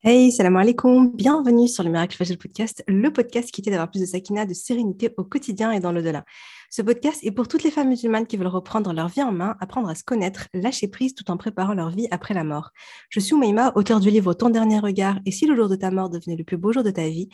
Hey, 0.00 0.30
salam 0.30 0.54
alaikum, 0.56 1.10
bienvenue 1.12 1.66
sur 1.66 1.82
le 1.82 1.90
Miracle 1.90 2.16
Fajr 2.16 2.38
Podcast, 2.38 2.84
le 2.86 3.12
podcast 3.12 3.50
qui 3.50 3.62
t'aide 3.62 3.72
d'avoir 3.72 3.90
plus 3.90 4.00
de 4.00 4.06
sakina, 4.06 4.46
de 4.46 4.54
sérénité 4.54 5.12
au 5.16 5.24
quotidien 5.24 5.72
et 5.72 5.80
dans 5.80 5.90
l'au-delà. 5.90 6.24
Ce 6.70 6.82
podcast 6.82 7.20
est 7.22 7.30
pour 7.30 7.48
toutes 7.48 7.62
les 7.62 7.70
femmes 7.70 7.88
musulmanes 7.88 8.26
qui 8.26 8.36
veulent 8.36 8.46
reprendre 8.46 8.92
leur 8.92 9.08
vie 9.08 9.22
en 9.22 9.32
main, 9.32 9.56
apprendre 9.58 9.88
à 9.88 9.94
se 9.94 10.04
connaître, 10.04 10.48
lâcher 10.52 10.86
prise 10.86 11.14
tout 11.14 11.30
en 11.30 11.38
préparant 11.38 11.72
leur 11.72 11.88
vie 11.88 12.08
après 12.10 12.34
la 12.34 12.44
mort. 12.44 12.72
Je 13.08 13.20
suis 13.20 13.32
Oumaima, 13.32 13.72
auteur 13.74 14.00
du 14.00 14.10
livre 14.10 14.34
Ton 14.34 14.50
dernier 14.50 14.78
regard 14.78 15.18
et 15.24 15.30
si 15.30 15.46
le 15.46 15.56
jour 15.56 15.70
de 15.70 15.76
ta 15.76 15.90
mort 15.90 16.10
devenait 16.10 16.36
le 16.36 16.44
plus 16.44 16.58
beau 16.58 16.70
jour 16.72 16.82
de 16.82 16.90
ta 16.90 17.08
vie 17.08 17.30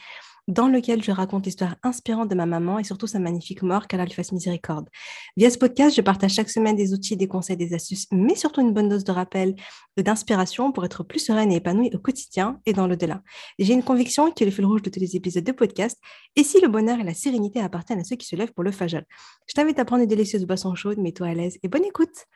dans 0.46 0.68
lequel 0.68 1.02
je 1.02 1.10
raconte 1.10 1.46
l'histoire 1.46 1.76
inspirante 1.82 2.28
de 2.28 2.34
ma 2.34 2.46
maman 2.46 2.78
et 2.78 2.84
surtout 2.84 3.06
sa 3.06 3.18
magnifique 3.18 3.62
mort, 3.62 3.86
qu'elle 3.86 4.00
lui 4.02 4.12
fasse 4.12 4.32
miséricorde. 4.32 4.88
Via 5.36 5.50
ce 5.50 5.58
podcast, 5.58 5.96
je 5.96 6.02
partage 6.02 6.34
chaque 6.34 6.50
semaine 6.50 6.76
des 6.76 6.92
outils, 6.92 7.16
des 7.16 7.28
conseils, 7.28 7.56
des 7.56 7.72
astuces, 7.72 8.06
mais 8.12 8.34
surtout 8.34 8.60
une 8.60 8.72
bonne 8.72 8.88
dose 8.88 9.04
de 9.04 9.12
rappel 9.12 9.54
et 9.96 10.02
d'inspiration 10.02 10.72
pour 10.72 10.84
être 10.84 11.02
plus 11.02 11.20
sereine 11.20 11.50
et 11.50 11.56
épanouie 11.56 11.90
au 11.94 11.98
quotidien 11.98 12.60
et 12.66 12.72
dans 12.72 12.86
le-delà. 12.86 13.22
J'ai 13.58 13.72
une 13.72 13.82
conviction 13.82 14.30
qui 14.30 14.42
est 14.42 14.46
le 14.46 14.52
fil 14.52 14.66
rouge 14.66 14.82
de 14.82 14.90
tous 14.90 15.00
les 15.00 15.16
épisodes 15.16 15.44
de 15.44 15.52
podcast. 15.52 15.98
Et 16.36 16.44
si 16.44 16.60
le 16.60 16.68
bonheur 16.68 16.98
et 17.00 17.04
la 17.04 17.14
sérénité 17.14 17.60
appartiennent 17.60 18.00
à 18.00 18.04
ceux 18.04 18.16
qui 18.16 18.26
se 18.26 18.36
lèvent 18.36 18.52
pour 18.52 18.64
le 18.64 18.72
fajal 18.72 19.06
Je 19.46 19.54
t'invite 19.54 19.78
à 19.78 19.84
prendre 19.84 20.02
une 20.02 20.08
délicieuse 20.08 20.44
boisson 20.46 20.74
chaude, 20.74 20.98
mets-toi 20.98 21.28
à 21.28 21.34
l'aise 21.34 21.58
et 21.62 21.68
bonne 21.68 21.84
écoute 21.84 22.26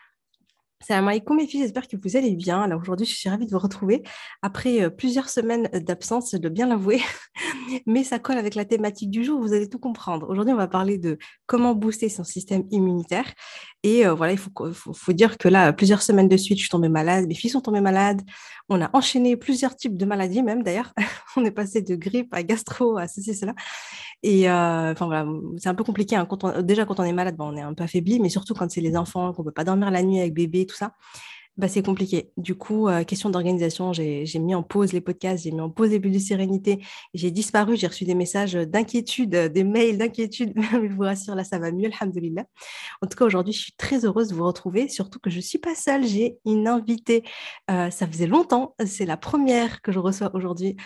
Salam 0.80 1.09
alaikum 1.09 1.37
mes 1.37 1.47
filles, 1.47 1.62
j'espère 1.62 1.88
que 1.88 1.97
vous 1.97 2.16
allez 2.16 2.37
bien. 2.37 2.62
Alors 2.62 2.80
aujourd'hui, 2.80 3.05
je 3.05 3.14
suis 3.14 3.28
ravie 3.28 3.47
de 3.47 3.51
vous 3.51 3.59
retrouver 3.59 4.05
après 4.42 4.83
euh, 4.83 4.91
plusieurs 4.91 5.28
semaines 5.28 5.69
d'absence, 5.73 6.30
je 6.33 6.37
dois 6.37 6.51
bien 6.51 6.69
l'avouer, 6.69 7.01
mais 7.87 8.05
ça 8.05 8.20
colle 8.20 8.38
avec 8.38 8.55
la 8.55 8.64
thématique 8.64 9.11
du 9.11 9.24
jour, 9.24 9.41
vous 9.41 9.52
allez 9.52 9.69
tout 9.69 9.80
comprendre. 9.80 10.28
Aujourd'hui, 10.30 10.55
on 10.55 10.56
va 10.56 10.69
parler 10.69 10.97
de 10.97 11.19
comment 11.47 11.74
booster 11.74 12.09
son 12.09 12.23
système 12.23 12.62
immunitaire. 12.70 13.27
Et 13.84 14.06
euh, 14.06 14.14
voilà, 14.14 14.32
il 14.32 14.38
faut, 14.38 15.12
dire 15.12 15.38
que 15.38 15.48
là, 15.48 15.73
plusieurs 15.73 16.02
semaines 16.02 16.28
de 16.28 16.36
suite, 16.36 16.59
je 16.59 16.62
suis 16.62 16.70
tombée 16.70 16.88
malade, 16.88 17.27
mes 17.28 17.34
filles 17.34 17.50
sont 17.50 17.60
tombées 17.60 17.80
malades. 17.80 18.23
On 18.69 18.80
a 18.82 18.91
enchaîné 18.92 19.36
plusieurs 19.36 19.77
types 19.77 19.96
de 19.96 20.05
maladies 20.05 20.42
même 20.42 20.64
d'ailleurs. 20.64 20.92
on 21.36 21.44
est 21.44 21.52
passé 21.52 21.80
de 21.83 21.94
grippe 21.94 22.34
à 22.34 22.42
gastro 22.42 22.97
à 22.98 23.06
ceci, 23.06 23.34
cela. 23.34 23.55
Et 24.25 24.50
euh, 24.50 24.92
enfin 24.92 25.06
voilà, 25.06 25.27
c'est 25.58 25.69
un 25.69 25.75
peu 25.77 25.84
compliqué. 25.84 26.17
Hein. 26.17 26.27
Déjà, 26.62 26.84
quand 26.86 26.98
on 26.98 27.05
est 27.05 27.12
malade, 27.12 27.36
on 27.39 27.56
est 27.56 27.62
un 27.62 27.75
peu 27.75 27.84
affaibli, 27.84 28.19
mais 28.19 28.30
surtout 28.30 28.55
quand 28.55 28.69
c'est 28.70 28.80
les 28.80 28.97
enfants, 28.97 29.33
qu'on 29.33 29.42
ne 29.42 29.48
peut 29.48 29.55
pas 29.55 29.64
dormir 29.64 29.91
la 29.92 30.02
nuit 30.02 30.19
avec 30.19 30.34
bébé, 30.34 30.67
tout 30.67 30.77
ça. 30.77 30.95
Bah, 31.59 31.67
c'est 31.67 31.83
compliqué. 31.83 32.31
Du 32.37 32.55
coup, 32.55 32.87
euh, 32.87 33.03
question 33.03 33.31
d'organisation, 33.31 33.92
j'ai 33.92 34.39
mis 34.39 34.55
en 34.55 34.62
pause 34.62 34.92
les 34.92 35.01
podcasts, 35.01 35.42
j'ai 35.42 35.51
mis 35.51 35.61
en 35.61 35.70
pause 35.70 35.91
les 35.91 35.98
bulles 35.98 36.12
de 36.12 36.19
sérénité. 36.20 36.84
J'ai 37.14 37.33
disparu, 37.33 37.77
j'ai 37.77 37.89
reçu 37.89 38.05
des 38.05 38.14
messages 38.14 38.53
d'inquiétude, 38.53 39.31
des 39.31 39.64
mails 39.64 39.98
d'inquiétude. 39.98 40.53
je 40.73 40.95
vous 40.95 41.03
rassure, 41.03 41.34
là, 41.34 41.42
ça 41.42 41.59
va 41.59 41.73
mieux, 41.73 41.91
alhamdoulilah. 42.01 42.45
En 43.03 43.09
tout 43.09 43.19
cas, 43.19 43.25
aujourd'hui, 43.25 43.53
je 43.53 43.59
suis 43.59 43.73
très 43.73 44.05
heureuse 44.05 44.29
de 44.29 44.34
vous 44.36 44.45
retrouver, 44.47 44.89
surtout 44.89 45.19
que 45.19 45.31
je 45.31 45.39
ne 45.39 45.42
suis 45.42 45.59
pas 45.59 45.75
seule, 45.75 46.06
j'ai 46.06 46.39
une 46.47 46.69
invitée. 46.69 47.25
Euh, 47.73 47.91
ça 47.91 48.06
faisait 48.06 48.29
longtemps, 48.29 48.77
c'est 48.86 49.06
la 49.06 49.17
première 49.17 49.83
que 49.83 49.91
je 49.91 49.98
reçois 49.98 50.31
aujourd'hui 50.34 50.77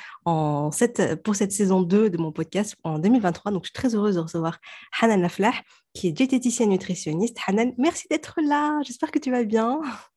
cette, 0.73 1.23
pour 1.23 1.37
cette 1.37 1.53
saison 1.53 1.83
2 1.83 2.09
de 2.09 2.17
mon 2.17 2.33
podcast 2.33 2.77
en 2.83 2.99
2023. 2.99 3.53
Donc, 3.53 3.65
je 3.65 3.69
suis 3.69 3.75
très 3.75 3.95
heureuse 3.95 4.15
de 4.15 4.21
recevoir 4.21 4.59
Hanan 5.03 5.21
Laflah, 5.21 5.53
qui 5.93 6.09
est 6.09 6.13
diététicienne 6.13 6.71
nutritionniste. 6.71 7.37
Hanan, 7.47 7.75
merci 7.77 8.07
d'être 8.11 8.41
là. 8.43 8.81
J'espère 8.85 9.11
que 9.11 9.19
tu 9.19 9.31
vas 9.31 9.45
bien. 9.45 9.79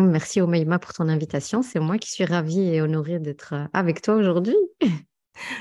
Merci 0.00 0.40
Omeima 0.40 0.78
pour 0.78 0.92
ton 0.92 1.08
invitation. 1.08 1.62
C'est 1.62 1.80
moi 1.80 1.98
qui 1.98 2.10
suis 2.10 2.24
ravie 2.24 2.60
et 2.60 2.80
honorée 2.80 3.18
d'être 3.18 3.54
euh, 3.54 3.66
avec 3.72 4.02
toi 4.02 4.14
aujourd'hui. 4.14 4.56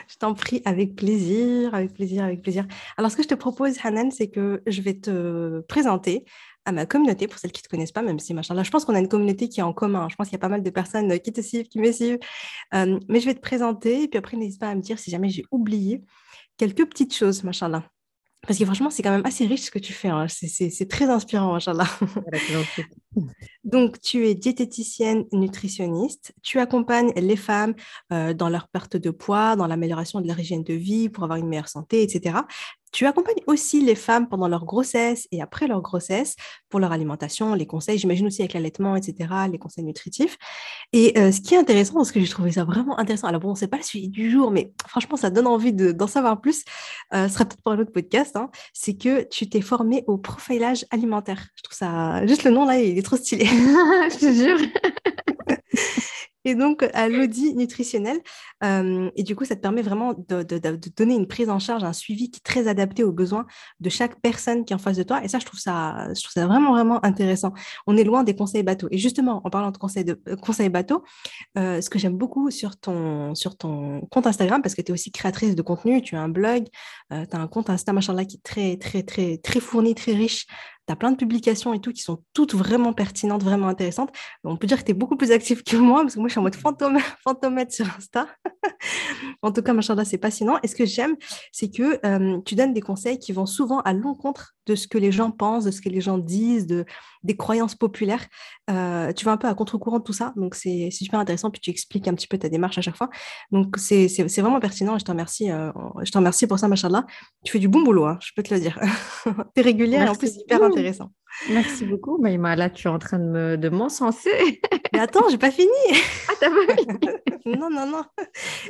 Je 0.07 0.17
t'en 0.17 0.33
prie, 0.33 0.61
avec 0.65 0.95
plaisir, 0.95 1.73
avec 1.73 1.93
plaisir, 1.93 2.23
avec 2.23 2.41
plaisir. 2.41 2.67
Alors, 2.97 3.09
ce 3.09 3.17
que 3.17 3.23
je 3.23 3.27
te 3.27 3.33
propose, 3.33 3.75
Hanan, 3.83 4.11
c'est 4.11 4.29
que 4.29 4.61
je 4.67 4.81
vais 4.81 4.93
te 4.93 5.61
présenter 5.61 6.25
à 6.65 6.71
ma 6.71 6.85
communauté, 6.85 7.27
pour 7.27 7.39
celles 7.39 7.51
qui 7.51 7.61
ne 7.61 7.63
te 7.63 7.69
connaissent 7.69 7.91
pas, 7.91 8.03
même 8.03 8.19
si, 8.19 8.33
machin 8.33 8.53
là, 8.53 8.63
je 8.63 8.71
pense 8.71 8.85
qu'on 8.85 8.95
a 8.95 8.99
une 8.99 9.09
communauté 9.09 9.49
qui 9.49 9.59
est 9.59 9.63
en 9.63 9.73
commun. 9.73 10.07
Je 10.09 10.15
pense 10.15 10.27
qu'il 10.27 10.35
y 10.35 10.39
a 10.39 10.39
pas 10.39 10.47
mal 10.47 10.63
de 10.63 10.69
personnes 10.69 11.19
qui 11.19 11.33
te 11.33 11.41
suivent, 11.41 11.67
qui 11.67 11.79
me 11.79 11.91
suivent. 11.91 12.19
Euh, 12.73 12.99
mais 13.09 13.19
je 13.19 13.25
vais 13.25 13.33
te 13.33 13.41
présenter, 13.41 14.03
et 14.03 14.07
puis 14.07 14.17
après, 14.17 14.37
n'hésite 14.37 14.59
pas 14.59 14.69
à 14.69 14.75
me 14.75 14.81
dire 14.81 14.99
si 14.99 15.11
jamais 15.11 15.29
j'ai 15.29 15.43
oublié 15.51 16.01
quelques 16.57 16.87
petites 16.87 17.13
choses, 17.15 17.43
machin 17.43 17.67
là. 17.67 17.83
Parce 18.45 18.59
que 18.59 18.65
franchement, 18.65 18.89
c'est 18.89 19.03
quand 19.03 19.11
même 19.11 19.25
assez 19.25 19.45
riche 19.45 19.61
ce 19.61 19.71
que 19.71 19.79
tu 19.79 19.93
fais. 19.93 20.09
Hein. 20.09 20.27
C'est 20.27 20.89
très 20.89 21.05
inspirant, 21.09 21.55
Inch'Allah. 21.55 21.87
Donc, 23.63 24.01
tu 24.01 24.27
es 24.27 24.35
diététicienne 24.35 25.25
nutritionniste. 25.31 26.33
Tu 26.41 26.59
accompagnes 26.59 27.13
les 27.15 27.37
femmes 27.37 27.73
euh, 28.11 28.33
dans 28.33 28.49
leur 28.49 28.67
perte 28.67 28.97
de 28.97 29.11
poids, 29.11 29.55
dans 29.55 29.67
l'amélioration 29.67 30.19
de 30.19 30.27
leur 30.27 30.37
hygiène 30.37 30.63
de 30.63 30.73
vie 30.73 31.07
pour 31.07 31.23
avoir 31.23 31.39
une 31.39 31.47
meilleure 31.47 31.69
santé, 31.69 32.03
etc. 32.03 32.39
Tu 32.93 33.07
accompagnes 33.07 33.41
aussi 33.47 33.81
les 33.81 33.95
femmes 33.95 34.27
pendant 34.29 34.47
leur 34.47 34.65
grossesse 34.65 35.27
et 35.31 35.41
après 35.41 35.67
leur 35.67 35.81
grossesse 35.81 36.35
pour 36.69 36.79
leur 36.79 36.91
alimentation, 36.91 37.55
les 37.55 37.65
conseils, 37.65 37.97
j'imagine 37.97 38.27
aussi 38.27 38.41
avec 38.41 38.53
l'allaitement, 38.53 38.95
etc., 38.95 39.29
les 39.51 39.57
conseils 39.57 39.83
nutritifs. 39.83 40.37
Et 40.93 41.17
euh, 41.17 41.31
ce 41.31 41.41
qui 41.41 41.55
est 41.55 41.57
intéressant, 41.57 41.95
parce 41.95 42.11
que 42.11 42.19
j'ai 42.19 42.29
trouvé 42.29 42.51
ça 42.51 42.65
vraiment 42.65 42.97
intéressant, 42.99 43.27
alors 43.27 43.41
bon, 43.41 43.55
c'est 43.55 43.67
pas 43.67 43.77
le 43.77 43.83
suivi 43.83 44.09
du 44.09 44.29
jour, 44.29 44.51
mais 44.51 44.73
franchement, 44.87 45.17
ça 45.17 45.31
donne 45.31 45.47
envie 45.47 45.73
d'en 45.73 46.07
savoir 46.07 46.39
plus, 46.39 46.63
euh, 47.13 47.27
ce 47.27 47.33
sera 47.33 47.45
peut-être 47.45 47.61
pour 47.63 47.73
un 47.73 47.79
autre 47.79 47.91
podcast, 47.91 48.35
hein, 48.35 48.51
c'est 48.73 48.95
que 48.95 49.23
tu 49.23 49.49
t'es 49.49 49.61
formée 49.61 50.03
au 50.05 50.19
profilage 50.19 50.85
alimentaire. 50.91 51.47
Je 51.55 51.63
trouve 51.63 51.75
ça, 51.75 52.25
juste 52.27 52.43
le 52.43 52.51
nom 52.51 52.65
là, 52.65 52.79
il 52.79 52.97
est 52.97 53.01
trop 53.01 53.17
stylé. 53.17 53.45
Je 53.45 54.19
te 54.19 54.31
jure. 54.31 54.59
et 56.45 56.55
donc 56.55 56.83
à 56.93 57.09
l'audit 57.09 57.55
nutritionnel. 57.55 58.19
Euh, 58.63 59.09
et 59.15 59.23
du 59.23 59.35
coup, 59.35 59.45
ça 59.45 59.55
te 59.55 59.61
permet 59.61 59.81
vraiment 59.81 60.13
de, 60.13 60.43
donner 60.95 61.15
une 61.15 61.27
prise 61.27 61.49
en 61.49 61.59
charge, 61.59 61.83
un 61.83 61.93
suivi 61.93 62.31
qui 62.31 62.37
est 62.37 62.43
très 62.43 62.67
adapté 62.67 63.03
aux 63.03 63.11
besoins 63.11 63.45
de 63.79 63.89
chaque 63.89 64.19
personne 64.21 64.65
qui 64.65 64.73
est 64.73 64.75
en 64.75 64.79
face 64.79 64.97
de 64.97 65.03
toi. 65.03 65.23
Et 65.23 65.27
ça, 65.27 65.39
je 65.39 65.45
trouve 65.45 65.59
ça, 65.59 66.07
je 66.15 66.21
trouve 66.21 66.33
ça 66.33 66.47
vraiment, 66.47 66.71
vraiment 66.71 67.03
intéressant. 67.05 67.53
On 67.87 67.97
est 67.97 68.03
loin 68.03 68.23
des 68.23 68.35
conseils 68.35 68.63
bateaux. 68.63 68.87
Et 68.91 68.97
justement, 68.97 69.41
en 69.43 69.49
parlant 69.49 69.71
de 69.71 69.77
conseils, 69.77 70.05
de, 70.05 70.21
euh, 70.27 70.35
conseils 70.35 70.69
bateaux, 70.69 71.03
euh, 71.57 71.81
ce 71.81 71.89
que 71.89 71.99
j'aime 71.99 72.17
beaucoup 72.17 72.51
sur 72.51 72.77
ton, 72.77 73.35
sur 73.35 73.57
ton 73.57 74.01
compte 74.11 74.27
Instagram, 74.27 74.61
parce 74.61 74.75
que 74.75 74.81
tu 74.81 74.91
es 74.91 74.93
aussi 74.93 75.11
créatrice 75.11 75.55
de 75.55 75.61
contenu, 75.61 76.01
tu 76.01 76.15
as 76.15 76.21
un 76.21 76.29
blog, 76.29 76.65
tu 77.09 77.15
as 77.15 77.39
un 77.39 77.47
compte 77.47 77.69
Insta, 77.69 77.93
machin 77.93 78.13
là, 78.13 78.25
qui 78.25 78.37
est 78.37 78.43
très, 78.43 78.77
très, 78.77 79.03
très, 79.03 79.37
très 79.37 79.59
fourni, 79.59 79.95
très 79.95 80.13
riche 80.13 80.45
tu 80.87 80.93
as 80.93 80.95
plein 80.95 81.11
de 81.11 81.17
publications 81.17 81.73
et 81.73 81.79
tout 81.79 81.91
qui 81.91 82.01
sont 82.01 82.23
toutes 82.33 82.53
vraiment 82.53 82.93
pertinentes, 82.93 83.43
vraiment 83.43 83.67
intéressantes. 83.67 84.11
On 84.43 84.57
peut 84.57 84.67
dire 84.67 84.77
que 84.79 84.83
tu 84.83 84.91
es 84.91 84.93
beaucoup 84.93 85.15
plus 85.15 85.31
actif 85.31 85.63
que 85.63 85.77
moi, 85.77 86.01
parce 86.01 86.15
que 86.15 86.19
moi, 86.19 86.27
je 86.27 86.33
suis 86.33 86.39
en 86.39 86.43
mode 86.43 86.55
fantôme, 86.55 86.97
fantomètre 87.23 87.73
sur 87.73 87.85
Insta. 87.97 88.27
en 89.41 89.51
tout 89.51 89.61
cas, 89.61 89.73
machin 89.73 89.95
c'est 90.03 90.21
fascinant. 90.21 90.57
Et 90.63 90.67
ce 90.67 90.75
que 90.75 90.85
j'aime, 90.85 91.15
c'est 91.51 91.69
que 91.69 91.99
euh, 92.05 92.39
tu 92.45 92.55
donnes 92.55 92.73
des 92.73 92.81
conseils 92.81 93.19
qui 93.19 93.31
vont 93.31 93.45
souvent 93.45 93.79
à 93.81 93.93
l'encontre 93.93 94.55
de 94.65 94.75
ce 94.75 94.87
que 94.87 94.97
les 94.97 95.11
gens 95.11 95.31
pensent, 95.31 95.65
de 95.65 95.71
ce 95.71 95.81
que 95.81 95.89
les 95.89 96.01
gens 96.01 96.17
disent, 96.17 96.67
de, 96.67 96.85
des 97.23 97.35
croyances 97.35 97.75
populaires. 97.75 98.25
Euh, 98.69 99.11
tu 99.13 99.25
vas 99.25 99.31
un 99.31 99.37
peu 99.37 99.47
à 99.47 99.53
contre-courant 99.53 99.99
de 99.99 100.03
tout 100.03 100.13
ça, 100.13 100.33
donc 100.35 100.55
c'est 100.55 100.89
super 100.91 101.19
intéressant. 101.19 101.51
Puis 101.51 101.61
tu 101.61 101.69
expliques 101.69 102.07
un 102.07 102.13
petit 102.13 102.27
peu 102.27 102.37
ta 102.37 102.49
démarche 102.49 102.77
à 102.77 102.81
chaque 102.81 102.97
fois. 102.97 103.09
Donc 103.51 103.77
c'est 103.77 104.07
vraiment 104.39 104.59
pertinent 104.59 104.95
et 104.95 104.99
je 104.99 105.05
te 105.05 105.11
remercie, 105.11 105.51
euh, 105.51 105.71
je 106.03 106.11
te 106.11 106.17
remercie 106.17 106.47
pour 106.47 106.59
ça, 106.59 106.67
machallah. 106.67 107.05
Tu 107.43 107.51
fais 107.51 107.59
du 107.59 107.67
bon 107.67 107.83
boulot, 107.83 108.05
hein, 108.05 108.17
je 108.21 108.31
peux 108.35 108.43
te 108.43 108.53
le 108.53 108.59
dire. 108.59 108.79
tu 109.23 109.31
es 109.57 109.61
régulière 109.61 110.05
et 110.05 110.09
en 110.09 110.15
plus 110.15 110.37
hyper 110.37 110.63
intéressant. 110.63 111.11
Merci 111.49 111.85
beaucoup, 111.85 112.17
Maïma. 112.17 112.55
Là, 112.55 112.69
tu 112.69 112.87
es 112.87 112.89
en 112.89 112.99
train 112.99 113.19
de 113.19 113.69
m'encenser. 113.69 114.29
Me, 114.29 114.77
Mais 114.93 114.99
attends, 114.99 115.27
j'ai 115.29 115.37
pas 115.37 115.51
fini. 115.51 115.69
Ah, 116.29 116.33
t'as 116.39 116.49
pas 116.49 116.75
fini? 116.77 116.99
Non, 117.45 117.69
non, 117.69 117.85
non. 117.85 118.03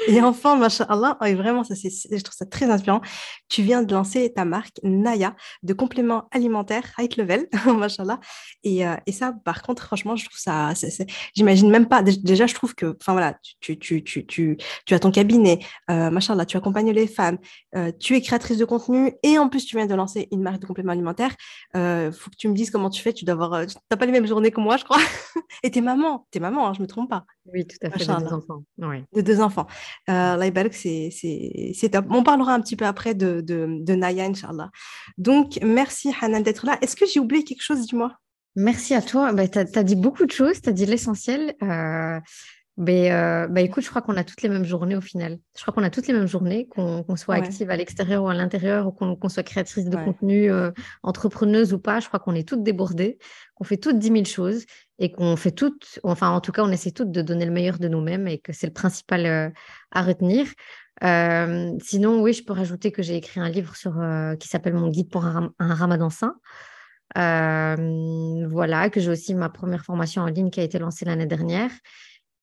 Et 0.07 0.19
enfin, 0.21 0.55
machallah, 0.55 1.17
oh, 1.21 1.35
vraiment, 1.35 1.63
ça, 1.63 1.75
je 1.75 2.23
trouve 2.23 2.33
ça 2.33 2.47
très 2.47 2.71
inspirant. 2.71 3.01
Tu 3.47 3.61
viens 3.61 3.83
de 3.83 3.93
lancer 3.93 4.33
ta 4.33 4.45
marque 4.45 4.79
Naya 4.81 5.35
de 5.61 5.73
compléments 5.73 6.27
alimentaires 6.31 6.91
high 6.97 7.15
level, 7.17 7.47
machallah. 7.67 8.19
Et, 8.63 8.87
euh, 8.87 8.95
et 9.05 9.11
ça, 9.11 9.35
par 9.45 9.61
contre, 9.61 9.83
franchement, 9.83 10.15
je 10.15 10.25
trouve 10.25 10.39
ça, 10.39 10.73
j'imagine 11.35 11.69
même 11.69 11.87
pas. 11.87 12.01
Déjà, 12.01 12.47
je 12.47 12.55
trouve 12.55 12.73
que, 12.73 12.97
enfin 12.99 13.11
voilà, 13.11 13.37
tu, 13.61 13.77
tu, 13.77 14.03
tu, 14.03 14.25
tu, 14.25 14.57
tu 14.87 14.93
as 14.95 14.99
ton 14.99 15.11
cabinet, 15.11 15.59
euh, 15.91 16.09
machallah, 16.09 16.47
tu 16.47 16.57
accompagnes 16.57 16.89
les 16.89 17.07
femmes, 17.07 17.37
euh, 17.75 17.91
tu 17.99 18.15
es 18.15 18.21
créatrice 18.21 18.57
de 18.57 18.65
contenu 18.65 19.13
et 19.21 19.37
en 19.37 19.49
plus, 19.49 19.67
tu 19.67 19.75
viens 19.75 19.85
de 19.85 19.93
lancer 19.93 20.29
une 20.31 20.41
marque 20.41 20.59
de 20.59 20.65
compléments 20.65 20.93
alimentaires. 20.93 21.35
Euh, 21.75 22.11
faut 22.11 22.31
que 22.31 22.37
tu 22.37 22.47
me 22.53 22.57
dises 22.57 22.71
comment 22.71 22.89
tu 22.89 23.01
fais. 23.01 23.13
Tu 23.13 23.25
dois 23.25 23.33
avoir, 23.33 23.65
tu 23.65 23.75
n'as 23.91 23.97
pas 23.97 24.05
les 24.05 24.11
mêmes 24.11 24.25
journées 24.25 24.51
que 24.51 24.61
moi, 24.61 24.77
je 24.77 24.83
crois. 24.83 24.97
et 25.63 25.71
t'es 25.71 25.81
maman, 25.81 26.27
t'es 26.31 26.39
maman, 26.39 26.67
hein, 26.67 26.73
je 26.73 26.81
me 26.81 26.87
trompe 26.87 27.09
pas. 27.09 27.25
Oui, 27.51 27.65
tout 27.67 27.77
à 27.81 27.89
fait, 27.89 28.05
de 28.05 28.19
deux 28.19 28.33
enfants. 28.33 28.63
De 29.13 29.21
deux 29.21 29.41
enfants. 29.41 29.67
Euh, 30.09 30.51
c'est 30.71 31.89
top. 31.91 32.05
On 32.09 32.23
parlera 32.23 32.53
un 32.53 32.61
petit 32.61 32.75
peu 32.75 32.85
après 32.85 33.13
de, 33.13 33.41
de, 33.41 33.67
de 33.81 33.95
Naya, 33.95 34.25
Inch'Allah. 34.25 34.71
Donc, 35.17 35.59
merci 35.61 36.13
Hanan 36.21 36.41
d'être 36.41 36.65
là. 36.65 36.77
Est-ce 36.81 36.95
que 36.95 37.05
j'ai 37.05 37.19
oublié 37.19 37.43
quelque 37.43 37.63
chose, 37.63 37.81
dis-moi? 37.81 38.13
Merci 38.55 38.93
à 38.93 39.01
toi. 39.01 39.33
Bah, 39.33 39.47
tu 39.47 39.59
as, 39.59 39.83
dit 39.83 39.95
beaucoup 39.95 40.25
de 40.25 40.31
choses, 40.31 40.61
tu 40.61 40.69
as 40.69 40.73
dit 40.73 40.85
l'essentiel. 40.85 41.55
Euh, 41.63 42.19
mais 42.75 43.11
euh, 43.11 43.47
bah, 43.47 43.61
écoute, 43.61 43.83
je 43.83 43.89
crois 43.89 44.01
qu'on 44.01 44.17
a 44.17 44.23
toutes 44.23 44.41
les 44.41 44.49
mêmes 44.49 44.65
journées 44.65 44.95
au 44.95 45.01
final. 45.01 45.37
Je 45.55 45.61
crois 45.61 45.73
qu'on 45.73 45.83
a 45.83 45.91
toutes 45.91 46.07
les 46.07 46.13
mêmes 46.13 46.27
journées, 46.27 46.67
qu'on 46.67 47.15
soit 47.15 47.35
active 47.35 47.69
à 47.69 47.77
l'extérieur 47.77 48.23
ou 48.23 48.29
à 48.29 48.33
l'intérieur, 48.33 48.87
ou 48.87 48.91
qu'on 48.91 49.29
soit 49.29 49.43
créatrice 49.43 49.85
de 49.85 49.95
contenu, 49.95 50.51
euh, 50.51 50.71
entrepreneuse 51.03 51.73
ou 51.73 51.79
pas. 51.79 51.99
Je 51.99 52.07
crois 52.07 52.19
qu'on 52.19 52.33
est 52.33 52.47
toutes 52.47 52.63
débordées, 52.63 53.19
qu'on 53.53 53.63
fait 53.63 53.77
toutes 53.77 53.99
10 53.99 54.07
000 54.07 54.25
choses 54.25 54.65
et 54.97 55.11
qu'on 55.11 55.35
fait 55.35 55.51
toutes, 55.51 55.99
enfin 56.03 56.29
en 56.31 56.41
tout 56.41 56.51
cas, 56.51 56.63
on 56.63 56.71
essaie 56.71 56.91
toutes 56.91 57.11
de 57.11 57.21
donner 57.21 57.45
le 57.45 57.51
meilleur 57.51 57.77
de 57.77 57.87
nous-mêmes 57.87 58.27
et 58.27 58.39
que 58.39 58.53
c'est 58.53 58.67
le 58.67 58.73
principal 58.73 59.25
euh, 59.27 59.49
à 59.91 60.01
retenir. 60.01 60.47
sinon, 61.79 62.23
oui, 62.23 62.33
je 62.33 62.43
peux 62.43 62.53
rajouter 62.53 62.91
que 62.91 63.03
j'ai 63.03 63.17
écrit 63.17 63.39
un 63.39 63.49
livre 63.49 63.75
sur, 63.75 64.01
qui 64.39 64.47
s'appelle 64.47 64.73
Mon 64.73 64.89
guide 64.89 65.11
pour 65.11 65.25
un, 65.25 65.53
un 65.59 65.75
ramadan 65.75 66.09
sain. 66.09 66.35
voilà, 67.15 68.89
que 68.89 68.99
j'ai 68.99 69.11
aussi 69.11 69.35
ma 69.35 69.49
première 69.49 69.83
formation 69.85 70.23
en 70.23 70.27
ligne 70.27 70.49
qui 70.49 70.59
a 70.59 70.63
été 70.63 70.79
lancée 70.79 71.05
l'année 71.05 71.27
dernière 71.27 71.69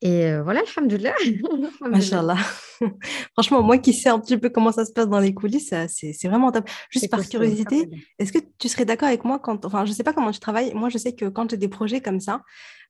Et 0.02 0.26
euh, 0.26 0.42
voilà, 0.42 0.62
alhamdoulilah. 0.76 1.14
Machallah. 1.80 2.36
Franchement, 3.34 3.62
moi 3.62 3.78
qui 3.78 3.92
sais 3.92 4.08
un 4.08 4.18
petit 4.18 4.38
peu 4.38 4.48
comment 4.48 4.72
ça 4.72 4.84
se 4.84 4.92
passe 4.92 5.08
dans 5.08 5.20
les 5.20 5.34
coulisses, 5.34 5.74
c'est 5.88 6.28
vraiment 6.28 6.50
top. 6.50 6.68
Juste 6.88 7.10
par 7.10 7.26
curiosité, 7.28 7.88
est-ce 8.18 8.32
que 8.32 8.38
tu 8.58 8.68
serais 8.68 8.86
d'accord 8.86 9.08
avec 9.08 9.24
moi 9.24 9.38
quand, 9.38 9.64
enfin, 9.66 9.84
je 9.84 9.92
sais 9.92 10.02
pas 10.02 10.12
comment 10.12 10.30
tu 10.30 10.40
travailles, 10.40 10.72
moi 10.74 10.88
je 10.88 10.98
sais 10.98 11.14
que 11.14 11.26
quand 11.26 11.50
j'ai 11.50 11.58
des 11.58 11.68
projets 11.68 12.00
comme 12.00 12.20
ça, 12.20 12.40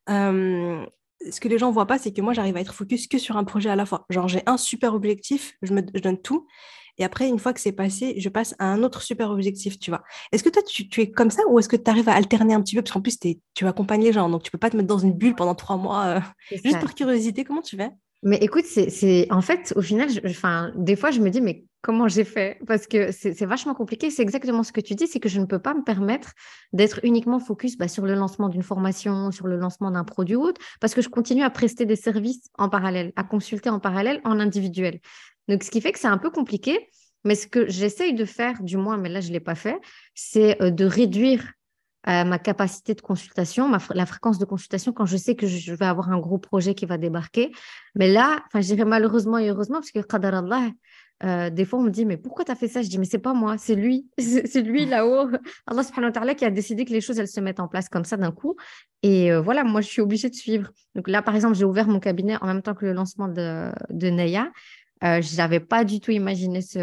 euh, 0.09 0.85
ce 1.31 1.41
que 1.41 1.49
les 1.49 1.59
gens 1.59 1.71
voient 1.73 1.87
pas, 1.87 1.99
c'est 1.99 2.13
que 2.13 2.23
moi 2.23 2.33
j'arrive 2.33 2.57
à 2.57 2.61
être 2.61 2.75
focus 2.75 3.09
que 3.09 3.19
sur 3.19 3.37
un 3.37 3.45
projet 3.45 3.69
à 3.71 3.77
la 3.77 3.87
fois. 3.87 4.07
Genre 4.09 4.29
j'ai 4.29 4.43
un 4.47 4.57
super 4.57 4.95
objectif, 4.95 5.55
je 5.63 5.75
me 5.75 5.83
je 5.93 6.01
donne 6.01 6.21
tout, 6.21 6.47
et 7.01 7.05
après, 7.05 7.27
une 7.27 7.39
fois 7.39 7.55
que 7.55 7.61
c'est 7.61 7.73
passé, 7.73 8.15
je 8.19 8.29
passe 8.29 8.55
à 8.59 8.67
un 8.67 8.83
autre 8.83 9.01
super 9.01 9.31
objectif, 9.31 9.79
tu 9.79 9.91
vois. 9.91 10.03
Est-ce 10.33 10.45
que 10.45 10.51
toi, 10.51 10.63
tu, 10.63 10.87
es 11.01 11.11
comme 11.11 11.31
ça 11.31 11.43
ou 11.49 11.59
est-ce 11.59 11.69
que 11.69 11.77
tu 11.77 11.91
arrives 11.91 12.11
à 12.11 12.13
alterner 12.13 12.53
un 12.53 12.61
petit 12.61 12.77
peu? 12.77 12.83
Parce 12.83 12.93
qu'en 12.93 13.01
plus, 13.01 13.19
tu 13.19 13.67
accompagnes 13.67 14.03
les 14.03 14.13
gens, 14.13 14.29
donc 14.29 14.43
tu 14.43 14.51
peux 14.51 14.59
pas 14.59 14.69
te 14.69 14.77
mettre 14.77 14.87
dans 14.89 14.99
une 14.99 15.15
bulle 15.15 15.35
pendant 15.35 15.55
trois 15.55 15.79
mois. 15.79 16.05
Euh, 16.05 16.21
juste 16.63 16.79
par 16.79 16.95
curiosité, 16.95 17.43
comment 17.43 17.63
tu 17.63 17.77
fais? 17.77 17.91
Mais 18.23 18.37
écoute, 18.37 18.67
c'est 18.67 19.27
en 19.31 19.41
fait, 19.41 19.73
au 19.77 19.81
final, 19.81 20.11
enfin, 20.27 20.73
des 20.77 20.95
fois, 20.95 21.11
je 21.11 21.21
me 21.21 21.31
dis, 21.31 21.41
mais 21.41 21.65
comment 21.81 22.07
j'ai 22.07 22.25
fait? 22.25 22.59
Parce 22.67 22.87
que 22.87 23.13
c'est 23.13 23.47
vachement 23.47 23.73
compliqué. 23.73 24.11
C'est 24.11 24.21
exactement 24.21 24.63
ce 24.63 24.73
que 24.73 24.83
tu 24.83 24.95
dis, 24.95 25.07
c'est 25.07 25.21
que 25.21 25.31
je 25.31 25.41
ne 25.41 25.47
peux 25.47 25.59
pas 25.59 25.73
me 25.73 25.83
permettre 25.83 26.33
d'être 26.75 27.01
uniquement 27.03 27.41
focus 27.41 27.79
bah, 27.79 27.89
sur 27.89 28.05
le 28.05 28.15
lancement 28.15 28.51
d'une 28.51 28.63
formation, 28.63 29.31
sur 29.31 29.47
le 29.47 29.57
lancement 29.57 29.91
d'un 29.91 30.05
produit 30.05 30.37
ou 30.37 30.43
autre, 30.43 30.61
parce 30.81 30.95
que 30.95 31.01
je 31.01 31.09
continue 31.09 31.45
à 31.45 31.49
prester 31.49 31.87
des 31.87 31.97
services 31.97 32.51
en 32.59 32.69
parallèle, 32.69 33.15
à 33.17 33.25
consulter 33.25 33.71
en 33.71 33.81
parallèle, 33.81 34.21
en 34.25 34.39
individuel. 34.39 35.01
Donc, 35.51 35.65
ce 35.65 35.71
qui 35.71 35.81
fait 35.81 35.93
que 35.93 35.99
c'est 35.99 36.07
un 36.07 36.19
peu 36.19 36.31
compliqué. 36.31 36.89
Mais 37.25 37.35
ce 37.35 37.47
que 37.47 37.69
j'essaye 37.69 38.15
de 38.15 38.25
faire, 38.25 38.63
du 38.63 38.77
moins, 38.77 38.97
mais 38.97 39.09
là, 39.09 39.21
je 39.21 39.29
ne 39.29 39.35
l'ai 39.35 39.41
pas 39.41 39.55
fait, 39.55 39.79
c'est 40.15 40.61
euh, 40.63 40.71
de 40.71 40.85
réduire 40.85 41.53
euh, 42.09 42.25
ma 42.25 42.39
capacité 42.39 42.95
de 42.95 43.03
consultation, 43.03 43.71
la 43.91 44.07
fréquence 44.07 44.39
de 44.39 44.47
consultation 44.47 44.93
quand 44.93 45.05
je 45.05 45.19
sais 45.19 45.35
que 45.35 45.47
je 45.47 45.75
vais 45.75 45.85
avoir 45.85 46.11
un 46.11 46.19
gros 46.19 46.39
projet 46.39 46.75
qui 46.75 46.87
va 46.87 46.97
débarquer. 46.97 47.53
Mais 47.95 48.11
là, 48.11 48.43
je 48.55 48.61
dirais 48.61 48.87
malheureusement 48.87 49.37
et 49.37 49.51
heureusement, 49.51 49.81
parce 49.81 49.91
que 49.91 50.01
Qadar 50.01 50.35
Allah, 50.35 50.71
euh, 51.23 51.51
des 51.51 51.67
fois, 51.67 51.79
on 51.79 51.83
me 51.83 51.91
dit, 51.91 52.07
mais 52.07 52.17
pourquoi 52.17 52.47
tu 52.47 52.53
as 52.53 52.55
fait 52.55 52.69
ça? 52.69 52.81
Je 52.81 52.89
dis, 52.89 52.99
mais 52.99 53.05
c'est 53.05 53.19
pas 53.19 53.35
moi, 53.35 53.59
c'est 53.59 53.75
lui. 53.75 54.09
c'est 54.19 54.63
lui 54.63 54.87
là-haut. 54.87 55.29
Allah 55.67 55.83
subhanahu 55.83 56.09
wa 56.09 56.13
ta'ala 56.13 56.35
qui 56.35 56.47
a 56.47 56.51
décidé 56.51 56.87
que 56.87 56.93
les 56.93 57.03
choses, 57.03 57.19
elles 57.19 57.29
se 57.29 57.41
mettent 57.41 57.61
en 57.61 57.69
place 57.69 57.91
comme 57.91 58.07
ça 58.07 58.17
d'un 58.17 58.33
coup. 58.33 58.57
Et 59.03 59.31
voilà, 59.37 59.63
moi, 59.63 59.83
je 59.83 59.89
suis 59.89 60.01
obligée 60.01 60.31
de 60.31 60.35
suivre. 60.35 60.71
Donc 60.95 61.07
là, 61.07 61.21
par 61.21 61.35
exemple, 61.35 61.55
j'ai 61.55 61.67
ouvert 61.67 61.87
mon 61.87 62.01
cabinet 62.01 62.37
en 62.41 62.47
même 62.47 62.63
temps 62.63 62.75
que 62.75 62.87
le 62.87 62.95
lancement 62.95 63.29
de, 63.29 63.71
de 63.91 64.09
Neya. 64.09 64.51
Euh, 65.05 65.23
je 65.23 65.37
n'avais 65.37 65.61
pas 65.61 65.85
du 65.85 66.01
tout 66.01 66.11
imaginé 66.11 66.61
ce, 66.61 66.79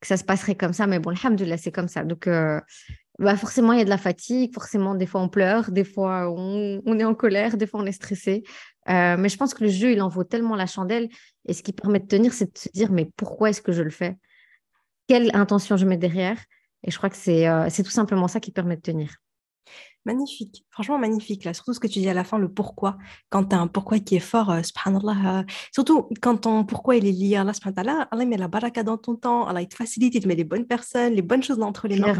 que 0.00 0.06
ça 0.06 0.16
se 0.16 0.24
passerait 0.24 0.54
comme 0.54 0.72
ça, 0.72 0.86
mais 0.86 0.98
bon, 0.98 1.10
alhamdoulilah, 1.10 1.56
c'est 1.56 1.72
comme 1.72 1.88
ça. 1.88 2.04
Donc, 2.04 2.26
euh, 2.26 2.60
bah 3.18 3.36
forcément, 3.36 3.72
il 3.72 3.78
y 3.78 3.82
a 3.82 3.84
de 3.84 3.90
la 3.90 3.98
fatigue, 3.98 4.52
forcément, 4.54 4.94
des 4.94 5.06
fois 5.06 5.20
on 5.20 5.28
pleure, 5.28 5.70
des 5.70 5.84
fois 5.84 6.30
on, 6.30 6.80
on 6.84 6.98
est 6.98 7.04
en 7.04 7.14
colère, 7.14 7.56
des 7.56 7.66
fois 7.66 7.80
on 7.80 7.86
est 7.86 7.92
stressé. 7.92 8.42
Euh, 8.88 9.16
mais 9.18 9.28
je 9.28 9.36
pense 9.36 9.52
que 9.52 9.64
le 9.64 9.70
jeu, 9.70 9.92
il 9.92 10.00
en 10.00 10.08
vaut 10.08 10.24
tellement 10.24 10.56
la 10.56 10.66
chandelle. 10.66 11.08
Et 11.46 11.52
ce 11.52 11.62
qui 11.62 11.72
permet 11.72 12.00
de 12.00 12.06
tenir, 12.06 12.32
c'est 12.32 12.52
de 12.52 12.58
se 12.58 12.68
dire, 12.72 12.90
mais 12.90 13.10
pourquoi 13.16 13.50
est-ce 13.50 13.62
que 13.62 13.72
je 13.72 13.82
le 13.82 13.90
fais? 13.90 14.16
Quelle 15.06 15.30
intention 15.34 15.76
je 15.76 15.84
mets 15.84 15.98
derrière? 15.98 16.38
Et 16.82 16.90
je 16.90 16.96
crois 16.96 17.10
que 17.10 17.16
c'est 17.16 17.82
tout 17.82 17.90
simplement 17.90 18.26
ça 18.26 18.40
qui 18.40 18.52
permet 18.52 18.76
de 18.76 18.80
tenir. 18.80 19.16
Magnifique, 20.06 20.64
franchement 20.70 20.98
magnifique. 20.98 21.44
Là, 21.44 21.52
surtout 21.52 21.74
ce 21.74 21.80
que 21.80 21.86
tu 21.86 21.98
dis 21.98 22.08
à 22.08 22.14
la 22.14 22.24
fin, 22.24 22.38
le 22.38 22.48
pourquoi. 22.48 22.96
Quand 23.28 23.44
tu 23.44 23.56
as 23.56 23.60
un 23.60 23.66
pourquoi 23.66 23.98
qui 23.98 24.16
est 24.16 24.20
fort, 24.20 24.50
euh, 24.50 24.62
subhanallah, 24.62 25.40
euh, 25.40 25.42
surtout 25.72 26.08
quand 26.22 26.38
ton 26.38 26.64
pourquoi 26.64 26.96
il 26.96 27.06
est 27.06 27.12
lié 27.12 27.36
à 27.36 27.42
Allah, 27.42 27.52
subhanallah, 27.52 28.08
Allah 28.10 28.24
met 28.24 28.38
la 28.38 28.48
baraka 28.48 28.82
dans 28.82 28.96
ton 28.96 29.16
temps, 29.16 29.46
Allah 29.46 29.60
il 29.60 29.68
te 29.68 29.74
facilite, 29.74 30.14
il 30.14 30.22
te 30.22 30.28
met 30.28 30.36
les 30.36 30.44
bonnes 30.44 30.66
personnes, 30.66 31.12
les 31.12 31.22
bonnes 31.22 31.42
choses 31.42 31.60
entre 31.60 31.86
les 31.86 31.98
mains. 31.98 32.14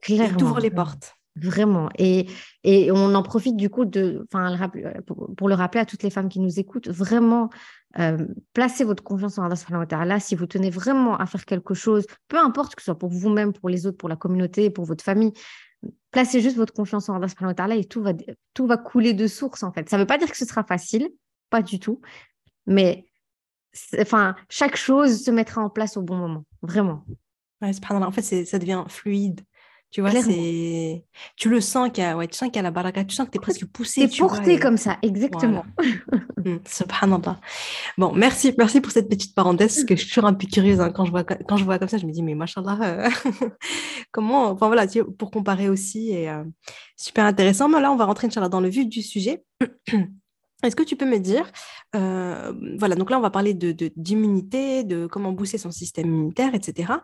Clairement. 0.00 0.30
Il 0.30 0.36
t'ouvre 0.36 0.60
les 0.60 0.70
portes. 0.70 1.16
Vraiment. 1.36 1.90
Et, 1.98 2.26
et 2.64 2.90
on 2.92 3.14
en 3.14 3.22
profite 3.22 3.56
du 3.56 3.68
coup 3.68 3.84
de, 3.84 4.24
enfin, 4.32 4.70
pour, 5.36 5.48
le 5.48 5.54
rappeler 5.54 5.82
à 5.82 5.84
toutes 5.84 6.02
les 6.02 6.08
femmes 6.08 6.30
qui 6.30 6.40
nous 6.40 6.58
écoutent, 6.58 6.88
vraiment 6.88 7.50
euh, 7.98 8.26
placez 8.54 8.84
votre 8.84 9.02
confiance 9.02 9.38
en 9.38 9.48
Allah 9.48 10.20
si 10.20 10.34
vous 10.34 10.46
tenez 10.46 10.70
vraiment 10.70 11.16
à 11.16 11.26
faire 11.26 11.44
quelque 11.44 11.74
chose, 11.74 12.06
peu 12.28 12.38
importe 12.38 12.74
que 12.74 12.82
ce 12.82 12.86
soit 12.86 12.98
pour 12.98 13.10
vous-même, 13.10 13.52
pour 13.52 13.68
les 13.68 13.86
autres, 13.86 13.98
pour 13.98 14.08
la 14.08 14.16
communauté, 14.16 14.70
pour 14.70 14.84
votre 14.84 15.04
famille, 15.04 15.32
placez 16.10 16.40
juste 16.40 16.56
votre 16.56 16.72
confiance 16.72 17.08
en 17.08 17.20
Allah 17.20 17.76
et 17.76 17.84
tout 17.84 18.02
va, 18.02 18.12
tout 18.54 18.66
va 18.66 18.76
couler 18.76 19.14
de 19.14 19.26
source 19.26 19.62
en 19.62 19.72
fait. 19.72 19.88
Ça 19.88 19.96
ne 19.96 20.02
veut 20.02 20.06
pas 20.06 20.18
dire 20.18 20.30
que 20.30 20.36
ce 20.36 20.46
sera 20.46 20.64
facile, 20.64 21.08
pas 21.50 21.62
du 21.62 21.78
tout, 21.78 22.00
mais 22.66 23.08
enfin, 23.98 24.34
chaque 24.48 24.76
chose 24.76 25.22
se 25.22 25.30
mettra 25.30 25.62
en 25.62 25.70
place 25.70 25.96
au 25.96 26.02
bon 26.02 26.16
moment, 26.16 26.44
vraiment. 26.62 27.04
en 28.06 28.12
fait, 28.12 28.22
ça 28.22 28.58
devient 28.58 28.84
fluide. 28.88 29.42
Tu 29.96 30.02
vois, 30.02 30.10
c'est... 30.10 31.06
Tu 31.36 31.48
le 31.48 31.58
sens 31.62 31.88
qu'il 31.90 32.04
y 32.04 32.06
a, 32.06 32.18
ouais, 32.18 32.28
tu 32.28 32.36
sens 32.36 32.48
qu'il 32.48 32.56
y 32.56 32.58
a 32.58 32.62
la 32.62 32.70
baraka, 32.70 33.02
tu 33.02 33.14
sens 33.14 33.24
que 33.24 33.30
tu 33.30 33.38
es 33.38 33.40
presque 33.40 33.64
poussé. 33.64 34.06
Tu 34.10 34.16
es 34.16 34.18
porté 34.18 34.58
comme 34.58 34.76
ça, 34.76 34.98
exactement. 35.00 35.64
Hmm, 36.36 36.58
subhanallah. 36.66 37.40
Bon, 37.96 38.12
merci, 38.12 38.54
merci 38.58 38.82
pour 38.82 38.92
cette 38.92 39.08
petite 39.08 39.34
parenthèse, 39.34 39.74
parce 39.74 39.84
que 39.86 39.96
je 39.96 40.02
suis 40.02 40.10
toujours 40.10 40.26
un 40.26 40.34
peu 40.34 40.46
curieuse 40.46 40.82
hein, 40.82 40.90
quand, 40.90 41.06
je 41.06 41.10
vois, 41.10 41.24
quand 41.24 41.56
je 41.56 41.64
vois 41.64 41.78
comme 41.78 41.88
ça, 41.88 41.96
je 41.96 42.04
me 42.04 42.12
dis, 42.12 42.22
mais 42.22 42.34
machallah, 42.34 42.78
euh, 42.82 43.08
comment, 44.12 44.50
enfin 44.50 44.66
voilà, 44.66 44.84
pour 45.18 45.30
comparer 45.30 45.70
aussi, 45.70 46.10
et 46.10 46.28
euh, 46.28 46.44
super 46.94 47.24
intéressant. 47.24 47.70
Mais 47.70 47.80
là, 47.80 47.90
on 47.90 47.96
va 47.96 48.04
rentrer 48.04 48.28
dans 48.28 48.60
le 48.60 48.68
vif 48.68 48.86
du 48.86 49.00
sujet. 49.00 49.44
Est-ce 50.62 50.74
que 50.74 50.82
tu 50.82 50.96
peux 50.96 51.04
me 51.04 51.18
dire, 51.18 51.50
euh, 51.94 52.52
voilà, 52.78 52.94
donc 52.94 53.10
là 53.10 53.18
on 53.18 53.20
va 53.20 53.28
parler 53.28 53.52
de, 53.52 53.72
d'immunité, 53.94 54.84
de, 54.84 55.06
comment 55.06 55.32
booster 55.32 55.58
son 55.58 55.70
système 55.70 56.06
immunitaire, 56.06 56.54
etc. 56.54 56.94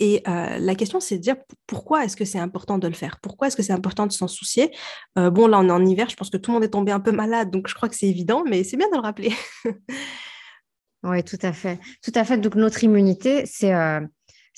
Et 0.00 0.22
euh, 0.26 0.58
la 0.58 0.74
question 0.74 0.98
c'est 0.98 1.18
de 1.18 1.22
dire 1.22 1.36
pourquoi 1.68 2.04
est-ce 2.04 2.16
que 2.16 2.24
c'est 2.24 2.40
important 2.40 2.78
de 2.78 2.88
le 2.88 2.94
faire? 2.94 3.20
Pourquoi 3.20 3.46
est-ce 3.46 3.56
que 3.56 3.62
c'est 3.62 3.72
important 3.72 4.06
de 4.08 4.12
s'en 4.12 4.26
soucier? 4.26 4.72
Euh, 5.18 5.30
Bon, 5.30 5.46
là 5.46 5.60
on 5.60 5.68
est 5.68 5.72
en 5.72 5.84
hiver, 5.86 6.08
je 6.10 6.16
pense 6.16 6.30
que 6.30 6.36
tout 6.36 6.50
le 6.50 6.54
monde 6.54 6.64
est 6.64 6.70
tombé 6.70 6.90
un 6.90 7.00
peu 7.00 7.12
malade, 7.12 7.50
donc 7.50 7.68
je 7.68 7.74
crois 7.74 7.88
que 7.88 7.94
c'est 7.94 8.08
évident, 8.08 8.42
mais 8.44 8.64
c'est 8.64 8.76
bien 8.76 8.88
de 8.88 8.96
le 8.96 9.00
rappeler. 9.00 9.32
oui, 11.04 11.22
tout 11.22 11.38
à 11.42 11.52
fait. 11.52 11.78
Tout 12.02 12.12
à 12.16 12.24
fait. 12.24 12.38
Donc 12.38 12.56
notre 12.56 12.82
immunité, 12.82 13.46
c'est 13.46 13.72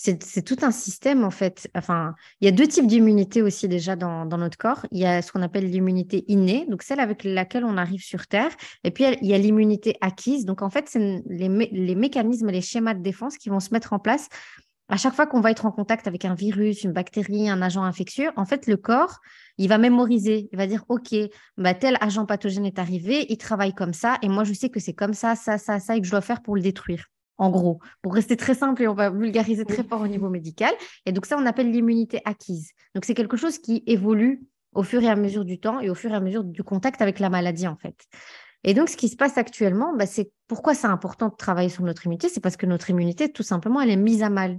c'est 0.00 0.42
tout 0.42 0.56
un 0.62 0.70
système 0.70 1.24
en 1.24 1.30
fait. 1.30 1.68
Il 1.74 2.44
y 2.44 2.48
a 2.48 2.52
deux 2.52 2.68
types 2.68 2.86
d'immunité 2.86 3.42
aussi 3.42 3.66
déjà 3.66 3.96
dans, 3.96 4.24
notre 4.26 4.56
corps. 4.56 4.86
Il 4.92 4.98
y 4.98 5.04
a 5.04 5.22
ce 5.22 5.32
qu'on 5.32 5.42
appelle 5.42 5.68
l'immunité 5.68 6.24
innée, 6.28 6.66
donc 6.68 6.82
celle 6.82 7.00
avec 7.00 7.24
laquelle 7.24 7.64
on 7.64 7.76
arrive 7.76 8.00
sur 8.00 8.28
Terre, 8.28 8.50
et 8.84 8.92
puis 8.92 9.04
il 9.20 9.26
y 9.28 9.34
a 9.34 9.38
l'immunité 9.38 9.96
acquise. 10.00 10.44
Donc 10.44 10.62
en 10.62 10.70
fait, 10.70 10.86
c'est 10.88 11.22
les, 11.26 11.48
les 11.48 11.94
mécanismes, 11.96 12.48
les 12.50 12.60
schémas 12.60 12.94
de 12.94 13.02
défense 13.02 13.36
qui 13.38 13.48
vont 13.48 13.58
se 13.58 13.70
mettre 13.72 13.92
en 13.92 13.98
place 13.98 14.28
à 14.88 14.96
chaque 14.96 15.14
fois 15.14 15.26
qu'on 15.26 15.40
va 15.40 15.50
être 15.50 15.66
en 15.66 15.72
contact 15.72 16.06
avec 16.06 16.24
un 16.24 16.34
virus, 16.34 16.84
une 16.84 16.92
bactérie, 16.92 17.50
un 17.50 17.60
agent 17.60 17.82
infectieux, 17.82 18.30
en 18.36 18.46
fait, 18.46 18.66
le 18.66 18.78
corps, 18.78 19.18
il 19.58 19.68
va 19.68 19.76
mémoriser. 19.76 20.48
Il 20.50 20.56
va 20.56 20.66
dire, 20.66 20.84
OK, 20.88 21.14
bah, 21.58 21.74
tel 21.74 21.98
agent 22.00 22.24
pathogène 22.24 22.64
est 22.64 22.78
arrivé, 22.78 23.26
il 23.28 23.36
travaille 23.36 23.74
comme 23.74 23.92
ça, 23.92 24.16
et 24.22 24.28
moi, 24.28 24.44
je 24.44 24.54
sais 24.54 24.70
que 24.70 24.80
c'est 24.80 24.94
comme 24.94 25.12
ça, 25.12 25.34
ça, 25.34 25.58
ça, 25.58 25.78
ça, 25.78 25.96
et 25.96 26.00
que 26.00 26.06
je 26.06 26.10
dois 26.10 26.22
faire 26.22 26.40
pour 26.40 26.56
le 26.56 26.62
détruire 26.62 27.04
en 27.38 27.50
gros, 27.50 27.78
pour 28.02 28.14
rester 28.14 28.36
très 28.36 28.54
simple 28.54 28.82
et 28.82 28.88
on 28.88 28.94
va 28.94 29.10
vulgariser 29.10 29.64
très 29.64 29.84
fort 29.84 30.00
au 30.00 30.08
niveau 30.08 30.28
médical. 30.28 30.74
Et 31.06 31.12
donc 31.12 31.24
ça, 31.24 31.36
on 31.38 31.46
appelle 31.46 31.70
l'immunité 31.70 32.20
acquise. 32.24 32.72
Donc 32.94 33.04
c'est 33.04 33.14
quelque 33.14 33.36
chose 33.36 33.58
qui 33.58 33.82
évolue 33.86 34.42
au 34.74 34.82
fur 34.82 35.02
et 35.02 35.08
à 35.08 35.16
mesure 35.16 35.44
du 35.44 35.58
temps 35.58 35.80
et 35.80 35.88
au 35.88 35.94
fur 35.94 36.10
et 36.10 36.14
à 36.14 36.20
mesure 36.20 36.44
du 36.44 36.62
contact 36.62 37.00
avec 37.00 37.20
la 37.20 37.30
maladie, 37.30 37.66
en 37.66 37.76
fait. 37.76 37.96
Et 38.64 38.74
donc, 38.74 38.88
ce 38.88 38.96
qui 38.96 39.08
se 39.08 39.16
passe 39.16 39.38
actuellement, 39.38 39.94
bah, 39.96 40.06
c'est 40.06 40.32
pourquoi 40.48 40.74
c'est 40.74 40.88
important 40.88 41.28
de 41.28 41.36
travailler 41.36 41.68
sur 41.68 41.84
notre 41.84 42.06
immunité, 42.06 42.28
c'est 42.28 42.40
parce 42.40 42.56
que 42.56 42.66
notre 42.66 42.90
immunité, 42.90 43.30
tout 43.30 43.42
simplement, 43.42 43.80
elle 43.80 43.90
est 43.90 43.96
mise 43.96 44.22
à 44.22 44.30
mal. 44.30 44.58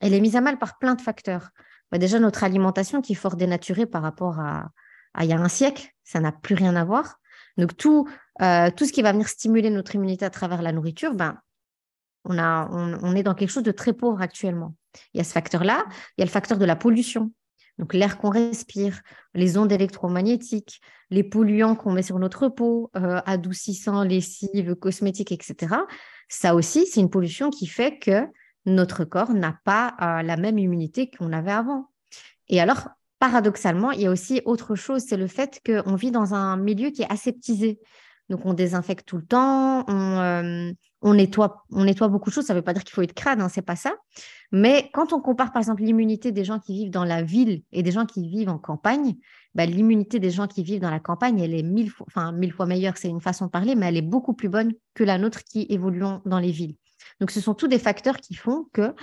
Elle 0.00 0.14
est 0.14 0.20
mise 0.20 0.36
à 0.36 0.40
mal 0.40 0.58
par 0.58 0.78
plein 0.78 0.94
de 0.94 1.00
facteurs. 1.00 1.50
Bah, 1.90 1.98
déjà, 1.98 2.18
notre 2.18 2.44
alimentation 2.44 3.00
qui 3.00 3.12
est 3.12 3.16
fort 3.16 3.36
dénaturée 3.36 3.86
par 3.86 4.02
rapport 4.02 4.40
à, 4.40 4.70
il 5.20 5.26
y 5.26 5.32
a 5.32 5.38
un 5.38 5.48
siècle, 5.48 5.88
ça 6.04 6.20
n'a 6.20 6.32
plus 6.32 6.54
rien 6.54 6.76
à 6.76 6.84
voir. 6.84 7.18
Donc, 7.56 7.76
tout, 7.76 8.08
euh, 8.42 8.70
tout 8.76 8.84
ce 8.84 8.92
qui 8.92 9.02
va 9.02 9.12
venir 9.12 9.28
stimuler 9.28 9.70
notre 9.70 9.94
immunité 9.94 10.24
à 10.24 10.30
travers 10.30 10.62
la 10.62 10.72
nourriture, 10.72 11.14
ben, 11.14 11.38
on, 12.24 13.14
est 13.14 13.22
dans 13.22 13.34
quelque 13.34 13.50
chose 13.50 13.62
de 13.62 13.72
très 13.72 13.92
pauvre 13.92 14.20
actuellement. 14.20 14.74
Il 15.14 15.18
y 15.18 15.20
a 15.20 15.24
ce 15.24 15.32
facteur-là, 15.32 15.84
il 16.16 16.20
y 16.20 16.22
a 16.22 16.26
le 16.26 16.30
facteur 16.30 16.58
de 16.58 16.64
la 16.64 16.76
pollution. 16.76 17.32
Donc 17.78 17.94
l'air 17.94 18.18
qu'on 18.18 18.30
respire, 18.30 19.00
les 19.34 19.56
ondes 19.56 19.70
électromagnétiques, 19.70 20.80
les 21.10 21.22
polluants 21.22 21.76
qu'on 21.76 21.92
met 21.92 22.02
sur 22.02 22.18
notre 22.18 22.48
peau, 22.48 22.90
euh, 22.96 23.20
adoucissants, 23.24 24.02
lessives, 24.02 24.74
cosmétiques, 24.74 25.32
etc. 25.32 25.76
Ça 26.28 26.54
aussi, 26.54 26.86
c'est 26.86 27.00
une 27.00 27.10
pollution 27.10 27.50
qui 27.50 27.66
fait 27.66 27.98
que 27.98 28.26
notre 28.66 29.04
corps 29.04 29.32
n'a 29.32 29.56
pas 29.64 29.94
euh, 30.00 30.22
la 30.22 30.36
même 30.36 30.58
immunité 30.58 31.08
qu'on 31.10 31.32
avait 31.32 31.52
avant. 31.52 31.88
Et 32.48 32.60
alors, 32.60 32.88
paradoxalement, 33.18 33.92
il 33.92 34.02
y 34.02 34.06
a 34.06 34.10
aussi 34.10 34.42
autre 34.44 34.74
chose, 34.74 35.04
c'est 35.06 35.16
le 35.16 35.26
fait 35.26 35.60
qu'on 35.64 35.94
vit 35.94 36.10
dans 36.10 36.34
un 36.34 36.56
milieu 36.56 36.90
qui 36.90 37.02
est 37.02 37.12
aseptisé. 37.12 37.80
Donc, 38.28 38.44
on 38.44 38.54
désinfecte 38.54 39.06
tout 39.06 39.16
le 39.16 39.24
temps, 39.24 39.84
on, 39.88 40.18
euh, 40.18 40.72
nettoie, 41.02 41.64
beaucoup 42.08 42.30
de 42.30 42.34
choses. 42.34 42.44
Ça 42.44 42.54
ne 42.54 42.58
veut 42.58 42.64
pas 42.64 42.74
dire 42.74 42.84
qu'il 42.84 42.94
faut 42.94 43.02
être 43.02 43.14
crade, 43.14 43.40
hein, 43.40 43.48
c'est 43.48 43.62
pas 43.62 43.76
ça. 43.76 43.94
Mais 44.52 44.90
quand 44.92 45.12
on 45.12 45.20
compare, 45.20 45.52
par 45.52 45.60
exemple, 45.60 45.82
l'immunité 45.82 46.32
des 46.32 46.44
gens 46.44 46.58
qui 46.58 46.74
vivent 46.74 46.90
dans 46.90 47.04
la 47.04 47.22
ville 47.22 47.62
et 47.72 47.82
des 47.82 47.90
gens 47.90 48.06
qui 48.06 48.28
vivent 48.28 48.48
en 48.48 48.58
campagne, 48.58 49.16
bah, 49.54 49.66
l'immunité 49.66 50.18
des 50.18 50.30
gens 50.30 50.46
qui 50.46 50.62
vivent 50.62 50.80
dans 50.80 50.90
la 50.90 51.00
campagne, 51.00 51.40
elle 51.40 51.54
est 51.54 51.62
mille 51.62 51.90
fois, 51.90 52.66
meilleure, 52.66 52.96
c'est 52.96 53.08
une 53.08 53.20
façon 53.20 53.46
de 53.46 53.50
parler, 53.50 53.74
mais 53.74 53.86
elle 53.86 53.96
est 53.96 54.02
beaucoup 54.02 54.34
plus 54.34 54.48
bonne 54.48 54.72
que 54.94 55.04
la 55.04 55.18
nôtre 55.18 55.42
qui 55.44 55.66
évolue 55.70 56.02
dans 56.24 56.38
les 56.38 56.50
villes. 56.50 56.76
Donc, 57.20 57.30
ce 57.30 57.40
sont 57.40 57.54
tous 57.54 57.68
des 57.68 57.78
facteurs 57.78 58.18
qui 58.18 58.34
font 58.34 58.66
que, 58.72 58.94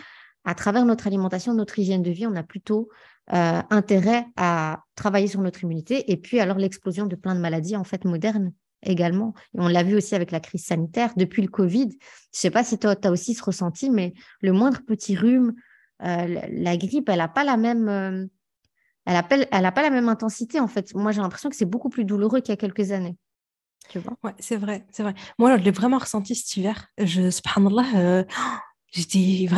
à 0.43 0.55
travers 0.55 0.85
notre 0.85 1.07
alimentation, 1.07 1.53
notre 1.53 1.79
hygiène 1.79 2.03
de 2.03 2.11
vie, 2.11 2.27
on 2.27 2.35
a 2.35 2.43
plutôt 2.43 2.89
euh, 3.33 3.61
intérêt 3.69 4.27
à 4.35 4.83
travailler 4.95 5.27
sur 5.27 5.41
notre 5.41 5.63
immunité. 5.63 6.11
Et 6.11 6.17
puis, 6.17 6.39
alors, 6.39 6.57
l'explosion 6.57 7.07
de 7.07 7.15
plein 7.15 7.35
de 7.35 7.39
maladies, 7.39 7.75
en 7.75 7.83
fait, 7.83 8.05
modernes, 8.05 8.51
également. 8.85 9.33
Et 9.55 9.59
on 9.59 9.67
l'a 9.67 9.83
vu 9.83 9.95
aussi 9.95 10.15
avec 10.15 10.31
la 10.31 10.39
crise 10.39 10.65
sanitaire, 10.65 11.11
depuis 11.15 11.41
le 11.41 11.47
Covid. 11.47 11.89
Je 11.89 11.95
ne 11.95 11.99
sais 12.31 12.51
pas 12.51 12.63
si 12.63 12.77
toi, 12.77 12.95
tu 12.95 13.07
as 13.07 13.11
aussi 13.11 13.33
ce 13.33 13.43
ressenti, 13.43 13.89
mais 13.89 14.13
le 14.41 14.51
moindre 14.51 14.81
petit 14.85 15.15
rhume, 15.15 15.53
euh, 16.03 16.41
la 16.51 16.77
grippe, 16.77 17.09
elle 17.09 17.17
n'a 17.17 17.27
pas 17.27 17.43
la 17.43 17.57
même... 17.57 17.89
Euh, 17.89 18.25
elle 19.07 19.21
pas 19.21 19.83
la 19.83 19.91
même 19.91 20.09
intensité, 20.09 20.59
en 20.59 20.67
fait. 20.67 20.95
Moi, 20.95 21.11
j'ai 21.11 21.21
l'impression 21.21 21.49
que 21.49 21.55
c'est 21.55 21.65
beaucoup 21.65 21.89
plus 21.89 22.05
douloureux 22.05 22.39
qu'il 22.39 22.49
y 22.49 22.53
a 22.53 22.57
quelques 22.57 22.91
années. 22.91 23.17
Tu 23.89 23.99
vois 23.99 24.17
ouais, 24.23 24.33
c'est 24.39 24.55
vrai, 24.55 24.85
c'est 24.91 25.03
vrai. 25.03 25.13
Moi, 25.37 25.57
je 25.57 25.63
l'ai 25.63 25.71
vraiment 25.71 25.99
ressenti 25.99 26.33
cet 26.33 26.57
hiver. 26.57 26.87
Je, 26.97 27.29
subhanallah, 27.29 27.85
euh, 27.95 28.23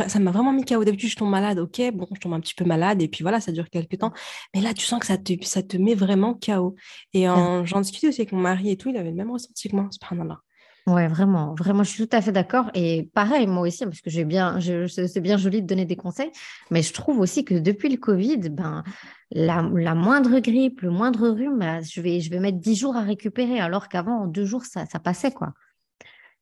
ça 0.08 0.20
m'a 0.20 0.32
vraiment 0.32 0.54
mis 0.54 0.66
KO. 0.66 0.84
D'habitude, 0.84 1.10
je 1.10 1.16
tombe 1.16 1.30
malade, 1.30 1.60
ok, 1.60 1.82
bon, 1.94 2.08
je 2.14 2.20
tombe 2.20 2.34
un 2.34 2.40
petit 2.40 2.56
peu 2.56 2.66
malade 2.66 3.02
et 3.02 3.08
puis 3.08 3.24
voilà, 3.24 3.40
ça 3.40 3.52
dure 3.52 3.70
quelques 3.70 4.00
temps. 4.00 4.14
Mais 4.56 4.62
là, 4.62 4.74
tu 4.74 4.86
sens 4.86 5.00
que 5.00 5.06
ça 5.06 5.18
te, 5.18 5.34
ça 5.44 5.64
te 5.64 5.78
met 5.78 5.96
vraiment 5.96 6.34
KO. 6.34 6.76
Et 7.14 7.26
j'en 7.26 7.82
discutais 7.82 8.08
aussi 8.08 8.22
avec 8.22 8.32
mon 8.32 8.42
mari 8.42 8.72
et 8.72 8.78
tout, 8.78 8.90
il 8.90 8.98
avait 8.98 9.10
le 9.10 9.16
même 9.16 9.32
ressenti 9.32 9.70
que 9.70 9.76
moi, 9.76 9.88
subhanallah. 9.92 10.42
Ouais, 10.88 11.10
vraiment, 11.10 11.54
vraiment, 11.54 11.84
je 11.84 11.90
suis 11.90 12.08
tout 12.08 12.16
à 12.16 12.22
fait 12.22 12.32
d'accord. 12.32 12.72
Et 12.74 13.10
pareil, 13.14 13.46
moi 13.46 13.68
aussi, 13.68 13.84
parce 13.84 14.00
que 14.00 14.10
j'ai 14.10 14.24
bien, 14.24 14.58
c'est 14.88 15.20
bien 15.20 15.36
joli 15.36 15.62
de 15.62 15.68
donner 15.68 15.84
des 15.84 15.98
conseils, 15.98 16.32
mais 16.72 16.82
je 16.82 16.94
trouve 16.94 17.20
aussi 17.20 17.44
que 17.44 17.56
depuis 17.56 17.90
le 17.90 17.98
Covid, 17.98 18.38
ben, 18.50 18.86
la, 19.32 19.62
moindre 19.62 20.40
grippe, 20.40 20.80
le 20.80 20.90
moindre 20.90 21.28
rhume, 21.28 21.60
bah, 21.60 21.82
je 21.82 22.00
vais, 22.00 22.22
je 22.22 22.30
vais 22.30 22.40
mettre 22.40 22.60
10 22.60 22.76
jours 22.76 22.96
à 22.96 23.02
récupérer, 23.02 23.60
alors 23.60 23.90
qu'avant, 23.90 24.22
en 24.22 24.28
deux 24.28 24.46
jours, 24.46 24.64
ça, 24.64 24.86
ça 24.86 25.00
passait, 25.00 25.32
quoi. 25.32 25.52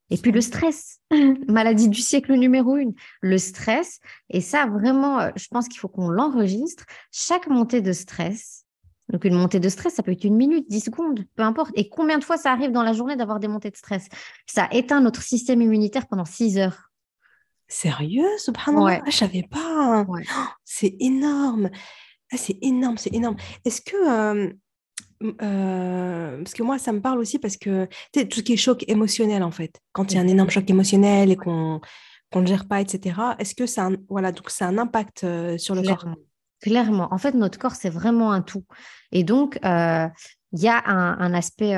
Et 0.09 0.17
puis 0.17 0.31
le 0.31 0.41
stress, 0.41 0.99
maladie 1.47 1.89
du 1.89 2.01
siècle 2.01 2.33
numéro 2.33 2.77
une, 2.77 2.93
le 3.21 3.37
stress. 3.37 3.99
Et 4.29 4.41
ça, 4.41 4.67
vraiment, 4.67 5.19
euh, 5.19 5.29
je 5.35 5.47
pense 5.47 5.67
qu'il 5.67 5.79
faut 5.79 5.87
qu'on 5.87 6.09
l'enregistre. 6.09 6.85
Chaque 7.11 7.47
montée 7.47 7.81
de 7.81 7.91
stress, 7.91 8.65
donc 9.09 9.23
une 9.23 9.35
montée 9.35 9.59
de 9.59 9.69
stress, 9.69 9.95
ça 9.95 10.03
peut 10.03 10.11
être 10.11 10.23
une 10.23 10.35
minute, 10.35 10.65
dix 10.69 10.81
secondes, 10.81 11.25
peu 11.35 11.43
importe. 11.43 11.71
Et 11.75 11.89
combien 11.89 12.17
de 12.17 12.23
fois 12.23 12.37
ça 12.37 12.51
arrive 12.51 12.71
dans 12.71 12.83
la 12.83 12.93
journée 12.93 13.15
d'avoir 13.15 13.39
des 13.39 13.47
montées 13.47 13.71
de 13.71 13.77
stress? 13.77 14.07
Ça 14.47 14.67
éteint 14.71 15.01
notre 15.01 15.21
système 15.21 15.61
immunitaire 15.61 16.07
pendant 16.07 16.25
six 16.25 16.57
heures. 16.57 16.91
Sérieux, 17.67 18.27
subhanallah 18.37 18.83
ouais. 18.83 19.01
ah, 19.03 19.09
Je 19.09 19.15
savais 19.15 19.43
pas. 19.43 20.05
Oh, 20.07 20.15
c'est 20.63 20.95
énorme. 20.99 21.69
Ah, 22.31 22.37
c'est 22.37 22.57
énorme, 22.61 22.97
c'est 22.97 23.13
énorme. 23.13 23.35
Est-ce 23.63 23.81
que 23.81 23.95
euh, 23.95 24.51
euh, 25.23 26.37
parce 26.37 26.53
que 26.53 26.63
moi, 26.63 26.77
ça 26.77 26.91
me 26.91 27.01
parle 27.01 27.19
aussi 27.19 27.39
parce 27.39 27.57
que 27.57 27.85
tu 28.13 28.19
sais, 28.19 28.27
tout 28.27 28.39
ce 28.39 28.43
qui 28.43 28.53
est 28.53 28.57
choc 28.57 28.83
émotionnel, 28.87 29.43
en 29.43 29.51
fait, 29.51 29.79
quand 29.93 30.11
il 30.11 30.15
y 30.15 30.17
a 30.17 30.21
un 30.21 30.27
énorme 30.27 30.49
choc 30.49 30.69
émotionnel 30.69 31.31
et 31.31 31.35
qu'on 31.35 31.81
ne 32.35 32.45
gère 32.45 32.67
pas, 32.67 32.81
etc., 32.81 33.35
est-ce 33.39 33.55
que 33.55 33.65
ça 33.65 33.87
a, 33.87 33.89
voilà, 34.09 34.31
donc 34.31 34.49
ça 34.49 34.65
a 34.65 34.69
un 34.69 34.77
impact 34.77 35.23
euh, 35.23 35.57
sur 35.57 35.75
le 35.75 35.83
corps? 35.83 36.05
Clairement. 36.61 37.07
En 37.11 37.17
fait, 37.17 37.33
notre 37.33 37.59
corps, 37.59 37.75
c'est 37.75 37.89
vraiment 37.89 38.31
un 38.31 38.41
tout. 38.41 38.63
Et 39.11 39.23
donc, 39.23 39.59
euh, 39.65 40.07
il 40.55 40.61
y 40.61 40.69
a 40.69 40.81
un, 40.87 41.33
aspect 41.33 41.75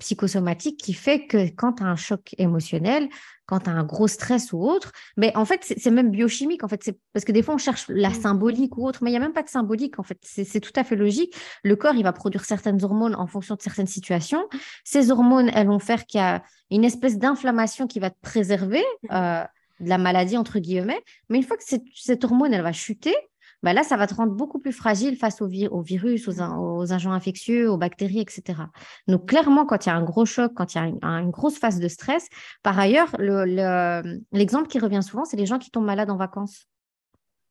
psychosomatique 0.00 0.80
qui 0.80 0.92
fait 0.92 1.26
que 1.26 1.48
quand 1.54 1.74
tu 1.74 1.84
as 1.84 1.86
un 1.86 1.94
choc 1.94 2.34
émotionnel, 2.36 3.08
quand 3.46 3.60
tu 3.60 3.70
as 3.70 3.72
un 3.72 3.84
gros 3.84 4.08
stress 4.08 4.52
ou 4.52 4.60
autre, 4.60 4.90
mais 5.16 5.34
en 5.36 5.44
fait, 5.44 5.60
c'est 5.62 5.90
même 5.90 6.10
biochimique. 6.10 6.64
En 6.64 6.68
fait, 6.68 6.82
c'est 6.82 6.98
parce 7.12 7.24
que 7.24 7.30
des 7.30 7.42
fois, 7.42 7.54
on 7.54 7.58
cherche 7.58 7.86
la 7.88 8.10
mmh. 8.10 8.14
symbolique 8.14 8.76
ou 8.76 8.86
autre, 8.86 9.02
mais 9.02 9.10
il 9.10 9.12
n'y 9.12 9.18
a 9.18 9.20
même 9.20 9.32
pas 9.32 9.44
de 9.44 9.48
symbolique. 9.48 10.00
En 10.00 10.02
fait, 10.02 10.18
c'est 10.22 10.60
tout 10.60 10.72
à 10.74 10.82
fait 10.82 10.96
logique. 10.96 11.34
Le 11.62 11.76
corps, 11.76 11.94
il 11.94 12.02
va 12.02 12.12
produire 12.12 12.44
certaines 12.44 12.82
hormones 12.84 13.14
en 13.14 13.28
fonction 13.28 13.54
de 13.54 13.62
certaines 13.62 13.86
situations. 13.86 14.48
Ces 14.84 15.12
hormones, 15.12 15.50
elles 15.54 15.68
vont 15.68 15.78
faire 15.78 16.06
qu'il 16.06 16.18
y 16.18 16.24
a 16.24 16.42
une 16.70 16.84
espèce 16.84 17.18
d'inflammation 17.18 17.86
qui 17.86 18.00
va 18.00 18.10
te 18.10 18.18
préserver 18.20 18.84
mmh. 19.04 19.14
euh, 19.14 19.44
de 19.78 19.88
la 19.88 19.98
maladie, 19.98 20.36
entre 20.36 20.58
guillemets. 20.58 21.00
Mais 21.28 21.38
une 21.38 21.44
fois 21.44 21.56
que 21.56 21.64
cette 21.94 22.24
hormone, 22.24 22.52
elle 22.52 22.62
va 22.62 22.72
chuter, 22.72 23.14
bah 23.62 23.72
là, 23.72 23.82
ça 23.82 23.96
va 23.96 24.06
te 24.06 24.14
rendre 24.14 24.32
beaucoup 24.32 24.58
plus 24.58 24.72
fragile 24.72 25.16
face 25.16 25.40
aux, 25.40 25.48
virus, 25.48 26.28
aux, 26.28 26.92
agents 26.92 27.12
infectieux, 27.12 27.70
aux 27.70 27.76
bactéries, 27.76 28.20
etc. 28.20 28.62
Donc, 29.08 29.26
clairement, 29.26 29.66
quand 29.66 29.86
il 29.86 29.88
y 29.88 29.92
a 29.92 29.96
un 29.96 30.04
gros 30.04 30.26
choc, 30.26 30.52
quand 30.54 30.74
il 30.74 30.78
y 30.78 30.80
a 30.80 30.84
une, 30.84 31.30
grosse 31.30 31.58
phase 31.58 31.80
de 31.80 31.88
stress, 31.88 32.28
par 32.62 32.78
ailleurs, 32.78 33.16
l'exemple 33.18 34.68
qui 34.68 34.78
revient 34.78 35.02
souvent, 35.02 35.24
c'est 35.24 35.36
les 35.36 35.46
gens 35.46 35.58
qui 35.58 35.70
tombent 35.70 35.86
malades 35.86 36.10
en 36.10 36.16
vacances. 36.16 36.66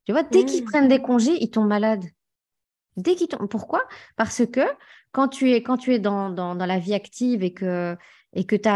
Tu 0.05 0.11
vois, 0.11 0.23
dès 0.23 0.45
qu'ils 0.45 0.63
mmh. 0.63 0.67
prennent 0.67 0.87
des 0.87 1.01
congés, 1.01 1.37
ils 1.41 1.49
tombent 1.49 1.67
malades. 1.67 2.05
Dès 2.95 3.15
qu'ils 3.15 3.27
tombent. 3.27 3.49
Pourquoi? 3.49 3.83
Parce 4.15 4.45
que 4.45 4.61
quand 5.11 5.27
tu 5.27 5.51
es, 5.51 5.63
quand 5.63 5.77
tu 5.77 5.93
es 5.93 5.99
dans, 5.99 6.53
la 6.53 6.79
vie 6.79 6.93
active 6.93 7.43
et 7.43 7.53
que 7.53 7.97
et 8.33 8.45
que 8.45 8.55
tu 8.55 8.69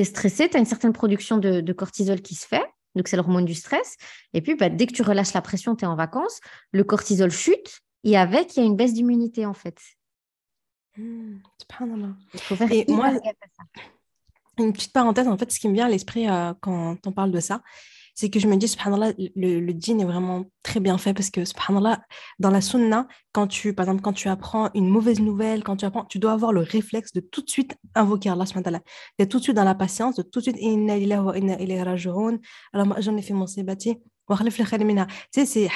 es 0.00 0.04
stressé, 0.04 0.48
tu 0.48 0.56
as 0.56 0.60
une 0.60 0.66
certaine 0.66 0.92
production 0.92 1.38
de, 1.38 1.72
cortisol 1.72 2.20
qui 2.22 2.34
se 2.34 2.46
fait 2.46 2.64
donc 2.96 3.08
c'est 3.08 3.16
l'hormone 3.16 3.44
du 3.44 3.54
stress. 3.54 3.96
Et 4.32 4.40
puis, 4.40 4.54
bah, 4.54 4.68
dès 4.68 4.86
que 4.86 4.92
tu 4.92 5.02
relâches 5.02 5.34
la 5.34 5.42
pression, 5.42 5.76
tu 5.76 5.84
es 5.84 5.86
en 5.86 5.94
vacances, 5.96 6.40
le 6.72 6.82
cortisol 6.82 7.30
chute 7.30 7.80
et 8.02 8.16
avec, 8.16 8.56
il 8.56 8.60
y 8.60 8.62
a 8.62 8.66
une 8.66 8.76
baisse 8.76 8.94
d'immunité 8.94 9.46
en 9.46 9.54
fait. 9.54 9.78
Mmh, 10.96 11.36
il 12.34 12.40
faut 12.40 12.56
faire 12.56 12.72
et 12.72 12.86
moi, 12.88 13.12
une 14.58 14.72
petite 14.72 14.92
parenthèse, 14.92 15.28
en 15.28 15.36
fait, 15.36 15.52
ce 15.52 15.60
qui 15.60 15.68
me 15.68 15.74
vient 15.74 15.86
à 15.86 15.88
l'esprit 15.90 16.28
euh, 16.28 16.54
quand 16.60 16.96
on 17.06 17.12
parle 17.12 17.30
de 17.30 17.40
ça, 17.40 17.62
c'est 18.16 18.30
que 18.30 18.40
je 18.40 18.48
me 18.48 18.56
dis, 18.56 18.66
subhanallah, 18.66 19.12
le, 19.36 19.60
le 19.60 19.72
est 19.72 20.04
vraiment 20.04 20.46
très 20.62 20.80
bien 20.80 20.98
fait 20.98 21.14
parce 21.14 21.30
que, 21.30 21.44
subhanallah, 21.44 22.02
dans 22.38 22.50
la 22.50 22.60
sunna, 22.60 23.06
quand 23.32 23.46
tu, 23.46 23.74
par 23.74 23.84
exemple, 23.84 24.02
quand 24.02 24.14
tu 24.14 24.28
apprends 24.28 24.70
une 24.74 24.88
mauvaise 24.88 25.20
nouvelle, 25.20 25.62
quand 25.62 25.76
tu 25.76 25.84
apprends, 25.84 26.04
tu 26.06 26.18
dois 26.18 26.32
avoir 26.32 26.52
le 26.52 26.62
réflexe 26.62 27.12
de 27.12 27.20
tout 27.20 27.42
de 27.42 27.50
suite 27.50 27.76
invoquer 27.94 28.30
Allah, 28.30 28.46
subhanallah, 28.46 28.80
d'être 29.18 29.30
tout 29.30 29.38
de 29.38 29.44
suite 29.44 29.56
dans 29.56 29.64
la 29.64 29.74
patience, 29.74 30.16
de 30.16 30.22
tout 30.22 30.40
de 30.40 30.44
suite, 30.44 30.56
inna 30.58 30.96
lillahi 30.96 31.20
wa 31.20 31.38
inna. 31.38 31.56
Alors, 32.72 33.00
j'en 33.00 33.16
ai 33.16 33.22
fait 33.22 33.34
mon 33.34 33.46
sébati 33.46 33.98
c'est. 35.46 35.68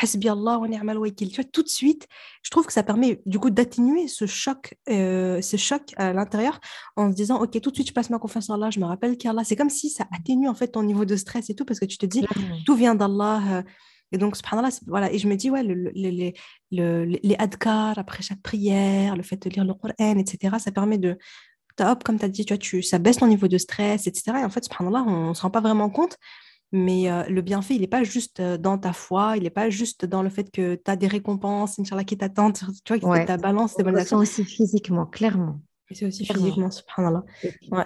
Tu 1.31 1.37
vois, 1.37 1.45
tout 1.45 1.63
de 1.63 1.69
suite, 1.69 2.09
je 2.43 2.51
trouve 2.51 2.67
que 2.67 2.73
ça 2.73 2.83
permet 2.83 3.21
du 3.27 3.39
coup 3.39 3.51
d'atténuer 3.51 4.09
ce 4.09 4.27
choc, 4.27 4.75
euh, 4.89 5.41
ce 5.41 5.57
choc 5.57 5.95
à 5.97 6.13
l'intérieur 6.13 6.61
en 6.97 7.11
se 7.11 7.17
disant, 7.17 7.41
OK, 7.41 7.61
tout 7.61 7.71
de 7.71 7.75
suite, 7.77 7.89
je 7.89 7.93
passe 7.93 8.11
ma 8.11 8.19
confiance 8.19 8.51
en 8.51 8.55
Allah, 8.55 8.71
je 8.71 8.81
me 8.81 8.87
rappelle 8.87 9.17
qu'Allah, 9.17 9.45
c'est 9.45 9.57
comme 9.57 9.71
si 9.71 9.91
ça 9.91 10.07
atténue 10.13 10.49
en 10.49 10.55
fait 10.55 10.69
ton 10.69 10.83
niveau 10.83 11.05
de 11.05 11.17
stress 11.17 11.51
et 11.51 11.55
tout, 11.55 11.65
parce 11.65 11.79
que 11.79 11.85
tu 11.85 11.99
te 11.99 12.07
dis, 12.07 12.25
tout 12.67 12.75
vient 12.75 12.95
d'Allah. 12.95 13.41
Euh. 13.51 13.63
Et 14.13 14.19
donc, 14.19 14.37
subhanallah, 14.37 14.71
voilà. 14.89 15.13
Et 15.13 15.19
je 15.19 15.29
me 15.29 15.37
dis, 15.37 15.51
ouais, 15.51 15.63
le, 15.63 15.93
les, 15.95 16.35
les 16.73 17.37
adkar 17.39 17.97
après 17.97 18.25
chaque 18.25 18.43
prière, 18.43 19.15
le 19.15 19.23
fait 19.23 19.41
de 19.41 19.49
lire 19.51 19.65
le 19.65 19.73
Coran, 19.75 20.19
etc., 20.19 20.57
ça 20.59 20.73
permet 20.73 20.99
de, 20.99 21.17
hop, 21.79 22.05
comme 22.05 22.19
tu 22.19 22.25
as 22.25 22.29
dit, 22.29 22.45
tu 22.45 22.53
vois, 22.53 22.59
tu, 22.59 22.83
ça 22.83 22.99
baisse 22.99 23.19
ton 23.19 23.27
niveau 23.27 23.49
de 23.49 23.59
stress, 23.59 24.07
etc. 24.07 24.39
Et 24.41 24.45
en 24.45 24.51
fait, 24.51 24.65
subhanallah, 24.65 25.05
on 25.07 25.29
ne 25.31 25.35
se 25.35 25.43
rend 25.43 25.51
pas 25.51 25.61
vraiment 25.61 25.91
compte. 25.91 26.17
Mais 26.73 27.11
euh, 27.11 27.25
le 27.29 27.43
bienfait, 27.43 27.75
il 27.75 27.81
n'est 27.81 27.89
pas 27.89 28.05
juste 28.05 28.41
dans 28.41 28.79
ta 28.79 28.93
foi, 28.93 29.37
il 29.37 29.43
n'est 29.43 29.51
pas 29.51 29.71
juste 29.71 30.05
dans 30.05 30.23
le 30.23 30.31
fait 30.31 30.51
que 30.51 30.77
tu 30.77 30.91
as 30.91 30.97
des 30.97 31.09
récompenses, 31.09 31.79
Inch'Allah, 31.79 32.05
qui 32.05 32.17
t'attendent, 32.17 32.59
tu 32.85 32.99
vois, 32.99 33.21
que 33.21 33.27
ta 33.27 33.37
balance 33.37 33.77
des 33.77 33.83
bonnes 33.83 33.97
actions. 33.97 34.19
aussi 34.19 34.45
physiquement, 34.45 35.07
clairement. 35.07 35.61
C'est 35.91 36.07
aussi 36.07 36.25
physiquement, 36.25 36.71
subhanallah. 36.71 37.25
Ouais. 37.73 37.85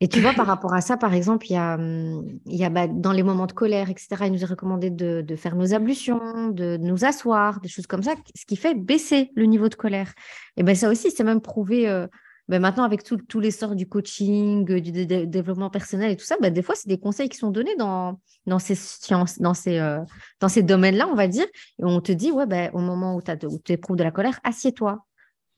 Et 0.00 0.08
tu 0.08 0.20
vois, 0.20 0.34
par 0.34 0.46
rapport 0.46 0.74
à 0.74 0.80
ça, 0.80 0.96
par 0.96 1.14
exemple, 1.14 1.46
il 1.48 1.54
y 1.54 1.56
a, 1.56 1.78
il 1.78 2.56
y 2.56 2.64
a 2.64 2.68
bah, 2.68 2.86
dans 2.86 3.12
les 3.12 3.22
moments 3.22 3.46
de 3.46 3.52
colère, 3.52 3.88
etc., 3.90 4.08
il 4.26 4.32
nous 4.32 4.42
est 4.42 4.46
recommandé 4.46 4.90
de, 4.90 5.22
de 5.22 5.36
faire 5.36 5.56
nos 5.56 5.72
ablutions, 5.72 6.48
de, 6.48 6.76
nous 6.76 7.04
asseoir, 7.04 7.60
des 7.60 7.68
choses 7.68 7.86
comme 7.86 8.02
ça, 8.02 8.14
ce 8.34 8.44
qui 8.44 8.56
fait 8.56 8.74
baisser 8.74 9.30
le 9.34 9.46
niveau 9.46 9.68
de 9.68 9.76
colère. 9.76 10.12
Et 10.56 10.62
ben 10.62 10.74
ça 10.74 10.90
aussi, 10.90 11.10
c'est 11.10 11.24
même 11.24 11.40
prouvé 11.40 11.88
euh, 11.88 12.06
ben 12.48 12.60
maintenant, 12.60 12.84
avec 12.84 13.02
tous 13.02 13.40
les 13.40 13.50
sorts 13.50 13.74
du 13.74 13.88
coaching, 13.88 14.64
du 14.64 15.06
développement 15.26 15.70
personnel 15.70 16.12
et 16.12 16.16
tout 16.16 16.26
ça, 16.26 16.36
ben 16.40 16.52
des 16.52 16.62
fois, 16.62 16.74
c'est 16.74 16.88
des 16.88 16.98
conseils 16.98 17.30
qui 17.30 17.38
sont 17.38 17.50
donnés 17.50 17.74
dans, 17.76 18.20
dans 18.46 18.58
ces 18.58 18.74
sciences, 18.74 19.38
dans 19.38 19.54
ces, 19.54 19.78
euh, 19.78 20.00
dans 20.40 20.48
ces 20.48 20.62
domaines-là, 20.62 21.08
on 21.08 21.14
va 21.14 21.26
dire. 21.26 21.46
Et 21.78 21.84
on 21.84 22.00
te 22.00 22.12
dit, 22.12 22.32
ouais, 22.32 22.46
ben, 22.46 22.70
au 22.74 22.80
moment 22.80 23.16
où 23.16 23.22
tu 23.22 23.72
éprouves 23.72 23.96
de 23.96 24.04
la 24.04 24.10
colère, 24.10 24.40
assieds-toi. 24.44 25.06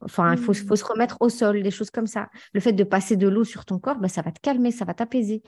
Enfin, 0.01 0.33
il 0.33 0.39
faut, 0.39 0.53
faut, 0.55 0.75
mmh. 0.75 0.77
se 0.77 0.85
remettre 0.85 1.17
au 1.21 1.29
sol, 1.29 1.63
des 1.63 1.71
choses 1.71 1.91
comme 1.91 2.07
ça. 2.07 2.29
Le 2.53 2.61
fait 2.61 2.73
de 2.73 2.85
passer 2.85 3.17
de 3.17 3.27
l'eau 3.27 3.45
sur 3.45 3.65
ton 3.65 3.79
corps, 3.79 3.99
ben, 3.99 4.09
ça 4.09 4.23
va 4.23 4.31
te 4.31 4.41
calmer, 4.41 4.71
ça 4.71 4.85
va 4.85 4.95
t'apaiser. 4.95 5.43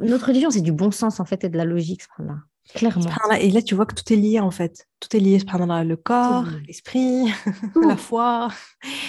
Notre 0.00 0.26
religion, 0.26 0.50
c'est 0.50 0.60
du 0.60 0.72
bon 0.72 0.90
sens, 0.90 1.20
en 1.20 1.24
fait, 1.24 1.44
et 1.44 1.48
de 1.48 1.56
la 1.56 1.64
logique, 1.64 2.02
ce 2.02 2.22
là 2.22 2.34
Clairement. 2.74 3.10
Et 3.40 3.50
là, 3.50 3.62
tu 3.62 3.74
vois 3.74 3.86
que 3.86 3.94
tout 3.94 4.12
est 4.12 4.16
lié, 4.16 4.40
en 4.40 4.50
fait. 4.50 4.86
Tout 5.00 5.16
est 5.16 5.20
lié, 5.20 5.38
le 5.38 5.94
corps, 5.94 6.44
l'esprit, 6.66 7.32
la 7.82 7.96
foi. 7.96 8.48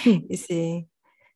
Et 0.06 0.36
c'est 0.36 0.86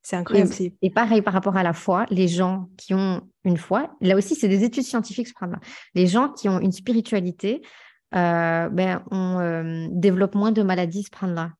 c'est 0.05 0.17
incroyable. 0.17 0.53
Et, 0.83 0.91
pareil 0.91 1.23
par 1.23 1.33
rapport 1.33 1.57
à 1.57 1.63
la 1.63 1.73
foi, 1.73 2.07
les 2.11 2.29
gens 2.29 2.69
qui 2.77 2.95
ont 2.95 3.23
une 3.45 3.57
foi, 3.57 3.91
là 4.01 4.17
aussi, 4.17 4.37
c'est 4.37 4.49
des 4.49 4.63
études 4.63 4.85
scientifiques, 4.85 5.29
les 5.95 6.07
gens 6.07 6.29
qui 6.29 6.49
ont 6.49 6.61
une 6.61 6.73
spiritualité 6.73 7.63
euh, 8.15 8.69
ben, 8.69 9.03
on 9.11 9.41
euh, 9.41 9.89
développe 9.91 10.37
moins 10.37 10.53
de 10.53 10.63
maladies, 10.63 11.07
là 11.23 11.51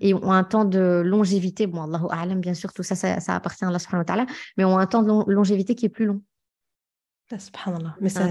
et 0.00 0.14
ont 0.14 0.30
un 0.30 0.44
temps 0.44 0.64
de 0.64 1.02
longévité. 1.04 1.66
Bon, 1.66 1.82
Allahu 1.82 2.06
A'lam, 2.10 2.40
bien 2.40 2.54
sûr, 2.54 2.72
tout 2.72 2.82
ça, 2.82 2.94
ça, 2.94 3.34
appartient 3.34 3.64
à 3.64 3.68
Allah, 3.68 4.26
mais 4.56 4.64
ont 4.64 4.78
un 4.78 4.86
temps 4.86 5.02
de 5.02 5.30
longévité 5.30 5.74
qui 5.74 5.86
est 5.86 5.90
plus 5.90 6.06
long. 6.06 6.22
Ah, 7.32 7.38
subhanallah. 7.38 7.96
Mais 8.00 8.08
ça. 8.08 8.26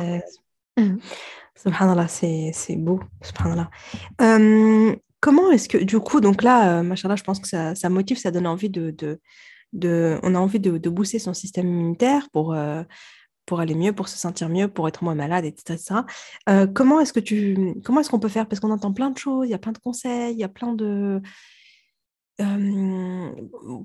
subhanallah, 1.56 2.08
c'est 2.08 2.76
beau. 2.78 3.02
Subhanallah. 3.22 3.70
Euh, 4.22 4.96
comment 5.20 5.52
est-ce 5.52 5.70
que, 5.70 5.78
du 5.78 6.00
coup, 6.00 6.22
donc 6.22 6.44
là, 6.44 6.80
euh, 6.80 6.96
je 6.96 7.24
pense 7.24 7.40
que 7.40 7.48
ça, 7.48 7.76
ça, 7.76 7.90
motive, 7.90 8.18
ça 8.18 8.32
donne 8.32 8.48
envie 8.48 8.70
de, 8.70 8.92
de 8.92 9.20
on 9.74 10.36
a 10.36 10.40
envie 10.40 10.60
de, 10.60 10.90
booster 10.90 11.20
son 11.20 11.34
système 11.34 11.68
immunitaire 11.68 12.30
pour, 12.32 12.54
euh, 12.54 12.84
pour 13.46 13.60
aller 13.60 13.76
mieux, 13.76 13.94
pour 13.94 14.08
se 14.08 14.18
sentir 14.18 14.50
mieux, 14.50 14.68
pour 14.68 14.88
être 14.88 15.04
moins 15.04 15.16
malade, 15.16 15.46
etc. 15.46 16.02
Euh, 16.50 16.68
comment 16.68 17.00
est-ce 17.00 17.14
que 17.14 17.20
tu, 17.20 17.76
comment 17.84 18.02
est-ce 18.02 18.10
qu'on 18.10 18.20
peut 18.20 18.30
faire? 18.30 18.48
Parce 18.48 18.60
qu'on 18.60 18.72
entend 18.72 18.94
plein 18.94 19.10
de 19.10 19.18
choses, 19.18 19.48
il 19.48 19.52
y 19.52 19.56
a 19.56 19.60
plein 19.60 19.72
de 19.72 19.78
conseils, 19.78 20.34
il 20.34 20.40
y 20.40 20.44
a 20.44 20.50
plein 20.50 20.74
de, 20.74 21.22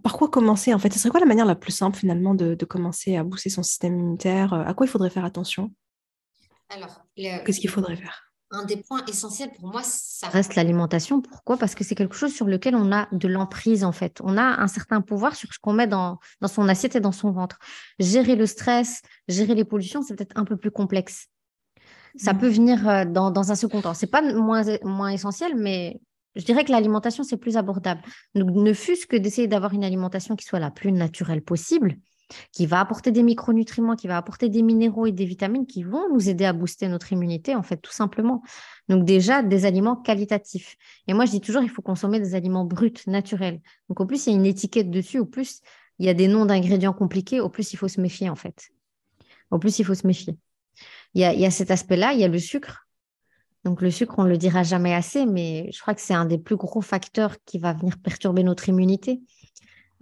par 0.02 0.18
quoi 0.18 0.28
commencer 0.28 0.74
en 0.74 0.78
fait? 0.78 0.92
Ce 0.92 0.98
serait 0.98 1.10
quoi 1.10 1.20
la 1.20 1.26
manière 1.26 1.46
la 1.46 1.54
plus 1.54 1.72
simple 1.72 1.96
finalement 1.96 2.34
de, 2.34 2.54
commencer 2.64 3.16
à 3.16 3.24
booster 3.24 3.50
son 3.50 3.62
système 3.62 3.96
immunitaire? 3.98 4.52
À 4.52 4.74
quoi 4.74 4.86
il 4.86 4.90
faudrait 4.90 5.10
faire 5.10 5.24
attention? 5.24 5.72
Alors, 6.68 7.04
qu'est-ce 7.16 7.60
qu'il 7.60 7.70
faudrait 7.70 7.96
faire? 7.96 8.31
Un 8.52 8.64
des 8.64 8.76
points 8.76 9.04
essentiels 9.06 9.50
pour 9.59 9.68
moi, 9.68 9.82
ça 9.82 10.28
reste 10.28 10.54
l'alimentation. 10.54 11.21
Pourquoi? 11.21 11.56
Parce 11.56 11.75
que 11.75 11.85
c'est 11.85 11.94
quelque 11.94 12.14
chose 12.14 12.32
sur 12.32 12.47
lequel 12.47 12.76
on 12.76 12.92
a 12.92 13.09
de 13.12 13.28
l'emprise, 13.28 13.82
en 13.85 13.92
fait. 13.92 14.21
On 14.23 14.37
a 14.37 14.42
un 14.42 14.68
certain 14.68 15.00
pouvoir 15.00 15.35
sur 15.35 15.52
ce 15.52 15.59
qu'on 15.59 15.73
met 15.73 15.87
dans, 15.87 16.18
dans 16.40 16.49
son 16.49 16.68
assiette 16.68 16.97
et 16.97 17.00
dans 17.00 17.12
son 17.12 17.30
ventre. 17.30 17.59
Gérer 17.99 18.37
le 18.37 18.47
stress, 18.47 19.02
gérer 19.28 19.54
les 19.54 19.64
pollutions, 19.64 20.02
c'est 20.02 20.14
peut-être 20.14 20.37
un 20.37 20.44
peu 20.44 20.56
plus 20.56 20.71
complexe. 20.71 21.28
Ça 22.16 22.35
mmh. 22.35 22.38
peut 22.38 22.49
venir 22.49 22.88
euh, 22.88 23.04
dans, 23.06 23.30
dans 23.30 23.50
un 23.50 23.54
second 23.54 23.80
temps. 23.80 23.94
C'est 23.94 24.06
pas 24.06 24.21
moins, 24.21 24.62
moins 24.85 25.09
essentiel, 25.09 25.56
mais 25.56 26.00
je 26.37 26.44
dirais 26.44 26.64
que 26.64 26.73
l'alimentation, 26.73 27.25
c'est 27.25 27.37
plus 27.37 27.56
abordable. 27.56 28.02
Donc, 28.35 28.50
ne 28.50 28.73
fût-ce 28.73 29.06
que 29.06 29.16
d'essayer 29.16 29.49
d'avoir 29.49 29.75
une 29.75 29.85
alimentation 29.85 30.37
qui 30.37 30.44
soit 30.44 30.59
la 30.59 30.71
plus 30.71 30.92
naturelle 30.92 31.42
possible, 31.42 31.97
qui 32.52 32.66
va 32.66 32.80
apporter 32.80 33.10
des 33.10 33.22
micronutriments, 33.22 33.96
qui 33.96 34.06
va 34.06 34.16
apporter 34.16 34.48
des 34.48 34.62
minéraux 34.62 35.06
et 35.06 35.12
des 35.12 35.24
vitamines 35.24 35.66
qui 35.66 35.82
vont 35.82 36.12
nous 36.12 36.28
aider 36.28 36.44
à 36.44 36.52
booster 36.52 36.88
notre 36.88 37.12
immunité, 37.12 37.54
en 37.54 37.62
fait, 37.62 37.76
tout 37.76 37.92
simplement. 37.92 38.42
Donc 38.88 39.04
déjà, 39.04 39.42
des 39.42 39.64
aliments 39.64 39.96
qualitatifs. 39.96 40.76
Et 41.08 41.14
moi, 41.14 41.24
je 41.24 41.32
dis 41.32 41.40
toujours, 41.40 41.62
il 41.62 41.70
faut 41.70 41.82
consommer 41.82 42.20
des 42.20 42.34
aliments 42.34 42.64
bruts, 42.64 42.92
naturels. 43.06 43.60
Donc 43.88 44.00
au 44.00 44.06
plus, 44.06 44.26
il 44.26 44.30
y 44.30 44.32
a 44.34 44.38
une 44.38 44.46
étiquette 44.46 44.90
dessus, 44.90 45.18
au 45.18 45.26
plus, 45.26 45.60
il 45.98 46.06
y 46.06 46.08
a 46.08 46.14
des 46.14 46.28
noms 46.28 46.46
d'ingrédients 46.46 46.92
compliqués, 46.92 47.40
au 47.40 47.48
plus, 47.48 47.72
il 47.72 47.76
faut 47.76 47.88
se 47.88 48.00
méfier, 48.00 48.28
en 48.28 48.36
fait. 48.36 48.70
Au 49.50 49.58
plus, 49.58 49.78
il 49.78 49.84
faut 49.84 49.94
se 49.94 50.06
méfier. 50.06 50.36
Il 51.14 51.20
y 51.20 51.24
a, 51.24 51.34
il 51.34 51.40
y 51.40 51.46
a 51.46 51.50
cet 51.50 51.70
aspect-là, 51.70 52.14
il 52.14 52.20
y 52.20 52.24
a 52.24 52.28
le 52.28 52.38
sucre. 52.38 52.88
Donc 53.64 53.80
le 53.80 53.90
sucre, 53.90 54.14
on 54.18 54.24
ne 54.24 54.28
le 54.28 54.38
dira 54.38 54.62
jamais 54.62 54.94
assez, 54.94 55.24
mais 55.24 55.70
je 55.72 55.80
crois 55.80 55.94
que 55.94 56.00
c'est 56.00 56.14
un 56.14 56.24
des 56.24 56.38
plus 56.38 56.56
gros 56.56 56.80
facteurs 56.80 57.36
qui 57.44 57.58
va 57.58 57.72
venir 57.72 57.98
perturber 57.98 58.42
notre 58.42 58.68
immunité. 58.68 59.20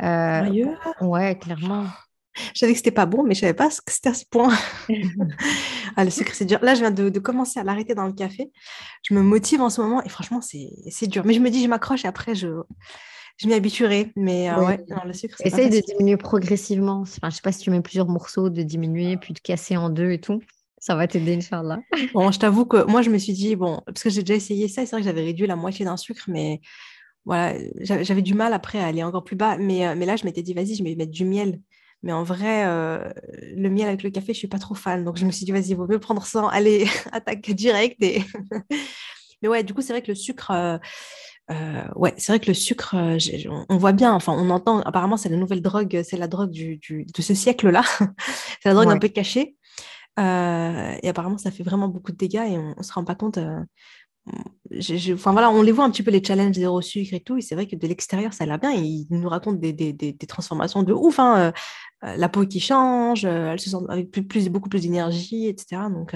Euh, 0.03 0.67
ouais, 1.03 1.39
clairement. 1.39 1.87
Je 2.35 2.59
savais 2.61 2.73
que 2.73 2.79
c'était 2.79 2.91
pas 2.91 3.07
bon, 3.07 3.23
mais 3.23 3.35
je 3.35 3.41
savais 3.41 3.55
pas 3.55 3.69
que 3.69 3.93
c'était 3.93 4.11
à 4.11 4.15
ce 4.15 4.25
point. 4.25 4.57
ah, 5.97 6.05
le 6.05 6.11
sucre, 6.11 6.33
c'est 6.35 6.45
dur. 6.45 6.59
Là, 6.63 6.75
je 6.75 6.81
viens 6.81 6.91
de, 6.91 7.19
commencer 7.19 7.61
à 7.61 7.65
l'arrêter 7.65 7.95
dans 7.95 8.07
le 8.07 8.13
café. 8.13 8.51
Je 9.03 9.15
me 9.15 9.23
motive 9.23 9.61
en 9.61 9.71
ce 9.71 9.81
moment 9.81 10.03
et 10.03 10.09
franchement, 10.09 10.41
c'est 10.41 11.07
dur. 11.07 11.25
Mais 11.25 11.35
je 11.35 11.41
me 11.41 11.51
dis, 11.51 11.63
je 11.63 11.69
m'accroche 11.69 12.05
et 12.05 12.09
après, 12.09 12.35
je, 12.35 12.49
je 13.39 13.47
m'y 13.47 13.55
habituerai. 13.55 14.13
Mais 14.17 14.51
euh, 14.51 14.65
ouais, 14.65 14.85
le 15.05 15.13
sucre, 15.13 15.37
c'est 15.39 15.49
Essaye 15.49 15.71
de 15.71 15.81
diminuer 15.81 16.17
progressivement. 16.17 17.01
Enfin, 17.01 17.31
je 17.31 17.37
sais 17.37 17.43
pas 17.43 17.53
si 17.53 17.61
tu 17.61 17.71
mets 17.71 17.83
plusieurs 17.83 18.09
morceaux, 18.09 18.51
de 18.51 18.63
diminuer, 18.63 19.17
puis 19.17 19.35
de 19.35 19.41
casser 19.41 19.77
en 19.77 19.91
deux 19.91 20.13
et 20.13 20.21
tout. 20.21 20.41
Ça 20.79 20.95
va 20.95 21.07
t'aider, 21.07 21.37
Inch'Allah. 21.37 21.81
bon, 22.15 22.31
je 22.33 22.39
t'avoue 22.39 22.65
que 22.65 22.85
moi, 22.85 23.03
je 23.03 23.11
me 23.11 23.19
suis 23.19 23.35
dit, 23.35 23.55
bon, 23.55 23.83
parce 23.85 24.03
que 24.03 24.11
j'ai 24.11 24.23
déjà 24.23 24.35
essayé 24.35 24.67
ça, 24.67 24.87
c'est 24.87 24.93
vrai 24.93 25.01
que 25.01 25.07
j'avais 25.07 25.23
réduit 25.23 25.47
la 25.47 25.57
moitié 25.57 25.85
d'un 25.85 25.99
sucre, 25.99 26.25
mais 26.27 26.61
voilà, 27.27 27.55
j'avais 27.81 28.23
du 28.23 28.33
mal 28.33 28.55
après 28.55 28.79
à 28.81 28.87
aller 28.87 29.03
encore 29.03 29.25
plus 29.25 29.37
bas. 29.37 29.59
Mais, 29.59 29.87
euh, 29.87 29.95
mais 29.95 30.07
là, 30.07 30.17
je 30.17 30.25
m'étais 30.25 30.43
dit, 30.43 30.55
vas-y, 30.55 30.75
je 30.75 30.83
vais 30.83 30.95
mettre 30.95 31.13
du 31.13 31.27
miel. 31.27 31.61
Mais 32.03 32.13
en 32.13 32.23
vrai, 32.23 32.67
euh, 32.67 33.11
le 33.55 33.69
miel 33.69 33.89
avec 33.89 34.03
le 34.03 34.11
café, 34.11 34.27
je 34.27 34.31
ne 34.31 34.39
suis 34.39 34.49
pas 34.49 34.59
trop 34.59 34.75
fan. 34.75 35.05
Donc, 35.05 35.19
je 35.19 35.27
me 35.27 35.31
suis 35.31 35.45
dit, 35.45 35.53
vas-y, 35.53 35.71
il 35.71 35.77
vaut 35.77 35.87
mieux 35.87 35.99
prendre 35.99 36.25
ça, 36.25 36.49
aller 36.53 36.87
attaque 37.13 37.51
direct. 37.51 38.03
Et... 38.03 38.23
Mais 39.43 39.49
ouais, 39.49 39.63
du 39.65 39.75
coup, 39.75 39.83
c'est 39.83 39.93
vrai 39.93 40.03
que 40.03 40.11
le 40.11 40.15
sucre, 40.15 40.51
euh, 40.51 40.79
euh, 41.51 41.85
ouais, 41.97 42.15
c'est 42.17 42.33
vrai 42.33 42.41
que 42.41 42.47
le 42.47 42.55
sucre, 42.55 42.95
on, 43.69 43.77
voit 43.77 43.93
bien, 43.93 44.13
enfin, 44.13 44.35
on 44.37 44.51
entend, 44.51 44.81
apparemment, 44.81 45.17
c'est 45.17 45.29
la 45.29 45.37
nouvelle 45.37 45.63
drogue, 45.63 46.03
c'est 46.05 46.17
la 46.17 46.29
drogue 46.29 46.51
du, 46.51 46.79
de 46.79 47.23
ce 47.23 47.35
siècle-là. 47.35 47.83
c'est 48.63 48.69
la 48.69 48.75
drogue 48.75 48.91
un 48.91 48.99
peu 48.99 49.09
cachée. 49.09 49.57
et 50.19 51.09
apparemment, 51.09 51.39
ça 51.39 51.51
fait 51.51 51.63
vraiment 51.63 51.89
beaucoup 51.89 52.13
de 52.13 52.19
dégâts 52.19 52.47
et 52.47 52.59
on 52.59 52.75
ne 52.77 52.83
se 52.83 52.93
rend 52.93 53.05
pas 53.05 53.15
compte 53.15 53.39
enfin 55.13 55.33
voilà, 55.33 55.51
on 55.51 55.63
les 55.63 55.73
voit 55.73 55.85
un 55.85 55.91
petit 55.91 56.03
peu 56.03 56.11
les 56.11 56.23
challenges 56.23 56.55
zéro 56.55 56.81
sucre 56.81 57.15
et 57.15 57.21
tout, 57.21 57.37
et 57.37 57.41
c'est 57.41 57.55
vrai 57.55 57.67
que 57.67 57.77
de 57.77 57.87
l'extérieur 57.87 58.33
ça 58.33 58.45
a 58.45 58.47
l'air 58.47 58.59
bien. 58.59 58.73
Ils 58.73 59.07
nous 59.11 59.29
racontent 59.29 59.59
des, 59.59 59.73
des, 59.73 59.93
des, 59.93 60.27
transformations 60.27 60.83
de 60.83 60.93
ouf, 60.93 61.19
hein, 61.19 61.39
euh, 61.39 62.09
euh, 62.09 62.17
la 62.17 62.29
peau 62.29 62.47
qui 62.47 62.61
change, 62.61 63.25
euh, 63.25 63.53
elle 63.53 63.61
se 63.61 63.71
sent 63.71 63.85
avec 63.89 64.11
plus, 64.11 64.49
beaucoup 64.49 64.69
plus 64.69 64.83
d'énergie, 64.83 65.49
etc. 65.49 65.83
Donc 65.91 66.15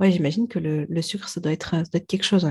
ouais, 0.00 0.10
j'imagine 0.10 0.48
que 0.48 0.58
le, 0.58 0.86
le, 0.88 1.02
sucre 1.02 1.28
ça 1.28 1.40
doit 1.40 1.52
être, 1.52 1.70
doit 1.70 1.86
être 1.94 2.06
quelque 2.06 2.24
chose. 2.24 2.48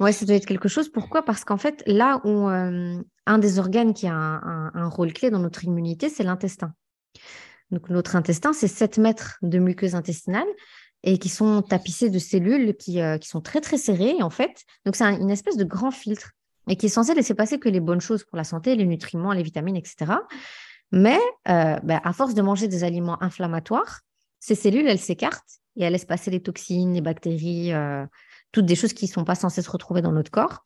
Ouais. 0.00 0.12
ça 0.12 0.26
doit 0.26 0.36
être 0.36 0.46
quelque 0.46 0.68
chose. 0.68 0.88
Pourquoi? 0.90 1.24
Parce 1.24 1.44
qu'en 1.44 1.58
fait, 1.58 1.82
là 1.86 2.20
où 2.24 2.46
un 2.48 3.38
des 3.38 3.58
organes 3.58 3.94
qui 3.94 4.06
a 4.06 4.14
un, 4.14 4.70
un 4.74 4.88
rôle 4.88 5.12
clé 5.12 5.30
dans 5.30 5.38
notre 5.38 5.64
immunité, 5.64 6.08
c'est 6.08 6.24
l'intestin. 6.24 6.74
Donc 7.70 7.88
notre 7.88 8.16
intestin, 8.16 8.52
c'est 8.52 8.68
7 8.68 8.98
mètres 8.98 9.38
de 9.42 9.58
muqueuse 9.58 9.94
intestinale 9.94 10.46
et 11.04 11.18
qui 11.18 11.28
sont 11.28 11.60
tapissés 11.62 12.08
de 12.08 12.18
cellules 12.18 12.74
qui, 12.74 13.00
euh, 13.00 13.18
qui 13.18 13.28
sont 13.28 13.42
très 13.42 13.60
très 13.60 13.76
serrées 13.76 14.22
en 14.22 14.30
fait. 14.30 14.64
Donc 14.86 14.96
c'est 14.96 15.04
une 15.04 15.30
espèce 15.30 15.56
de 15.56 15.64
grand 15.64 15.90
filtre 15.90 16.32
et 16.66 16.76
qui 16.76 16.86
est 16.86 16.88
censé 16.88 17.14
laisser 17.14 17.34
passer 17.34 17.58
que 17.58 17.68
les 17.68 17.80
bonnes 17.80 18.00
choses 18.00 18.24
pour 18.24 18.38
la 18.38 18.44
santé, 18.44 18.74
les 18.74 18.86
nutriments, 18.86 19.32
les 19.32 19.42
vitamines, 19.42 19.76
etc. 19.76 20.12
Mais 20.92 21.20
euh, 21.48 21.78
ben, 21.82 22.00
à 22.02 22.12
force 22.14 22.32
de 22.32 22.40
manger 22.40 22.68
des 22.68 22.84
aliments 22.84 23.22
inflammatoires, 23.22 24.00
ces 24.40 24.54
cellules, 24.54 24.88
elles 24.88 24.98
s'écartent 24.98 25.60
et 25.76 25.84
elles 25.84 25.92
laissent 25.92 26.06
passer 26.06 26.30
les 26.30 26.40
toxines, 26.40 26.94
les 26.94 27.02
bactéries, 27.02 27.74
euh, 27.74 28.06
toutes 28.50 28.66
des 28.66 28.76
choses 28.76 28.94
qui 28.94 29.04
ne 29.04 29.10
sont 29.10 29.24
pas 29.24 29.34
censées 29.34 29.60
se 29.60 29.70
retrouver 29.70 30.00
dans 30.00 30.12
notre 30.12 30.30
corps. 30.30 30.64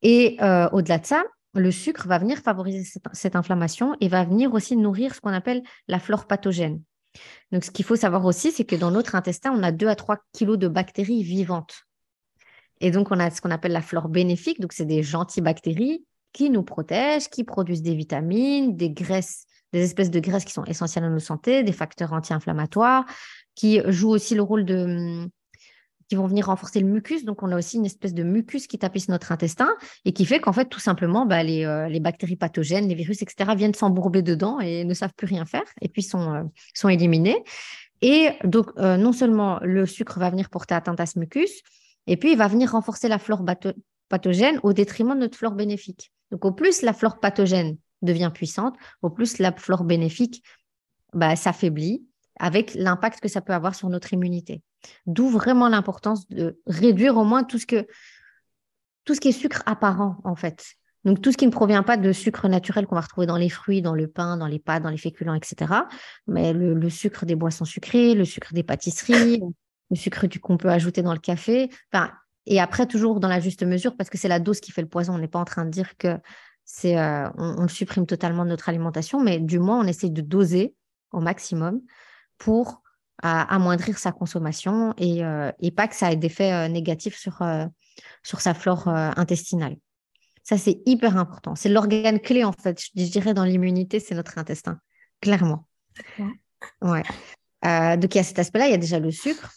Et 0.00 0.38
au-delà 0.72 0.98
de 0.98 1.06
ça, 1.06 1.24
le 1.54 1.72
sucre 1.72 2.06
va 2.06 2.18
venir 2.18 2.38
favoriser 2.38 2.88
cette, 3.12 3.34
inflammation 3.34 3.96
et 4.00 4.06
va 4.06 4.24
venir 4.24 4.54
aussi 4.54 4.76
nourrir 4.76 5.12
ce 5.12 5.20
qu'on 5.20 5.32
appelle 5.32 5.64
la 5.88 5.98
flore 5.98 6.28
pathogène. 6.28 6.80
Donc, 7.52 7.64
ce 7.64 7.70
qu'il 7.70 7.84
faut 7.84 7.96
savoir 7.96 8.24
aussi, 8.24 8.52
c'est 8.52 8.64
que 8.64 8.76
dans 8.76 8.90
notre 8.90 9.14
intestin, 9.14 9.52
on 9.52 9.62
a 9.62 9.72
2 9.72 9.88
à 9.88 9.94
3 9.94 10.18
kilos 10.32 10.58
de 10.58 10.68
bactéries 10.68 11.22
vivantes. 11.22 11.82
Et 12.80 12.90
donc, 12.90 13.10
on 13.10 13.18
a 13.18 13.30
ce 13.30 13.40
qu'on 13.40 13.50
appelle 13.50 13.72
la 13.72 13.82
flore 13.82 14.08
bénéfique. 14.08 14.60
Donc, 14.60 14.72
c'est 14.72 14.84
des 14.84 15.02
gentilles 15.02 15.42
qui 16.32 16.50
nous 16.50 16.62
protègent, 16.62 17.28
qui 17.28 17.44
produisent 17.44 17.82
des 17.82 17.94
vitamines, 17.94 18.76
des 18.76 18.90
graisses, 18.90 19.46
des 19.72 19.82
espèces 19.82 20.10
de 20.10 20.20
graisses 20.20 20.44
qui 20.44 20.52
sont 20.52 20.64
essentielles 20.64 21.04
à 21.04 21.08
notre 21.08 21.24
santé, 21.24 21.62
des 21.62 21.72
facteurs 21.72 22.12
anti-inflammatoires, 22.12 23.04
qui 23.54 23.80
jouent 23.86 24.10
aussi 24.10 24.34
le 24.34 24.42
rôle 24.42 24.64
de, 24.64 25.28
qui 26.08 26.14
vont 26.14 26.26
venir 26.26 26.46
renforcer 26.46 26.80
le 26.80 26.86
mucus. 26.86 27.24
Donc, 27.24 27.42
on 27.42 27.52
a 27.52 27.56
aussi 27.56 27.76
une 27.76 27.86
espèce 27.86 28.14
de 28.14 28.22
mucus 28.22 28.66
qui 28.66 28.78
tapisse 28.78 29.08
notre 29.08 29.30
intestin 29.30 29.68
et 30.04 30.12
qui 30.12 30.24
fait 30.24 30.40
qu'en 30.40 30.52
fait, 30.52 30.66
tout 30.66 30.80
simplement, 30.80 31.26
bah, 31.26 31.42
euh, 31.42 31.88
les, 31.88 32.00
bactéries 32.00 32.36
pathogènes, 32.36 32.88
les 32.88 32.94
virus, 32.94 33.22
etc., 33.22 33.50
viennent 33.56 33.74
s'embourber 33.74 34.22
dedans 34.22 34.58
et 34.60 34.84
ne 34.84 34.94
savent 34.94 35.14
plus 35.14 35.26
rien 35.26 35.44
faire 35.44 35.64
et 35.82 35.88
puis 35.88 36.02
sont, 36.02 36.32
euh, 36.84 36.88
éliminés. 36.88 37.44
Et 38.00 38.30
donc, 38.44 38.70
euh, 38.78 38.96
non 38.96 39.12
seulement 39.12 39.58
le 39.62 39.84
sucre 39.84 40.18
va 40.18 40.30
venir 40.30 40.48
porter 40.50 40.74
atteinte 40.74 41.00
à 41.00 41.06
ce 41.06 41.18
mucus, 41.18 41.62
et 42.06 42.16
puis 42.16 42.32
il 42.32 42.38
va 42.38 42.48
venir 42.48 42.72
renforcer 42.72 43.08
la 43.08 43.18
flore 43.18 43.44
pathogène 44.08 44.60
au 44.62 44.72
détriment 44.72 45.14
de 45.14 45.20
notre 45.20 45.36
flore 45.36 45.52
bénéfique. 45.52 46.12
Donc, 46.30 46.44
au 46.44 46.52
plus 46.52 46.82
la 46.82 46.92
flore 46.92 47.20
pathogène 47.20 47.76
devient 48.02 48.30
puissante, 48.32 48.76
au 49.02 49.10
plus 49.10 49.38
la 49.38 49.52
flore 49.52 49.84
bénéfique 49.84 50.42
bah, 51.12 51.36
s'affaiblit 51.36 52.04
avec 52.38 52.74
l'impact 52.74 53.20
que 53.20 53.28
ça 53.28 53.40
peut 53.40 53.52
avoir 53.52 53.74
sur 53.74 53.88
notre 53.88 54.12
immunité. 54.12 54.62
D'où 55.06 55.28
vraiment 55.28 55.68
l'importance 55.68 56.28
de 56.28 56.60
réduire 56.66 57.16
au 57.16 57.24
moins 57.24 57.44
tout 57.44 57.58
ce, 57.58 57.66
que, 57.66 57.86
tout 59.04 59.14
ce 59.14 59.20
qui 59.20 59.28
est 59.28 59.32
sucre 59.32 59.62
apparent, 59.66 60.18
en 60.24 60.34
fait. 60.34 60.64
Donc, 61.04 61.22
tout 61.22 61.32
ce 61.32 61.36
qui 61.36 61.46
ne 61.46 61.52
provient 61.52 61.82
pas 61.82 61.96
de 61.96 62.12
sucre 62.12 62.48
naturel 62.48 62.86
qu'on 62.86 62.96
va 62.96 63.00
retrouver 63.00 63.26
dans 63.26 63.36
les 63.36 63.48
fruits, 63.48 63.82
dans 63.82 63.94
le 63.94 64.08
pain, 64.08 64.36
dans 64.36 64.46
les 64.46 64.58
pâtes, 64.58 64.82
dans 64.82 64.90
les 64.90 64.98
féculents, 64.98 65.34
etc. 65.34 65.72
Mais 66.26 66.52
le, 66.52 66.90
sucre 66.90 67.24
des 67.24 67.36
boissons 67.36 67.64
sucrées, 67.64 68.14
le 68.14 68.24
sucre 68.24 68.52
des 68.52 68.62
pâtisseries, 68.62 69.40
le 69.90 69.96
sucre 69.96 70.26
qu'on 70.40 70.56
peut 70.56 70.70
ajouter 70.70 71.02
dans 71.02 71.12
le 71.12 71.20
café. 71.20 71.70
Enfin, 71.92 72.12
et 72.46 72.60
après, 72.60 72.86
toujours 72.86 73.20
dans 73.20 73.28
la 73.28 73.40
juste 73.40 73.62
mesure, 73.62 73.96
parce 73.96 74.10
que 74.10 74.18
c'est 74.18 74.28
la 74.28 74.40
dose 74.40 74.60
qui 74.60 74.72
fait 74.72 74.82
le 74.82 74.88
poison. 74.88 75.14
On 75.14 75.18
n'est 75.18 75.28
pas 75.28 75.38
en 75.38 75.44
train 75.44 75.64
de 75.64 75.70
dire 75.70 75.96
que 75.96 76.18
c'est, 76.64 76.98
euh, 76.98 77.28
on, 77.36 77.62
le 77.62 77.68
supprime 77.68 78.06
totalement 78.06 78.44
de 78.44 78.50
notre 78.50 78.68
alimentation, 78.68 79.22
mais 79.22 79.38
du 79.38 79.58
moins, 79.58 79.80
on 79.80 79.86
essaie 79.86 80.10
de 80.10 80.20
doser 80.20 80.74
au 81.12 81.20
maximum 81.20 81.80
pour 82.36 82.82
amoindrir 83.22 83.98
sa 83.98 84.12
consommation 84.12 84.94
et, 84.96 85.24
euh, 85.24 85.50
et, 85.60 85.70
pas 85.70 85.88
que 85.88 85.96
ça 85.96 86.12
ait 86.12 86.16
d'effets 86.16 86.52
euh, 86.52 86.68
négatifs 86.68 87.16
sur, 87.16 87.42
euh, 87.42 87.66
sur 88.22 88.40
sa 88.40 88.54
flore 88.54 88.88
intestinale. 88.88 89.76
Ça, 90.44 90.56
c'est 90.56 90.80
hyper 90.86 91.16
important. 91.16 91.54
C'est 91.54 91.68
l'organe 91.68 92.20
clé, 92.20 92.44
en 92.44 92.52
fait, 92.52 92.80
je 92.80 93.04
dirais, 93.04 93.34
dans 93.34 93.44
l'immunité, 93.44 94.00
c'est 94.00 94.14
notre 94.14 94.38
intestin, 94.38 94.78
clairement. 95.20 95.66
Ouais. 96.80 97.02
donc, 97.62 98.14
il 98.14 98.16
y 98.16 98.20
a 98.20 98.24
cet 98.24 98.38
aspect-là, 98.38 98.66
il 98.66 98.70
y 98.70 98.74
a 98.74 98.78
déjà 98.78 98.98
le 98.98 99.10
sucre. 99.10 99.52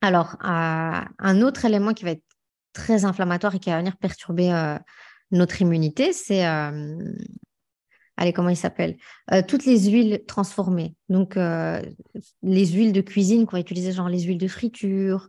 Alors, 0.00 0.36
un 0.40 1.42
autre 1.42 1.64
élément 1.64 1.92
qui 1.92 2.04
va 2.04 2.12
être 2.12 2.24
très 2.72 3.04
inflammatoire 3.04 3.54
et 3.54 3.58
qui 3.60 3.70
va 3.70 3.78
venir 3.78 3.96
perturber 3.98 4.78
notre 5.30 5.62
immunité, 5.62 6.12
c'est 6.12 6.44
allez, 8.18 8.32
comment 8.32 8.50
il 8.50 8.56
s'appelle? 8.56 8.96
Euh, 9.32 9.42
Toutes 9.46 9.64
les 9.64 9.88
huiles 9.88 10.22
transformées. 10.26 10.94
Donc, 11.08 11.36
euh, 11.36 11.80
les 12.42 12.66
huiles 12.66 12.92
de 12.92 13.00
cuisine 13.00 13.46
qu'on 13.46 13.56
va 13.56 13.60
utiliser, 13.60 13.92
genre 13.92 14.08
les 14.08 14.22
huiles 14.22 14.38
de 14.38 14.48
friture, 14.48 15.28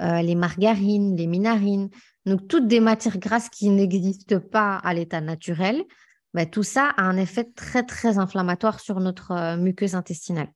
euh, 0.00 0.22
les 0.22 0.36
margarines, 0.36 1.16
les 1.16 1.26
minarines. 1.26 1.90
Donc, 2.24 2.46
toutes 2.48 2.68
des 2.68 2.80
matières 2.80 3.18
grasses 3.18 3.48
qui 3.50 3.68
n'existent 3.68 4.38
pas 4.38 4.76
à 4.76 4.94
l'état 4.94 5.20
naturel. 5.20 5.84
Bah, 6.32 6.46
tout 6.46 6.62
ça 6.62 6.90
a 6.96 7.02
un 7.02 7.16
effet 7.16 7.44
très, 7.56 7.82
très 7.82 8.18
inflammatoire 8.18 8.80
sur 8.80 9.00
notre 9.00 9.56
muqueuse 9.56 9.94
intestinale. 9.94 10.48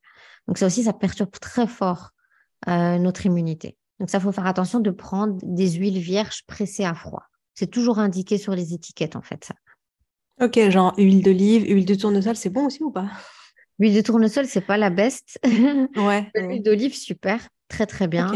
Donc, 0.46 0.58
ça 0.58 0.66
aussi, 0.66 0.84
ça 0.84 0.92
perturbe 0.92 1.30
très 1.40 1.66
fort 1.66 2.10
notre 2.66 3.26
immunité. 3.26 3.76
Donc, 3.98 4.08
ça, 4.08 4.20
faut 4.20 4.30
faire 4.30 4.46
attention 4.46 4.78
de 4.78 4.90
prendre 4.90 5.36
des 5.42 5.72
huiles 5.72 5.98
vierges 5.98 6.44
pressées 6.46 6.84
à 6.84 6.94
froid. 6.94 7.24
C'est 7.54 7.70
toujours 7.70 7.98
indiqué 7.98 8.38
sur 8.38 8.54
les 8.54 8.74
étiquettes, 8.74 9.16
en 9.16 9.22
fait, 9.22 9.44
ça. 9.44 9.54
Ok, 10.42 10.58
genre 10.70 10.92
huile 10.98 11.22
d'olive, 11.22 11.64
huile 11.72 11.84
de 11.84 11.94
tournesol, 11.94 12.34
c'est 12.34 12.50
bon 12.50 12.66
aussi 12.66 12.82
ou 12.82 12.90
pas? 12.90 13.06
L'huile 13.78 13.94
de 13.94 14.00
tournesol, 14.00 14.46
c'est 14.46 14.66
pas 14.66 14.76
la 14.76 14.90
best. 14.90 15.38
Ouais. 15.96 16.28
L'huile 16.34 16.62
d'olive, 16.62 16.96
super, 16.96 17.48
très 17.68 17.86
très 17.86 18.08
bien. 18.08 18.32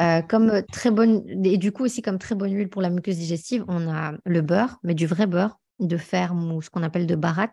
Euh, 0.00 0.22
comme 0.22 0.62
très 0.72 0.90
bonne, 0.90 1.22
et 1.44 1.58
du 1.58 1.70
coup 1.72 1.84
aussi 1.84 2.00
comme 2.00 2.18
très 2.18 2.34
bonne 2.34 2.54
huile 2.54 2.70
pour 2.70 2.80
la 2.80 2.88
muqueuse 2.88 3.18
digestive, 3.18 3.64
on 3.68 3.90
a 3.90 4.14
le 4.24 4.40
beurre, 4.40 4.78
mais 4.84 4.94
du 4.94 5.06
vrai 5.06 5.26
beurre 5.26 5.58
de 5.80 5.98
ferme 5.98 6.50
ou 6.50 6.62
ce 6.62 6.70
qu'on 6.70 6.82
appelle 6.82 7.06
de 7.06 7.14
barat. 7.14 7.52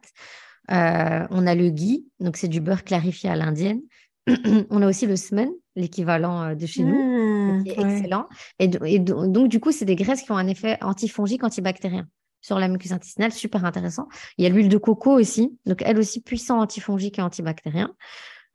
Euh, 0.72 1.28
on 1.30 1.46
a 1.46 1.56
le 1.56 1.70
ghee, 1.70 2.06
donc 2.22 2.38
c'est 2.38 2.48
du 2.48 2.62
beurre 2.62 2.86
clarifié 2.86 3.30
à 3.30 3.36
l'indienne. 3.36 3.82
on 4.70 4.82
a 4.82 4.88
aussi 4.88 5.06
le 5.06 5.18
semen, 5.18 5.50
l'équivalent 5.76 6.44
euh, 6.44 6.56
de 6.56 6.66
chez 6.66 6.84
nous, 6.84 7.58
mmh, 7.58 7.64
qui 7.66 7.70
est 7.72 7.80
excellent. 7.80 8.28
Et, 8.60 9.00
donc, 9.00 9.50
du 9.50 9.60
coup, 9.60 9.74
c'est 9.74 9.86
des 9.86 9.96
graisses 9.96 10.22
qui 10.22 10.32
ont 10.32 10.38
un 10.38 10.48
effet 10.48 10.78
antifongique, 10.82 11.44
antibactérien 11.44 12.08
sur 12.42 12.60
la 12.60 12.68
muqueuse 12.68 12.94
intestinale, 12.94 13.32
super 13.32 13.66
intéressant. 13.66 14.08
Il 14.38 14.44
y 14.44 14.48
a 14.48 14.50
l'huile 14.50 14.70
de 14.70 14.78
coco 14.78 15.20
aussi, 15.20 15.58
donc 15.66 15.82
elle 15.84 15.98
aussi 15.98 16.22
puissant 16.22 16.60
antifongique 16.60 17.20
et 17.20 17.22
antibactérien. 17.22 17.94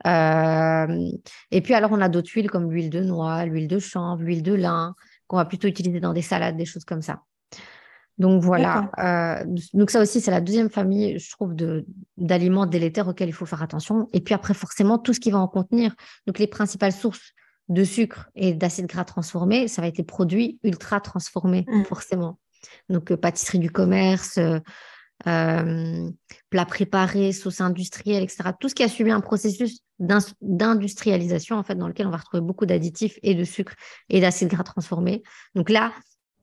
Euh, 0.07 1.11
et 1.51 1.61
puis 1.61 1.75
alors, 1.75 1.93
on 1.93 2.01
a 2.01 2.09
d'autres 2.09 2.31
huiles 2.35 2.51
comme 2.51 2.71
l'huile 2.71 2.91
de 2.91 3.01
noix, 3.01 3.45
l'huile 3.45 3.69
de 3.69 3.79
chanvre, 3.79 4.23
l'huile 4.23 4.43
de 4.43 4.55
lin, 4.55 4.95
qu'on 5.27 5.37
va 5.37 5.45
plutôt 5.45 5.69
utiliser 5.69 6.01
dans 6.01 6.13
des 6.13 6.23
salades, 6.23 6.57
des 6.57 6.65
choses 6.65 6.85
comme 6.85 7.03
ça. 7.03 7.23
Donc 8.19 8.43
voilà. 8.43 8.91
Euh, 8.99 9.45
donc 9.73 9.91
ça 9.91 10.01
aussi, 10.01 10.21
c'est 10.21 10.31
la 10.31 10.41
deuxième 10.41 10.71
famille, 10.71 11.19
je 11.19 11.31
trouve, 11.31 11.55
d'aliments 12.17 12.67
délétères 12.67 13.09
auxquels 13.09 13.29
il 13.29 13.35
faut 13.35 13.47
faire 13.47 13.63
attention. 13.63 14.09
Et 14.13 14.21
puis 14.21 14.35
après, 14.35 14.55
forcément, 14.55 14.99
tout 14.99 15.13
ce 15.13 15.21
qui 15.21 15.31
va 15.31 15.39
en 15.39 15.49
contenir. 15.49 15.95
Donc 16.27 16.39
les 16.39 16.47
principales 16.47 16.93
sources 16.93 17.33
de 17.69 17.85
sucre 17.85 18.29
et 18.35 18.53
d'acides 18.53 18.87
gras 18.87 19.05
transformés, 19.05 19.67
ça 19.69 19.81
va 19.83 19.89
être 19.89 19.97
des 19.97 20.05
produits 20.05 20.59
ultra 20.63 21.01
transformés, 21.01 21.65
mmh. 21.69 21.85
forcément. 21.85 22.39
Donc 22.89 23.11
euh, 23.11 23.17
pâtisserie 23.17 23.59
du 23.59 23.71
commerce, 23.71 24.39
euh, 25.27 26.11
plats 26.51 26.67
préparés, 26.67 27.33
sauces 27.33 27.61
industrielles, 27.61 28.23
etc. 28.23 28.51
Tout 28.59 28.69
ce 28.69 28.75
qui 28.75 28.83
a 28.83 28.89
suivi 28.89 29.11
un 29.11 29.21
processus 29.21 29.81
d'industrialisation, 29.99 31.57
en 31.57 31.63
fait, 31.63 31.77
dans 31.77 31.87
lequel 31.87 32.07
on 32.07 32.11
va 32.11 32.17
retrouver 32.17 32.41
beaucoup 32.41 32.67
d'additifs 32.67 33.19
et 33.23 33.35
de 33.35 33.45
sucre 33.45 33.75
et 34.09 34.21
d'acides 34.21 34.49
gras 34.49 34.65
transformés. 34.65 35.23
Donc 35.55 35.71
là, 35.71 35.93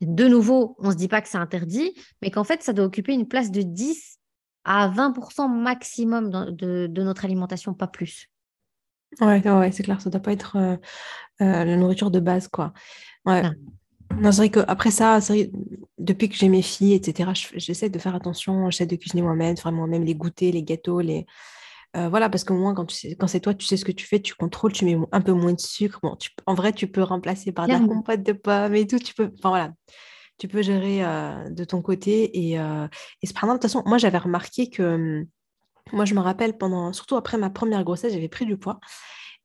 de 0.01 0.27
nouveau, 0.27 0.77
on 0.79 0.87
ne 0.87 0.91
se 0.91 0.97
dit 0.97 1.09
pas 1.09 1.21
que 1.21 1.27
c'est 1.27 1.37
interdit, 1.37 1.93
mais 2.21 2.31
qu'en 2.31 2.45
fait, 2.45 2.63
ça 2.63 2.71
doit 2.71 2.85
occuper 2.85 3.13
une 3.13 3.27
place 3.27 3.51
de 3.51 3.61
10 3.61 4.17
à 4.63 4.87
20% 4.87 5.49
maximum 5.49 6.29
de, 6.29 6.87
notre 7.01 7.25
alimentation, 7.25 7.73
pas 7.73 7.87
plus. 7.87 8.29
Ouais, 9.19 9.45
ouais 9.45 9.71
c'est 9.71 9.83
clair, 9.83 9.99
ça 9.99 10.09
ne 10.09 10.11
doit 10.11 10.21
pas 10.21 10.31
être 10.31 10.55
euh, 10.55 10.77
euh, 11.41 11.65
la 11.65 11.75
nourriture 11.75 12.11
de 12.11 12.19
base, 12.19 12.47
quoi. 12.47 12.73
Ouais. 13.25 13.43
Non. 14.15 14.31
c'est 14.31 14.37
vrai 14.37 14.49
qu'après 14.49 14.91
ça, 14.91 15.19
depuis 15.97 16.29
que 16.29 16.35
j'ai 16.35 16.49
mes 16.49 16.61
filles, 16.61 16.93
etc., 16.93 17.31
j'essaie 17.55 17.89
de 17.89 17.99
faire 17.99 18.15
attention, 18.15 18.69
j'essaie 18.69 18.85
de 18.85 18.95
cuisiner 18.95 19.21
moi-même, 19.21 19.57
faire 19.57 19.71
moi-même 19.71 20.03
les 20.03 20.15
goûters, 20.15 20.51
les 20.51 20.63
gâteaux, 20.63 21.01
les, 21.01 21.25
euh, 21.97 22.07
voilà, 22.07 22.29
parce 22.29 22.43
qu'au 22.43 22.53
moins, 22.53 22.75
quand, 22.75 22.91
quand 23.19 23.27
c'est 23.27 23.39
toi, 23.39 23.53
tu 23.53 23.65
sais 23.65 23.75
ce 23.75 23.85
que 23.85 23.91
tu 23.91 24.05
fais, 24.05 24.19
tu 24.19 24.35
contrôles, 24.35 24.71
tu 24.71 24.85
mets 24.85 24.97
un 25.11 25.21
peu 25.21 25.31
moins 25.31 25.53
de 25.53 25.59
sucre. 25.59 25.99
Bon, 26.03 26.15
en 26.45 26.53
vrai, 26.53 26.71
tu 26.71 26.87
peux 26.87 27.01
remplacer 27.01 27.51
par 27.51 27.67
de 27.67 27.71
la 27.71 27.79
compote 27.79 28.21
de 28.21 28.33
pommes 28.33 28.75
et 28.75 28.85
tout. 28.85 28.99
Tu 28.99 29.15
peux, 29.15 29.31
enfin 29.39 29.49
voilà, 29.49 29.71
tu 30.37 30.47
peux 30.47 30.61
gérer 30.61 31.03
euh, 31.03 31.49
de 31.49 31.63
ton 31.63 31.81
côté. 31.81 32.51
Et, 32.51 32.59
euh, 32.59 32.87
et 33.23 33.27
cependant, 33.27 33.53
de 33.53 33.57
toute 33.57 33.63
façon, 33.63 33.81
moi, 33.87 33.97
j'avais 33.97 34.19
remarqué 34.19 34.69
que, 34.69 34.83
hum, 34.83 35.25
moi, 35.91 36.05
je 36.05 36.13
me 36.13 36.19
rappelle, 36.19 36.57
pendant, 36.57 36.93
surtout 36.93 37.15
après 37.15 37.37
ma 37.37 37.49
première 37.49 37.83
grossesse, 37.83 38.13
j'avais 38.13 38.29
pris 38.29 38.45
du 38.45 38.57
poids. 38.57 38.79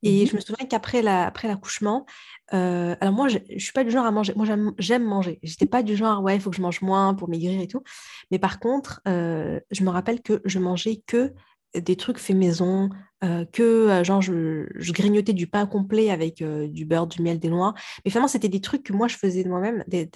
Et 0.02 0.24
mmh 0.24 0.26
je 0.26 0.36
me 0.36 0.40
souviens 0.42 0.66
qu'après 0.66 1.00
l'accouchement, 1.00 2.04
alors 2.50 3.14
moi, 3.14 3.28
je 3.28 3.38
ne 3.52 3.58
suis 3.58 3.72
pas 3.72 3.84
du 3.84 3.90
genre 3.90 4.06
à 4.06 4.10
manger. 4.10 4.32
Moi, 4.36 4.46
j'aime 4.78 5.04
manger. 5.04 5.38
Je 5.42 5.50
n'étais 5.50 5.66
pas 5.66 5.82
du 5.82 5.96
genre, 5.96 6.22
ouais, 6.22 6.36
il 6.36 6.40
faut 6.40 6.50
que 6.50 6.56
je 6.56 6.62
mange 6.62 6.82
moins 6.82 7.14
pour 7.14 7.28
maigrir 7.28 7.60
et 7.60 7.66
tout. 7.66 7.82
Mais 8.30 8.38
par 8.38 8.60
contre, 8.60 9.00
je 9.06 9.84
me 9.84 9.90
rappelle 9.90 10.22
que 10.22 10.40
je 10.44 10.58
mangeais 10.58 11.02
que 11.06 11.32
des 11.74 11.96
trucs 11.96 12.18
faits 12.18 12.36
maison, 12.36 12.88
euh, 13.24 13.44
que 13.52 13.62
euh, 13.62 14.04
genre 14.04 14.22
je, 14.22 14.66
grignotais 14.92 15.32
du 15.32 15.46
pain 15.46 15.66
complet 15.66 16.10
avec 16.10 16.42
euh, 16.42 16.68
du 16.68 16.84
beurre, 16.84 17.06
du 17.06 17.22
miel, 17.22 17.38
des 17.38 17.48
noix. 17.48 17.74
Mais 18.04 18.10
finalement, 18.10 18.28
c'était 18.28 18.48
des 18.48 18.60
trucs 18.60 18.82
que 18.82 18.92
moi 18.92 19.08
je 19.08 19.16
faisais 19.16 19.44
de 19.44 19.48
moi-même. 19.48 19.82
Des, 19.88 20.08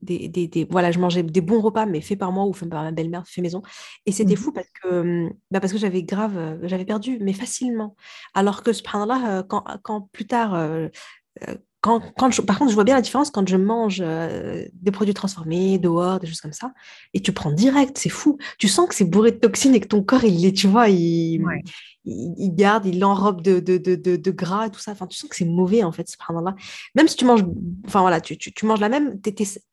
des, 0.00 0.68
voilà, 0.70 0.90
je 0.92 0.98
mangeais 0.98 1.22
des 1.22 1.40
bons 1.40 1.60
repas, 1.60 1.86
mais 1.86 2.00
faits 2.00 2.18
par 2.18 2.32
moi 2.32 2.44
ou 2.44 2.52
faits 2.52 2.68
par 2.68 2.82
ma 2.82 2.92
belle-mère, 2.92 3.26
faits 3.26 3.42
maison. 3.42 3.62
Et 4.06 4.12
c'était 4.12 4.34
mmh 4.34 4.36
fou 4.36 4.52
parce 4.52 4.68
que, 4.82 4.88
hum, 4.88 5.32
bah 5.50 5.60
parce 5.60 5.72
que 5.72 5.78
j'avais 5.78 6.02
grave, 6.02 6.58
j'avais 6.62 6.84
perdu, 6.84 7.18
mais 7.20 7.32
facilement. 7.32 7.96
Alors 8.34 8.62
que 8.62 8.72
ce 8.72 8.82
pain-là, 8.82 9.42
quand, 9.48 9.64
quand 9.82 10.08
plus 10.12 10.26
tard, 10.26 10.54
quand, 11.84 12.00
par 12.46 12.58
contre, 12.58 12.70
je 12.70 12.74
vois 12.74 12.84
bien 12.84 12.94
la 12.94 13.02
différence 13.02 13.30
quand 13.30 13.46
je 13.46 13.58
mange 13.58 13.98
euh, 14.00 14.64
des 14.72 14.90
produits 14.90 15.12
transformés, 15.12 15.76
dehors, 15.76 16.18
des 16.18 16.26
choses 16.26 16.40
comme 16.40 16.54
ça, 16.54 16.72
et 17.12 17.20
tu 17.20 17.32
prends 17.32 17.52
direct, 17.52 17.98
c'est 17.98 18.08
fou. 18.08 18.38
Tu 18.58 18.68
sens 18.68 18.88
que 18.88 18.94
c'est 18.94 19.04
bourré 19.04 19.32
de 19.32 19.36
toxines 19.36 19.74
et 19.74 19.80
que 19.80 19.88
ton 19.88 20.02
corps, 20.02 20.24
il 20.24 20.50
tu 20.54 20.66
vois, 20.66 20.88
il, 20.88 21.44
il, 22.06 22.54
garde, 22.54 22.86
il 22.86 23.00
l'enrobe 23.00 23.42
de, 23.42 23.60
de, 23.60 23.76
de, 23.76 23.96
de, 23.96 24.30
gras 24.30 24.68
et 24.68 24.70
tout 24.70 24.80
ça. 24.80 24.92
Enfin, 24.92 25.06
tu 25.06 25.18
sens 25.18 25.28
que 25.28 25.36
c'est 25.36 25.44
mauvais, 25.44 25.82
en 25.82 25.92
fait, 25.92 26.08
ce 26.08 26.16
là 26.32 26.54
Même 26.94 27.06
si 27.06 27.16
tu 27.16 27.26
manges, 27.26 27.44
enfin 27.86 28.00
voilà, 28.00 28.22
tu, 28.22 28.38
tu, 28.38 28.64
manges 28.64 28.80
la 28.80 28.88
même, 28.88 29.20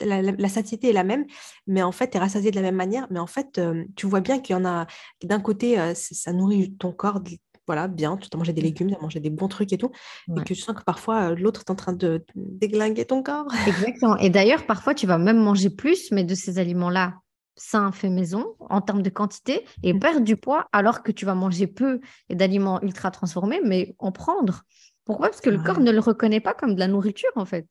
la, 0.01 0.49
satiété 0.49 0.89
est 0.89 0.93
la 0.93 1.05
même, 1.05 1.25
mais 1.65 1.81
en 1.81 1.93
fait, 1.93 2.09
tu 2.09 2.17
es 2.17 2.19
rassasié 2.19 2.51
de 2.51 2.57
la 2.57 2.61
même 2.61 2.75
manière. 2.75 3.07
Mais 3.09 3.19
en 3.19 3.27
fait, 3.27 3.57
euh, 3.57 3.85
tu 3.95 4.05
vois 4.05 4.19
bien 4.19 4.39
qu'il 4.39 4.53
y 4.53 4.59
en 4.59 4.65
a, 4.65 4.85
d'un 5.23 5.39
côté, 5.39 5.79
euh, 5.79 5.93
ça 5.95 6.33
nourrit 6.33 6.75
ton 6.75 6.91
corps 6.91 7.21
voilà, 7.67 7.87
bien, 7.87 8.17
tu 8.17 8.27
as 8.31 8.37
mangé 8.37 8.53
des 8.53 8.61
mmh. 8.61 8.65
légumes, 8.65 8.89
tu 8.89 8.95
as 8.95 8.99
mangé 8.99 9.19
des 9.19 9.29
bons 9.29 9.47
trucs 9.47 9.71
et 9.73 9.77
tout, 9.77 9.91
et 10.29 10.39
que 10.39 10.43
tu 10.43 10.55
sens 10.55 10.75
que 10.75 10.83
parfois 10.83 11.31
euh, 11.31 11.35
l'autre 11.35 11.61
est 11.61 11.71
en 11.71 11.75
train 11.75 11.93
de 11.93 12.23
déglinguer 12.35 13.05
ton 13.05 13.23
corps. 13.23 13.47
Exactement. 13.67 14.17
Et 14.17 14.29
d'ailleurs, 14.29 14.65
parfois, 14.65 14.93
tu 14.93 15.07
vas 15.07 15.17
même 15.17 15.37
manger 15.37 15.69
plus, 15.69 16.11
mais 16.11 16.23
de 16.23 16.35
ces 16.35 16.59
aliments-là 16.59 17.15
sains, 17.55 17.91
faits 17.91 18.11
maison, 18.11 18.55
en 18.59 18.81
termes 18.81 19.03
de 19.03 19.09
quantité, 19.09 19.65
et 19.83 19.93
mmh. 19.93 19.99
perdre 19.99 20.21
du 20.21 20.35
poids, 20.35 20.67
alors 20.71 21.03
que 21.03 21.11
tu 21.11 21.25
vas 21.25 21.35
manger 21.35 21.67
peu 21.67 21.99
et 22.29 22.35
d'aliments 22.35 22.81
ultra 22.81 23.11
transformés, 23.11 23.61
mais 23.63 23.95
en 23.99 24.11
prendre. 24.11 24.63
Pourquoi? 25.05 25.29
Parce 25.29 25.41
que 25.41 25.49
le 25.49 25.59
corps 25.59 25.79
ne 25.79 25.91
le 25.91 25.99
reconnaît 25.99 26.39
pas 26.39 26.53
comme 26.53 26.73
de 26.75 26.79
la 26.79 26.87
nourriture, 26.87 27.31
en 27.35 27.45
fait, 27.45 27.67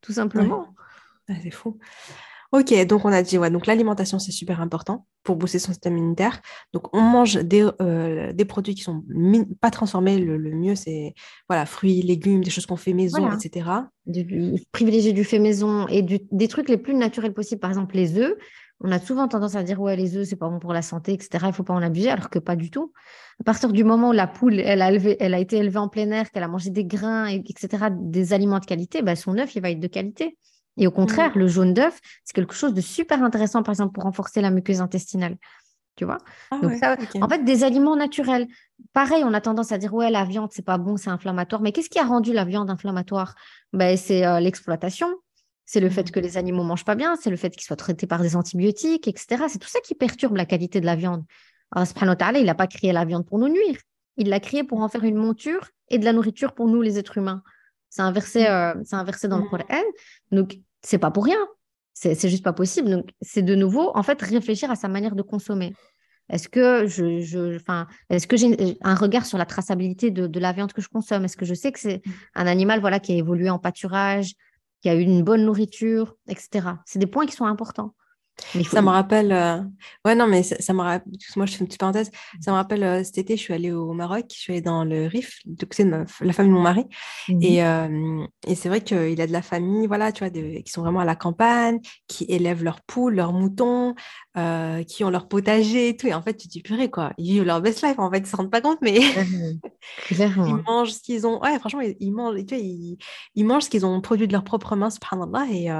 tout 0.00 0.12
simplement. 0.12 0.74
c'est 1.42 1.50
fou. 1.50 1.78
Ok, 2.52 2.74
donc 2.86 3.04
on 3.04 3.12
a 3.12 3.22
dit, 3.22 3.38
ouais, 3.38 3.48
donc 3.48 3.66
l'alimentation, 3.66 4.18
c'est 4.18 4.32
super 4.32 4.60
important 4.60 5.06
pour 5.22 5.36
booster 5.36 5.60
son 5.60 5.70
système 5.70 5.96
immunitaire. 5.96 6.40
Donc 6.72 6.92
on 6.94 7.00
mange 7.00 7.36
des, 7.36 7.64
euh, 7.80 8.32
des 8.32 8.44
produits 8.44 8.74
qui 8.74 8.82
sont 8.82 9.04
pas 9.60 9.70
transformés. 9.70 10.18
Le, 10.18 10.38
mieux, 10.38 10.74
c'est 10.74 11.14
voilà, 11.48 11.64
fruits, 11.64 12.02
légumes, 12.02 12.42
des 12.42 12.50
choses 12.50 12.66
qu'on 12.66 12.76
fait 12.76 12.92
maison, 12.92 13.30
etc. 13.30 13.70
privilégier 14.72 15.12
du 15.12 15.22
fait 15.22 15.38
maison 15.38 15.86
et 15.86 16.02
des 16.02 16.48
trucs 16.48 16.68
les 16.68 16.76
plus 16.76 16.94
naturels 16.94 17.34
possibles. 17.34 17.60
Par 17.60 17.70
exemple, 17.70 17.94
les 17.94 18.18
œufs. 18.18 18.34
On 18.82 18.90
a 18.90 18.98
souvent 18.98 19.28
tendance 19.28 19.56
à 19.56 19.62
dire, 19.62 19.78
ouais, 19.78 19.94
les 19.94 20.16
œufs, 20.16 20.26
c'est 20.26 20.36
pas 20.36 20.48
bon 20.48 20.58
pour 20.58 20.72
la 20.72 20.80
santé, 20.80 21.12
etc. 21.12 21.44
Il 21.48 21.52
faut 21.52 21.62
pas 21.62 21.74
en 21.74 21.82
abuser, 21.82 22.08
alors 22.08 22.30
que 22.30 22.38
pas 22.38 22.56
du 22.56 22.70
tout. 22.70 22.92
À 23.38 23.44
partir 23.44 23.72
du 23.72 23.84
moment 23.84 24.08
où 24.08 24.12
la 24.12 24.26
poule, 24.26 24.58
elle 24.58 24.80
a, 24.80 24.90
elle 24.90 25.34
a 25.34 25.38
été 25.38 25.58
élevée 25.58 25.78
en 25.78 25.88
plein 25.88 26.10
air, 26.10 26.30
qu'elle 26.30 26.42
a 26.42 26.48
mangé 26.48 26.70
des 26.70 26.86
grains, 26.86 27.26
etc., 27.26 27.88
des 27.92 28.32
aliments 28.32 28.58
de 28.58 28.64
qualité, 28.64 29.02
bah, 29.02 29.16
son 29.16 29.36
œuf, 29.36 29.54
il 29.54 29.60
va 29.60 29.70
être 29.70 29.80
de 29.80 29.86
qualité. 29.86 30.38
Et 30.76 30.86
au 30.86 30.90
contraire, 30.90 31.36
le 31.36 31.46
jaune 31.48 31.74
d'œuf, 31.74 32.00
c'est 32.24 32.32
quelque 32.34 32.54
chose 32.54 32.74
de 32.74 32.80
super 32.80 33.22
intéressant, 33.22 33.62
par 33.62 33.72
exemple, 33.72 33.92
pour 33.92 34.04
renforcer 34.04 34.40
la 34.40 34.50
muqueuse 34.50 34.80
intestinale. 34.80 35.36
Tu 35.96 36.04
vois 36.04 36.18
ah 36.50 36.58
Donc 36.62 36.72
En 37.20 37.28
fait, 37.28 37.44
des 37.44 37.64
aliments 37.64 37.96
naturels. 37.96 38.46
Pareil, 38.92 39.22
on 39.24 39.34
a 39.34 39.40
tendance 39.40 39.72
à 39.72 39.78
dire, 39.78 39.92
ouais, 39.92 40.10
la 40.10 40.24
viande, 40.24 40.50
c'est 40.52 40.64
pas 40.64 40.78
bon, 40.78 40.96
c'est 40.96 41.10
inflammatoire. 41.10 41.60
Mais 41.60 41.72
qu'est-ce 41.72 41.90
qui 41.90 41.98
a 41.98 42.04
rendu 42.04 42.32
la 42.32 42.44
viande 42.44 42.70
inflammatoire? 42.70 43.34
Ben, 43.72 43.96
C'est 43.96 44.24
euh, 44.24 44.40
l'exploitation. 44.40 45.08
C'est 45.66 45.80
le 45.80 45.90
fait 45.90 46.08
mmh. 46.08 46.10
que 46.10 46.20
les 46.20 46.36
animaux 46.36 46.64
mangent 46.64 46.84
pas 46.84 46.96
bien, 46.96 47.14
c'est 47.20 47.30
le 47.30 47.36
fait 47.36 47.50
qu'ils 47.50 47.62
soient 47.62 47.76
traités 47.76 48.08
par 48.08 48.22
des 48.22 48.34
antibiotiques, 48.34 49.06
etc. 49.06 49.44
C'est 49.48 49.58
tout 49.58 49.68
ça 49.68 49.78
qui 49.80 49.94
perturbe 49.94 50.36
la 50.36 50.44
qualité 50.44 50.80
de 50.80 50.86
la 50.86 50.96
viande. 50.96 51.22
Alors, 51.72 51.86
il 52.34 52.44
n'a 52.44 52.54
pas 52.54 52.66
créé 52.66 52.92
la 52.92 53.04
viande 53.04 53.24
pour 53.26 53.38
nous 53.38 53.48
nuire. 53.48 53.76
Il 54.16 54.28
l'a 54.28 54.40
créé 54.40 54.64
pour 54.64 54.80
en 54.80 54.88
faire 54.88 55.04
une 55.04 55.14
monture 55.14 55.68
et 55.88 55.98
de 55.98 56.04
la 56.04 56.12
nourriture 56.12 56.54
pour 56.54 56.66
nous, 56.66 56.82
les 56.82 56.98
êtres 56.98 57.18
humains. 57.18 57.42
C'est 57.90 58.02
inversé, 58.02 58.44
mmh. 58.44 58.46
euh, 58.46 58.74
c'est 58.84 59.28
dans 59.28 59.38
le 59.38 59.44
mmh. 59.44 59.50
Coran. 59.50 59.82
Donc, 60.30 60.58
c'est 60.82 60.98
pas 60.98 61.10
pour 61.10 61.24
rien. 61.24 61.46
C'est 61.92 62.30
juste 62.30 62.44
pas 62.44 62.54
possible. 62.54 62.88
Donc, 62.88 63.10
c'est 63.20 63.42
de 63.42 63.54
nouveau, 63.54 63.90
en 63.94 64.02
fait, 64.02 64.22
réfléchir 64.22 64.70
à 64.70 64.76
sa 64.76 64.88
manière 64.88 65.14
de 65.14 65.22
consommer. 65.22 65.74
Est-ce 66.30 66.48
que 66.48 66.86
je, 66.86 67.20
je 67.20 67.58
est-ce 68.08 68.26
que 68.26 68.36
j'ai 68.36 68.78
un 68.80 68.94
regard 68.94 69.26
sur 69.26 69.36
la 69.36 69.44
traçabilité 69.44 70.10
de, 70.10 70.26
de 70.26 70.40
la 70.40 70.52
viande 70.52 70.72
que 70.72 70.80
je 70.80 70.88
consomme? 70.88 71.24
Est-ce 71.24 71.36
que 71.36 71.44
je 71.44 71.52
sais 71.52 71.72
que 71.72 71.80
c'est 71.80 72.00
mmh. 72.06 72.10
un 72.36 72.46
animal 72.46 72.80
voilà 72.80 73.00
qui 73.00 73.12
a 73.12 73.16
évolué 73.16 73.50
en 73.50 73.58
pâturage, 73.58 74.34
qui 74.80 74.88
a 74.88 74.94
eu 74.94 75.00
une 75.00 75.22
bonne 75.22 75.44
nourriture, 75.44 76.16
etc. 76.28 76.68
C'est 76.86 77.00
des 77.00 77.06
points 77.06 77.26
qui 77.26 77.34
sont 77.34 77.46
importants. 77.46 77.94
Ça 78.70 78.82
me 78.82 78.88
rappelle. 78.88 79.32
Euh, 79.32 79.58
ouais, 80.04 80.14
non, 80.14 80.26
mais 80.26 80.42
ça, 80.42 80.72
me 80.72 80.80
rappelle. 80.80 81.12
Moi, 81.36 81.46
je 81.46 81.52
fais 81.52 81.60
une 81.60 81.66
petite 81.66 81.80
parenthèse. 81.80 82.10
Ça 82.40 82.50
me 82.50 82.56
rappelle 82.56 82.82
euh, 82.82 83.04
cet 83.04 83.18
été, 83.18 83.36
je 83.36 83.42
suis 83.42 83.54
allée 83.54 83.72
au 83.72 83.92
Maroc, 83.92 84.26
je 84.32 84.38
suis 84.38 84.52
allée 84.52 84.62
dans 84.62 84.84
le 84.84 85.06
Rif, 85.06 85.40
c'est 85.70 85.84
la 85.84 86.06
famille 86.06 86.50
de 86.50 86.56
mon 86.56 86.62
mari. 86.62 86.84
Mmh 87.28 87.42
et, 87.42 87.64
euh, 87.64 88.24
et 88.46 88.54
c'est 88.54 88.68
vrai 88.68 88.80
qu'il 88.80 89.20
a 89.20 89.26
de 89.26 89.32
la 89.32 89.42
famille, 89.42 89.86
voilà, 89.86 90.12
tu 90.12 90.24
vois, 90.24 90.30
qui 90.30 90.70
sont 90.70 90.82
vraiment 90.82 91.00
à 91.00 91.04
la 91.04 91.16
campagne, 91.16 91.80
qui 92.06 92.24
élèvent 92.28 92.64
leurs 92.64 92.80
poules, 92.82 93.14
leurs 93.14 93.32
moutons, 93.32 93.94
qui 94.86 95.04
ont 95.04 95.10
leur 95.10 95.28
potager 95.28 95.88
et 95.88 95.96
tout. 95.96 96.06
Et 96.06 96.14
en 96.14 96.22
fait, 96.22 96.34
tu 96.34 96.48
te 96.48 96.52
dis, 96.52 96.62
purée, 96.62 96.90
quoi, 96.90 97.12
ils 97.18 97.32
vivent 97.32 97.44
leur 97.44 97.60
best 97.60 97.82
life, 97.82 97.98
en 97.98 98.10
fait, 98.10 98.18
ils 98.18 98.22
ne 98.22 98.26
se 98.26 98.36
rendent 98.36 98.50
pas 98.50 98.60
compte, 98.60 98.78
mais. 98.82 99.00
Ils 100.10 100.62
mangent 100.66 100.92
ce 100.92 101.00
qu'ils 101.00 101.26
ont. 101.26 101.40
Ouais, 101.40 101.58
franchement, 101.58 101.80
ils, 101.80 102.12
mangent, 102.12 102.44
tu 102.46 102.54
vois, 102.54 102.64
ils, 103.34 103.44
mangent 103.44 103.64
ce 103.64 103.70
qu'ils 103.70 103.86
ont 103.86 104.00
produit 104.02 104.26
de 104.26 104.32
leurs 104.32 104.44
propres 104.44 104.76
mains, 104.76 104.90
subhanallah. 104.90 105.46
Et, 105.50 105.64
et 105.64 105.70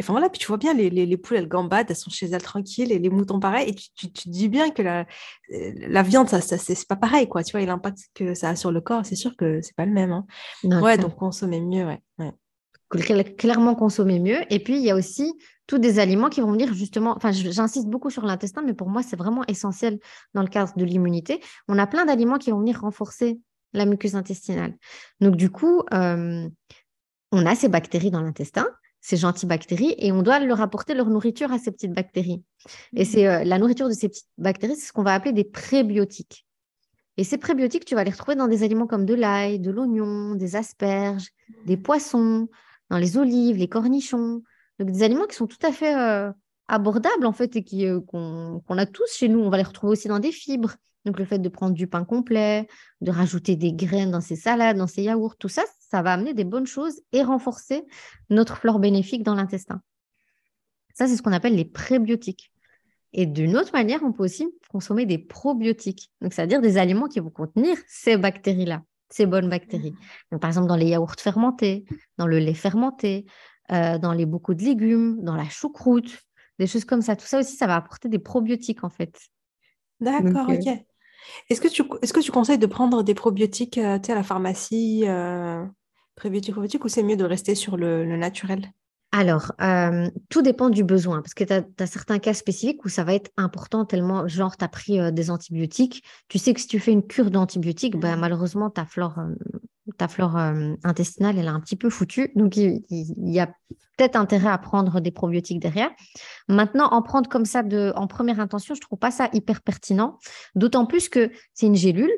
enfin 0.00 0.12
voilà, 0.12 0.28
puis 0.28 0.38
tu 0.38 0.46
vois 0.46 0.58
bien, 0.58 0.74
les, 0.74 0.90
les, 0.90 1.06
les, 1.06 1.16
poules, 1.16 1.38
elles 1.38 1.48
gambadent, 1.48 1.86
elles 1.90 1.96
sont 1.96 2.07
chez 2.10 2.26
elles 2.26 2.42
tranquilles, 2.42 2.92
et 2.92 2.98
les 2.98 3.10
moutons 3.10 3.40
pareil. 3.40 3.68
Et 3.70 3.74
tu, 3.74 3.88
tu, 3.94 4.12
tu 4.12 4.28
dis 4.28 4.48
bien 4.48 4.70
que 4.70 4.82
la, 4.82 5.06
la 5.48 6.02
viande, 6.02 6.28
ça, 6.28 6.40
ça 6.40 6.58
c'est 6.58 6.86
pas 6.86 6.96
pareil, 6.96 7.28
quoi. 7.28 7.42
Tu 7.42 7.52
vois, 7.52 7.62
et 7.62 7.66
l'impact 7.66 7.98
que 8.14 8.34
ça 8.34 8.50
a 8.50 8.56
sur 8.56 8.72
le 8.72 8.80
corps, 8.80 9.04
c'est 9.04 9.16
sûr 9.16 9.36
que 9.36 9.60
c'est 9.62 9.76
pas 9.76 9.86
le 9.86 9.92
même. 9.92 10.12
Hein. 10.12 10.26
ouais, 10.82 10.98
donc 10.98 11.16
consommer 11.16 11.60
mieux, 11.60 11.86
ouais. 11.86 12.00
ouais. 12.18 12.32
Clairement 13.36 13.74
consommer 13.74 14.18
mieux. 14.18 14.40
Et 14.50 14.60
puis, 14.60 14.76
il 14.76 14.82
y 14.82 14.90
a 14.90 14.96
aussi 14.96 15.34
tous 15.68 15.78
des 15.78 16.00
aliments 16.00 16.30
qui 16.30 16.40
vont 16.40 16.50
venir 16.50 16.72
justement, 16.74 17.14
enfin 17.14 17.30
j'insiste 17.30 17.86
beaucoup 17.86 18.10
sur 18.10 18.24
l'intestin, 18.24 18.62
mais 18.62 18.72
pour 18.72 18.88
moi 18.88 19.02
c'est 19.02 19.16
vraiment 19.16 19.44
essentiel 19.46 20.00
dans 20.34 20.42
le 20.42 20.48
cadre 20.48 20.72
de 20.74 20.84
l'immunité. 20.84 21.40
On 21.68 21.78
a 21.78 21.86
plein 21.86 22.06
d'aliments 22.06 22.38
qui 22.38 22.50
vont 22.50 22.58
venir 22.58 22.80
renforcer 22.80 23.38
la 23.74 23.84
muqueuse 23.84 24.16
intestinale. 24.16 24.74
Donc 25.20 25.36
du 25.36 25.50
coup, 25.50 25.82
euh, 25.92 26.48
on 27.32 27.46
a 27.46 27.54
ces 27.54 27.68
bactéries 27.68 28.10
dans 28.10 28.22
l'intestin, 28.22 28.66
ces 29.00 29.16
gentilles 29.16 29.48
bactéries, 29.48 29.94
et 29.98 30.12
on 30.12 30.22
doit 30.22 30.40
leur 30.40 30.60
apporter 30.60 30.94
leur 30.94 31.08
nourriture 31.08 31.52
à 31.52 31.58
ces 31.58 31.70
petites 31.70 31.92
bactéries. 31.92 32.42
Et 32.94 33.04
c'est 33.04 33.26
euh, 33.26 33.44
la 33.44 33.58
nourriture 33.58 33.88
de 33.88 33.94
ces 33.94 34.08
petites 34.08 34.28
bactéries, 34.38 34.76
c'est 34.76 34.86
ce 34.88 34.92
qu'on 34.92 35.04
va 35.04 35.14
appeler 35.14 35.32
des 35.32 35.44
prébiotiques. 35.44 36.46
Et 37.16 37.24
ces 37.24 37.38
prébiotiques, 37.38 37.84
tu 37.84 37.94
vas 37.94 38.04
les 38.04 38.10
retrouver 38.10 38.36
dans 38.36 38.46
des 38.46 38.62
aliments 38.62 38.86
comme 38.86 39.04
de 39.04 39.14
l'ail, 39.14 39.58
de 39.58 39.70
l'oignon, 39.70 40.34
des 40.34 40.54
asperges, 40.54 41.30
des 41.66 41.76
poissons, 41.76 42.48
dans 42.90 42.98
les 42.98 43.16
olives, 43.18 43.56
les 43.56 43.68
cornichons. 43.68 44.42
Donc 44.78 44.90
des 44.90 45.02
aliments 45.02 45.26
qui 45.26 45.34
sont 45.34 45.48
tout 45.48 45.64
à 45.66 45.72
fait 45.72 45.96
euh, 45.96 46.30
abordables 46.68 47.26
en 47.26 47.32
fait 47.32 47.56
et 47.56 47.64
qui 47.64 47.86
euh, 47.86 48.00
qu'on 48.00 48.62
a 48.68 48.86
tous 48.86 49.12
chez 49.12 49.28
nous. 49.28 49.40
On 49.40 49.50
va 49.50 49.56
les 49.56 49.64
retrouver 49.64 49.92
aussi 49.92 50.08
dans 50.08 50.20
des 50.20 50.32
fibres. 50.32 50.76
Donc 51.08 51.18
le 51.18 51.24
fait 51.24 51.38
de 51.38 51.48
prendre 51.48 51.72
du 51.72 51.86
pain 51.86 52.04
complet, 52.04 52.68
de 53.00 53.10
rajouter 53.10 53.56
des 53.56 53.72
graines 53.72 54.10
dans 54.10 54.20
ses 54.20 54.36
salades, 54.36 54.76
dans 54.76 54.86
ses 54.86 55.04
yaourts, 55.04 55.36
tout 55.38 55.48
ça, 55.48 55.62
ça 55.78 56.02
va 56.02 56.12
amener 56.12 56.34
des 56.34 56.44
bonnes 56.44 56.66
choses 56.66 57.00
et 57.12 57.22
renforcer 57.22 57.82
notre 58.28 58.58
flore 58.58 58.78
bénéfique 58.78 59.22
dans 59.22 59.34
l'intestin. 59.34 59.80
Ça, 60.92 61.06
c'est 61.06 61.16
ce 61.16 61.22
qu'on 61.22 61.32
appelle 61.32 61.56
les 61.56 61.64
prébiotiques. 61.64 62.52
Et 63.14 63.24
d'une 63.24 63.56
autre 63.56 63.72
manière, 63.72 64.02
on 64.02 64.12
peut 64.12 64.22
aussi 64.22 64.48
consommer 64.68 65.06
des 65.06 65.16
probiotiques. 65.16 66.10
Donc, 66.20 66.34
c'est-à-dire 66.34 66.60
des 66.60 66.76
aliments 66.76 67.08
qui 67.08 67.20
vont 67.20 67.30
contenir 67.30 67.78
ces 67.86 68.18
bactéries-là, 68.18 68.82
ces 69.08 69.24
bonnes 69.24 69.48
bactéries. 69.48 69.94
Donc, 70.30 70.42
par 70.42 70.50
exemple, 70.50 70.68
dans 70.68 70.76
les 70.76 70.88
yaourts 70.88 71.14
fermentés, 71.18 71.86
dans 72.18 72.26
le 72.26 72.38
lait 72.38 72.52
fermenté, 72.52 73.24
euh, 73.72 73.96
dans 73.96 74.12
les 74.12 74.26
bocaux 74.26 74.52
de 74.52 74.62
légumes, 74.62 75.22
dans 75.22 75.36
la 75.36 75.48
choucroute, 75.48 76.18
des 76.58 76.66
choses 76.66 76.84
comme 76.84 77.00
ça. 77.00 77.16
Tout 77.16 77.26
ça 77.26 77.38
aussi, 77.38 77.56
ça 77.56 77.66
va 77.66 77.76
apporter 77.76 78.10
des 78.10 78.18
probiotiques 78.18 78.84
en 78.84 78.90
fait. 78.90 79.18
D'accord, 80.00 80.48
ok. 80.48 80.66
Euh, 80.66 80.76
est-ce 81.48 81.60
que, 81.60 81.68
tu, 81.68 81.82
est 82.02 82.12
que 82.12 82.20
tu 82.20 82.32
conseilles 82.32 82.58
de 82.58 82.66
prendre 82.66 83.02
des 83.02 83.14
probiotiques 83.14 83.78
euh, 83.78 83.98
à 84.08 84.14
la 84.14 84.22
pharmacie, 84.22 85.04
prébiotiques, 86.16 86.52
probiotiques, 86.52 86.84
ou 86.84 86.88
c'est 86.88 87.02
mieux 87.02 87.16
de 87.16 87.24
rester 87.24 87.54
sur 87.54 87.76
le, 87.76 88.04
naturel? 88.16 88.72
Alors, 89.10 89.52
tout 90.28 90.42
dépend 90.42 90.68
du 90.68 90.84
besoin, 90.84 91.22
parce 91.22 91.34
que 91.34 91.44
tu 91.44 91.52
as, 91.52 91.86
certains 91.86 92.18
cas 92.18 92.34
spécifiques 92.34 92.84
où 92.84 92.88
ça 92.88 93.04
va 93.04 93.14
être 93.14 93.30
important 93.36 93.84
tellement, 93.84 94.28
genre, 94.28 94.56
tu 94.56 94.64
as 94.64 94.68
pris 94.68 95.12
des 95.12 95.30
antibiotiques. 95.30 96.02
Tu 96.28 96.38
sais 96.38 96.52
que 96.52 96.60
si 96.60 96.66
tu 96.66 96.78
fais 96.78 96.92
une 96.92 97.06
cure 97.06 97.30
d'antibiotiques, 97.30 97.96
bah, 97.96 98.16
mmh. 98.16 98.20
malheureusement, 98.20 98.68
ta 98.68 98.84
flore 98.84 99.18
ta 99.96 100.08
flore 100.08 100.36
euh, 100.36 100.74
intestinale, 100.84 101.38
elle 101.38 101.46
est 101.46 101.48
un 101.48 101.60
petit 101.60 101.76
peu 101.76 101.90
foutue. 101.90 102.30
Donc, 102.34 102.56
il, 102.56 102.82
y 102.88 103.40
a 103.40 103.50
peut-être 103.98 104.16
intérêt 104.16 104.48
à 104.48 104.58
prendre 104.58 105.00
des 105.00 105.10
probiotiques 105.10 105.60
derrière. 105.60 105.90
Maintenant, 106.48 106.88
en 106.92 107.02
prendre 107.02 107.28
comme 107.28 107.44
ça 107.44 107.62
de, 107.62 107.92
en 107.96 108.06
première 108.06 108.40
intention, 108.40 108.74
je 108.74 108.80
ne 108.80 108.82
trouve 108.82 108.98
pas 108.98 109.10
ça 109.10 109.28
hyper 109.32 109.60
pertinent. 109.60 110.18
D'autant 110.54 110.86
plus 110.86 111.08
que 111.08 111.30
c'est 111.52 111.66
une 111.66 111.74
gélule. 111.74 112.12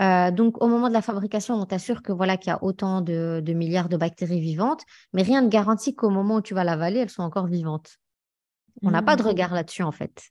Euh, 0.00 0.30
donc, 0.30 0.62
au 0.62 0.68
moment 0.68 0.88
de 0.88 0.92
la 0.92 1.02
fabrication, 1.02 1.54
on 1.54 1.64
t'assure 1.64 2.02
que 2.02 2.12
voilà 2.12 2.36
qu'il 2.36 2.50
y 2.50 2.52
a 2.52 2.62
autant 2.62 3.00
de, 3.00 3.42
milliards 3.48 3.88
de 3.88 3.96
bactéries 3.96 4.40
vivantes, 4.40 4.82
mais 5.12 5.22
rien 5.22 5.42
ne 5.42 5.48
garantit 5.48 5.94
qu'au 5.94 6.10
moment 6.10 6.36
où 6.36 6.42
tu 6.42 6.54
vas 6.54 6.64
l'avaler, 6.64 7.00
elles 7.00 7.10
sont 7.10 7.22
encore 7.22 7.46
vivantes. 7.46 7.96
On 8.82 8.90
n'a 8.90 9.02
pas 9.02 9.16
de 9.16 9.22
mmh. 9.22 9.26
regard 9.26 9.54
là-dessus, 9.54 9.82
en 9.82 9.92
fait. 9.92 10.22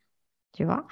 Tu 0.53 0.65
vois? 0.65 0.87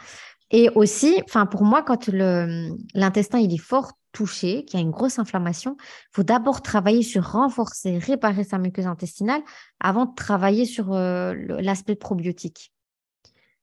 Et 0.52 0.70
aussi, 0.76 1.22
enfin, 1.26 1.46
pour 1.46 1.64
moi, 1.64 1.84
quand 1.84 2.08
l'intestin 2.08 3.40
il 3.40 3.54
est 3.54 3.58
fort 3.58 3.94
touché, 4.12 4.66
qui 4.66 4.78
a 4.78 4.80
une 4.80 4.92
grosse 4.92 5.20
inflammation, 5.20 5.78
il 5.80 6.10
faut 6.12 6.24
d'abord 6.24 6.62
travailler 6.62 7.04
sur 7.04 7.32
renforcer, 7.32 7.98
réparer 7.98 8.44
sa 8.44 8.58
muqueuse 8.58 8.88
intestinale 8.88 9.42
avant 9.80 10.06
de 10.06 10.16
travailler 10.16 10.66
sur 10.66 10.94
euh, 10.94 11.34
l'aspect 11.60 11.96
probiotique. 11.96 12.74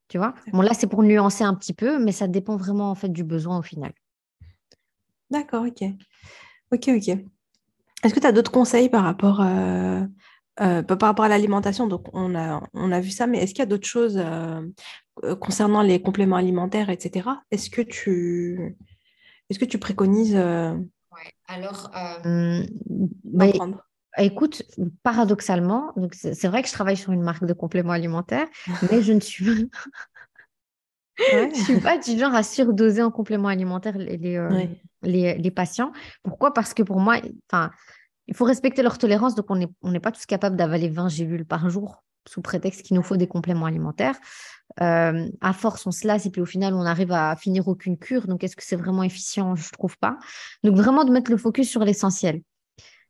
Tu 0.08 0.18
vois? 0.18 0.34
Bon, 0.52 0.60
là, 0.60 0.74
c'est 0.74 0.86
pour 0.86 1.02
nuancer 1.02 1.44
un 1.44 1.54
petit 1.54 1.72
peu, 1.72 1.98
mais 1.98 2.12
ça 2.12 2.28
dépend 2.28 2.56
vraiment 2.56 2.90
en 2.90 2.94
fait 2.94 3.08
du 3.08 3.24
besoin 3.24 3.58
au 3.58 3.62
final. 3.62 3.92
D'accord, 5.30 5.64
ok. 5.66 5.88
Ok, 6.72 6.88
ok. 6.88 7.18
Est-ce 8.04 8.14
que 8.14 8.20
tu 8.20 8.26
as 8.26 8.32
d'autres 8.32 8.52
conseils 8.52 8.90
par 8.90 9.02
rapport, 9.02 9.40
euh, 9.40 10.02
euh, 10.60 10.82
par 10.82 10.98
rapport 11.00 11.24
à 11.24 11.28
l'alimentation? 11.28 11.86
Donc, 11.86 12.06
on 12.12 12.34
a, 12.34 12.62
on 12.74 12.92
a 12.92 13.00
vu 13.00 13.10
ça, 13.10 13.26
mais 13.26 13.38
est-ce 13.38 13.54
qu'il 13.54 13.60
y 13.60 13.62
a 13.62 13.66
d'autres 13.66 13.88
choses 13.88 14.22
concernant 15.40 15.80
les 15.80 16.02
compléments 16.02 16.36
alimentaires, 16.36 16.90
etc. 16.90 17.28
Est-ce 17.50 17.70
que 17.70 17.80
tu 17.80 18.76
est-ce 19.50 19.58
que 19.58 19.64
tu 19.64 19.78
préconises 19.78 20.36
euh, 20.36 20.76
Alors, 21.48 21.90
euh, 21.96 22.64
bah, 23.24 23.46
écoute, 24.18 24.62
paradoxalement, 25.02 25.92
c'est 26.12 26.48
vrai 26.48 26.62
que 26.62 26.68
je 26.68 26.72
travaille 26.72 26.96
sur 26.96 27.12
une 27.12 27.22
marque 27.22 27.44
de 27.44 27.52
compléments 27.52 27.92
alimentaires, 27.92 28.46
mais 28.90 29.02
je 29.02 29.12
ne 29.12 29.20
suis 29.20 29.66
pas. 29.66 29.78
Je 31.16 31.62
suis 31.62 31.80
pas 31.80 31.96
du 31.96 32.18
genre 32.18 32.34
à 32.34 32.42
surdoser 32.42 33.00
en 33.00 33.10
compléments 33.12 33.48
alimentaires 33.48 33.96
les, 33.96 34.36
euh, 34.36 34.66
les, 35.02 35.38
les, 35.38 35.50
patients. 35.52 35.92
Pourquoi? 36.24 36.52
Parce 36.52 36.74
que 36.74 36.82
pour 36.82 36.98
moi, 36.98 37.18
il 38.26 38.34
faut 38.34 38.44
respecter 38.44 38.82
leur 38.82 38.98
tolérance, 38.98 39.36
donc 39.36 39.46
on 39.48 39.54
n'est 39.54 39.68
on 39.82 39.92
pas 40.00 40.10
tous 40.10 40.26
capables 40.26 40.56
d'avaler 40.56 40.88
20 40.88 41.08
gélules 41.08 41.44
par 41.44 41.70
jour 41.70 42.02
sous 42.26 42.42
prétexte 42.42 42.82
qu'il 42.82 42.96
nous 42.96 43.02
faut 43.02 43.16
des 43.16 43.28
compléments 43.28 43.66
alimentaires. 43.66 44.16
Euh, 44.80 45.28
à 45.40 45.52
force, 45.52 45.86
on 45.86 45.92
se 45.92 46.06
lasse 46.06 46.26
et 46.26 46.30
puis 46.30 46.40
au 46.40 46.46
final, 46.46 46.74
on 46.74 46.82
arrive 46.82 47.12
à 47.12 47.36
finir 47.36 47.68
aucune 47.68 47.96
cure. 47.96 48.26
Donc, 48.26 48.42
est-ce 48.42 48.56
que 48.56 48.64
c'est 48.64 48.76
vraiment 48.76 49.02
efficient? 49.02 49.54
Je 49.54 49.66
ne 49.66 49.70
trouve 49.70 49.96
pas. 49.98 50.18
Donc, 50.62 50.76
vraiment 50.76 51.04
de 51.04 51.12
mettre 51.12 51.30
le 51.30 51.36
focus 51.36 51.70
sur 51.70 51.84
l'essentiel. 51.84 52.42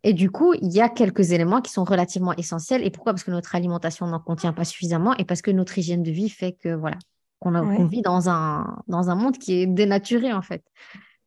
Et 0.02 0.12
du 0.12 0.30
coup, 0.30 0.52
il 0.52 0.70
y 0.70 0.82
a 0.82 0.90
quelques 0.90 1.32
éléments 1.32 1.62
qui 1.62 1.72
sont 1.72 1.84
relativement 1.84 2.34
essentiels. 2.34 2.84
Et 2.84 2.90
pourquoi? 2.90 3.14
Parce 3.14 3.24
que 3.24 3.30
notre 3.30 3.54
alimentation 3.54 4.06
n'en 4.06 4.20
contient 4.20 4.52
pas 4.52 4.64
suffisamment 4.64 5.16
et 5.16 5.24
parce 5.24 5.40
que 5.40 5.50
notre 5.50 5.78
hygiène 5.78 6.02
de 6.02 6.10
vie 6.10 6.28
fait 6.28 6.52
que 6.52 6.74
voilà, 6.74 6.98
qu'on 7.40 7.86
vit 7.86 8.02
dans 8.02 8.28
un, 8.28 8.82
dans 8.86 9.08
un 9.08 9.14
monde 9.14 9.38
qui 9.38 9.54
est 9.54 9.66
dénaturé 9.66 10.32
en 10.32 10.42
fait. 10.42 10.62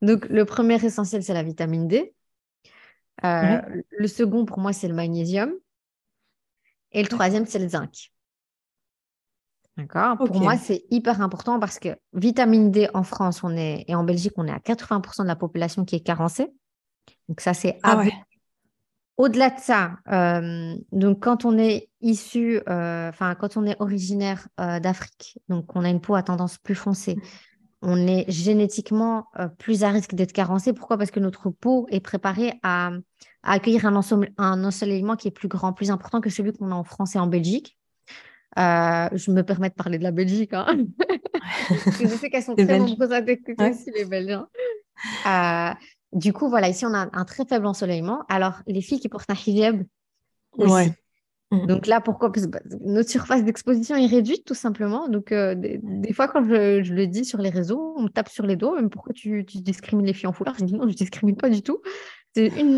Donc, 0.04 0.28
le 0.30 0.46
premier 0.46 0.76
essentiel, 0.84 1.24
c'est 1.24 1.34
la 1.34 1.42
vitamine 1.42 1.88
D. 1.88 2.14
Euh, 3.24 3.60
le 3.90 4.08
second, 4.08 4.46
pour 4.46 4.60
moi, 4.60 4.74
c'est 4.74 4.88
le 4.88 4.94
magnésium. 4.94 5.52
Et 6.92 7.02
le 7.02 7.10
troisième, 7.10 7.48
c'est 7.48 7.60
le 7.60 7.70
zinc. 7.70 8.12
D'accord 9.78 10.18
Pour 10.18 10.40
moi, 10.40 10.58
c'est 10.58 10.86
hyper 10.90 11.22
important 11.22 11.60
parce 11.60 11.78
que 11.78 11.90
vitamine 12.14 12.72
D 12.72 12.90
en 12.96 13.04
France 13.04 13.44
on 13.44 13.56
est, 13.56 13.86
et 13.88 13.94
en 13.94 14.04
Belgique, 14.04 14.34
on 14.38 14.48
est 14.48 14.52
à 14.52 14.58
80% 14.58 15.22
de 15.22 15.28
la 15.28 15.36
population 15.36 15.86
qui 15.86 15.96
est 15.96 16.00
carencée. 16.00 16.48
Donc, 17.30 17.42
ça, 17.42 17.54
c'est 17.54 17.78
ah 17.84 18.04
Au-delà 19.18 19.52
de 19.52 19.60
ça, 19.60 19.98
euh, 20.12 20.76
donc 20.92 21.22
quand 21.22 21.46
on 21.46 21.58
est 21.58 21.90
issu, 22.02 22.60
euh, 22.68 23.10
enfin, 23.10 23.36
quand 23.36 23.56
on 23.56 23.66
est 23.66 23.76
originaire 23.80 24.48
euh, 24.60 24.80
d'Afrique, 24.80 25.38
donc 25.48 25.76
on 25.76 25.84
a 25.84 25.90
une 25.90 26.02
peau 26.02 26.16
à 26.16 26.24
tendance 26.24 26.58
plus 26.58 26.76
foncée, 26.76 27.18
on 27.84 28.08
est 28.08 28.30
génétiquement 28.32 29.28
plus 29.60 29.84
à 29.84 29.90
risque 29.92 30.16
d'être 30.16 30.34
carencé. 30.34 30.74
Pourquoi? 30.74 30.98
Parce 30.98 31.12
que 31.12 31.20
notre 31.20 31.52
peau 31.52 31.86
est 31.92 32.00
préparée 32.00 32.60
à, 32.64 32.90
accueillir 33.44 33.86
un, 33.86 34.02
un 34.40 34.64
ensoleillement 34.64 35.16
qui 35.16 35.28
est 35.28 35.32
plus 35.32 35.48
grand, 35.48 35.74
plus 35.74 35.92
important 35.92 36.20
que 36.20 36.32
celui 36.32 36.54
qu'on 36.54 36.72
a 36.72 36.76
en 36.76 36.84
France 36.84 37.16
et 37.16 37.20
en 37.20 37.28
Belgique. 37.28 37.78
Euh, 38.58 39.10
je 39.14 39.32
me 39.32 39.44
permets 39.44 39.70
de 39.70 39.76
parler 39.76 39.98
de 39.98 40.04
la 40.04 40.12
Belgique. 40.12 40.54
Hein. 40.54 40.86
je 41.70 42.08
sais 42.08 42.30
qu'elles 42.30 42.44
sont 42.44 42.56
très 42.56 42.80
nombreuses 42.80 43.12
à 43.12 43.20
écouter 43.20 43.70
aussi, 43.70 43.92
les 43.96 44.06
Belges. 44.06 44.40
Euh, 45.28 45.70
du 46.14 46.34
coup, 46.34 46.50
voilà, 46.50 46.70
ici, 46.70 46.86
on 46.86 46.94
a 46.94 47.10
un 47.14 47.26
très 47.26 47.46
faible 47.46 47.68
ensoleillement. 47.68 48.24
Alors, 48.30 48.62
les 48.66 48.82
filles 48.82 49.00
qui 49.00 49.10
portent 49.10 49.30
un 49.30 49.36
hijab 49.36 49.84
aussi. 50.58 50.92
Mm. 51.52 51.66
Donc 51.68 51.88
là, 51.88 52.02
pourquoi? 52.02 52.32
Parce 52.32 52.46
que 52.46 52.52
bah, 52.52 52.60
notre 52.82 53.10
surface 53.10 53.44
d'exposition 53.44 53.96
est 53.96 54.08
réduite, 54.08 54.44
tout 54.44 54.56
simplement. 54.56 55.08
Donc, 55.08 55.32
euh, 55.32 55.56
des, 55.56 56.14
fois, 56.14 56.28
quand 56.28 56.44
je, 56.44 56.82
je, 56.84 56.94
le 56.94 57.08
dis 57.08 57.26
sur 57.26 57.40
les 57.40 57.50
réseaux, 57.50 57.94
on 57.96 58.04
me 58.04 58.10
tape 58.10 58.30
sur 58.30 58.46
les 58.46 58.56
dos. 58.56 58.76
Mais 58.82 58.90
pourquoi 58.90 59.14
tu, 59.14 59.46
tu 59.46 59.60
discrimines 59.60 60.06
les 60.06 60.14
filles 60.14 60.28
en 60.28 60.34
foulard? 60.34 60.56
Je 60.60 60.66
dis 60.66 60.74
non, 60.74 60.84
je 60.84 60.88
ne 60.88 60.94
discrimine 60.94 61.38
pas 61.38 61.50
du 61.50 61.62
tout. 61.62 61.80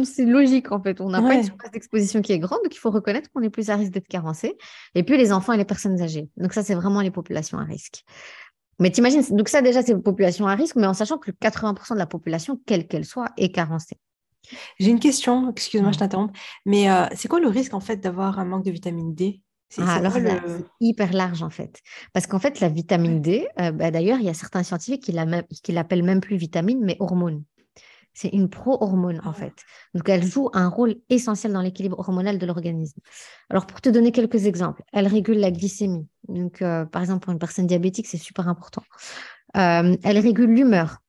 C'est 0.05 0.25
logique 0.25 0.71
en 0.71 0.81
fait. 0.81 1.01
On 1.01 1.09
n'a 1.09 1.21
pas 1.21 1.35
une 1.35 1.43
surface 1.43 1.71
d'exposition 1.71 2.21
qui 2.21 2.31
est 2.31 2.39
grande, 2.39 2.59
donc 2.63 2.73
il 2.73 2.79
faut 2.79 2.91
reconnaître 2.91 3.29
qu'on 3.31 3.41
est 3.41 3.49
plus 3.49 3.69
à 3.69 3.75
risque 3.75 3.91
d'être 3.91 4.07
carencé. 4.07 4.57
Et 4.95 5.03
puis 5.03 5.17
les 5.17 5.31
enfants 5.31 5.53
et 5.53 5.57
les 5.57 5.65
personnes 5.65 6.01
âgées. 6.01 6.29
Donc 6.37 6.53
ça, 6.53 6.63
c'est 6.63 6.75
vraiment 6.75 7.01
les 7.01 7.11
populations 7.11 7.57
à 7.57 7.63
risque. 7.63 8.03
Mais 8.79 8.91
t'imagines, 8.91 9.21
donc 9.31 9.49
ça 9.49 9.61
déjà, 9.61 9.83
c'est 9.83 9.93
les 9.93 10.01
populations 10.01 10.47
à 10.47 10.55
risque, 10.55 10.77
mais 10.77 10.87
en 10.87 10.93
sachant 10.93 11.17
que 11.17 11.31
80% 11.31 11.93
de 11.93 11.99
la 11.99 12.05
population, 12.05 12.59
quelle 12.65 12.87
qu'elle 12.87 13.05
soit, 13.05 13.27
est 13.37 13.51
carencée. 13.51 13.97
J'ai 14.79 14.89
une 14.89 15.01
question, 15.01 15.51
excuse-moi, 15.51 15.91
je 15.91 15.99
t'interromps, 15.99 16.33
mais 16.65 16.89
euh, 16.89 17.05
c'est 17.13 17.27
quoi 17.27 17.41
le 17.41 17.49
risque 17.49 17.73
en 17.73 17.81
fait 17.81 17.97
d'avoir 17.97 18.39
un 18.39 18.45
manque 18.45 18.63
de 18.63 18.71
vitamine 18.71 19.13
D? 19.13 19.41
C'est 19.67 19.83
ah, 19.85 19.95
alors, 19.95 20.13
c'est 20.13 20.41
hyper 20.79 21.13
large 21.13 21.43
en 21.43 21.51
fait. 21.51 21.81
Parce 22.13 22.25
qu'en 22.25 22.39
fait, 22.39 22.59
la 22.59 22.69
vitamine 22.69 23.21
D, 23.21 23.47
euh, 23.59 23.71
bah, 23.71 23.91
d'ailleurs, 23.91 24.17
il 24.19 24.25
y 24.25 24.29
a 24.29 24.33
certains 24.33 24.63
scientifiques 24.63 25.03
qui 25.03 25.71
l'appellent 25.71 26.03
même 26.03 26.21
plus 26.21 26.37
vitamine, 26.37 26.79
mais 26.81 26.97
hormone. 26.99 27.43
C'est 28.13 28.29
une 28.29 28.49
pro-hormone 28.49 29.21
en 29.23 29.33
fait. 29.33 29.53
Donc 29.93 30.07
elle 30.09 30.23
joue 30.23 30.49
un 30.53 30.67
rôle 30.67 30.95
essentiel 31.09 31.53
dans 31.53 31.61
l'équilibre 31.61 31.99
hormonal 31.99 32.37
de 32.37 32.45
l'organisme. 32.45 32.99
Alors 33.49 33.65
pour 33.65 33.81
te 33.81 33.89
donner 33.89 34.11
quelques 34.11 34.45
exemples, 34.45 34.83
elle 34.93 35.07
régule 35.07 35.39
la 35.39 35.51
glycémie. 35.51 36.07
Donc 36.27 36.61
euh, 36.61 36.85
par 36.85 37.01
exemple 37.01 37.23
pour 37.23 37.33
une 37.33 37.39
personne 37.39 37.67
diabétique, 37.67 38.07
c'est 38.07 38.17
super 38.17 38.47
important. 38.47 38.83
Euh, 39.57 39.95
elle 40.03 40.19
régule 40.19 40.51
l'humeur. 40.51 40.99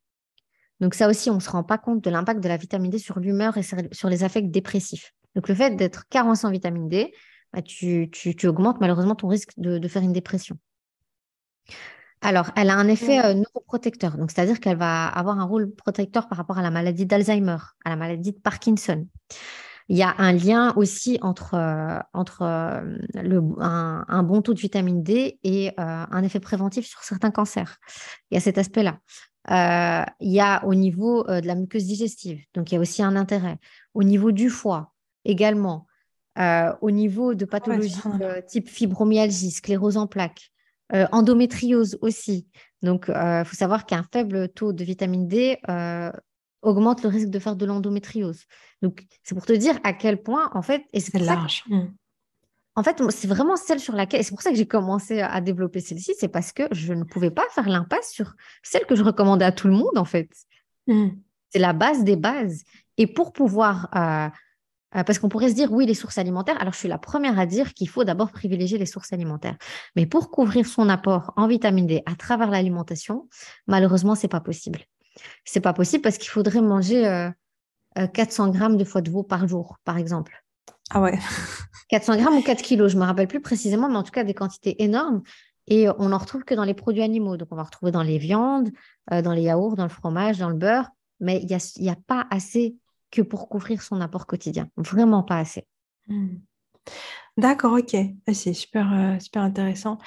Donc 0.81 0.95
ça 0.95 1.09
aussi, 1.09 1.29
on 1.29 1.35
ne 1.35 1.41
se 1.41 1.51
rend 1.51 1.63
pas 1.63 1.77
compte 1.77 2.03
de 2.03 2.11
l'impact 2.11 2.43
de 2.43 2.49
la 2.49 2.57
vitamine 2.57 2.91
D 2.91 2.99
sur 2.99 3.19
l'humeur 3.19 3.59
et 3.59 3.63
sur 3.63 4.09
les 4.09 4.25
affects 4.25 4.51
dépressifs. 4.51 5.13
Donc 5.35 5.49
le 5.49 5.55
fait 5.55 5.77
d'être 5.77 6.09
carencé 6.09 6.47
en 6.47 6.51
vitamine 6.51 6.89
D, 6.89 7.13
bah, 7.53 7.61
tu, 7.61 8.09
augmentes 8.45 8.81
malheureusement 8.81 9.15
ton 9.15 9.29
risque 9.29 9.53
de 9.59 9.89
faire 9.89 10.03
une 10.03 10.13
dépression. 10.13 10.57
Alors, 12.23 12.51
elle 12.55 12.69
a 12.69 12.77
un 12.77 12.89
effet 12.89 13.25
euh, 13.25 13.35
neuroprotecteur, 13.35 14.19
donc 14.19 14.31
c'est-à-dire 14.31 14.61
qu'elle 14.61 14.77
va 14.77 15.07
avoir 15.07 15.39
un 15.41 15.45
rôle 15.45 15.75
protecteur 15.75 16.29
par 16.29 16.37
rapport 16.37 16.59
à 16.59 16.63
la 16.63 16.71
maladie 16.71 17.07
d'Alzheimer, 17.07 17.57
à 17.85 17.91
la 17.91 17.97
maladie 17.97 18.33
de 18.33 18.39
Parkinson. 18.39 19.07
Il 19.89 19.97
y 19.97 20.03
a 20.03 20.15
un 20.19 20.33
lien 20.33 20.73
aussi 20.77 21.19
entre, 21.23 21.55
euh, 21.55 21.99
entre 22.13 22.43
euh, 22.43 22.99
le, 23.15 23.43
un, 23.59 24.23
bon 24.23 24.43
taux 24.43 24.53
de 24.55 24.61
vitamine 24.61 25.03
D 25.03 25.41
et 25.43 25.73
un 25.79 26.23
effet 26.23 26.41
préventif 26.41 26.87
sur 26.87 27.03
certains 27.03 27.31
cancers. 27.31 27.79
Il 28.31 28.35
y 28.35 28.37
a 28.37 28.41
cet 28.41 28.59
aspect-là. 28.59 28.99
il 30.21 30.31
y 30.31 30.41
a 30.41 30.65
au 30.65 30.75
niveau 30.75 31.25
de 31.25 31.47
la 31.47 31.55
muqueuse 31.55 31.87
digestive, 31.87 32.45
donc 32.55 32.71
il 32.71 32.75
y 32.75 32.79
a 32.79 32.81
aussi 32.81 33.03
un 33.03 33.17
intérêt. 33.17 33.59
Au 33.95 34.05
niveau 34.05 34.31
du 34.31 34.51
foie 34.51 34.93
également. 35.25 35.87
au 36.37 36.91
niveau 36.91 37.35
de 37.35 37.47
pathologies 37.47 37.97
type 38.47 38.69
fibromyalgie, 38.69 39.51
sclérose 39.51 39.97
en 39.97 40.07
plaques, 40.07 40.53
euh, 40.92 41.07
endométriose 41.12 41.98
aussi. 42.00 42.46
Donc, 42.83 43.07
il 43.09 43.14
euh, 43.14 43.44
faut 43.44 43.57
savoir 43.57 43.87
qu'un 43.87 44.05
faible 44.12 44.48
taux 44.48 44.72
de 44.72 44.83
vitamine 44.85 45.29
D 45.29 45.59
euh, 45.68 46.11
augmente 46.62 47.03
le 47.03 47.09
risque 47.09 47.29
de 47.29 47.38
faire 47.38 47.57
de 47.57 47.66
l'endométriose. 47.66 48.44
Donc, 48.83 49.07
c'est 49.22 49.35
pour 49.35 49.46
te 49.46 49.53
dire 49.53 49.79
à 49.85 49.92
quel 49.92 50.22
point, 50.22 50.50
en 50.55 50.62
fait, 50.62 50.85
et 50.92 51.00
c'est 51.00 51.18
large. 51.18 51.64
Mm. 51.68 51.83
En 52.76 52.83
fait, 52.83 53.03
c'est 53.11 53.29
vraiment 53.29 53.57
celle 53.57 53.81
sur 53.81 53.94
laquelle, 53.94 54.20
et 54.20 54.22
c'est 54.22 54.31
pour 54.31 54.42
ça 54.42 54.50
que 54.50 54.57
j'ai 54.57 54.66
commencé 54.66 55.20
à 55.20 55.40
développer 55.40 55.81
celle-ci, 55.81 56.14
c'est 56.18 56.29
parce 56.29 56.53
que 56.53 56.62
je 56.72 56.92
ne 56.94 57.05
pouvais 57.05 57.31
pas 57.31 57.44
faire 57.50 57.68
l'impasse 57.68 58.11
sur 58.11 58.35
celle 58.62 58.87
que 58.87 58.96
je 58.96 59.03
recommandais 59.03 59.44
à 59.44 59.53
tout 59.53 59.68
le 59.68 59.74
monde, 59.74 59.96
en 59.96 60.05
fait. 60.05 60.31
Mm. 60.87 61.09
C'est 61.50 61.59
la 61.59 61.72
base 61.72 62.05
des 62.05 62.16
bases. 62.16 62.62
Et 62.96 63.07
pour 63.07 63.33
pouvoir 63.33 63.88
euh, 64.96 65.05
parce 65.05 65.18
qu'on 65.18 65.29
pourrait 65.29 65.50
se 65.50 65.55
dire, 65.55 65.72
oui, 65.72 65.87
les 65.87 65.94
sources 65.94 66.18
alimentaires. 66.18 66.61
Alors, 66.61 66.72
je 66.72 66.79
suis 66.79 66.88
la 66.88 66.98
première 66.98 67.38
à 67.38 67.46
dire 67.46 67.74
qu'il 67.74 67.88
faut 67.88 68.05
d'abord 68.05 68.33
privilégier 68.33 68.76
les 68.76 68.87
sources 68.87 69.12
alimentaires. 69.12 69.57
Mais 69.94 70.07
pour 70.07 70.31
couvrir 70.31 70.66
son 70.66 70.88
apport 70.88 71.33
en 71.37 71.46
vitamine 71.46 71.87
D 71.87 72.03
à 72.07 72.16
travers 72.16 72.50
l'alimentation, 72.50 73.29
malheureusement, 73.66 74.14
c'est 74.14 74.29
pas 74.29 74.40
possible. 74.40 74.81
C'est 75.44 75.61
pas 75.61 75.72
possible 75.72 76.03
parce 76.03 76.18
qu'il 76.18 76.31
faudrait 76.31 76.61
manger 76.61 77.03
400 78.14 78.44
euh, 78.44 78.48
euh, 78.48 78.53
grammes 78.53 78.76
de 78.76 78.85
foie 78.85 79.00
de 79.00 79.11
veau 79.11 79.22
par 79.22 79.46
jour, 79.46 79.76
par 79.85 79.96
exemple. 79.96 80.44
Ah 80.90 81.00
ouais. 81.00 81.18
400 81.90 82.16
grammes 82.16 82.37
ou 82.37 82.42
4 82.42 82.61
kilos, 82.62 82.90
je 82.90 82.96
me 82.98 83.05
rappelle 83.05 83.29
plus 83.29 83.40
précisément, 83.40 83.88
mais 83.88 83.96
en 83.96 84.03
tout 84.03 84.12
cas 84.12 84.24
des 84.24 84.35
quantités 84.35 84.83
énormes. 84.83 85.22
Et 85.68 85.88
on 85.98 86.09
n'en 86.09 86.18
retrouve 86.18 86.42
que 86.42 86.55
dans 86.55 86.64
les 86.64 86.74
produits 86.74 87.03
animaux. 87.03 87.37
Donc, 87.37 87.48
on 87.53 87.57
va 87.57 87.62
retrouver 87.62 87.92
dans 87.92 88.03
les 88.03 88.18
viandes, 88.18 88.70
dans 89.09 89.33
les 89.33 89.42
yaourts, 89.42 89.76
dans 89.76 89.85
le 89.85 89.90
fromage, 89.90 90.38
dans 90.38 90.48
le 90.48 90.57
beurre. 90.57 90.88
Mais 91.20 91.38
il 91.42 91.46
n'y 91.46 91.55
a, 91.55 91.72
y 91.76 91.90
a 91.90 91.96
pas 92.09 92.26
assez 92.31 92.74
que 93.11 93.23
pour 93.23 93.49
couvrir 93.49 93.83
son 93.83 94.01
apport 94.01 94.27
quotidien. 94.27 94.68
Vraiment 94.77 95.23
pas 95.23 95.38
assez. 95.38 95.66
Hmm. 96.09 96.37
D'accord, 97.37 97.73
ok. 97.73 97.96
Ah, 98.27 98.35
c'est 98.35 98.53
super, 98.53 98.92
euh, 98.92 99.18
super 99.18 99.42
intéressant. 99.42 99.99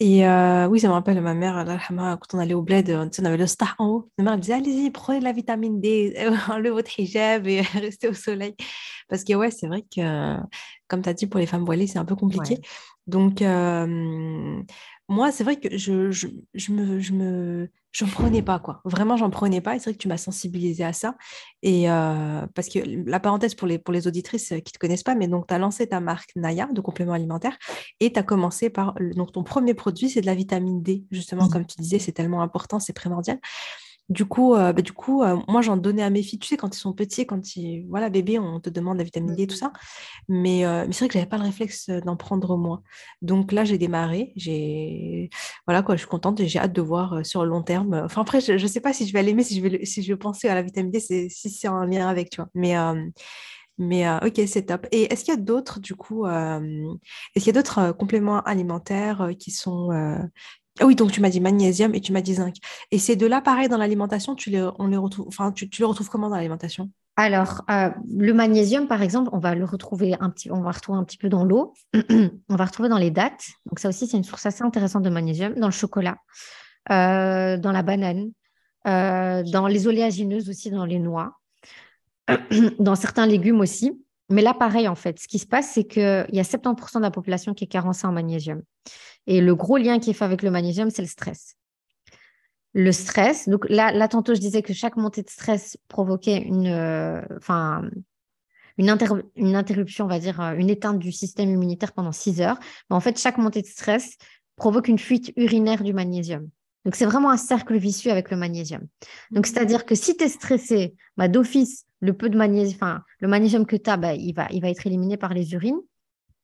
Et 0.00 0.26
euh, 0.26 0.66
oui, 0.66 0.80
ça 0.80 0.88
me 0.88 0.92
rappelle 0.92 1.20
ma 1.20 1.34
mère, 1.34 1.64
quand 1.88 2.34
on 2.34 2.38
allait 2.38 2.54
au 2.54 2.62
bled, 2.62 2.90
on 2.90 3.24
avait 3.24 3.36
le 3.36 3.46
star 3.46 3.76
en 3.78 3.88
haut. 3.88 4.10
Ma 4.18 4.24
mère 4.24 4.38
disait 4.38 4.54
Allez-y, 4.54 4.90
prenez 4.90 5.20
de 5.20 5.24
la 5.24 5.32
vitamine 5.32 5.80
D, 5.80 6.14
enlevez 6.48 6.70
votre 6.70 6.98
hijab 6.98 7.46
et 7.46 7.60
restez 7.74 8.08
au 8.08 8.14
soleil. 8.14 8.56
Parce 9.08 9.24
que, 9.24 9.34
ouais, 9.34 9.50
c'est 9.50 9.66
vrai 9.66 9.82
que, 9.82 10.36
comme 10.88 11.02
tu 11.02 11.08
as 11.08 11.14
dit, 11.14 11.26
pour 11.26 11.38
les 11.38 11.46
femmes 11.46 11.64
voilées, 11.64 11.86
c'est 11.86 11.98
un 11.98 12.04
peu 12.04 12.16
compliqué. 12.16 12.60
Donc, 13.06 13.42
euh, 13.42 14.62
moi, 15.10 15.32
c'est 15.32 15.42
vrai 15.42 15.56
que 15.56 15.76
je, 15.76 16.12
je, 16.12 16.28
je 16.54 16.72
me, 16.72 17.00
je 17.00 17.12
me, 17.12 17.68
j'en 17.90 18.06
prenais 18.06 18.42
pas, 18.42 18.60
quoi. 18.60 18.80
Vraiment, 18.84 19.16
j'en 19.16 19.28
prenais 19.28 19.60
pas. 19.60 19.74
Et 19.74 19.80
c'est 19.80 19.90
vrai 19.90 19.94
que 19.94 19.98
tu 19.98 20.06
m'as 20.06 20.16
sensibilisé 20.16 20.84
à 20.84 20.92
ça. 20.92 21.16
Et 21.62 21.90
euh, 21.90 22.46
parce 22.54 22.68
que 22.68 22.78
la 23.08 23.18
parenthèse 23.18 23.56
pour 23.56 23.66
les, 23.66 23.80
pour 23.80 23.92
les 23.92 24.06
auditrices 24.06 24.54
qui 24.64 24.72
te 24.72 24.78
connaissent 24.78 25.02
pas, 25.02 25.16
mais 25.16 25.26
donc 25.26 25.48
tu 25.48 25.54
as 25.54 25.58
lancé 25.58 25.88
ta 25.88 25.98
marque 25.98 26.30
Naya 26.36 26.68
de 26.72 26.80
compléments 26.80 27.14
alimentaires 27.14 27.58
et 27.98 28.12
tu 28.12 28.20
as 28.20 28.22
commencé 28.22 28.70
par, 28.70 28.94
donc 29.16 29.32
ton 29.32 29.42
premier 29.42 29.74
produit, 29.74 30.08
c'est 30.10 30.20
de 30.20 30.26
la 30.26 30.36
vitamine 30.36 30.80
D. 30.80 31.04
Justement, 31.10 31.46
mmh. 31.46 31.50
comme 31.50 31.66
tu 31.66 31.80
disais, 31.80 31.98
c'est 31.98 32.12
tellement 32.12 32.40
important, 32.40 32.78
c'est 32.78 32.92
primordial. 32.92 33.40
Du 34.10 34.26
coup, 34.26 34.54
euh, 34.54 34.72
bah, 34.72 34.82
du 34.82 34.92
coup 34.92 35.22
euh, 35.22 35.36
moi, 35.46 35.62
j'en 35.62 35.76
donnais 35.76 36.02
à 36.02 36.10
mes 36.10 36.22
filles. 36.22 36.40
Tu 36.40 36.48
sais, 36.48 36.56
quand 36.56 36.74
ils 36.74 36.78
sont 36.78 36.92
petits, 36.92 37.26
quand 37.26 37.56
ils... 37.56 37.86
Voilà, 37.88 38.10
bébé, 38.10 38.38
on 38.40 38.58
te 38.60 38.68
demande 38.68 38.98
la 38.98 39.04
vitamine 39.04 39.36
D 39.36 39.44
et 39.44 39.46
tout 39.46 39.54
ça. 39.56 39.72
Mais, 40.28 40.66
euh, 40.66 40.84
mais 40.86 40.92
c'est 40.92 41.00
vrai 41.00 41.08
que 41.08 41.14
je 41.14 41.18
n'avais 41.18 41.28
pas 41.28 41.38
le 41.38 41.44
réflexe 41.44 41.88
d'en 41.88 42.16
prendre 42.16 42.56
moi. 42.56 42.82
Donc 43.22 43.52
là, 43.52 43.64
j'ai 43.64 43.78
démarré. 43.78 44.32
J'ai... 44.34 45.30
Voilà, 45.66 45.82
quoi, 45.82 45.94
je 45.94 46.00
suis 46.00 46.08
contente 46.08 46.40
et 46.40 46.48
j'ai 46.48 46.58
hâte 46.58 46.72
de 46.72 46.82
voir 46.82 47.24
sur 47.24 47.44
le 47.44 47.50
long 47.50 47.62
terme. 47.62 48.02
Enfin, 48.04 48.22
après, 48.22 48.40
je 48.40 48.52
ne 48.52 48.66
sais 48.66 48.80
pas 48.80 48.92
si 48.92 49.06
je 49.06 49.12
vais 49.12 49.22
l'aimer, 49.22 49.44
si 49.44 49.56
je 49.56 49.62
vais, 49.62 49.84
si 49.84 50.02
je 50.02 50.12
vais 50.12 50.18
penser 50.18 50.48
à 50.48 50.54
la 50.54 50.62
vitamine 50.62 50.90
D, 50.90 50.98
si 50.98 51.30
c'est 51.30 51.68
en 51.68 51.84
lien 51.84 52.08
avec, 52.08 52.30
tu 52.30 52.40
vois. 52.40 52.50
Mais... 52.54 52.74
Mais 53.82 54.06
ok, 54.06 54.42
c'est 54.46 54.66
top. 54.66 54.86
Et 54.92 55.10
est-ce 55.10 55.24
qu'il 55.24 55.32
y 55.32 55.36
a 55.38 55.40
d'autres, 55.40 55.80
du 55.80 55.94
coup, 55.94 56.26
est-ce 56.26 57.42
qu'il 57.42 57.46
y 57.46 57.48
a 57.48 57.52
d'autres 57.52 57.92
compléments 57.92 58.42
alimentaires 58.42 59.30
qui 59.38 59.50
sont 59.50 59.88
ah 60.80 60.86
oui, 60.86 60.94
donc 60.94 61.12
tu 61.12 61.20
m'as 61.20 61.28
dit 61.28 61.40
magnésium 61.40 61.94
et 61.94 62.00
tu 62.00 62.12
m'as 62.12 62.22
dit 62.22 62.34
zinc. 62.34 62.56
Et 62.90 62.98
ces 62.98 63.14
deux-là, 63.14 63.42
pareil, 63.42 63.68
dans 63.68 63.76
l'alimentation, 63.76 64.34
tu 64.34 64.48
les, 64.48 64.66
on 64.78 64.86
les 64.86 64.96
retrouve, 64.96 65.26
enfin, 65.28 65.52
tu, 65.52 65.68
les 65.78 65.84
retrouves 65.84 66.08
comment 66.08 66.30
dans 66.30 66.36
l'alimentation? 66.36 66.90
Alors, 67.16 67.62
euh, 67.70 67.90
le 68.16 68.32
magnésium, 68.32 68.88
par 68.88 69.02
exemple, 69.02 69.28
on 69.34 69.38
va 69.38 69.54
le 69.54 69.66
retrouver 69.66 70.16
un 70.20 70.30
petit, 70.30 70.50
on 70.50 70.62
va 70.62 70.70
retrouver 70.70 70.98
un 70.98 71.04
petit 71.04 71.18
peu 71.18 71.28
dans 71.28 71.44
l'eau. 71.44 71.74
on 71.94 72.56
va 72.56 72.64
retrouver 72.64 72.88
dans 72.88 72.96
les 72.96 73.10
dattes. 73.10 73.44
Donc 73.66 73.78
ça 73.78 73.90
aussi, 73.90 74.06
c'est 74.06 74.16
une 74.16 74.24
source 74.24 74.46
assez 74.46 74.62
intéressante 74.62 75.02
de 75.02 75.10
magnésium. 75.10 75.54
Dans 75.54 75.66
le 75.66 75.72
chocolat, 75.72 76.16
euh, 76.90 77.58
dans 77.58 77.72
la 77.72 77.82
banane, 77.82 78.30
euh, 78.86 79.42
dans 79.52 79.66
les 79.66 79.86
oléagineuses 79.86 80.48
aussi, 80.48 80.70
dans 80.70 80.86
les 80.86 80.98
noix, 80.98 81.34
dans 82.78 82.94
certains 82.94 83.26
légumes 83.26 83.60
aussi. 83.60 84.02
Mais 84.30 84.42
là, 84.42 84.54
pareil, 84.54 84.86
en 84.86 84.94
fait, 84.94 85.18
ce 85.18 85.26
qui 85.26 85.38
se 85.38 85.46
passe, 85.46 85.72
c'est 85.72 85.84
qu'il 85.84 86.26
y 86.32 86.40
a 86.40 86.44
70% 86.44 86.98
de 86.98 87.02
la 87.02 87.10
population 87.10 87.52
qui 87.52 87.64
est 87.64 87.68
carencée 87.68 88.06
en 88.06 88.12
magnésium. 88.12 88.62
Et 89.26 89.40
le 89.40 89.54
gros 89.54 89.76
lien 89.76 89.98
qui 89.98 90.10
est 90.10 90.12
fait 90.12 90.24
avec 90.24 90.42
le 90.42 90.50
magnésium, 90.50 90.90
c'est 90.90 91.02
le 91.02 91.08
stress. 91.08 91.56
Le 92.72 92.92
stress, 92.92 93.48
donc 93.48 93.68
là, 93.68 93.90
là, 93.90 94.06
tantôt, 94.06 94.34
je 94.34 94.40
disais 94.40 94.62
que 94.62 94.72
chaque 94.72 94.96
montée 94.96 95.22
de 95.22 95.28
stress 95.28 95.76
provoquait 95.88 96.38
une, 96.38 96.68
euh, 96.68 97.20
interruption, 98.78 100.04
on 100.04 100.08
va 100.08 100.20
dire, 100.20 100.40
euh, 100.40 100.54
une 100.54 100.70
éteinte 100.70 101.00
du 101.00 101.10
système 101.10 101.50
immunitaire 101.50 101.92
pendant 101.92 102.12
6 102.12 102.40
heures. 102.40 102.58
Mais 102.88 102.96
en 102.96 103.00
fait, 103.00 103.18
chaque 103.18 103.38
montée 103.38 103.62
de 103.62 103.66
stress 103.66 104.16
provoque 104.54 104.86
une 104.86 104.98
fuite 105.00 105.32
urinaire 105.36 105.82
du 105.82 105.92
magnésium. 105.92 106.48
Donc, 106.84 106.94
c'est 106.94 107.04
vraiment 107.04 107.30
un 107.30 107.36
cercle 107.36 107.76
vicieux 107.76 108.10
avec 108.10 108.30
le 108.30 108.36
magnésium. 108.36 108.86
Donc, 109.30 109.46
c'est-à-dire 109.46 109.84
que 109.84 109.94
si 109.94 110.16
tu 110.16 110.24
es 110.24 110.28
stressé, 110.28 110.94
bah, 111.16 111.28
d'office, 111.28 111.84
le 112.00 112.14
peu 112.14 112.30
de 112.30 112.38
magnésium, 112.38 112.76
enfin, 112.76 113.02
le 113.20 113.28
magnésium 113.28 113.66
que 113.66 113.76
tu 113.76 113.90
as, 113.90 113.96
bah, 113.96 114.14
il, 114.14 114.32
va, 114.32 114.48
il 114.50 114.62
va 114.62 114.70
être 114.70 114.86
éliminé 114.86 115.16
par 115.16 115.34
les 115.34 115.52
urines. 115.52 115.80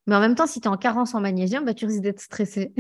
Mais 0.07 0.15
en 0.15 0.21
même 0.21 0.35
temps, 0.35 0.47
si 0.47 0.61
tu 0.61 0.69
es 0.69 0.71
en 0.71 0.77
carence 0.77 1.15
en 1.15 1.21
magnésium, 1.21 1.65
bah, 1.65 1.75
tu 1.75 1.87
risques 1.87 2.03
d'être 2.03 2.21
stressé. 2.21 2.73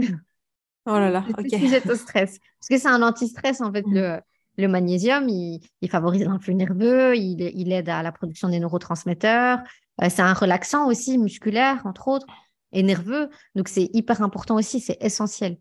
Oh 0.85 0.99
là 0.99 1.11
là, 1.11 1.25
ok. 1.39 1.91
Au 1.91 1.95
stress. 1.95 2.39
Parce 2.39 2.69
que 2.69 2.79
c'est 2.79 2.89
un 2.89 3.03
anti-stress, 3.03 3.61
en 3.61 3.73
fait, 3.73 3.87
mm. 3.87 3.95
le, 3.95 4.21
le 4.59 4.69
magnésium, 4.69 5.29
il, 5.29 5.61
favorise 5.91 6.25
l'influx 6.25 6.55
nerveux, 6.55 7.17
il, 7.17 7.41
il, 7.41 7.73
aide 7.73 7.89
à 7.89 8.03
la 8.03 8.13
production 8.13 8.49
des 8.49 8.61
neurotransmetteurs. 8.61 9.59
Euh, 10.03 10.09
c'est 10.11 10.23
un 10.23 10.35
relaxant 10.35 10.87
aussi, 10.87 11.19
musculaire, 11.19 11.83
entre 11.85 12.09
autres, 12.09 12.27
et 12.73 12.83
nerveux. 12.83 13.31
Donc, 13.55 13.69
c'est 13.69 13.89
hyper 13.93 14.23
important 14.23 14.57
aussi, 14.57 14.81
c'est 14.81 14.99
essentiel. 15.01 15.59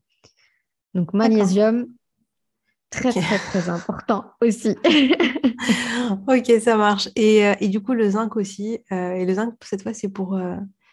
Donc, 0.96 1.14
magnésium, 1.14 1.86
très, 2.90 3.12
très, 3.12 3.38
très 3.38 3.70
important 3.70 4.26
aussi. 4.42 4.76
ok, 6.28 6.52
ça 6.60 6.76
marche. 6.76 7.10
Et, 7.16 7.46
euh, 7.46 7.54
et, 7.60 7.68
du 7.68 7.82
coup, 7.82 7.94
le 7.94 8.10
zinc 8.10 8.36
aussi. 8.36 8.80
Euh, 8.92 9.14
et 9.14 9.26
le 9.26 9.34
zinc, 9.36 9.54
cette 9.62 9.84
fois, 9.84 9.94
c'est 9.94 10.10
pour, 10.10 10.36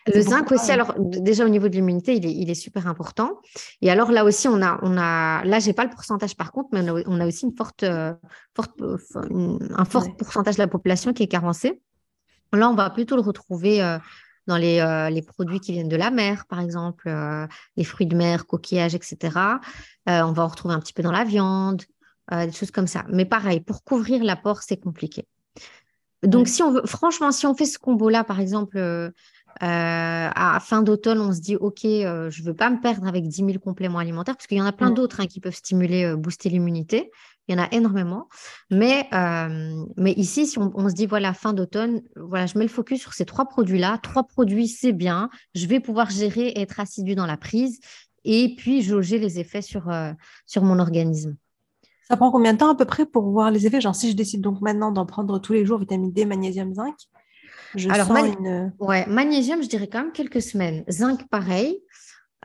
le 0.06 0.20
zinc 0.20 0.50
aussi, 0.50 0.72
alors 0.72 0.94
déjà 0.98 1.44
au 1.44 1.48
niveau 1.48 1.68
de 1.68 1.74
l'immunité, 1.74 2.14
il 2.16 2.50
est, 2.50 2.54
super 2.54 2.88
important. 2.88 3.40
Et 3.80 3.90
alors 3.90 4.10
là 4.10 4.24
aussi, 4.24 4.48
on 4.48 4.60
a, 4.60 4.78
on 4.82 4.96
a 4.98 5.44
là, 5.44 5.60
j'ai 5.60 5.72
pas 5.72 5.84
le 5.84 5.90
pourcentage 5.90 6.36
par 6.36 6.50
contre, 6.52 6.70
mais 6.72 6.80
on 7.06 7.20
a, 7.20 7.26
aussi 7.26 7.46
une 7.46 7.56
forte, 7.56 7.84
euh, 7.84 8.12
forte 8.54 8.80
euh, 8.82 8.98
un 9.76 9.84
fort 9.84 10.16
pourcentage 10.16 10.56
de 10.56 10.60
la 10.60 10.68
population 10.68 11.12
qui 11.12 11.22
est 11.22 11.28
carencée. 11.28 11.80
Là, 12.52 12.68
on 12.68 12.74
va 12.74 12.90
plutôt 12.90 13.14
le 13.16 13.22
retrouver 13.22 13.82
euh, 13.82 13.98
dans 14.46 14.56
les, 14.56 15.08
les, 15.10 15.22
produits 15.22 15.60
qui 15.60 15.72
viennent 15.72 15.88
de 15.88 15.96
la 15.96 16.10
mer, 16.10 16.46
par 16.46 16.60
exemple, 16.60 17.12
les 17.76 17.84
fruits 17.84 18.06
de 18.06 18.16
mer, 18.16 18.46
coquillages, 18.46 18.94
etc. 18.94 19.16
on 20.06 20.32
va 20.32 20.42
en 20.42 20.48
retrouver 20.48 20.74
un 20.74 20.80
petit 20.80 20.92
peu 20.92 21.02
dans 21.02 21.12
la 21.12 21.24
viande, 21.24 21.82
des 22.30 22.52
choses 22.52 22.70
comme 22.70 22.86
ça. 22.86 23.04
Mais 23.08 23.24
pareil, 23.24 23.60
pour 23.60 23.84
couvrir 23.84 24.24
l'apport, 24.24 24.62
c'est 24.62 24.78
compliqué. 24.78 25.26
Donc, 26.22 26.48
si 26.48 26.62
on 26.62 26.72
veut, 26.72 26.82
franchement, 26.86 27.32
si 27.32 27.46
on 27.46 27.54
fait 27.54 27.66
ce 27.66 27.78
combo-là, 27.78 28.24
par 28.24 28.40
exemple, 28.40 28.78
euh, 29.62 30.30
à 30.34 30.58
fin 30.60 30.82
d'automne, 30.82 31.20
on 31.20 31.32
se 31.32 31.40
dit, 31.40 31.56
OK, 31.56 31.84
euh, 31.84 32.30
je 32.30 32.42
ne 32.42 32.46
veux 32.46 32.54
pas 32.54 32.70
me 32.70 32.80
perdre 32.80 33.06
avec 33.06 33.28
10 33.28 33.36
000 33.36 33.52
compléments 33.58 33.98
alimentaires, 33.98 34.36
parce 34.36 34.46
qu'il 34.46 34.58
y 34.58 34.62
en 34.62 34.66
a 34.66 34.72
plein 34.72 34.90
d'autres 34.90 35.20
hein, 35.20 35.26
qui 35.26 35.40
peuvent 35.40 35.54
stimuler, 35.54 36.04
euh, 36.04 36.16
booster 36.16 36.48
l'immunité. 36.48 37.10
Il 37.48 37.56
y 37.56 37.60
en 37.60 37.62
a 37.62 37.68
énormément. 37.72 38.28
Mais, 38.70 39.08
euh, 39.12 39.84
mais 39.96 40.12
ici, 40.12 40.46
si 40.46 40.58
on, 40.58 40.88
se 40.88 40.94
dit, 40.94 41.06
voilà, 41.06 41.34
fin 41.34 41.52
d'automne, 41.52 42.02
voilà, 42.16 42.46
je 42.46 42.56
mets 42.56 42.64
le 42.64 42.70
focus 42.70 43.00
sur 43.00 43.14
ces 43.14 43.24
trois 43.24 43.46
produits-là. 43.46 43.98
Trois 44.02 44.22
produits, 44.24 44.68
c'est 44.68 44.92
bien. 44.92 45.28
Je 45.54 45.66
vais 45.66 45.80
pouvoir 45.80 46.10
gérer 46.10 46.48
et 46.48 46.60
être 46.60 46.78
assidu 46.78 47.14
dans 47.14 47.26
la 47.26 47.36
prise 47.36 47.80
et 48.24 48.54
puis 48.56 48.82
jauger 48.82 49.18
les 49.18 49.40
effets 49.40 49.62
sur, 49.62 49.90
euh, 49.90 50.12
sur 50.46 50.62
mon 50.62 50.78
organisme. 50.78 51.36
Ça 52.08 52.16
prend 52.16 52.30
combien 52.30 52.52
de 52.52 52.58
temps 52.58 52.70
à 52.70 52.76
peu 52.76 52.84
près 52.84 53.06
pour 53.06 53.28
voir 53.30 53.50
les 53.50 53.66
effets? 53.66 53.80
Genre, 53.80 53.94
si 53.94 54.10
je 54.10 54.16
décide 54.16 54.40
donc 54.40 54.60
maintenant 54.60 54.92
d'en 54.92 55.06
prendre 55.06 55.38
tous 55.40 55.52
les 55.52 55.64
jours, 55.64 55.78
vitamine 55.78 56.12
D, 56.12 56.24
magnésium, 56.24 56.74
zinc, 56.74 56.94
je 57.74 57.88
Alors, 57.88 58.06
sens 58.06 58.36
une... 58.38 58.72
ouais, 58.80 59.06
magnésium, 59.06 59.62
je 59.62 59.68
dirais 59.68 59.88
quand 59.88 60.00
même 60.00 60.12
quelques 60.12 60.42
semaines. 60.42 60.84
Zinc, 60.90 61.26
pareil. 61.28 61.80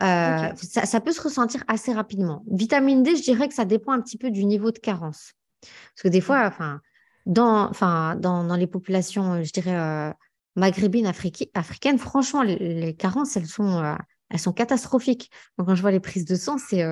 Euh, 0.04 0.50
ça, 0.56 1.02
peut 1.02 1.12
se 1.12 1.22
ressentir 1.22 1.64
assez 1.68 1.92
rapidement. 1.92 2.44
Vitamine 2.52 3.02
D, 3.02 3.16
je 3.16 3.24
dirais 3.24 3.48
que 3.48 3.54
ça 3.54 3.66
dépend 3.66 3.94
un 3.94 4.02
petit 4.02 4.18
peu 4.18 4.30
du 4.30 4.46
niveau 4.46 4.72
de 4.72 4.78
carence. 4.78 5.34
Parce 5.62 6.04
que 6.04 6.08
des 6.08 6.22
fois, 6.22 6.46
enfin, 6.46 6.82
dans, 7.26 7.68
enfin, 7.70 8.16
dans, 8.16 8.56
les 8.56 8.68
populations, 8.68 9.44
je 9.44 9.52
dirais, 9.52 9.76
euh, 9.76 10.12
maghrébines, 10.56 11.08
africaines, 11.08 11.98
franchement, 11.98 12.44
les, 12.44 12.96
carences, 12.96 13.38
elles 13.38 13.48
sont, 13.48 13.84
euh, 13.84 13.96
elles 14.30 14.40
sont 14.40 14.54
catastrophiques. 14.54 15.32
Donc, 15.58 15.68
quand 15.68 15.76
je 15.76 15.82
vois 15.82 15.92
les 15.92 16.00
prises 16.00 16.26
de 16.26 16.36
sang, 16.36 16.60
c'est 16.60 16.84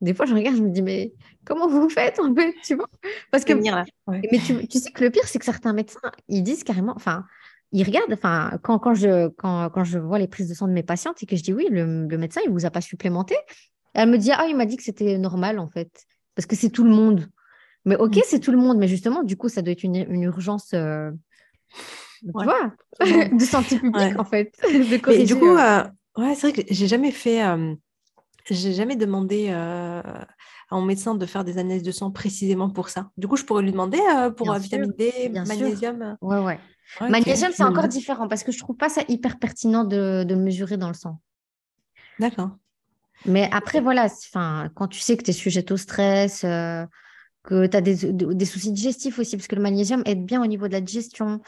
des 0.00 0.14
fois, 0.14 0.24
je 0.24 0.34
regarde, 0.34 0.56
je 0.56 0.62
me 0.62 0.70
dis, 0.70 0.82
mais 0.82 1.12
comment 1.44 1.68
vous 1.68 1.90
faites 1.90 2.18
en 2.18 2.34
fait, 2.34 2.54
tu 2.64 2.76
vois? 2.76 2.88
Parce 3.30 3.44
que, 3.44 3.52
mais 3.52 4.38
tu, 4.38 4.66
tu, 4.68 4.78
sais 4.78 4.90
que 4.90 5.04
le 5.04 5.10
pire, 5.10 5.26
c'est 5.26 5.38
que 5.38 5.44
certains 5.44 5.74
médecins, 5.74 6.00
ils 6.28 6.42
disent 6.42 6.64
carrément, 6.64 6.94
enfin, 6.96 7.26
il 7.74 7.84
regarde, 7.84 8.12
enfin, 8.12 8.52
quand, 8.62 8.78
quand, 8.78 8.94
je, 8.94 9.28
quand, 9.30 9.68
quand, 9.70 9.82
je 9.82 9.98
vois 9.98 10.20
les 10.20 10.28
prises 10.28 10.48
de 10.48 10.54
sang 10.54 10.68
de 10.68 10.72
mes 10.72 10.84
patientes 10.84 11.20
et 11.22 11.26
que 11.26 11.34
je 11.34 11.42
dis 11.42 11.52
oui, 11.52 11.66
le, 11.70 11.84
médecin, 12.16 12.40
il 12.44 12.48
ne 12.48 12.54
vous 12.54 12.64
a 12.64 12.70
pas 12.70 12.80
supplémenté, 12.80 13.34
elle 13.94 14.10
me 14.10 14.16
dit 14.16 14.30
ah, 14.30 14.46
il 14.48 14.56
m'a 14.56 14.64
dit 14.64 14.76
que 14.76 14.84
c'était 14.84 15.18
normal 15.18 15.58
en 15.58 15.68
fait, 15.68 15.90
parce 16.36 16.46
que 16.46 16.54
c'est 16.54 16.70
tout 16.70 16.84
le 16.84 16.90
monde. 16.90 17.26
Mais 17.84 17.96
ok, 17.96 18.16
mm. 18.16 18.20
c'est 18.26 18.38
tout 18.38 18.52
le 18.52 18.58
monde, 18.58 18.78
mais 18.78 18.86
justement, 18.86 19.24
du 19.24 19.36
coup, 19.36 19.48
ça 19.48 19.60
doit 19.60 19.72
être 19.72 19.82
une, 19.82 19.96
une 19.96 20.22
urgence, 20.22 20.70
euh, 20.72 21.10
tu 22.22 22.30
vois, 22.30 22.72
de 23.00 23.44
santé 23.44 23.80
publique 23.80 24.18
en 24.20 24.24
fait. 24.24 24.56
et 25.10 25.24
du 25.24 25.34
coup, 25.34 25.56
euh, 25.56 25.82
ouais, 26.16 26.36
c'est 26.36 26.50
vrai 26.50 26.52
que 26.52 26.72
j'ai 26.72 26.86
jamais 26.86 27.10
fait, 27.10 27.44
euh, 27.44 27.74
j'ai 28.48 28.72
jamais 28.72 28.94
demandé 28.94 29.48
à 30.70 30.76
mon 30.76 30.82
médecin 30.82 31.14
de 31.14 31.26
faire 31.26 31.44
des 31.44 31.58
analyses 31.58 31.82
de 31.82 31.92
sang 31.92 32.10
précisément 32.10 32.70
pour 32.70 32.88
ça. 32.88 33.10
Du 33.16 33.28
coup, 33.28 33.36
je 33.36 33.44
pourrais 33.44 33.62
lui 33.62 33.72
demander 33.72 33.98
pour 34.36 34.52
la 34.52 34.58
vitamine 34.58 34.92
D, 34.96 35.30
magnésium. 35.32 36.16
Ouais, 36.20 36.38
ouais. 36.38 36.58
Magnésium, 37.00 37.52
c'est 37.54 37.64
encore 37.64 37.88
différent 37.88 38.28
parce 38.28 38.44
que 38.44 38.52
je 38.52 38.58
trouve 38.58 38.76
pas 38.76 38.88
ça 38.88 39.02
hyper 39.08 39.38
pertinent 39.38 39.84
de, 39.84 40.24
de 40.24 40.34
mesurer 40.34 40.76
dans 40.76 40.88
le 40.88 40.94
sang. 40.94 41.20
D'accord. 42.18 42.50
Mais 43.26 43.48
après, 43.52 43.80
voilà, 43.80 44.08
quand 44.74 44.88
tu 44.88 45.00
sais 45.00 45.16
que 45.16 45.22
tu 45.22 45.30
es 45.30 45.34
sujet 45.34 45.70
au 45.72 45.76
stress, 45.76 46.44
euh, 46.44 46.84
que 47.42 47.66
tu 47.66 47.76
as 47.76 47.80
des, 47.80 48.12
des, 48.12 48.44
soucis 48.44 48.72
digestifs 48.72 49.18
aussi, 49.18 49.36
parce 49.36 49.46
que 49.46 49.56
le 49.56 49.62
magnésium 49.62 50.02
aide 50.06 50.24
bien 50.24 50.42
au 50.42 50.46
niveau 50.46 50.68
de 50.68 50.72
la 50.72 50.80
digestion, 50.80 51.40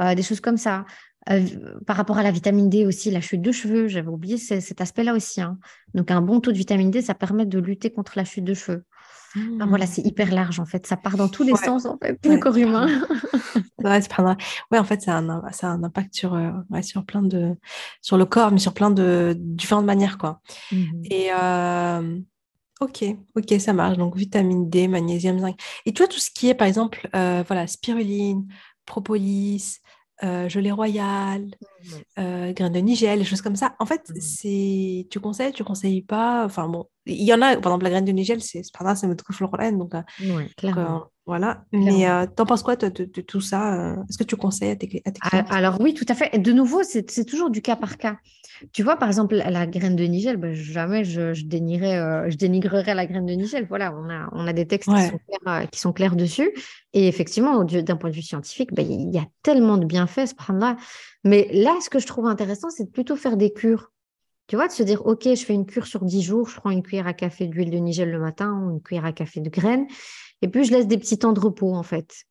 euh, 0.00 0.14
des 0.14 0.22
choses 0.22 0.40
comme 0.40 0.56
ça. 0.56 0.84
Euh, 1.30 1.40
par 1.86 1.96
rapport 1.96 2.18
à 2.18 2.22
la 2.22 2.30
vitamine 2.30 2.68
D 2.68 2.84
aussi, 2.84 3.10
la 3.10 3.20
chute 3.20 3.42
de 3.42 3.52
cheveux, 3.52 3.86
j'avais 3.88 4.08
oublié 4.08 4.38
cet 4.38 4.80
aspect-là 4.80 5.14
aussi. 5.14 5.40
Hein. 5.40 5.58
Donc, 5.94 6.10
un 6.10 6.20
bon 6.20 6.40
taux 6.40 6.52
de 6.52 6.58
vitamine 6.58 6.90
D, 6.90 7.00
ça 7.00 7.14
permet 7.14 7.46
de 7.46 7.58
lutter 7.58 7.90
contre 7.90 8.12
la 8.16 8.24
chute 8.24 8.44
de 8.44 8.54
cheveux 8.54 8.84
voilà, 9.34 9.84
mmh. 9.84 9.88
c'est 9.88 10.02
hyper 10.02 10.32
large 10.32 10.60
en 10.60 10.66
fait. 10.66 10.86
Ça 10.86 10.96
part 10.96 11.16
dans 11.16 11.28
tous 11.28 11.42
les 11.42 11.54
sens 11.54 11.86
en 11.86 11.98
fait, 11.98 12.18
le 12.24 12.38
corps 12.38 12.56
humain. 12.56 12.86
ouais, 13.78 14.00
ouais, 14.70 14.78
en 14.78 14.84
fait, 14.84 15.02
ça 15.02 15.16
a 15.16 15.20
un, 15.20 15.52
ça 15.52 15.68
a 15.68 15.70
un 15.70 15.82
impact 15.82 16.14
sur, 16.14 16.34
euh, 16.34 16.50
sur 16.82 17.04
plein 17.04 17.22
de, 17.22 17.56
sur 18.00 18.16
le 18.16 18.26
corps, 18.26 18.50
mais 18.50 18.58
sur 18.58 18.74
plein 18.74 18.90
de 18.90 19.34
différentes 19.38 19.86
manières 19.86 20.18
quoi. 20.18 20.40
Mmh. 20.70 21.04
Et 21.10 21.28
euh, 21.32 22.18
ok, 22.80 23.04
ok, 23.36 23.60
ça 23.60 23.72
marche. 23.72 23.96
Donc 23.96 24.16
vitamine 24.16 24.68
D, 24.68 24.88
magnésium, 24.88 25.38
zinc. 25.38 25.58
Et 25.86 25.92
tu 25.92 26.02
vois 26.02 26.08
tout 26.08 26.20
ce 26.20 26.30
qui 26.30 26.48
est 26.48 26.54
par 26.54 26.66
exemple, 26.66 27.08
euh, 27.16 27.42
voilà, 27.46 27.66
spiruline, 27.66 28.46
propolis, 28.84 29.78
euh, 30.24 30.48
gelée 30.48 30.70
royale, 30.70 31.46
mmh. 31.46 32.20
euh, 32.20 32.52
graines 32.52 32.72
de 32.72 32.78
nigel, 32.78 33.18
des 33.18 33.24
choses 33.24 33.42
comme 33.42 33.56
ça. 33.56 33.74
En 33.78 33.86
fait, 33.86 34.08
mmh. 34.08 34.20
c'est 34.20 35.06
tu 35.10 35.20
conseilles, 35.20 35.52
tu 35.52 35.64
conseilles 35.64 36.02
pas. 36.02 36.44
Enfin 36.44 36.68
bon, 36.68 36.86
il 37.06 37.24
y 37.24 37.34
en 37.34 37.42
a, 37.42 37.56
par 37.56 37.72
exemple, 37.72 37.84
la 37.84 37.90
graine 37.90 38.04
de 38.04 38.12
nigel, 38.12 38.40
c'est 38.40 38.62
pas 38.76 38.84
grave, 38.84 38.96
c'est 38.96 39.08
notre 39.08 39.32
florale, 39.32 39.76
donc, 39.76 39.94
euh, 39.94 40.02
clairement. 41.26 41.38
Voilà. 41.42 41.64
Mais 41.72 42.08
euh, 42.08 42.26
t'en 42.26 42.46
penses 42.46 42.62
quoi 42.62 42.76
de, 42.76 42.88
tout 43.04 43.40
ça 43.40 43.92
euh, 43.92 43.96
Est-ce 44.08 44.18
que 44.18 44.24
tu 44.24 44.36
conseilles 44.36 44.70
à 44.70 44.76
tes, 44.76 44.88
clients 44.88 45.02
Alors 45.50 45.80
oui, 45.80 45.94
tout 45.94 46.06
à 46.08 46.14
fait. 46.14 46.38
de 46.38 46.52
nouveau, 46.52 46.82
c'est 46.82 47.24
toujours 47.24 47.50
du 47.50 47.62
cas 47.62 47.76
par 47.76 47.98
cas. 47.98 48.16
Tu 48.72 48.82
vois, 48.82 48.96
par 48.96 49.08
exemple, 49.08 49.34
la, 49.34 49.66
graine 49.66 49.96
de 49.96 50.04
Nigel, 50.04 50.36
ben, 50.36 50.54
jamais 50.54 51.04
je, 51.04 51.34
je, 51.34 51.44
euh, 51.44 52.30
je 52.30 52.92
la 52.94 53.06
graine 53.06 53.26
de 53.26 53.32
Nigel. 53.32 53.66
Voilà, 53.68 53.92
on 53.94 54.08
a, 54.08 54.28
on 54.32 54.46
a 54.46 54.52
des 54.52 54.66
textes 54.66 54.88
qui, 54.88 55.80
sont 55.80 55.92
clairs, 55.92 56.14
dessus. 56.14 56.52
Et 56.92 57.08
effectivement, 57.08 57.64
d'un 57.64 57.96
point 57.96 58.10
de 58.10 58.14
vue 58.14 58.22
scientifique, 58.22 58.72
ben, 58.72 58.86
il 58.88 59.12
y 59.12 59.18
a 59.18 59.26
tellement 59.42 59.78
de 59.78 59.84
bienfaits, 59.84 60.26
ce 60.26 60.52
là 60.52 60.76
Mais 61.24 61.48
là, 61.52 61.76
ce 61.80 61.90
que 61.90 61.98
je 61.98 62.06
trouve 62.06 62.26
intéressant, 62.26 62.70
c'est 62.70 62.84
de 62.84 62.90
plutôt 62.90 63.16
faire 63.16 63.36
des 63.36 63.52
cures. 63.52 63.90
Tu 64.48 64.56
vois, 64.56 64.68
de 64.68 64.72
se 64.72 64.82
dire, 64.82 65.06
OK, 65.06 65.22
je 65.24 65.44
fais 65.44 65.54
une 65.54 65.66
cure 65.66 65.86
sur 65.86 66.04
10 66.04 66.22
jours, 66.22 66.48
je 66.48 66.56
prends 66.56 66.70
une 66.70 66.82
cuillère 66.82 67.06
à 67.06 67.14
café 67.14 67.46
d'huile 67.46 67.70
de 67.70 67.78
Nigel 67.78 68.10
le 68.10 68.18
matin 68.18 68.52
ou 68.52 68.70
une 68.70 68.82
cuillère 68.82 69.06
à 69.06 69.12
café 69.12 69.40
de 69.40 69.48
graines. 69.48 69.86
Et 70.42 70.48
puis, 70.48 70.64
je 70.64 70.72
laisse 70.72 70.86
des 70.86 70.98
petits 70.98 71.18
temps 71.18 71.32
de 71.32 71.40
repos, 71.40 71.74
en 71.74 71.82
fait. 71.82 72.24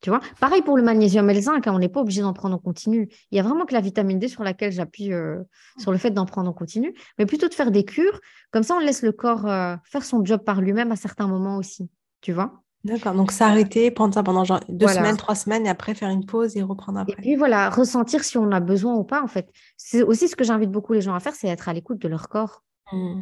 Tu 0.00 0.08
vois? 0.08 0.20
Pareil 0.40 0.62
pour 0.62 0.78
le 0.78 0.82
magnésium 0.82 1.28
et 1.28 1.34
le 1.34 1.40
zinc, 1.40 1.66
hein, 1.66 1.72
on 1.74 1.78
n'est 1.78 1.90
pas 1.90 2.00
obligé 2.00 2.22
d'en 2.22 2.32
prendre 2.32 2.54
en 2.54 2.58
continu. 2.58 3.08
Il 3.30 3.36
y 3.36 3.40
a 3.40 3.42
vraiment 3.42 3.66
que 3.66 3.74
la 3.74 3.82
vitamine 3.82 4.18
D 4.18 4.28
sur 4.28 4.42
laquelle 4.42 4.72
j'appuie 4.72 5.12
euh, 5.12 5.42
sur 5.78 5.92
le 5.92 5.98
fait 5.98 6.10
d'en 6.10 6.24
prendre 6.24 6.48
en 6.48 6.54
continu, 6.54 6.94
mais 7.18 7.26
plutôt 7.26 7.48
de 7.48 7.54
faire 7.54 7.70
des 7.70 7.84
cures. 7.84 8.18
Comme 8.50 8.62
ça, 8.62 8.76
on 8.76 8.78
laisse 8.78 9.02
le 9.02 9.12
corps 9.12 9.46
euh, 9.46 9.76
faire 9.84 10.02
son 10.02 10.24
job 10.24 10.42
par 10.42 10.62
lui-même 10.62 10.90
à 10.90 10.96
certains 10.96 11.26
moments 11.26 11.58
aussi. 11.58 11.90
Tu 12.22 12.32
vois? 12.32 12.62
D'accord, 12.82 13.12
donc 13.12 13.30
s'arrêter, 13.30 13.90
prendre 13.90 14.14
ça 14.14 14.22
pendant 14.22 14.44
genre 14.44 14.60
deux 14.70 14.88
semaines, 14.88 15.18
trois 15.18 15.34
semaines, 15.34 15.66
et 15.66 15.68
après 15.68 15.94
faire 15.94 16.08
une 16.08 16.24
pause 16.24 16.56
et 16.56 16.62
reprendre 16.62 17.00
après. 17.00 17.12
Et 17.12 17.16
puis 17.16 17.36
voilà, 17.36 17.68
ressentir 17.68 18.24
si 18.24 18.38
on 18.38 18.50
a 18.52 18.60
besoin 18.60 18.94
ou 18.94 19.04
pas, 19.04 19.22
en 19.22 19.26
fait. 19.26 19.50
C'est 19.76 20.02
aussi 20.02 20.28
ce 20.28 20.36
que 20.36 20.44
j'invite 20.44 20.70
beaucoup 20.70 20.94
les 20.94 21.02
gens 21.02 21.14
à 21.14 21.20
faire, 21.20 21.34
c'est 21.34 21.48
être 21.48 21.68
à 21.68 21.74
l'écoute 21.74 21.98
de 21.98 22.08
leur 22.08 22.30
corps. 22.30 22.62
Mmh. 22.90 23.20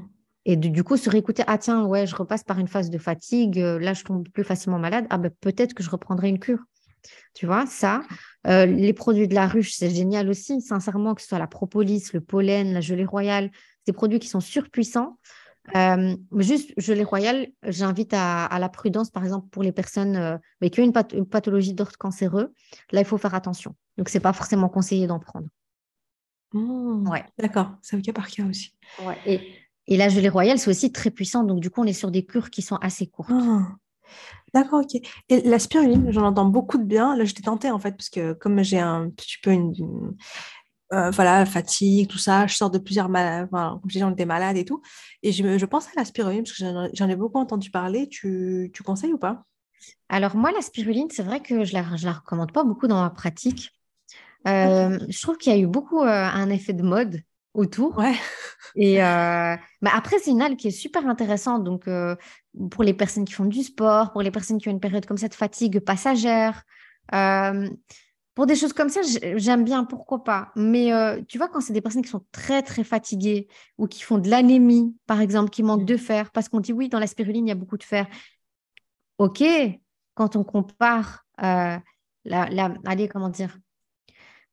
Et 0.48 0.56
du 0.56 0.82
coup, 0.82 0.96
se 0.96 1.10
réécouter, 1.10 1.44
ah 1.46 1.58
tiens, 1.58 1.84
ouais, 1.84 2.06
je 2.06 2.16
repasse 2.16 2.42
par 2.42 2.58
une 2.58 2.68
phase 2.68 2.88
de 2.88 2.96
fatigue, 2.96 3.60
euh, 3.60 3.78
là, 3.78 3.92
je 3.92 4.02
tombe 4.02 4.26
plus 4.30 4.44
facilement 4.44 4.78
malade, 4.78 5.06
ah 5.10 5.18
ben 5.18 5.30
peut-être 5.42 5.74
que 5.74 5.82
je 5.82 5.90
reprendrai 5.90 6.30
une 6.30 6.38
cure. 6.38 6.60
Tu 7.34 7.44
vois, 7.44 7.66
ça. 7.66 8.00
Euh, 8.46 8.64
les 8.64 8.94
produits 8.94 9.28
de 9.28 9.34
la 9.34 9.46
ruche, 9.46 9.72
c'est 9.72 9.90
génial 9.90 10.26
aussi, 10.30 10.62
sincèrement, 10.62 11.14
que 11.14 11.20
ce 11.20 11.28
soit 11.28 11.38
la 11.38 11.46
propolis, 11.46 12.02
le 12.14 12.22
pollen, 12.22 12.72
la 12.72 12.80
gelée 12.80 13.04
royale, 13.04 13.50
c'est 13.52 13.92
des 13.92 13.92
produits 13.92 14.18
qui 14.20 14.28
sont 14.28 14.40
surpuissants. 14.40 15.18
Euh, 15.76 16.16
juste, 16.38 16.72
gelée 16.78 17.04
royale, 17.04 17.48
j'invite 17.64 18.14
à, 18.14 18.48
la 18.58 18.70
prudence, 18.70 19.10
par 19.10 19.24
exemple, 19.24 19.48
pour 19.50 19.62
les 19.62 19.72
personnes 19.72 20.40
mais 20.62 20.70
qui 20.70 20.80
ont 20.80 20.84
une, 20.84 21.26
pathologie 21.26 21.74
d'ordre 21.74 21.98
cancéreux. 21.98 22.54
Là, 22.92 23.00
il 23.00 23.06
faut 23.06 23.18
faire 23.18 23.34
attention. 23.34 23.74
Donc, 23.98 24.08
ce 24.08 24.16
n'est 24.16 24.22
pas 24.22 24.32
forcément 24.32 24.70
conseillé 24.70 25.06
d'en 25.06 25.18
prendre. 25.18 25.48
Mmh. 26.54 27.06
ouais. 27.10 27.26
D'accord, 27.38 27.72
c'est 27.82 27.98
au 27.98 28.00
cas 28.00 28.14
par 28.14 28.28
cas 28.28 28.46
aussi. 28.46 28.74
Ouais. 29.04 29.18
Et 29.26 29.67
et 29.88 29.96
la 29.96 30.08
gelée 30.08 30.28
royale, 30.28 30.58
c'est 30.58 30.70
aussi 30.70 30.92
très 30.92 31.10
puissant. 31.10 31.42
Donc, 31.42 31.60
du 31.60 31.70
coup, 31.70 31.80
on 31.82 31.84
est 31.84 31.92
sur 31.92 32.10
des 32.10 32.24
cures 32.24 32.50
qui 32.50 32.62
sont 32.62 32.76
assez 32.76 33.06
courtes. 33.06 33.30
Ah. 33.32 33.72
D'accord, 34.54 34.80
ok. 34.80 35.00
Et 35.28 35.42
la 35.42 35.58
spiruline, 35.58 36.10
j'en 36.10 36.24
entends 36.24 36.46
beaucoup 36.46 36.78
de 36.78 36.84
bien. 36.84 37.16
Là, 37.16 37.24
j'étais 37.24 37.42
tentée, 37.42 37.70
en 37.70 37.78
fait, 37.78 37.92
parce 37.92 38.08
que 38.08 38.32
comme 38.32 38.62
j'ai 38.62 38.78
un 38.78 39.10
petit 39.10 39.36
peu 39.42 39.50
une, 39.50 39.74
euh, 40.92 41.10
voilà, 41.10 41.44
fatigue, 41.44 42.08
tout 42.08 42.18
ça, 42.18 42.46
je 42.46 42.54
sors 42.54 42.70
de 42.70 42.78
plusieurs 42.78 43.08
malades, 43.08 43.48
enfin, 43.52 43.80
comme 43.82 44.12
étais 44.12 44.24
malade 44.24 44.56
et 44.56 44.64
tout. 44.64 44.80
Et 45.22 45.32
je, 45.32 45.58
je 45.58 45.66
pense 45.66 45.86
à 45.88 45.90
la 45.96 46.04
spiruline, 46.04 46.44
parce 46.44 46.56
que 46.56 46.64
j'en 46.94 47.08
ai 47.08 47.16
beaucoup 47.16 47.38
entendu 47.38 47.70
parler. 47.70 48.08
Tu, 48.08 48.70
tu 48.72 48.82
conseilles 48.82 49.12
ou 49.12 49.18
pas? 49.18 49.44
Alors, 50.08 50.36
moi, 50.36 50.50
la 50.52 50.62
spiruline, 50.62 51.08
c'est 51.10 51.22
vrai 51.22 51.40
que 51.40 51.64
je 51.64 51.76
ne 51.76 51.82
la, 51.82 51.96
je 51.96 52.06
la 52.06 52.12
recommande 52.12 52.52
pas 52.52 52.64
beaucoup 52.64 52.86
dans 52.86 53.02
ma 53.02 53.10
pratique. 53.10 53.72
Euh, 54.46 54.98
je 55.08 55.20
trouve 55.20 55.36
qu'il 55.36 55.52
y 55.52 55.56
a 55.56 55.58
eu 55.58 55.66
beaucoup 55.66 56.00
euh, 56.00 56.06
un 56.06 56.48
effet 56.48 56.72
de 56.72 56.82
mode 56.82 57.20
autour. 57.54 57.98
Ouais. 57.98 58.14
Et 58.74 59.02
euh, 59.02 59.56
bah, 59.82 59.90
après, 59.94 60.18
c'est 60.18 60.30
une 60.30 60.42
halle 60.42 60.56
qui 60.56 60.68
est 60.68 60.72
super 60.72 61.06
intéressante. 61.06 61.64
Donc, 61.64 61.88
euh, 61.88 62.16
pour 62.70 62.84
les 62.84 62.94
personnes 62.94 63.24
qui 63.24 63.32
font 63.32 63.44
du 63.46 63.62
sport, 63.62 64.12
pour 64.12 64.22
les 64.22 64.30
personnes 64.30 64.58
qui 64.58 64.68
ont 64.68 64.72
une 64.72 64.80
période 64.80 65.06
comme 65.06 65.16
ça 65.16 65.28
de 65.28 65.34
fatigue 65.34 65.80
passagère, 65.80 66.62
euh, 67.14 67.68
pour 68.34 68.46
des 68.46 68.54
choses 68.54 68.72
comme 68.72 68.88
ça, 68.88 69.00
j'aime 69.36 69.64
bien, 69.64 69.84
pourquoi 69.84 70.22
pas. 70.22 70.52
Mais 70.54 70.92
tu 71.26 71.38
vois, 71.38 71.48
quand 71.48 71.60
c'est 71.60 71.72
des 71.72 71.80
personnes 71.80 72.02
qui 72.02 72.10
sont 72.10 72.24
très, 72.30 72.62
très 72.62 72.84
fatiguées 72.84 73.48
ou 73.78 73.88
qui 73.88 74.02
font 74.02 74.18
de 74.18 74.30
l'anémie, 74.30 74.96
par 75.06 75.20
exemple, 75.20 75.50
qui 75.50 75.64
manquent 75.64 75.84
de 75.86 75.96
fer, 75.96 76.30
parce 76.30 76.48
qu'on 76.48 76.60
dit 76.60 76.72
oui, 76.72 76.88
dans 76.88 77.00
la 77.00 77.08
spiruline, 77.08 77.46
il 77.46 77.48
y 77.48 77.52
a 77.52 77.56
beaucoup 77.56 77.78
de 77.78 77.82
fer. 77.82 78.06
OK, 79.18 79.42
quand 80.14 80.36
on 80.36 80.44
compare 80.44 81.26
la, 81.38 81.82
la, 82.24 82.74
allez, 82.84 83.08
comment 83.08 83.28
dire, 83.28 83.58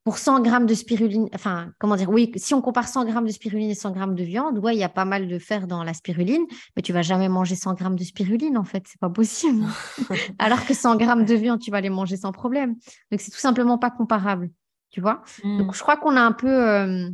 pour 0.05 0.19
100 0.19 0.41
grammes 0.41 0.67
de 0.67 0.75
spiruline, 0.75 1.27
enfin, 1.33 1.71
comment 1.79 1.95
dire, 1.95 2.11
oui, 2.11 2.31
si 2.35 2.53
on 2.53 2.61
compare 2.61 2.87
100 2.87 3.05
grammes 3.05 3.25
de 3.25 3.31
spiruline 3.31 3.71
et 3.71 3.75
100 3.75 3.91
grammes 3.91 4.13
de 4.13 4.23
viande, 4.23 4.59
ouais, 4.59 4.75
il 4.75 4.79
y 4.79 4.83
a 4.83 4.89
pas 4.89 5.03
mal 5.03 5.27
de 5.27 5.39
fer 5.39 5.65
dans 5.65 5.83
la 5.83 5.95
spiruline, 5.95 6.45
mais 6.75 6.83
tu 6.83 6.93
vas 6.93 7.01
jamais 7.01 7.27
manger 7.27 7.55
100 7.55 7.73
grammes 7.73 7.95
de 7.95 8.03
spiruline, 8.03 8.55
en 8.55 8.63
fait, 8.63 8.83
c'est 8.87 8.99
pas 8.99 9.09
possible. 9.09 9.65
Alors 10.39 10.63
que 10.63 10.75
100 10.75 10.97
grammes 10.97 11.25
de 11.25 11.33
viande, 11.33 11.59
tu 11.59 11.71
vas 11.71 11.81
les 11.81 11.89
manger 11.89 12.17
sans 12.17 12.31
problème. 12.31 12.75
Donc, 13.11 13.19
c'est 13.19 13.31
tout 13.31 13.39
simplement 13.39 13.79
pas 13.79 13.89
comparable, 13.89 14.51
tu 14.91 15.01
vois. 15.01 15.23
Hmm. 15.43 15.57
Donc, 15.57 15.73
je 15.73 15.81
crois 15.81 15.97
qu'on 15.97 16.15
a 16.15 16.21
un 16.21 16.33
peu, 16.33 16.51
euh, 16.51 17.09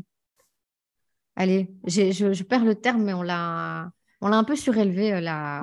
allez, 1.37 1.73
je, 1.87 2.33
je, 2.33 2.43
perds 2.43 2.65
le 2.65 2.75
terme, 2.75 3.03
mais 3.03 3.13
on 3.13 3.23
l'a, 3.23 3.89
on 4.19 4.27
l'a 4.27 4.35
un 4.35 4.43
peu 4.43 4.57
surélevé 4.57 5.21
la, 5.21 5.61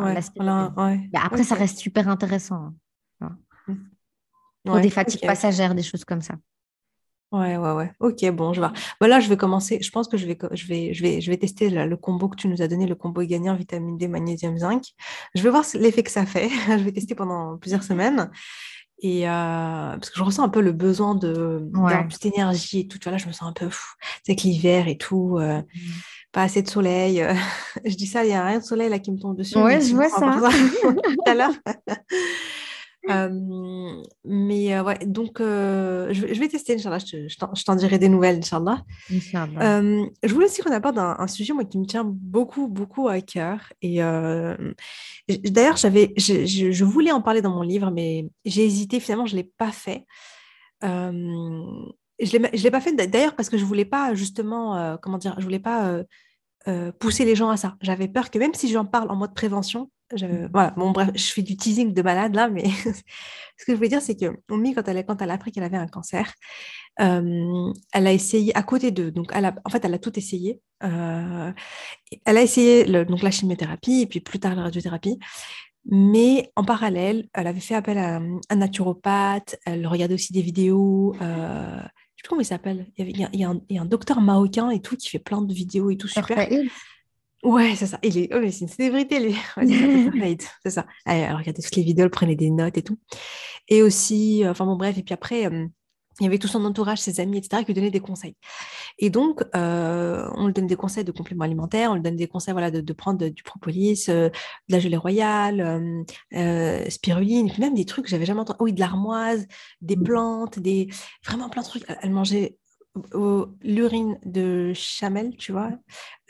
Après, 1.13 1.45
ça 1.45 1.57
reste 1.57 1.77
super 1.77 2.09
intéressant. 2.09 2.73
Hein, 3.21 3.37
mmh. 3.67 3.75
Pour 4.65 4.81
des 4.81 4.89
fatigues 4.89 5.27
passagères, 5.27 5.75
des 5.75 5.83
choses 5.83 6.07
comme 6.07 6.23
ça. 6.23 6.37
Ouais, 7.31 7.59
ouais, 7.59 7.73
ouais. 7.73 7.93
Ok, 8.01 8.25
bon, 8.31 8.55
je 8.55 8.61
vois. 8.61 8.73
Bah, 9.01 9.21
je 9.21 9.29
vais 9.29 9.37
commencer. 9.37 9.79
Je 9.83 9.91
pense 9.91 10.09
que 10.09 10.17
je 10.17 10.27
vais, 10.27 10.39
je 10.53 10.67
vais, 10.67 10.95
je 10.95 11.03
vais, 11.03 11.21
je 11.21 11.31
vais 11.31 11.37
tester 11.37 11.69
le 11.69 11.97
combo 11.97 12.29
que 12.29 12.37
tu 12.37 12.49
nous 12.49 12.63
as 12.63 12.69
donné, 12.69 12.87
le 12.87 12.95
combo 12.95 13.23
gagnant 13.23 13.55
vitamine 13.55 13.99
D, 13.99 14.09
magnésium, 14.09 14.57
zinc. 14.57 14.83
Je 15.35 15.43
vais 15.43 15.51
voir 15.51 15.65
l'effet 15.75 16.03
que 16.03 16.11
ça 16.11 16.25
fait. 16.25 16.49
je 16.69 16.83
vais 16.83 16.93
tester 16.93 17.15
pendant 17.15 17.59
plusieurs 17.59 17.83
semaines. 17.83 18.31
Et 19.01 19.29
euh, 19.29 19.31
parce 19.31 20.11
que 20.11 20.19
je 20.19 20.25
ressens 20.25 20.43
un 20.43 20.49
peu 20.49 20.61
le 20.61 20.73
besoin 20.73 21.15
de 21.15 21.61
d'avoir 21.63 22.09
plus 22.09 22.19
d'énergie 22.19 22.81
et 22.81 22.89
tout. 22.89 22.99
Tu 22.99 23.05
vois, 23.05 23.13
là, 23.13 23.19
je 23.19 23.29
me 23.29 23.33
sens 23.33 23.49
un 23.49 23.53
peu 23.53 23.69
fou. 23.69 23.95
C'est 24.25 24.35
que 24.35 24.43
l'hiver 24.43 24.89
et 24.89 24.97
tout, 24.97 25.37
euh, 25.39 25.59
mmh. 25.61 25.79
pas 26.33 26.43
assez 26.43 26.63
de 26.63 26.69
soleil. 26.69 27.25
je 27.85 27.95
dis 27.95 28.07
ça, 28.07 28.25
il 28.25 28.29
n'y 28.29 28.35
a 28.35 28.45
rien 28.45 28.59
de 28.59 28.65
soleil 28.65 28.89
là 28.89 28.99
qui 28.99 29.13
me 29.13 29.19
tombe 29.19 29.37
dessus. 29.37 29.59
Ouais, 29.59 29.83
je 29.83 29.95
vois 29.95 30.09
ça. 30.09 30.41
tout 30.83 31.23
à 31.27 31.35
l'heure. 31.35 31.55
Mais 34.25 34.81
ouais, 34.81 34.99
donc 35.07 35.39
je, 35.39 36.39
vais 36.39 36.49
tester, 36.49 36.75
Inch'Allah, 36.75 36.99
je, 36.99 37.65
t'en 37.65 37.75
dirai 37.75 37.99
des 37.99 38.09
nouvelles, 38.09 38.39
Inch'Allah. 38.39 38.85
je 39.11 40.33
voulais 40.33 40.47
aussi 40.47 40.63
qu'on 40.63 40.73
aborde 40.73 40.99
un, 40.99 41.27
sujet 41.27 41.53
moi, 41.53 41.65
qui 41.65 41.79
me 41.79 41.87
tient 41.87 42.05
beaucoup, 42.05 42.69
beaucoup 42.69 43.09
à 43.09 43.21
cœur. 43.21 43.73
Et 43.83 43.99
d'ailleurs, 43.99 45.77
j'avais, 45.77 46.13
je, 46.17 46.85
voulais 46.85 47.13
en 47.13 47.23
parler 47.23 47.43
dans 47.43 47.55
mon 47.55 47.63
livre, 47.63 47.91
mais 47.91 48.27
j'ai 48.45 48.65
hésité, 48.65 49.01
finalement, 49.01 49.27
je 49.27 49.37
ne 49.37 49.43
l'ai 49.43 49.51
pas 49.57 49.73
fait. 49.73 50.07
je 50.83 50.89
ne 50.89 52.63
l'ai 52.63 52.71
pas 52.71 52.81
fait 52.81 52.93
d'ailleurs 52.93 53.35
parce 53.35 53.49
que 53.49 53.59
je 53.59 53.65
voulais 53.65 53.85
pas, 53.85 54.15
justement, 54.15 54.99
comment 55.03 55.19
dire, 55.19 55.35
je 55.39 55.45
voulais 55.45 55.61
pas 55.61 56.03
pousser 56.99 57.25
les 57.25 57.35
gens 57.35 57.49
à 57.51 57.57
ça. 57.57 57.77
J'avais 57.81 58.09
peur 58.09 58.31
que 58.31 58.39
même 58.39 58.55
si 58.55 58.69
j'en 58.71 58.85
parle 58.85 59.11
en 59.11 59.17
mode 59.17 59.35
prévention, 59.35 59.91
je, 60.15 60.47
bon, 60.49 60.95
je 61.15 61.33
fais 61.33 61.43
du 61.43 61.57
teasing 61.57 61.93
de 61.93 62.03
malade 62.03 62.35
là, 62.35 62.49
mais 62.49 62.65
ce 63.59 63.65
que 63.65 63.73
je 63.73 63.75
voulais 63.75 63.89
dire, 63.89 64.03
c'est 64.03 64.17
que 64.17 64.39
Omi, 64.51 64.75
quand 64.75 64.87
elle, 64.89 65.05
quand 65.05 65.21
elle 65.21 65.31
a 65.31 65.35
appris 65.35 65.53
qu'elle 65.53 65.65
avait 65.65 65.77
un 65.77 65.87
cancer, 65.87 66.33
euh, 67.01 67.73
elle 67.93 68.07
a 68.07 68.13
essayé 68.13 68.57
à 68.57 68.63
côté 68.63 68.91
de, 68.91 69.11
donc 69.11 69.31
elle 69.35 69.45
a, 69.45 69.55
en 69.65 69.71
fait, 69.71 69.85
elle 69.85 69.95
a 69.95 69.99
tout 69.99 70.17
essayé. 70.19 70.61
Euh, 70.85 71.53
elle 72.25 72.37
a 72.37 72.43
essayé 72.43 72.85
donc 73.05 73.23
la 73.23 73.31
chimiothérapie 73.31 74.03
et 74.03 74.07
puis 74.07 74.21
plus 74.21 74.39
tard 74.39 74.55
la 74.55 74.63
radiothérapie. 74.63 75.19
Mais 75.91 76.53
en 76.55 76.65
parallèle, 76.65 77.29
elle 77.33 77.47
avait 77.47 77.61
fait 77.61 77.75
appel 77.75 77.97
à 77.99 78.21
un 78.51 78.57
naturopathe, 78.57 79.57
elle 79.65 79.87
regardait 79.87 80.15
aussi 80.15 80.33
des 80.33 80.43
vidéos. 80.43 81.15
Euh, 81.23 81.79
je 81.79 82.23
sais 82.23 82.23
plus 82.23 82.29
comment 82.29 82.41
il 82.43 82.47
s'appelle. 82.47 82.87
Il, 82.99 83.25
a, 83.25 83.29
il, 83.33 83.41
y 83.41 83.45
a 83.45 83.81
un, 83.81 83.85
docteur 83.87 84.21
marocain 84.21 84.71
et 84.71 84.83
tout 84.83 84.97
qui 84.97 85.09
fait 85.09 85.19
plein 85.19 85.41
de 85.41 85.53
vidéos 85.53 85.91
et 85.91 85.97
tout 85.97 86.09
super. 86.09 86.49
Ouais, 87.45 87.75
c'est 87.77 87.87
ça. 87.87 87.99
Il 88.03 88.19
est, 88.19 88.35
oh, 88.35 88.41
c'est 88.51 88.63
une 88.63 88.69
célébrité, 88.69 89.35
c'est 90.65 90.71
ça. 90.71 90.87
Alors, 91.05 91.39
regardez 91.39 91.63
toutes 91.63 91.77
les 91.77 91.83
vidéos, 91.85 92.05
elle 92.05 92.11
prenait 92.11 92.37
des 92.37 92.51
notes 92.51 92.77
et 92.79 92.83
tout. 92.83 92.99
Et 93.69 93.83
aussi, 93.83 94.45
euh, 94.45 94.51
enfin 94.51 94.67
bon, 94.67 94.77
bref, 94.77 94.99
et 94.99 95.03
puis 95.05 95.15
après, 95.15 95.47
euh, 95.47 95.67
il 96.21 96.25
y 96.25 96.27
avait 96.27 96.39
tout 96.39 96.49
son 96.49 96.65
entourage, 96.65 96.99
ses 96.99 97.21
amis, 97.21 97.39
etc., 97.39 97.63
qui 97.63 97.69
lui 97.69 97.75
donnaient 97.75 97.93
des 97.93 98.01
conseils. 98.01 98.35
Et 98.99 99.09
donc, 99.09 99.45
euh, 99.55 100.29
on 100.35 100.47
lui 100.49 100.53
donne 100.53 100.67
des 100.67 100.75
conseils 100.75 101.05
de 101.05 101.13
compléments 101.13 101.45
alimentaires, 101.45 101.93
on 101.93 101.95
lui 101.95 102.03
donne 102.03 102.17
des 102.17 102.27
conseils 102.27 102.53
voilà, 102.53 102.73
de, 102.73 102.93
prendre 102.93 103.29
du 103.29 103.43
propolis, 103.45 104.07
de 104.09 104.33
la 104.69 104.81
gelée 104.81 104.97
royale, 104.97 106.05
spiruline, 106.89 107.53
même 107.61 107.75
des 107.75 107.85
trucs 107.85 108.07
que 108.07 108.11
j'avais 108.11 108.27
jamais 108.27 108.41
entendu. 108.41 108.59
Oui, 108.61 108.73
de 108.73 108.81
l'armoise, 108.81 109.47
des 109.81 109.95
mmh. 109.95 110.03
plantes, 110.03 110.59
des 110.59 110.89
vraiment 111.25 111.49
plein 111.51 111.63
de 111.63 111.69
trucs. 111.69 111.85
Elle 112.03 112.11
mangeait 112.11 112.58
l'urine 113.63 114.19
de 114.25 114.73
chamel, 114.75 115.37
tu 115.37 115.53
vois. 115.53 115.71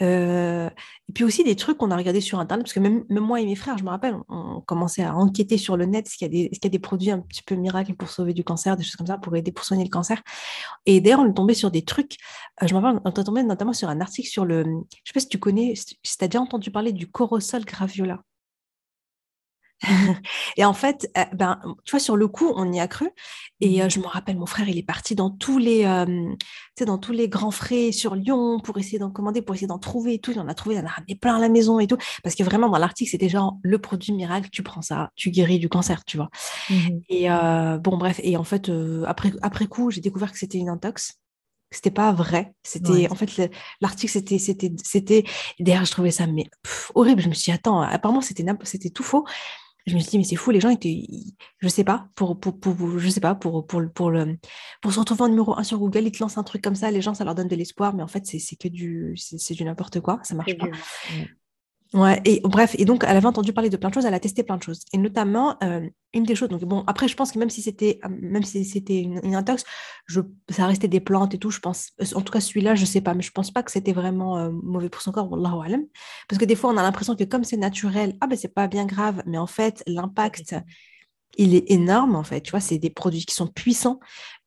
Euh, 0.00 0.68
et 1.08 1.12
puis 1.12 1.24
aussi 1.24 1.44
des 1.44 1.56
trucs 1.56 1.78
qu'on 1.78 1.90
a 1.90 1.96
regardé 1.96 2.20
sur 2.20 2.38
Internet, 2.38 2.64
parce 2.64 2.72
que 2.72 2.80
même, 2.80 3.04
moi 3.08 3.40
et 3.40 3.46
mes 3.46 3.56
frères, 3.56 3.78
je 3.78 3.84
me 3.84 3.88
rappelle, 3.90 4.16
on, 4.28 4.60
commençait 4.60 5.02
à 5.02 5.14
enquêter 5.14 5.58
sur 5.58 5.76
le 5.76 5.86
net, 5.86 6.06
est-ce 6.06 6.16
qu'il 6.16 6.26
y, 6.28 6.30
des, 6.30 6.58
y 6.62 6.66
a 6.66 6.70
des 6.70 6.78
produits 6.78 7.10
un 7.10 7.20
petit 7.20 7.42
peu 7.42 7.54
miracles 7.54 7.94
pour 7.94 8.08
sauver 8.08 8.34
du 8.34 8.44
cancer, 8.44 8.76
des 8.76 8.84
choses 8.84 8.96
comme 8.96 9.06
ça, 9.06 9.18
pour 9.18 9.34
aider, 9.36 9.52
pour 9.52 9.64
soigner 9.64 9.84
le 9.84 9.90
cancer. 9.90 10.22
Et 10.86 11.00
d'ailleurs, 11.00 11.20
on 11.20 11.30
est 11.30 11.34
tombé 11.34 11.54
sur 11.54 11.70
des 11.70 11.82
trucs, 11.82 12.16
euh, 12.62 12.66
je 12.66 12.74
me 12.74 12.80
rappelle, 12.80 13.00
on 13.04 13.10
est 13.10 13.24
tombé 13.24 13.42
notamment 13.42 13.72
sur 13.72 13.88
un 13.88 14.00
article 14.00 14.28
sur 14.28 14.44
le, 14.44 14.64
je 14.64 15.10
sais 15.10 15.14
pas 15.14 15.20
si 15.20 15.28
tu 15.28 15.38
connais, 15.38 15.74
si 15.74 15.96
tu 16.02 16.24
as 16.24 16.28
déjà 16.28 16.40
entendu 16.40 16.70
parler 16.70 16.92
du 16.92 17.10
corosol 17.10 17.64
graviola. 17.64 18.22
et 20.56 20.64
en 20.64 20.72
fait, 20.72 21.10
euh, 21.16 21.24
ben, 21.34 21.60
tu 21.84 21.92
vois, 21.92 22.00
sur 22.00 22.16
le 22.16 22.28
coup, 22.28 22.52
on 22.56 22.72
y 22.72 22.80
a 22.80 22.88
cru. 22.88 23.08
Et 23.60 23.78
mmh 23.78 23.82
euh, 23.82 23.88
je 23.88 24.00
me 24.00 24.06
rappelle, 24.06 24.36
mon 24.36 24.46
frère, 24.46 24.68
il 24.68 24.78
est 24.78 24.82
parti 24.82 25.14
dans 25.14 25.30
tous 25.30 25.58
les, 25.58 25.84
euh, 25.84 26.34
dans 26.84 26.98
tous 26.98 27.12
les 27.12 27.28
grands 27.28 27.50
frais 27.50 27.92
sur 27.92 28.14
Lyon 28.14 28.60
pour 28.60 28.78
essayer 28.78 28.98
d'en 28.98 29.10
commander, 29.10 29.42
pour 29.42 29.54
essayer 29.54 29.66
d'en 29.66 29.78
trouver 29.78 30.14
et 30.14 30.18
tout. 30.18 30.32
Il 30.32 30.40
en 30.40 30.48
a 30.48 30.54
trouvé, 30.54 30.76
il 30.76 30.80
en 30.80 30.86
a 30.86 30.90
ramené 30.90 31.14
plein 31.14 31.36
à 31.36 31.40
la 31.40 31.48
maison 31.48 31.78
et 31.80 31.86
tout. 31.86 31.98
Parce 32.22 32.34
que 32.34 32.42
vraiment, 32.42 32.68
dans 32.68 32.78
l'article, 32.78 33.10
c'était 33.10 33.28
genre 33.28 33.58
le 33.62 33.78
produit 33.78 34.12
miracle, 34.12 34.48
tu 34.50 34.62
prends 34.62 34.82
ça, 34.82 35.10
tu 35.16 35.30
guéris 35.30 35.58
du 35.58 35.68
cancer, 35.68 36.04
tu 36.04 36.16
vois. 36.16 36.30
Mmh 36.70 36.88
et 37.08 37.28
bon, 37.80 37.96
bref. 37.96 38.20
Et 38.22 38.36
en 38.36 38.44
fait, 38.44 38.70
après, 39.06 39.32
après 39.42 39.66
coup, 39.66 39.90
j'ai 39.90 40.00
découvert 40.00 40.32
que 40.32 40.38
c'était 40.38 40.58
une 40.58 40.68
intox 40.68 41.18
c'était 41.70 41.90
pas 41.90 42.12
vrai. 42.12 42.54
C'était 42.62 43.10
en 43.10 43.14
fait 43.14 43.50
l'article 43.80 44.10
c'était 44.10 44.38
c'était 44.38 44.72
c'était 44.82 45.24
derrière 45.58 45.84
je 45.84 45.90
trouvais 45.90 46.10
ça 46.10 46.26
mais 46.26 46.46
horrible. 46.94 47.20
Je 47.20 47.28
me 47.28 47.34
suis 47.34 47.50
dit 47.50 47.54
attends 47.54 47.82
apparemment 47.82 48.20
c'était 48.20 48.44
c'était 48.64 48.90
tout 48.90 49.02
faux 49.02 49.26
je 49.88 49.94
me 49.94 50.00
suis 50.00 50.10
dit, 50.10 50.18
mais 50.18 50.24
c'est 50.24 50.36
fou, 50.36 50.50
les 50.50 50.60
gens 50.60 50.70
étaient, 50.70 51.06
je 51.58 51.68
sais 51.68 51.84
pas, 51.84 52.08
pour, 52.14 52.38
pour, 52.38 52.58
pour, 52.58 52.98
je 52.98 53.08
sais 53.08 53.20
pas, 53.20 53.34
pour, 53.34 53.66
pour, 53.66 53.82
pour, 53.92 54.10
le, 54.10 54.38
pour 54.80 54.92
se 54.92 54.98
retrouver 54.98 55.22
en 55.22 55.28
numéro 55.28 55.58
1 55.58 55.62
sur 55.64 55.78
Google, 55.78 56.04
ils 56.06 56.12
te 56.12 56.22
lancent 56.22 56.38
un 56.38 56.44
truc 56.44 56.62
comme 56.62 56.74
ça, 56.74 56.90
les 56.90 57.00
gens, 57.00 57.14
ça 57.14 57.24
leur 57.24 57.34
donne 57.34 57.48
de 57.48 57.56
l'espoir, 57.56 57.94
mais 57.94 58.02
en 58.02 58.08
fait, 58.08 58.26
c'est 58.26 58.56
que 58.56 58.68
du, 58.68 59.14
c'est 59.16 59.54
du 59.54 59.64
n'importe 59.64 60.00
quoi, 60.00 60.20
ça 60.22 60.34
marche 60.34 60.56
pas. 60.56 60.68
Ouais, 61.94 62.20
et 62.26 62.42
bref, 62.44 62.74
et 62.78 62.84
donc 62.84 63.02
elle 63.08 63.16
avait 63.16 63.26
entendu 63.26 63.54
parler 63.54 63.70
de 63.70 63.76
plein 63.78 63.88
de 63.88 63.94
choses, 63.94 64.04
elle 64.04 64.12
a 64.12 64.20
testé 64.20 64.42
plein 64.42 64.58
de 64.58 64.62
choses, 64.62 64.80
et 64.92 64.98
notamment 64.98 65.56
euh, 65.62 65.88
une 66.12 66.24
des 66.24 66.34
choses. 66.34 66.50
Donc 66.50 66.62
bon, 66.64 66.84
après 66.86 67.08
je 67.08 67.16
pense 67.16 67.32
que 67.32 67.38
même 67.38 67.48
si 67.48 67.62
c'était 67.62 67.98
euh, 68.04 68.08
même 68.20 68.42
si 68.42 68.62
c'était 68.66 69.00
une, 69.00 69.34
intox, 69.34 69.64
ça 70.50 70.66
restait 70.66 70.88
des 70.88 71.00
plantes 71.00 71.32
et 71.34 71.38
tout. 71.38 71.50
Je 71.50 71.60
pense, 71.60 71.92
en 72.14 72.20
tout 72.20 72.30
cas 72.30 72.40
celui-là, 72.40 72.74
je 72.74 72.84
sais 72.84 73.00
pas, 73.00 73.14
mais 73.14 73.22
je 73.22 73.30
pense 73.30 73.50
pas 73.50 73.62
que 73.62 73.70
c'était 73.70 73.94
vraiment 73.94 74.36
euh, 74.36 74.50
mauvais 74.50 74.90
pour 74.90 75.00
son 75.00 75.12
corps, 75.12 75.30
wallahu 75.32 75.64
alam. 75.64 75.82
Parce 76.28 76.38
que 76.38 76.44
des 76.44 76.56
fois 76.56 76.70
on 76.70 76.76
a 76.76 76.82
l'impression 76.82 77.16
que 77.16 77.24
comme 77.24 77.44
c'est 77.44 77.56
naturel, 77.56 78.16
ah 78.20 78.26
ben 78.26 78.36
c'est 78.36 78.52
pas 78.52 78.66
bien 78.68 78.84
grave, 78.84 79.22
mais 79.24 79.38
en 79.38 79.46
fait 79.46 79.82
l'impact 79.86 80.54
il 81.38 81.54
est 81.54 81.70
énorme 81.70 82.16
en 82.16 82.24
fait. 82.24 82.40
Tu 82.42 82.50
vois, 82.50 82.60
c'est 82.60 82.78
des 82.78 82.90
produits 82.90 83.24
qui 83.24 83.34
sont 83.34 83.46
puissants. 83.46 84.00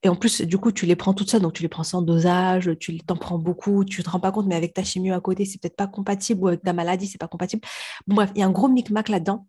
Et 0.03 0.09
en 0.09 0.15
plus, 0.15 0.41
du 0.41 0.57
coup, 0.57 0.71
tu 0.71 0.85
les 0.85 0.95
prends 0.95 1.13
toutes 1.13 1.29
seules, 1.29 1.41
donc 1.41 1.53
tu 1.53 1.61
les 1.61 1.69
prends 1.69 1.83
sans 1.83 2.01
dosage, 2.01 2.71
tu 2.79 2.97
t'en 2.99 3.15
prends 3.15 3.37
beaucoup, 3.37 3.85
tu 3.85 4.01
te 4.03 4.09
rends 4.09 4.19
pas 4.19 4.31
compte, 4.31 4.47
mais 4.47 4.55
avec 4.55 4.73
ta 4.73 4.83
chimie 4.83 5.11
à 5.11 5.19
côté, 5.19 5.45
c'est 5.45 5.61
peut-être 5.61 5.75
pas 5.75 5.87
compatible, 5.87 6.43
ou 6.43 6.47
avec 6.47 6.63
ta 6.63 6.73
maladie, 6.73 7.07
c'est 7.07 7.19
pas 7.19 7.27
compatible. 7.27 7.61
Bref, 8.07 8.31
il 8.35 8.39
y 8.39 8.43
a 8.43 8.47
un 8.47 8.51
gros 8.51 8.67
micmac 8.67 9.09
là-dedans. 9.09 9.45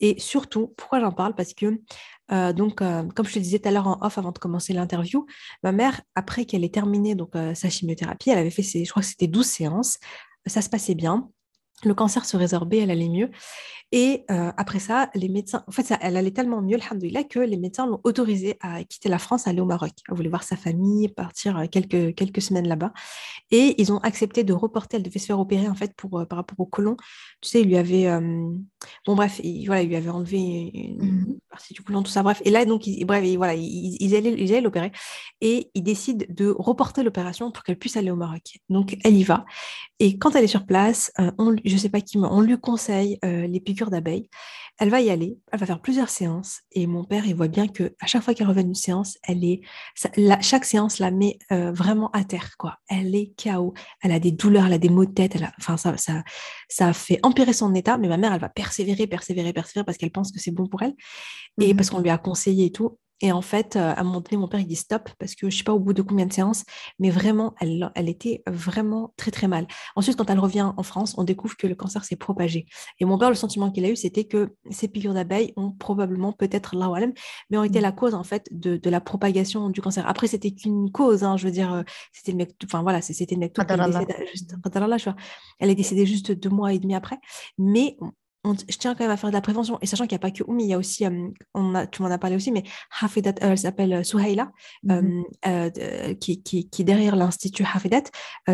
Et 0.00 0.18
surtout, 0.18 0.74
pourquoi 0.76 1.00
j'en 1.00 1.12
parle? 1.12 1.34
Parce 1.34 1.54
que, 1.54 1.80
euh, 2.32 2.52
donc, 2.52 2.82
euh, 2.82 3.04
comme 3.14 3.26
je 3.26 3.34
te 3.34 3.38
disais 3.38 3.58
tout 3.58 3.68
à 3.68 3.70
l'heure 3.72 3.88
en 3.88 3.98
off 4.02 4.18
avant 4.18 4.32
de 4.32 4.38
commencer 4.38 4.74
l'interview, 4.74 5.26
ma 5.62 5.72
mère, 5.72 6.02
après 6.14 6.44
qu'elle 6.44 6.64
ait 6.64 6.68
terminé 6.70 7.14
donc, 7.14 7.34
euh, 7.34 7.54
sa 7.54 7.70
chimiothérapie, 7.70 8.30
elle 8.30 8.38
avait 8.38 8.50
fait, 8.50 8.62
je 8.62 8.90
crois 8.90 9.02
que 9.02 9.08
c'était 9.08 9.26
12 9.26 9.46
séances, 9.46 9.98
ça 10.46 10.60
se 10.60 10.68
passait 10.68 10.94
bien 10.94 11.30
le 11.82 11.94
cancer 11.94 12.24
se 12.24 12.36
résorbait, 12.36 12.78
elle 12.78 12.90
allait 12.90 13.08
mieux. 13.08 13.30
Et 13.92 14.24
euh, 14.30 14.50
après 14.56 14.80
ça, 14.80 15.08
les 15.14 15.28
médecins, 15.28 15.62
en 15.68 15.70
fait, 15.70 15.84
ça, 15.84 15.96
elle 16.00 16.16
allait 16.16 16.32
tellement 16.32 16.60
mieux, 16.60 16.76
alhamdoulilah, 16.76 17.22
que 17.24 17.38
les 17.38 17.56
médecins 17.56 17.86
l'ont 17.86 18.00
autorisée 18.02 18.56
à 18.60 18.82
quitter 18.82 19.08
la 19.08 19.20
France, 19.20 19.46
aller 19.46 19.60
au 19.60 19.66
Maroc. 19.66 19.92
Elle 20.08 20.16
voulait 20.16 20.28
voir 20.28 20.42
sa 20.42 20.56
famille, 20.56 21.08
partir 21.08 21.56
euh, 21.56 21.66
quelques, 21.70 22.14
quelques 22.16 22.42
semaines 22.42 22.66
là-bas. 22.66 22.92
Et 23.52 23.80
ils 23.80 23.92
ont 23.92 23.98
accepté 23.98 24.42
de 24.42 24.52
reporter, 24.52 24.96
elle 24.96 25.04
devait 25.04 25.20
se 25.20 25.26
faire 25.26 25.38
opérer, 25.38 25.68
en 25.68 25.76
fait, 25.76 25.94
pour, 25.94 26.18
euh, 26.18 26.24
par 26.24 26.38
rapport 26.38 26.58
au 26.58 26.66
côlon. 26.66 26.96
Tu 27.40 27.50
sais, 27.50 27.60
il 27.60 27.68
lui 27.68 27.76
avait, 27.76 28.08
bon, 29.06 29.14
bref, 29.14 29.40
il, 29.44 29.66
voilà, 29.66 29.82
il 29.82 29.88
lui 29.88 29.96
avait 29.96 30.10
enlevé 30.10 30.38
une, 30.38 30.96
mmh 30.98 31.38
partie 31.50 31.72
du 31.72 31.82
côlon, 31.82 32.02
tout 32.02 32.10
ça, 32.10 32.24
bref. 32.24 32.42
Et 32.44 32.50
là, 32.50 32.64
donc, 32.64 32.88
bref, 33.02 33.24
voilà, 33.36 33.54
ils, 33.54 33.96
ils, 34.00 34.16
allaient, 34.16 34.60
l'opérer. 34.60 34.90
Et 35.40 35.70
ils 35.74 35.84
décident 35.84 36.26
de 36.28 36.52
reporter 36.58 37.04
l'opération 37.04 37.52
pour 37.52 37.62
qu'elle 37.62 37.78
puisse 37.78 37.96
aller 37.96 38.10
au 38.10 38.16
Maroc. 38.16 38.58
Donc, 38.68 38.96
elle 39.04 39.14
y 39.14 39.22
va. 39.22 39.44
Et 40.00 40.18
quand 40.18 40.34
elle 40.34 40.42
est 40.42 40.48
sur 40.48 40.66
place, 40.66 41.12
on, 41.38 41.54
je 41.64 41.76
sais 41.76 41.90
pas 41.90 42.00
qui, 42.00 42.18
on 42.18 42.40
lui 42.40 42.58
conseille 42.58 43.20
les 43.22 43.60
piqûres 43.60 43.83
d'abeilles. 43.90 44.28
Elle 44.78 44.90
va 44.90 45.00
y 45.00 45.10
aller, 45.10 45.38
elle 45.52 45.60
va 45.60 45.66
faire 45.66 45.80
plusieurs 45.80 46.08
séances 46.08 46.60
et 46.72 46.86
mon 46.86 47.04
père, 47.04 47.26
il 47.26 47.34
voit 47.34 47.48
bien 47.48 47.68
que 47.68 47.94
à 48.00 48.06
chaque 48.06 48.22
fois 48.22 48.34
qu'elle 48.34 48.48
revient 48.48 48.64
d'une 48.64 48.74
séance, 48.74 49.18
elle 49.22 49.44
est, 49.44 49.60
chaque 50.40 50.64
séance 50.64 50.98
la 50.98 51.10
met 51.12 51.38
euh, 51.52 51.70
vraiment 51.70 52.10
à 52.10 52.24
terre, 52.24 52.56
quoi. 52.58 52.78
Elle 52.88 53.14
est 53.14 53.34
KO, 53.40 53.74
elle 54.02 54.10
a 54.12 54.18
des 54.18 54.32
douleurs, 54.32 54.66
elle 54.66 54.72
a 54.72 54.78
des 54.78 54.88
maux 54.88 55.04
de 55.04 55.12
tête, 55.12 55.36
elle 55.36 55.44
a, 55.44 55.52
enfin 55.58 55.76
ça, 55.76 55.96
ça, 55.96 56.24
ça 56.68 56.92
fait 56.92 57.20
empirer 57.22 57.52
son 57.52 57.74
état. 57.74 57.98
Mais 57.98 58.08
ma 58.08 58.16
mère, 58.16 58.32
elle 58.32 58.40
va 58.40 58.48
persévérer, 58.48 59.06
persévérer, 59.06 59.52
persévérer 59.52 59.84
parce 59.84 59.96
qu'elle 59.96 60.10
pense 60.10 60.32
que 60.32 60.40
c'est 60.40 60.50
bon 60.50 60.66
pour 60.66 60.82
elle 60.82 60.94
et 61.60 61.72
mmh 61.72 61.76
parce 61.76 61.90
qu'on 61.90 62.00
lui 62.00 62.10
a 62.10 62.18
conseillé 62.18 62.66
et 62.66 62.72
tout. 62.72 62.98
Et 63.24 63.32
en 63.32 63.40
fait, 63.40 63.76
à 63.76 63.98
un 63.98 64.04
moment 64.04 64.20
donné, 64.20 64.36
mon 64.36 64.48
père, 64.48 64.60
il 64.60 64.66
dit 64.66 64.76
stop 64.76 65.08
parce 65.18 65.34
que 65.34 65.48
je 65.48 65.56
ne 65.56 65.58
sais 65.58 65.64
pas 65.64 65.72
au 65.72 65.78
bout 65.78 65.94
de 65.94 66.02
combien 66.02 66.26
de 66.26 66.32
séances, 66.34 66.62
mais 66.98 67.08
vraiment, 67.08 67.54
elle, 67.58 67.90
elle 67.94 68.10
était 68.10 68.42
vraiment 68.46 69.14
très, 69.16 69.30
très 69.30 69.48
mal. 69.48 69.66
Ensuite, 69.96 70.16
quand 70.16 70.28
elle 70.28 70.38
revient 70.38 70.72
en 70.76 70.82
France, 70.82 71.14
on 71.16 71.24
découvre 71.24 71.56
que 71.56 71.66
le 71.66 71.74
cancer 71.74 72.04
s'est 72.04 72.16
propagé. 72.16 72.66
Et 73.00 73.06
mon 73.06 73.16
père, 73.16 73.30
le 73.30 73.34
sentiment 73.34 73.70
qu'il 73.70 73.86
a 73.86 73.88
eu, 73.88 73.96
c'était 73.96 74.24
que 74.24 74.54
ces 74.68 74.88
piqûres 74.88 75.14
d'abeilles 75.14 75.54
ont 75.56 75.70
probablement, 75.70 76.34
peut-être, 76.34 76.76
là 76.76 76.92
mais 77.48 77.56
ont 77.56 77.64
été 77.64 77.78
mmh. 77.78 77.82
la 77.82 77.92
cause, 77.92 78.12
en 78.12 78.24
fait, 78.24 78.46
de, 78.50 78.76
de 78.76 78.90
la 78.90 79.00
propagation 79.00 79.70
du 79.70 79.80
cancer. 79.80 80.06
Après, 80.06 80.26
c'était 80.26 80.50
qu'une 80.50 80.92
cause, 80.92 81.24
hein, 81.24 81.38
je 81.38 81.46
veux 81.46 81.50
dire, 81.50 81.82
c'était 82.12 82.32
le 82.32 82.36
mec, 82.36 82.54
enfin 82.62 82.82
voilà, 82.82 83.00
c'était 83.00 83.36
le 83.36 83.40
mec 83.40 83.54
tout. 83.54 83.62
Elle 85.60 85.70
est 85.70 85.74
décédée 85.74 86.04
juste 86.04 86.30
deux 86.30 86.50
mois 86.50 86.74
et 86.74 86.78
demi 86.78 86.94
après. 86.94 87.16
Mais 87.56 87.96
je 88.44 88.76
tiens 88.76 88.94
quand 88.94 89.04
même 89.04 89.10
à 89.10 89.16
faire 89.16 89.30
de 89.30 89.34
la 89.34 89.40
prévention. 89.40 89.78
Et 89.80 89.86
sachant 89.86 90.04
qu'il 90.04 90.12
n'y 90.12 90.20
a 90.20 90.26
pas 90.26 90.30
que 90.30 90.42
Oumi, 90.46 90.64
il 90.64 90.68
y 90.68 90.74
a 90.74 90.78
aussi, 90.78 91.06
euh, 91.06 91.28
on 91.54 91.74
a, 91.74 91.86
tu 91.86 92.02
m'en 92.02 92.10
as 92.10 92.18
parlé 92.18 92.36
aussi, 92.36 92.52
mais 92.52 92.62
Hafidat, 93.00 93.30
euh, 93.42 93.52
elle 93.52 93.58
s'appelle 93.58 93.92
euh, 93.92 94.02
Souhaila, 94.02 94.50
mm-hmm. 94.84 96.18
qui, 96.18 96.42
qui, 96.42 96.68
qui, 96.68 96.82
est 96.82 96.84
derrière 96.84 97.16
l'Institut 97.16 97.64
Hafidat. 97.64 98.02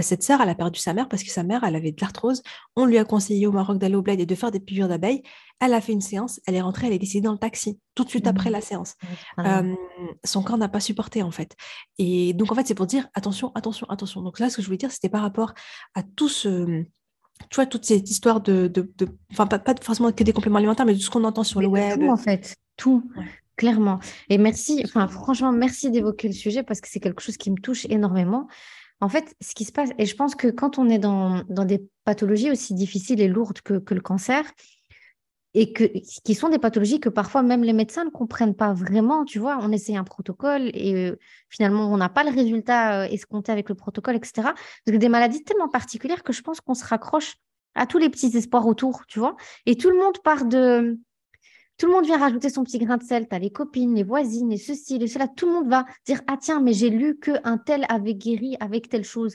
cette 0.03 0.22
sœur, 0.22 0.41
elle 0.41 0.49
a 0.49 0.55
perdu 0.55 0.78
sa 0.78 0.95
mère 0.95 1.09
parce 1.09 1.22
que 1.22 1.30
sa 1.30 1.43
mère, 1.43 1.64
elle 1.64 1.74
avait 1.74 1.93
de 1.93 2.01
l'arthrose. 2.01 2.43
On 2.76 2.84
lui 2.86 2.99
a 2.99 3.05
conseillé 3.05 3.47
au 3.47 3.53
Maroc 3.53 3.78
d'aller 3.78 3.97
au 3.97 4.03
bled 4.03 4.20
et 4.20 4.26
de 4.26 4.34
faire 4.34 4.51
des 4.51 4.61
piqûres 4.61 4.88
d'abeilles. 4.88 5.22
Elle 5.61 5.74
a 5.74 5.80
fait 5.80 5.93
une 5.93 6.01
séance, 6.01 6.41
elle 6.47 6.55
est 6.55 6.61
rentrée, 6.61 6.86
elle 6.86 6.95
est 6.95 6.99
décédée 6.99 7.26
dans 7.26 7.32
le 7.32 7.38
taxi, 7.38 7.78
tout 7.95 8.05
de 8.05 8.09
suite 8.09 8.26
après 8.26 8.51
mm-hmm. 8.51 8.53
la 8.53 8.61
séance. 8.61 9.76
son 10.24 10.43
corps 10.43 10.59
n'a 10.59 10.68
pas 10.68 10.80
supporté, 10.80 11.22
en 11.22 11.30
fait. 11.30 11.57
Et 11.99 12.32
donc, 12.32 12.53
en 12.53 12.55
fait, 12.55 12.66
c'est 12.66 12.74
pour 12.74 12.86
dire 12.86 13.09
attention, 13.14 13.53
attention, 13.55 13.86
attention. 13.91 14.22
Donc 14.22 14.38
là, 14.38 14.51
ce 14.51 14.57
que 14.57 14.62
je 14.62 14.66
voulais 14.66 14.78
dire, 14.78 14.93
c'était 14.93 15.09
par 15.09 15.22
rapport 15.22 15.53
à 15.95 16.03
tout 16.03 16.28
ce 16.28 16.84
tu 17.49 17.57
vois, 17.57 17.66
toute 17.66 17.84
cette 17.84 18.11
histoire 18.11 18.41
de. 18.41 18.70
Enfin, 19.32 19.47
pas, 19.47 19.59
pas, 19.59 19.74
forcément 19.80 20.12
que 20.12 20.24
des 20.24 20.32
compléments 20.32 20.59
alimentaires, 20.59 20.86
mais 20.86 20.93
de 20.93 20.99
tout 20.99 21.05
ce 21.05 21.11
qu'on 21.11 21.24
entend 21.24 21.45
sur 21.45 21.61
le 21.61 21.66
web. 21.66 22.01
Tout, 22.01 22.09
en 22.09 22.16
fait, 22.16 22.57
tout, 22.76 23.11
clairement. 23.57 23.99
Et 24.28 24.38
merci, 24.38 24.82
enfin, 24.84 25.09
franchement, 25.09 25.53
merci 25.53 25.91
d'évoquer 25.91 26.28
le 26.28 26.34
sujet 26.34 26.62
parce 26.62 26.80
que 26.80 26.88
c'est 26.88 27.01
quelque 27.01 27.22
chose 27.22 27.36
qui 27.36 27.51
me 27.51 27.57
touche 27.57 27.86
énormément. 27.88 28.49
En 29.01 29.09
fait, 29.09 29.34
ce 29.41 29.55
qui 29.55 29.64
se 29.64 29.72
passe, 29.72 29.91
et 29.97 30.05
je 30.05 30.14
pense 30.14 30.34
que 30.34 30.49
quand 30.49 30.78
on 30.78 30.88
est 30.91 30.99
dans, 30.99 31.43
dans 31.49 31.64
des 31.64 31.88
pathologies 32.05 32.51
aussi 32.51 32.74
difficiles 32.74 33.20
et 33.20 33.28
lourdes 33.28 33.62
que, 33.62 33.78
que 33.78 33.95
le 33.95 34.03
cancer, 34.03 34.45
et 35.55 35.72
que, 35.72 35.84
qui 35.84 36.34
sont 36.34 36.48
des 36.48 36.59
pathologies 36.59 37.01
que 37.01 37.09
parfois 37.09 37.42
même 37.42 37.64
les 37.64 37.72
médecins 37.72 38.05
ne 38.05 38.11
comprennent 38.11 38.55
pas 38.55 38.72
vraiment. 38.72 39.24
Tu 39.24 39.38
vois, 39.38 39.59
on 39.61 39.72
essaie 39.72 39.96
un 39.96 40.05
protocole 40.05 40.70
et 40.74 40.94
euh, 40.94 41.18
finalement, 41.48 41.92
on 41.92 41.96
n'a 41.96 42.09
pas 42.09 42.24
le 42.24 42.30
résultat 42.30 43.03
euh, 43.03 43.09
escompté 43.09 43.51
avec 43.51 43.68
le 43.68 43.74
protocole, 43.74 44.16
etc. 44.16 44.51
Des 44.86 45.09
maladies 45.09 45.42
tellement 45.42 45.68
particulières 45.68 46.22
que 46.22 46.32
je 46.32 46.42
pense 46.42 46.61
qu'on 46.61 46.74
se 46.74 46.84
raccroche 46.84 47.36
à 47.74 47.86
tous 47.86 47.98
les 47.98 48.11
petits 48.11 48.36
espoirs 48.36 48.66
autour, 48.66 49.07
tu 49.07 49.18
vois. 49.18 49.36
Et 49.66 49.76
tout 49.76 49.90
le 49.90 49.98
monde 49.98 50.18
part 50.22 50.44
de... 50.44 50.98
Tout 51.78 51.86
le 51.86 51.92
monde 51.92 52.05
vient 52.05 52.18
rajouter 52.18 52.51
son 52.51 52.62
petit 52.62 52.78
grain 52.78 52.98
de 52.98 53.03
sel. 53.03 53.26
Tu 53.26 53.34
as 53.34 53.38
les 53.38 53.51
copines, 53.51 53.94
les 53.94 54.03
voisines, 54.03 54.53
et 54.53 54.59
ceci, 54.59 54.98
les 54.98 55.07
cela. 55.07 55.28
Tout 55.28 55.46
le 55.46 55.53
monde 55.53 55.70
va 55.70 55.86
dire 56.05 56.20
Ah, 56.26 56.36
tiens, 56.38 56.61
mais 56.61 56.74
j'ai 56.74 56.90
lu 56.90 57.18
qu'un 57.18 57.57
tel 57.57 57.86
avait 57.88 58.14
guéri 58.14 58.55
avec 58.61 58.90
telle 58.90 59.05
chose. 59.05 59.34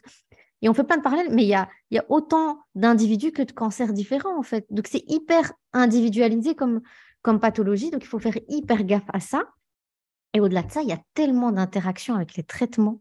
Et 0.65 0.69
on 0.69 0.73
fait 0.73 0.83
plein 0.83 0.97
de 0.97 1.03
parallèles, 1.03 1.31
mais 1.31 1.43
il 1.43 1.47
y 1.47 1.53
a, 1.53 1.69
autant 2.09 2.59
d'individus 2.73 3.31
que 3.31 3.43
de 3.43 3.51
cancers 3.51 3.93
différents, 3.93 4.35
en 4.35 4.41
fait. 4.41 4.65
Donc, 4.71 4.87
c'est 4.87 5.03
hyper 5.07 5.53
individualisé 5.73 6.55
comme, 6.55 6.81
comme 7.21 7.39
pathologie. 7.39 7.91
Donc, 7.91 8.03
il 8.03 8.07
faut 8.07 8.17
faire 8.17 8.39
hyper 8.49 8.83
gaffe 8.83 9.05
à 9.13 9.19
ça. 9.19 9.43
Et 10.33 10.39
au-delà 10.39 10.63
de 10.63 10.71
ça, 10.71 10.81
il 10.81 10.89
y 10.89 10.91
a 10.91 10.99
tellement 11.13 11.51
d'interactions 11.51 12.15
avec 12.15 12.35
les 12.35 12.41
traitements. 12.41 12.99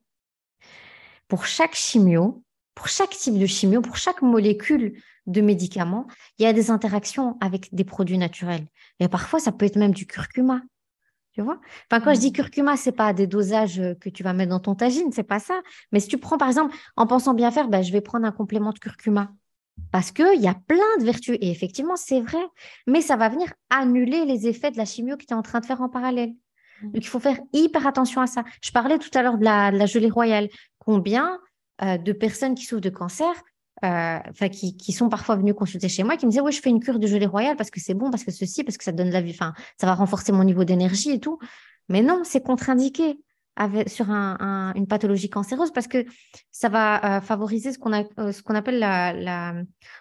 Pour 1.27 1.47
chaque 1.47 1.75
chimio, 1.75 2.45
pour 2.75 2.89
chaque 2.89 3.17
type 3.17 3.39
de 3.39 3.47
chimio, 3.47 3.81
pour 3.81 3.97
chaque 3.97 4.21
molécule 4.21 5.01
de 5.27 5.41
médicament, 5.41 6.07
il 6.39 6.43
y 6.43 6.47
a 6.47 6.53
des 6.53 6.71
interactions 6.71 7.39
avec 7.41 7.75
des 7.75 7.85
produits 7.85 8.19
naturels. 8.19 8.67
Et 9.01 9.09
parfois, 9.09 9.41
ça 9.41 9.53
peut 9.53 9.65
être 9.65 9.77
même 9.77 9.95
du 9.95 10.07
curcuma. 10.07 10.61
Tu 11.35 11.43
vois? 11.43 11.61
Enfin, 11.91 12.01
quand 12.01 12.15
je 12.15 12.21
dis 12.21 12.33
curcuma, 12.33 12.77
c'est 12.77 12.93
pas 12.93 13.13
des 13.13 13.27
dosages 13.27 13.81
euh, 13.81 13.95
que 13.95 14.09
tu 14.09 14.23
vas 14.23 14.33
mettre 14.33 14.51
dans 14.51 14.61
ton 14.61 14.77
tagine, 14.77 15.11
c'est 15.11 15.25
pas 15.25 15.41
ça. 15.41 15.61
Mais 15.91 15.99
si 15.99 16.07
tu 16.07 16.17
prends, 16.17 16.39
par 16.39 16.47
exemple, 16.47 16.75
en 16.97 17.09
pensant 17.09 17.35
bien 17.35 17.51
faire, 17.51 17.69
ben, 17.69 17.83
je 17.83 17.91
vais 17.93 18.01
prendre 18.01 18.25
un 18.25 18.31
complément 18.31 18.73
de 18.73 18.79
curcuma. 18.79 19.33
Parce 19.91 20.13
qu'il 20.13 20.41
y 20.41 20.47
a 20.47 20.55
plein 20.55 20.97
de 21.01 21.05
vertus. 21.05 21.37
Et 21.41 21.51
effectivement, 21.51 21.97
c'est 21.97 22.21
vrai. 22.21 22.43
Mais 22.87 23.01
ça 23.01 23.17
va 23.17 23.29
venir 23.29 23.53
annuler 23.69 24.25
les 24.25 24.47
effets 24.47 24.71
de 24.71 24.77
la 24.77 24.85
chimio 24.85 25.17
que 25.17 25.25
tu 25.25 25.35
es 25.35 25.37
en 25.37 25.43
train 25.43 25.59
de 25.59 25.67
faire 25.67 25.83
en 25.83 25.89
parallèle. 25.89 26.35
Donc, 26.83 27.05
il 27.05 27.09
faut 27.09 27.19
faire 27.19 27.39
hyper 27.53 27.85
attention 27.87 28.21
à 28.21 28.29
ça. 28.29 28.45
Je 28.63 28.71
parlais 28.71 28.99
tout 28.99 29.11
à 29.15 29.23
l'heure 29.23 29.39
de 29.39 29.45
la, 29.45 29.87
gelée 29.87 30.11
royale. 30.11 30.49
Combien 30.79 31.41
euh, 31.83 31.99
de 31.99 32.13
personnes 32.13 32.55
qui 32.55 32.65
souffrent 32.65 32.81
de 32.81 32.91
cancer 32.91 33.33
enfin 33.83 34.49
qui, 34.51 34.77
qui, 34.77 34.93
sont 34.93 35.09
parfois 35.09 35.37
venus 35.37 35.55
consulter 35.55 35.89
chez 35.89 36.05
moi, 36.05 36.17
qui 36.17 36.27
me 36.27 36.31
disaient, 36.31 36.41
oui, 36.41 36.53
je 36.53 36.61
fais 36.61 36.71
une 36.71 36.81
cure 36.81 36.99
de 36.99 37.07
gelée 37.07 37.27
royale 37.27 37.57
parce 37.57 37.71
que 37.71 37.81
c'est 37.81 37.95
bon, 37.95 38.11
parce 38.11 38.25
que 38.25 38.31
ceci, 38.31 38.65
parce 38.65 38.79
que 38.79 38.85
ça 38.85 38.93
donne 38.93 39.11
la 39.11 39.21
vie, 39.21 39.33
enfin, 39.33 39.53
ça 39.79 39.87
va 39.87 39.95
renforcer 39.95 40.33
mon 40.33 40.45
niveau 40.45 40.65
d'énergie 40.65 41.11
et 41.11 41.21
tout. 41.21 41.39
Mais 41.89 42.03
non, 42.03 42.23
c'est 42.25 42.43
contre-indiqué 42.43 43.19
sur 43.87 44.11
un, 44.11 44.73
une 44.75 44.87
pathologie 44.87 45.31
cancéreuse 45.31 45.71
parce 45.71 45.87
que 45.87 46.05
ça 46.51 46.69
va 46.69 47.19
euh, 47.19 47.21
favoriser 47.21 47.73
ce 47.73 47.79
qu'on 47.79 47.93
euh, 47.93 48.33
appelle 48.49 48.81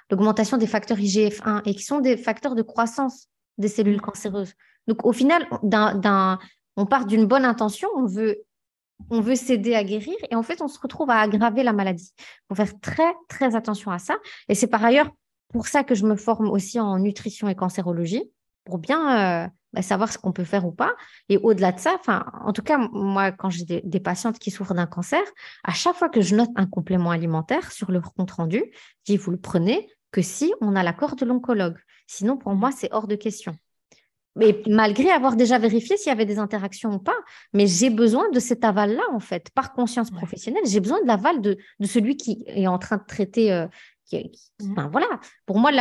l'augmentation 0.10 0.58
la, 0.58 0.62
des 0.62 0.68
facteurs 0.68 0.98
IGF-1 0.98 1.62
et 1.66 1.76
qui 1.76 1.84
sont 1.84 2.00
des 2.00 2.18
facteurs 2.18 2.56
de 2.56 2.62
croissance 2.62 3.28
des 3.58 3.68
cellules 3.68 4.02
cancéreuses. 4.02 4.54
Donc, 4.88 5.06
au 5.06 5.14
final, 5.14 5.48
on 6.76 6.86
part 6.86 7.06
d'une 7.06 7.26
bonne 7.26 7.46
intention, 7.46 7.88
on 7.96 8.06
veut 8.06 8.38
on 9.10 9.22
veut 9.22 9.36
s'aider 9.36 9.76
à 9.76 9.84
guérir 9.84 10.16
et 10.30 10.36
en 10.36 10.44
fait, 10.44 10.62
on 10.62 10.68
se 10.68 10.80
retrouve 10.80 11.10
à 11.10 11.20
aggraver 11.20 11.64
la 11.64 11.74
maladie. 11.74 12.14
Il 12.18 12.24
faut 12.50 12.56
faire 12.56 12.80
très, 12.80 13.14
très 13.28 13.56
attention 13.56 13.92
à 13.92 14.00
ça. 14.00 14.16
Et 14.50 14.56
c'est 14.56 14.68
par 14.68 14.84
ailleurs 14.84 15.10
pour 15.50 15.68
ça 15.68 15.84
que 15.84 15.96
je 15.96 16.06
me 16.06 16.16
forme 16.16 16.50
aussi 16.50 16.80
en 16.80 16.98
nutrition 17.00 17.48
et 17.48 17.56
cancérologie, 17.56 18.32
pour 18.66 18.80
bien 18.80 19.44
euh, 19.44 19.48
bah, 19.74 19.82
savoir 19.82 20.12
ce 20.12 20.18
qu'on 20.18 20.32
peut 20.32 20.44
faire 20.44 20.66
ou 20.66 20.72
pas. 20.72 20.94
Et 21.30 21.38
au-delà 21.38 21.72
de 21.72 21.80
ça, 21.80 21.98
en 22.44 22.54
tout 22.54 22.64
cas, 22.64 22.78
moi, 22.92 23.32
quand 23.32 23.50
j'ai 23.50 23.66
des, 23.66 24.00
patientes 24.00 24.40
qui 24.40 24.52
souffrent 24.52 24.74
d'un 24.74 24.88
cancer, 24.88 25.22
à 25.64 25.72
chaque 25.72 25.96
fois 25.96 26.10
que 26.10 26.22
je 26.22 26.36
note 26.36 26.50
un 26.56 26.66
complément 26.66 27.12
alimentaire 27.12 27.72
sur 27.72 27.92
leur 27.92 28.14
compte 28.14 28.32
rendu, 28.32 28.64
je 29.06 29.14
dis, 29.14 29.18
vous 29.18 29.32
le 29.32 29.40
prenez 29.40 29.90
que 30.12 30.22
si 30.22 30.54
on 30.62 30.76
a 30.76 30.84
l'accord 30.84 31.16
de 31.16 31.26
l'oncologue. 31.26 31.78
Sinon, 32.08 32.38
pour 32.38 32.54
moi, 32.54 32.72
c'est 32.72 32.90
hors 32.92 33.08
de 33.08 33.16
question 33.16 33.56
mais 34.36 34.62
malgré 34.68 35.12
avoir 35.12 35.36
déjà 35.36 35.60
vérifié 35.60 35.98
s'il 35.98 36.08
y 36.08 36.12
avait 36.12 36.26
des 36.26 36.40
interactions 36.40 36.94
ou 36.94 37.00
pas. 37.00 37.16
Mais 37.54 37.68
j'ai 37.68 37.90
besoin 37.90 38.30
de 38.32 38.40
cet 38.40 38.64
aval-là, 38.64 39.04
en 39.12 39.20
fait, 39.20 39.50
par 39.52 39.74
conscience 39.74 40.12
professionnelle. 40.12 40.64
J'ai 40.66 40.80
besoin 40.80 41.02
de 41.02 41.08
l'aval 41.08 41.42
de, 41.42 41.58
de, 41.80 41.86
celui 41.86 42.18
qui 42.18 42.44
est 42.48 42.68
en 42.68 42.80
train 42.80 42.98
de 42.98 43.06
traiter. 43.08 43.52
Euh, 43.52 43.68
mmh. 44.14 44.88
voilà. 44.92 45.08
Pour 45.46 45.60
moi, 45.60 45.72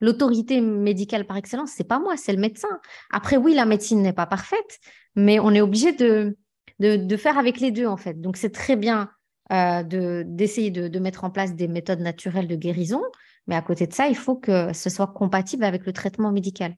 l'autorité 0.00 0.60
médicale 0.60 1.26
par 1.26 1.36
excellence, 1.36 1.72
c'est 1.76 1.88
pas 1.88 1.98
moi, 1.98 2.16
c'est 2.16 2.32
le 2.32 2.40
médecin. 2.40 2.80
Après, 3.10 3.36
oui, 3.36 3.54
la 3.54 3.66
médecine 3.66 4.02
n'est 4.02 4.12
pas 4.12 4.26
parfaite, 4.26 4.78
mais 5.16 5.40
on 5.40 5.50
est 5.50 5.60
obligé 5.60 5.92
de, 5.92 6.36
de, 6.78 6.96
de, 6.96 7.16
faire 7.16 7.36
avec 7.36 7.58
les 7.58 7.72
deux, 7.72 7.86
en 7.86 7.96
fait. 7.96 8.20
Donc, 8.20 8.36
c'est 8.36 8.52
très 8.52 8.76
bien 8.76 9.10
euh, 9.50 9.82
d'essayer 10.24 10.70
de, 10.70 10.86
de 10.86 10.98
mettre 11.00 11.24
en 11.24 11.30
place 11.30 11.54
des 11.56 11.66
méthodes 11.66 12.00
naturelles 12.00 12.46
de 12.46 12.56
guérison, 12.56 13.02
mais 13.48 13.56
à 13.56 13.62
côté 13.62 13.88
de 13.88 13.92
ça, 13.92 14.06
il 14.06 14.16
faut 14.16 14.36
que 14.36 14.72
ce 14.72 14.88
soit 14.88 15.08
compatible 15.08 15.64
avec 15.64 15.84
le 15.84 15.92
traitement 15.92 16.30
médical 16.30 16.76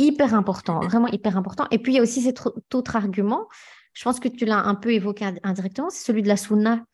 hyper 0.00 0.34
important, 0.34 0.80
vraiment 0.80 1.08
hyper 1.08 1.36
important. 1.36 1.66
Et 1.70 1.78
puis, 1.78 1.92
il 1.92 1.96
y 1.96 1.98
a 1.98 2.02
aussi 2.02 2.22
cet 2.22 2.40
autre 2.74 2.96
argument, 2.96 3.48
je 3.92 4.02
pense 4.04 4.20
que 4.20 4.28
tu 4.28 4.44
l'as 4.44 4.58
un 4.58 4.74
peu 4.74 4.92
évoqué 4.92 5.26
indirectement, 5.42 5.90
c'est 5.90 6.04
celui 6.04 6.22
de 6.22 6.28
la 6.28 6.36
sunna. 6.36 6.84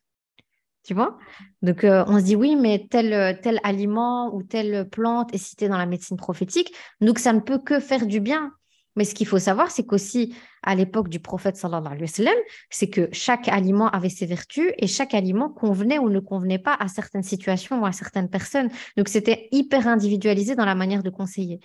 Tu 0.83 0.95
vois? 0.95 1.19
Donc, 1.63 1.85
euh, 1.85 2.05
on 2.07 2.19
se 2.19 2.25
dit 2.25 2.37
oui, 2.37 2.55
mais 2.55 2.87
tel, 2.91 3.41
tel 3.43 3.61
aliment 3.65 4.35
ou 4.35 4.43
telle 4.43 4.89
plante 4.89 5.35
est 5.35 5.39
citée 5.39 5.69
dans 5.69 5.79
la 5.79 5.87
médecine 5.87 6.17
prophétique, 6.17 6.73
donc 7.01 7.19
ça 7.19 7.33
ne 7.33 7.41
peut 7.41 7.59
que 7.59 7.81
faire 7.81 8.07
du 8.07 8.21
bien. 8.21 8.53
Mais 8.97 9.05
ce 9.05 9.15
qu'il 9.15 9.27
faut 9.27 9.39
savoir, 9.39 9.71
c'est 9.71 9.85
qu'aussi, 9.85 10.35
à 10.63 10.75
l'époque 10.75 11.09
du 11.09 11.21
prophète 11.21 11.57
sallallahu 11.57 11.87
alayhi 11.87 12.03
wa 12.03 12.09
sallam, 12.09 12.35
c'est 12.71 12.89
que 12.89 13.09
chaque 13.13 13.49
aliment 13.49 13.89
avait 13.91 14.09
ses 14.09 14.27
vertus 14.27 14.73
et 14.79 14.87
chaque 14.87 15.15
aliment 15.15 15.51
convenait 15.51 15.99
ou 15.99 16.09
ne 16.09 16.19
convenait 16.19 16.59
pas 16.59 16.75
à 16.75 16.89
certaines 16.89 17.23
situations 17.23 17.83
ou 17.83 17.87
à 17.87 17.93
certaines 17.93 18.29
personnes. 18.29 18.71
Donc, 18.97 19.09
c'était 19.09 19.49
hyper 19.53 19.87
individualisé 19.87 20.55
dans 20.55 20.65
la 20.65 20.75
manière 20.75 21.03
de 21.03 21.11
conseiller. 21.11 21.61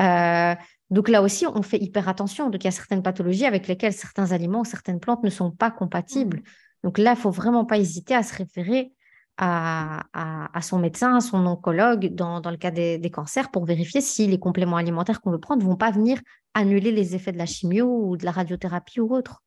Euh, 0.00 0.54
donc 0.90 1.08
là 1.08 1.22
aussi, 1.22 1.46
on 1.46 1.62
fait 1.62 1.78
hyper 1.78 2.08
attention. 2.08 2.50
Donc 2.50 2.62
il 2.62 2.66
y 2.66 2.68
a 2.68 2.72
certaines 2.72 3.02
pathologies 3.02 3.46
avec 3.46 3.66
lesquelles 3.68 3.92
certains 3.92 4.32
aliments 4.32 4.60
ou 4.60 4.64
certaines 4.64 5.00
plantes 5.00 5.22
ne 5.24 5.30
sont 5.30 5.50
pas 5.50 5.70
compatibles. 5.70 6.38
Mmh. 6.38 6.42
Donc 6.84 6.98
là, 6.98 7.12
il 7.12 7.20
faut 7.20 7.30
vraiment 7.30 7.64
pas 7.64 7.78
hésiter 7.78 8.14
à 8.14 8.22
se 8.22 8.34
référer 8.34 8.92
à, 9.36 10.60
son 10.62 10.78
médecin, 10.78 11.16
à 11.16 11.20
son 11.20 11.44
oncologue 11.46 12.14
dans, 12.14 12.40
le 12.44 12.56
cas 12.56 12.70
des, 12.70 13.10
cancers 13.10 13.50
pour 13.50 13.64
vérifier 13.64 14.00
si 14.00 14.26
les 14.26 14.38
compléments 14.38 14.76
alimentaires 14.76 15.20
qu'on 15.20 15.30
veut 15.30 15.40
prendre 15.40 15.62
ne 15.62 15.68
vont 15.68 15.76
pas 15.76 15.90
venir 15.90 16.20
annuler 16.54 16.92
les 16.92 17.14
effets 17.14 17.32
de 17.32 17.38
la 17.38 17.46
chimio 17.46 17.86
ou 17.86 18.16
de 18.16 18.24
la 18.24 18.30
radiothérapie 18.30 19.00
ou 19.00 19.14
autre. 19.14 19.42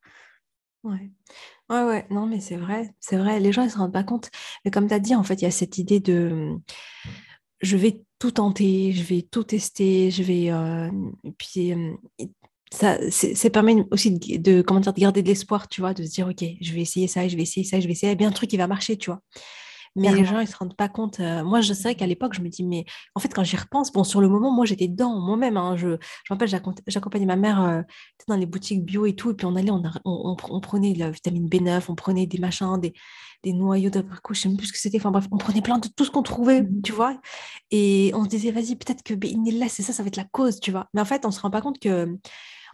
Ouais. 0.83 1.11
Ouais, 1.69 1.83
ouais, 1.83 2.07
non, 2.09 2.27
mais 2.27 2.39
c'est 2.39 2.55
vrai, 2.55 2.93
c'est 2.99 3.17
vrai, 3.17 3.39
les 3.39 3.51
gens 3.51 3.65
ne 3.65 3.69
se 3.69 3.77
rendent 3.77 3.93
pas 3.93 4.03
compte. 4.03 4.29
Mais 4.63 4.71
comme 4.71 4.87
tu 4.87 4.93
as 4.93 4.99
dit, 4.99 5.15
en 5.15 5.23
fait, 5.23 5.41
il 5.41 5.43
y 5.43 5.47
a 5.47 5.51
cette 5.51 5.77
idée 5.77 5.99
de 5.99 6.55
je 7.61 7.77
vais 7.77 8.01
tout 8.19 8.31
tenter, 8.31 8.93
je 8.93 9.03
vais 9.03 9.21
tout 9.21 9.43
tester, 9.43 10.11
je 10.11 10.23
vais. 10.23 10.51
Euh, 10.51 10.89
et 11.23 11.31
puis, 11.31 11.73
euh, 11.73 11.93
ça, 12.71 12.97
ça 13.11 13.49
permet 13.49 13.85
aussi 13.91 14.11
de, 14.11 14.61
comment 14.61 14.79
dire, 14.79 14.93
de 14.93 14.99
garder 14.99 15.23
de 15.23 15.27
l'espoir, 15.27 15.67
tu 15.67 15.81
vois, 15.81 15.93
de 15.93 16.03
se 16.03 16.11
dire, 16.11 16.27
OK, 16.27 16.43
je 16.61 16.73
vais 16.73 16.81
essayer 16.81 17.07
ça, 17.07 17.27
je 17.27 17.35
vais 17.35 17.43
essayer 17.43 17.65
ça, 17.65 17.79
je 17.79 17.87
vais 17.87 17.93
essayer. 17.93 18.15
Bien 18.15 18.29
un 18.29 18.31
truc 18.31 18.49
qui 18.49 18.57
va 18.57 18.67
marcher, 18.67 18.97
tu 18.97 19.09
vois. 19.09 19.21
Mais 19.97 20.13
les 20.13 20.25
gens, 20.25 20.39
ils 20.39 20.47
se 20.47 20.55
rendent 20.55 20.75
pas 20.75 20.89
compte. 20.89 21.19
Euh, 21.19 21.43
moi, 21.43 21.61
je 21.61 21.73
sais 21.73 21.95
qu'à 21.95 22.05
l'époque, 22.05 22.33
je 22.33 22.41
me 22.41 22.49
dis, 22.49 22.63
mais 22.63 22.85
en 23.15 23.19
fait, 23.19 23.29
quand 23.33 23.43
j'y 23.43 23.57
repense, 23.57 23.91
bon, 23.91 24.03
sur 24.03 24.21
le 24.21 24.29
moment, 24.29 24.51
moi, 24.51 24.65
j'étais 24.65 24.87
dedans 24.87 25.19
moi-même. 25.19 25.57
Hein, 25.57 25.75
je, 25.75 25.89
je 25.89 26.33
me 26.33 26.35
rappelle, 26.35 26.49
j'accompagnais 26.87 27.25
ma 27.25 27.35
mère 27.35 27.61
euh, 27.63 27.81
dans 28.27 28.35
les 28.35 28.45
boutiques 28.45 28.85
bio 28.85 29.05
et 29.05 29.15
tout, 29.15 29.31
et 29.31 29.33
puis 29.33 29.45
on 29.45 29.55
allait, 29.55 29.71
on, 29.71 29.83
on, 30.05 30.61
prenait 30.61 30.93
la 30.93 31.09
vitamine 31.09 31.47
B9, 31.49 31.85
on 31.89 31.95
prenait 31.95 32.27
des 32.27 32.37
machins, 32.37 32.79
des, 32.79 32.93
des 33.43 33.53
noyaux 33.53 33.89
d'abricot, 33.89 34.33
je 34.33 34.41
sais 34.41 34.49
même 34.49 34.57
plus 34.57 34.67
ce 34.67 34.73
que 34.73 34.79
c'était. 34.79 34.97
Enfin 34.97 35.11
bref, 35.11 35.27
on 35.31 35.37
prenait 35.37 35.61
plein 35.61 35.79
de 35.79 35.87
tout 35.87 36.05
ce 36.05 36.11
qu'on 36.11 36.23
trouvait, 36.23 36.61
mmh 36.61 36.81
tu 36.83 36.91
vois. 36.91 37.19
Et 37.71 38.11
on 38.13 38.23
se 38.23 38.29
disait, 38.29 38.51
vas-y, 38.51 38.75
peut-être 38.75 39.03
que 39.03 39.13
là, 39.13 39.67
c'est 39.69 39.83
ça, 39.83 39.93
ça 39.93 40.03
va 40.03 40.07
être 40.07 40.15
la 40.15 40.25
cause, 40.25 40.59
tu 40.59 40.71
vois. 40.71 40.87
Mais 40.93 41.01
en 41.01 41.05
fait, 41.05 41.25
on 41.25 41.31
se 41.31 41.39
rend 41.41 41.49
pas 41.49 41.61
compte 41.61 41.79
que 41.79 42.17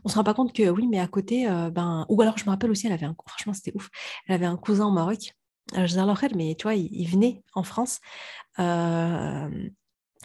on 0.03 0.09
se 0.09 0.15
rend 0.15 0.24
pas 0.24 0.34
compte 0.34 0.53
que 0.53 0.69
oui, 0.69 0.88
mais 0.88 0.99
à 0.99 1.07
côté, 1.07 1.47
euh, 1.49 1.69
ben, 1.69 2.05
ou 2.09 2.21
alors 2.21 2.38
je 2.38 2.45
me 2.45 2.49
rappelle 2.49 2.71
aussi, 2.71 2.88
elle 2.88 2.93
avait 2.93 3.05
un, 3.05 3.15
franchement, 3.28 3.53
c'était 3.53 3.71
ouf. 3.76 3.89
Elle 4.28 4.36
avait 4.36 4.45
un 4.45 4.57
cousin 4.57 4.88
au 4.88 4.91
Maroc 4.91 5.34
mais 6.36 6.55
tu 6.57 6.63
vois, 6.63 6.76
il, 6.76 7.07
venait 7.07 7.43
en 7.53 7.63
France. 7.63 7.99
Euh, 8.59 9.49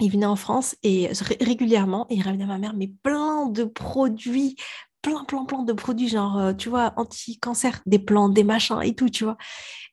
il 0.01 0.12
venait 0.12 0.26
en 0.26 0.36
France 0.36 0.76
et 0.82 1.11
régulièrement, 1.40 2.07
il 2.11 2.22
ramenait 2.22 2.44
à 2.44 2.46
ma 2.46 2.59
mère 2.59 2.74
mais 2.74 2.88
plein 3.03 3.46
de 3.46 3.64
produits 3.64 4.57
plein, 5.03 5.24
plein, 5.24 5.44
plein 5.44 5.62
de 5.62 5.72
produits, 5.72 6.09
genre, 6.09 6.38
euh, 6.38 6.53
tu 6.53 6.68
vois, 6.68 6.92
anti-cancer, 6.96 7.80
des 7.86 7.99
plantes, 7.99 8.34
des 8.34 8.44
machins 8.44 8.80
et 8.82 8.94
tout, 8.94 9.09
tu 9.09 9.24
vois. 9.24 9.36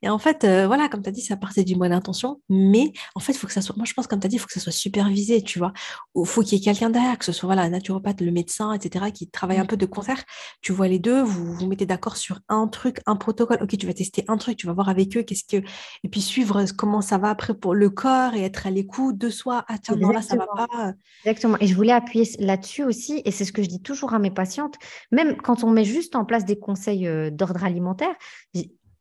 Et 0.01 0.10
en 0.10 0.20
fait, 0.20 0.43
euh, 0.43 0.68
voilà, 0.68 0.89
comme 0.89 1.01
tu 1.01 1.10
as 1.10 1.12
dit, 1.12 1.22
ça 1.22 1.38
partait 1.38 1.64
d'une 1.64 1.80
bonne 1.80 1.93
intention, 1.93 2.41
mais 2.49 2.91
en 3.16 3.20
fait, 3.20 3.34
il 3.34 3.38
faut 3.38 3.47
que 3.47 3.53
ça 3.53 3.62
soit, 3.62 3.76
moi 3.78 3.86
je 3.86 3.93
pense, 3.93 4.08
comme 4.08 4.20
tu 4.20 4.26
as 4.26 4.30
dit, 4.30 4.36
il 4.36 4.39
faut 4.39 4.47
que 4.47 4.53
ça 4.53 4.60
soit 4.60 4.72
supervisé, 4.72 5.41
tu 5.41 5.60
vois. 5.60 5.74
Il 6.16 6.26
faut 6.26 6.41
qu'il 6.41 6.58
y 6.58 6.62
ait 6.62 6.64
quelqu'un 6.64 6.89
derrière, 6.89 7.18
que 7.18 7.26
ce 7.26 7.32
soit, 7.32 7.47
voilà, 7.47 7.64
un 7.64 7.70
naturopathe, 7.70 8.22
le 8.22 8.32
médecin, 8.32 8.74
etc., 8.74 9.06
qui 9.14 9.30
travaille 9.30 9.58
un 9.58 9.64
mmh. 9.64 9.68
peu 9.68 9.78
de 9.78 9.86
concert. 9.86 10.24
Tu 10.62 10.72
vois 10.74 10.88
les 10.88 10.99
deux, 10.99 11.22
vous 11.22 11.53
vous 11.53 11.68
mettez 11.68 11.86
d'accord 11.86 12.18
sur 12.18 12.39
un 12.49 12.68
truc, 12.68 12.99
un 13.06 13.16
protocole. 13.16 13.60
Ok, 13.62 13.78
tu 13.78 13.86
vas 13.88 13.93
tester 13.93 14.26
un 14.28 14.38
truc, 14.38 14.58
tu 14.58 14.68
vas 14.68 14.74
voir 14.74 14.89
avec 14.89 15.16
eux, 15.18 15.24
qu'est-ce 15.24 15.43
que. 15.43 15.66
Et 16.03 16.10
puis 16.10 16.22
suivre 16.22 16.64
comment 16.78 17.01
ça 17.01 17.18
va 17.18 17.30
après 17.30 17.53
pour 17.53 17.76
le 17.76 17.89
corps 17.89 18.34
et 18.34 18.41
être 18.41 18.68
à 18.68 18.72
l'écoute 18.72 19.18
de 19.18 19.30
soi. 19.30 19.66
Ah 19.68 19.78
tiens, 19.78 19.95
non, 19.95 20.10
là, 20.10 20.22
ça 20.22 20.36
va 20.36 20.47
pas. 20.56 20.93
Exactement. 21.26 21.58
Et 21.60 21.68
je 21.68 21.76
voulais 21.76 21.93
appuyer 21.93 22.28
là-dessus 22.39 22.84
aussi, 22.84 23.22
et 23.26 23.32
c'est 23.32 23.45
ce 23.45 23.51
que 23.51 23.64
je 23.64 23.70
dis 23.70 23.82
toujours 23.82 24.14
à 24.14 24.20
mes 24.20 24.32
patientes 24.32 24.76
même 25.12 25.38
quand 25.38 25.64
on 25.64 25.72
met 25.72 25.86
juste 25.86 26.16
en 26.16 26.26
place 26.26 26.46
des 26.46 26.60
conseils 26.60 27.08
euh, 27.08 27.30
d'ordre 27.30 27.64
alimentaire, 27.64 28.16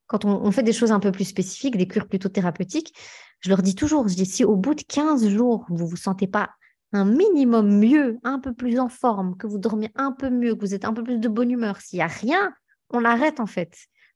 quand 0.06 0.24
on, 0.24 0.50
fait 0.50 0.62
des 0.62 0.72
choses 0.72 0.92
un 0.92 1.00
peu 1.00 1.12
plus 1.12 1.24
spécifiques, 1.24 1.76
des 1.76 1.88
cures 1.88 2.08
plutôt 2.08 2.28
thérapeutiques, 2.28 2.94
je 3.40 3.48
leur 3.48 3.62
dis 3.62 3.74
toujours, 3.74 4.06
je 4.08 4.24
si 4.24 4.44
au 4.44 4.56
bout 4.56 4.74
de 4.74 4.82
15 4.82 5.28
jours, 5.28 5.64
vous 5.68 5.84
ne 5.84 5.88
vous 5.88 5.96
sentez 5.96 6.26
pas 6.26 6.50
un 6.92 7.04
minimum 7.04 7.78
mieux, 7.78 8.18
un 8.22 8.38
peu 8.38 8.52
plus 8.52 8.78
en 8.78 8.88
forme, 8.88 9.36
que 9.36 9.46
vous 9.46 9.58
dormez 9.58 9.90
un 9.96 10.12
peu 10.12 10.30
mieux, 10.30 10.54
que 10.54 10.60
vous 10.60 10.74
êtes 10.74 10.84
un 10.84 10.92
peu 10.92 11.02
plus 11.02 11.18
de 11.18 11.28
bonne 11.28 11.50
humeur, 11.50 11.80
s'il 11.80 11.98
n'y 11.98 12.02
a 12.02 12.06
rien, 12.06 12.52
on 12.90 13.04
arrête 13.04 13.40
en 13.40 13.46
fait. 13.46 13.74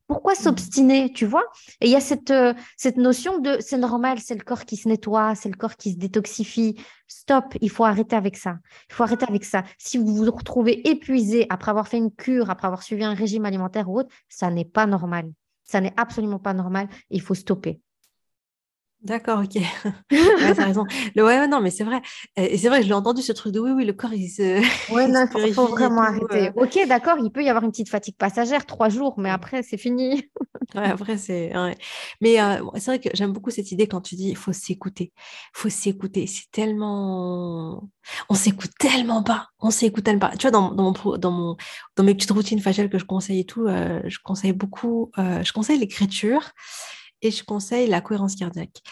Pourquoi 0.08 0.34
s'obstiner, 0.34 1.12
tu 1.12 1.26
vois? 1.26 1.44
Et 1.82 1.86
il 1.86 1.92
y 1.92 1.94
a 1.94 2.00
cette, 2.00 2.30
euh, 2.30 2.54
cette 2.78 2.96
notion 2.96 3.40
de 3.40 3.58
c'est 3.60 3.76
normal, 3.76 4.18
c'est 4.18 4.34
le 4.34 4.42
corps 4.42 4.64
qui 4.64 4.76
se 4.76 4.88
nettoie, 4.88 5.34
c'est 5.34 5.50
le 5.50 5.54
corps 5.56 5.76
qui 5.76 5.92
se 5.92 5.98
détoxifie. 5.98 6.80
Stop, 7.06 7.54
il 7.60 7.68
faut 7.68 7.84
arrêter 7.84 8.16
avec 8.16 8.38
ça. 8.38 8.56
Il 8.88 8.94
faut 8.94 9.02
arrêter 9.02 9.26
avec 9.28 9.44
ça. 9.44 9.64
Si 9.76 9.98
vous 9.98 10.06
vous 10.16 10.30
retrouvez 10.30 10.88
épuisé 10.88 11.46
après 11.50 11.70
avoir 11.70 11.88
fait 11.88 11.98
une 11.98 12.10
cure, 12.10 12.48
après 12.48 12.66
avoir 12.66 12.82
suivi 12.82 13.04
un 13.04 13.12
régime 13.12 13.44
alimentaire 13.44 13.90
ou 13.90 13.98
autre, 14.00 14.08
ça 14.30 14.50
n'est 14.50 14.64
pas 14.64 14.86
normal. 14.86 15.30
Ça 15.62 15.82
n'est 15.82 15.92
absolument 15.98 16.38
pas 16.38 16.54
normal. 16.54 16.88
Il 17.10 17.20
faut 17.20 17.34
stopper. 17.34 17.78
D'accord, 19.02 19.44
ok. 19.44 19.54
ouais, 20.10 20.54
t'as 20.56 20.64
raison. 20.64 20.84
Le, 21.14 21.24
ouais, 21.24 21.46
non, 21.46 21.60
mais 21.60 21.70
c'est 21.70 21.84
vrai. 21.84 22.02
Et 22.36 22.58
c'est 22.58 22.68
vrai, 22.68 22.82
je 22.82 22.88
l'ai 22.88 22.94
entendu 22.94 23.22
ce 23.22 23.30
truc 23.30 23.52
de 23.52 23.60
oui, 23.60 23.70
oui, 23.70 23.84
le 23.84 23.92
corps, 23.92 24.12
il 24.12 24.28
se. 24.28 24.60
Ouais, 24.92 25.06
non, 25.06 25.24
il 25.36 25.54
faut, 25.54 25.68
vraiment 25.68 26.02
arrêter. 26.02 26.48
Euh. 26.48 26.52
Ok, 26.56 26.78
d'accord, 26.88 27.16
il 27.22 27.30
peut 27.30 27.44
y 27.44 27.48
avoir 27.48 27.62
une 27.62 27.70
petite 27.70 27.90
fatigue 27.90 28.16
passagère, 28.16 28.66
trois 28.66 28.88
jours, 28.88 29.14
mais 29.16 29.30
après, 29.30 29.62
c'est 29.62 29.76
fini. 29.76 30.28
ouais, 30.74 30.90
après, 30.90 31.16
c'est. 31.16 31.52
Mais 32.20 32.40
euh, 32.40 32.64
c'est 32.74 32.86
vrai 32.86 32.98
que 32.98 33.08
j'aime 33.14 33.32
beaucoup 33.32 33.50
cette 33.50 33.70
idée 33.70 33.86
quand 33.86 34.00
tu 34.00 34.16
dis 34.16 34.30
il 34.30 34.36
faut 34.36 34.52
s'écouter. 34.52 35.12
Il 35.14 35.58
faut 35.58 35.68
s'écouter. 35.68 36.26
C'est 36.26 36.50
tellement. 36.50 37.88
On 38.28 38.34
s'écoute 38.34 38.72
tellement 38.80 39.22
pas. 39.22 39.48
On 39.60 39.70
s'écoute 39.70 40.02
tellement 40.02 40.28
pas. 40.28 40.36
Tu 40.36 40.42
vois, 40.42 40.50
dans, 40.50 40.72
dans, 40.72 40.92
mon, 40.92 41.16
dans, 41.18 41.30
mon, 41.30 41.56
dans 41.94 42.02
mes 42.02 42.14
petites 42.14 42.32
routines 42.32 42.60
faciales 42.60 42.90
que 42.90 42.98
je 42.98 43.04
conseille 43.04 43.40
et 43.40 43.46
tout, 43.46 43.68
euh, 43.68 44.00
je 44.06 44.18
conseille 44.24 44.52
beaucoup. 44.52 45.12
je 45.16 45.52
conseille 45.52 45.78
l'écriture 45.78 46.42
et 47.22 47.30
je 47.30 47.44
conseille 47.44 47.88
la 47.88 48.00
cohérence 48.00 48.36
cardiaque. 48.36 48.82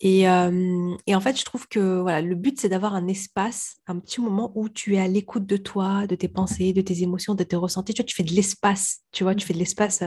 Et, 0.00 0.28
en 0.28 1.20
fait, 1.20 1.38
je 1.38 1.44
trouve 1.44 1.68
que 1.68 2.00
voilà, 2.00 2.20
le 2.20 2.34
but, 2.34 2.60
c'est 2.60 2.68
d'avoir 2.68 2.94
un 2.94 3.06
espace, 3.08 3.76
un 3.86 3.98
petit 3.98 4.20
moment 4.20 4.52
où 4.54 4.68
tu 4.68 4.96
es 4.96 5.00
à 5.00 5.08
l'écoute 5.08 5.46
de 5.46 5.56
toi, 5.56 6.06
de 6.06 6.14
tes 6.14 6.28
pensées, 6.28 6.72
de 6.72 6.82
tes 6.82 7.02
émotions, 7.02 7.34
de 7.34 7.44
tes 7.44 7.56
ressentis. 7.56 7.94
Tu 7.94 8.02
vois, 8.02 8.06
tu 8.06 8.14
fais 8.14 8.22
de 8.22 8.32
l'espace, 8.32 8.98
tu 9.12 9.24
vois, 9.24 9.34
tu 9.34 9.46
fais 9.46 9.54
de 9.54 9.58
l'espace 9.58 10.02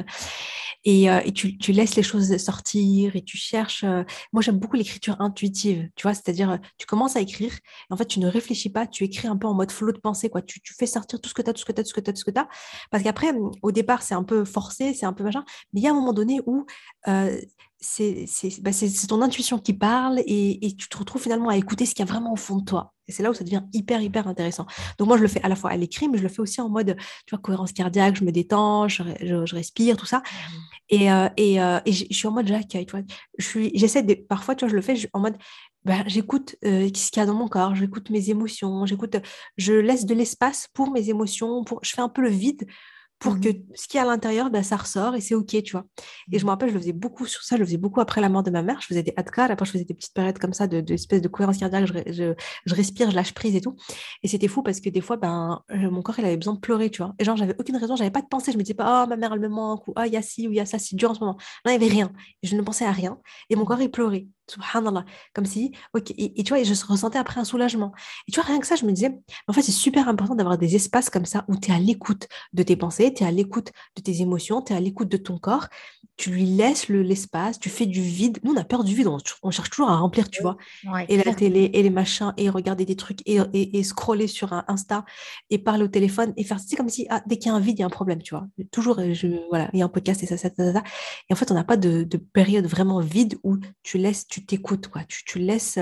et, 0.86 1.06
et 1.06 1.34
tu, 1.34 1.58
tu, 1.58 1.72
laisses 1.72 1.96
les 1.96 2.04
choses 2.04 2.36
sortir 2.38 3.16
et 3.16 3.24
tu 3.24 3.38
cherches. 3.38 3.84
moi, 4.32 4.42
j'aime 4.42 4.58
beaucoup 4.58 4.76
l'écriture 4.76 5.20
intuitive, 5.20 5.90
tu 5.96 6.04
vois, 6.04 6.14
c'est-à-dire, 6.14 6.60
tu 6.78 6.86
commences 6.86 7.16
à 7.16 7.22
écrire, 7.22 7.54
et 7.54 7.94
en 7.94 7.98
fait, 7.98 8.06
tu 8.06 8.20
ne 8.20 8.28
réfléchis 8.28 8.70
pas, 8.70 8.88
tu 8.88 9.04
écris 9.04 9.28
un 9.28 9.38
peu 9.38 9.48
en 9.48 9.54
mode 9.54 9.72
flot 9.72 9.92
de 9.92 10.00
pensée, 10.00 10.30
quoi. 10.30 10.42
Tu, 10.42 10.62
tu 10.62 10.74
fais 10.74 10.86
sortir 10.86 11.20
tout 11.20 11.30
ce 11.30 11.34
que 11.34 11.42
tu 11.42 11.50
as, 11.50 11.54
tout 11.54 11.60
ce 11.60 11.66
que 11.66 11.72
tu 11.72 11.82
as, 11.82 11.84
tout 11.84 11.90
ce 11.90 11.94
que 11.94 12.02
tu 12.02 12.10
as, 12.10 12.14
tout 12.14 12.20
ce 12.20 12.26
que 12.26 12.32
tu 12.32 12.40
as. 12.40 12.48
Parce 12.92 13.04
qu'après, 13.04 13.34
au 13.62 13.72
départ, 13.72 14.04
c'est 14.04 14.16
un 14.16 14.24
peu 14.24 14.46
forcé, 14.46 14.94
c'est 14.94 15.06
un 15.06 15.14
peu 15.14 15.24
machin, 15.24 15.44
mais 15.74 15.82
il 15.82 15.84
y 15.84 15.88
a 15.88 15.92
un 15.92 15.96
moment 15.96 16.14
donné 16.14 16.40
où 16.46 16.66
bah, 18.62 18.74
c'est 18.74 19.08
ton 19.08 19.22
intuition 19.22 19.58
qui 19.58 19.74
parle 19.74 20.20
et, 20.26 20.66
et, 20.66 20.76
tu 20.76 20.90
te 20.90 20.98
retrouves 20.98 21.22
finalement 21.22 21.50
à 21.50 21.56
écouter 21.56 21.86
ce 21.86 21.96
qu'il 21.96 22.06
y 22.06 22.10
a 22.10 22.12
vraiment 22.12 22.34
au 22.34 22.36
fond 22.36 22.58
de 22.58 22.66
toi. 22.66 22.94
Et 23.08 23.12
c'est 23.14 23.24
là 23.24 23.32
où 23.32 23.34
ça 23.34 23.44
devient 23.46 23.64
hyper, 23.74 24.02
hyper 24.02 24.28
intéressant. 24.28 24.68
Donc 24.98 25.08
moi, 25.08 25.18
je 25.18 25.22
le 25.22 25.30
fais 25.30 25.42
à 25.44 25.48
la 25.48 25.56
fois 25.56 25.72
à 25.72 25.78
l'écrit, 25.78 26.10
mais 26.10 26.18
je 26.18 26.24
le 26.24 26.30
fais 26.30 26.42
aussi 26.42 26.60
en 26.60 26.70
mode, 26.70 26.98
tu 27.26 27.32
vois, 27.32 27.40
cohérence 27.40 27.72
cardiaque, 27.72 28.18
je 28.18 28.26
me 28.26 28.32
détends, 28.32 28.88
je, 28.88 29.04
je, 29.22 29.56
respire, 29.56 29.96
tout 29.96 30.06
ça. 30.06 30.18
Mmh. 30.18 30.56
Et, 30.90 31.12
euh, 31.12 31.30
et, 31.38 31.62
euh, 31.62 31.80
et, 31.86 31.94
je 31.94 32.06
suis 32.12 32.28
en 32.28 32.32
mode 32.32 32.48
j'accueille, 32.48 32.86
tu 32.86 32.98
vois. 32.98 33.06
J'essaie 33.74 34.04
de, 34.04 34.14
parfois, 34.14 34.56
tu 34.56 34.66
vois, 34.66 34.70
je 34.70 34.76
le 34.76 34.82
fais 34.82 34.96
en 35.14 35.22
mode, 35.22 35.38
bah, 35.86 36.04
j'écoute 36.08 36.58
euh, 36.66 36.90
ce 36.94 37.10
qu'il 37.10 37.22
y 37.22 37.24
a 37.24 37.26
dans 37.26 37.34
mon 37.34 37.48
corps, 37.48 37.76
j'écoute 37.76 38.10
mes 38.10 38.30
émotions, 38.30 38.86
j'écoute, 38.86 39.16
je 39.58 39.74
laisse 39.74 40.06
de 40.06 40.14
l'espace 40.14 40.68
pour 40.74 40.92
mes 40.92 41.10
émotions, 41.10 41.64
pour, 41.64 41.80
je 41.84 41.92
fais 41.92 42.02
un 42.02 42.10
peu 42.10 42.22
le 42.22 42.30
vide 42.30 42.68
pour 43.20 43.34
mmh 43.34 43.42
que 43.42 43.50
ce 43.76 43.88
qui 43.88 43.98
est 43.98 44.00
à 44.00 44.06
l'intérieur, 44.06 44.50
ben, 44.50 44.64
ça 44.64 44.78
ressort 44.78 45.16
et 45.16 45.22
c'est 45.22 45.36
OK, 45.36 45.62
tu 45.64 45.72
vois. 45.74 45.86
Et 46.32 46.40
je 46.40 46.46
me 46.46 46.50
rappelle, 46.50 46.70
je 46.70 46.74
le 46.74 46.80
faisais 46.80 46.94
beaucoup 46.94 47.26
sur 47.26 47.44
ça, 47.44 47.56
je 47.56 47.60
le 47.60 47.66
faisais 47.66 47.78
beaucoup 47.78 48.00
après 48.00 48.22
la 48.22 48.30
mort 48.30 48.44
de 48.44 48.52
ma 48.52 48.62
mère. 48.62 48.80
Je 48.82 48.88
faisais 48.88 49.04
des 49.04 49.14
adkar, 49.18 49.52
après 49.52 49.66
je 49.66 49.72
faisais 49.72 49.84
des 49.84 49.94
petites 49.94 50.14
périodes 50.14 50.40
comme 50.40 50.54
ça, 50.54 50.68
de, 50.68 50.80
de 50.82 50.94
espèce 50.94 51.22
de 51.22 51.28
cohérence 51.28 51.58
cardiaque, 51.58 51.86
je, 51.88 52.34
je, 52.66 52.76
respire, 52.76 53.12
je 53.12 53.16
lâche 53.16 53.34
prise 53.34 53.56
et 53.56 53.62
tout. 53.62 53.76
Et 54.24 54.28
c'était 54.28 54.48
fou 54.48 54.64
parce 54.64 54.80
que 54.80 54.90
des 54.90 55.02
fois, 55.02 55.18
ben, 55.18 55.62
mon 55.70 56.02
corps, 56.02 56.18
il 56.20 56.26
avait 56.26 56.38
besoin 56.38 56.54
de 56.54 56.60
pleurer, 56.60 56.90
tu 56.90 57.02
vois. 57.02 57.14
Et 57.20 57.26
genre, 57.26 57.36
j'avais 57.36 57.56
aucune 57.60 57.76
raison, 57.76 57.96
j'avais 57.96 58.12
pas 58.12 58.22
de 58.22 58.28
pensée, 58.28 58.52
je 58.52 58.58
me 58.58 58.64
disais 58.64 58.74
pas, 58.74 59.04
oh, 59.04 59.10
ma 59.10 59.18
mère, 59.18 59.34
elle 59.34 59.42
me 59.42 59.50
manque, 59.50 59.88
ou 59.88 59.94
ah, 59.96 60.08
il 60.08 60.14
y 60.14 60.18
a 60.18 60.22
ci, 60.22 60.48
ou 60.48 60.52
il 60.52 60.58
y 60.58 60.60
a 60.62 60.66
ça, 60.66 60.80
c'est 60.80 60.96
dur 60.96 61.12
en 61.12 61.14
ce 61.14 61.20
moment. 61.20 61.38
Non, 61.66 61.74
il 61.74 61.78
n'y 61.78 61.84
avait 61.84 61.94
rien. 61.94 62.12
je 62.42 62.56
ne 62.56 62.62
pensais 62.62 62.86
à 62.86 62.92
rien. 62.92 63.20
Et 63.50 63.56
mon 63.56 63.64
mmh. 63.64 63.66
corps, 63.66 63.82
il 63.82 63.92
pleurait 63.92 64.28
subhanallah, 64.50 65.06
comme 65.34 65.46
si, 65.46 65.72
ok, 65.94 66.14
et, 66.18 66.44
tu 66.44 66.54
vois, 66.54 66.64
je 66.64 66.86
ressentais 66.86 67.18
après 67.18 67.40
un 67.40 67.44
soulagement. 67.46 67.92
Et 68.28 68.32
tu 68.32 68.40
vois, 68.40 68.48
rien 68.48 68.60
que 68.60 68.68
ça, 68.68 68.76
je 68.76 68.86
me 68.86 68.92
disais, 68.92 69.20
en 69.48 69.54
fait, 69.54 69.62
c'est 69.62 69.72
super 69.72 70.08
important 70.08 70.36
d'avoir 70.36 70.58
des 70.58 70.76
espaces 70.76 71.10
comme 71.10 71.26
ça 71.26 71.46
où 71.48 71.58
tu 71.58 71.72
es 71.72 71.74
à 71.74 71.80
l'écoute 71.80 72.28
de 72.54 72.64
tes 72.64 72.76
pensées, 72.76 73.14
tu 73.14 73.24
es 73.24 73.28
à 73.28 73.32
l'écoute 73.32 73.72
de 73.96 74.02
tes 74.02 74.22
émotions, 74.22 74.62
tu 74.62 74.74
es 74.74 74.76
à 74.76 74.80
l'écoute 74.80 75.10
de 75.10 75.18
ton 75.18 75.38
corps, 75.38 75.68
tu 76.20 76.32
lui 76.32 76.46
laisses 76.46 76.90
l'espace, 76.90 77.60
tu 77.60 77.70
fais 77.70 77.86
du 77.86 78.02
vide. 78.02 78.40
Nous, 78.44 78.52
on 78.52 78.58
a 78.58 78.66
peur 78.66 78.84
du 78.84 78.94
vide, 78.94 79.08
on, 79.08 79.52
cherche 79.52 79.70
toujours 79.70 79.90
à 79.90 79.96
remplir, 79.96 80.30
tu 80.30 80.42
vois. 80.42 80.58
et 81.08 81.18
la 81.18 81.34
télé, 81.34 81.72
et 81.74 81.82
les 81.82 81.90
machins, 81.90 82.34
et 82.36 82.50
regarder 82.50 82.86
des 82.86 82.98
trucs, 82.98 83.22
et, 83.26 83.40
et, 83.54 83.84
scroller 83.84 84.28
sur 84.28 84.52
un 84.52 84.66
Insta, 84.68 85.06
et 85.50 85.58
parler 85.58 85.84
au 85.86 85.88
téléphone, 85.88 86.34
et 86.36 86.44
faire, 86.44 86.60
c'est 86.60 86.76
comme 86.76 86.90
si, 86.90 87.08
ah, 87.10 87.24
dès 87.26 87.38
qu'il 87.38 87.50
y 87.50 87.54
a 87.54 87.56
un 87.56 87.62
vide, 87.62 87.80
il 87.80 87.82
y 87.82 87.84
a 87.84 87.86
un 87.86 87.90
problème, 87.90 88.22
tu 88.22 88.36
vois. 88.36 88.48
Toujours, 88.70 89.00
je, 89.14 89.28
voilà, 89.48 89.70
il 89.72 89.80
y 89.80 89.82
a 89.82 89.86
un 89.86 89.90
podcast, 89.90 90.22
et 90.22 90.26
ça, 90.26 90.36
ça, 90.36 90.50
ça, 90.56 90.74
ça. 90.74 90.84
Et 91.30 91.34
en 91.34 91.36
fait, 91.38 91.52
on 91.52 91.54
n'a 91.54 91.64
pas 91.64 91.78
de, 91.78 92.04
de, 92.04 92.18
période 92.18 92.66
vraiment 92.68 93.00
vide 93.00 93.40
où 93.44 93.58
tu 93.82 93.98
laisses, 93.98 94.28
tu 94.28 94.39
t'écoutes, 94.46 94.88
quoi. 94.88 95.04
Tu, 95.08 95.24
tu 95.26 95.40
laisses. 95.40 95.78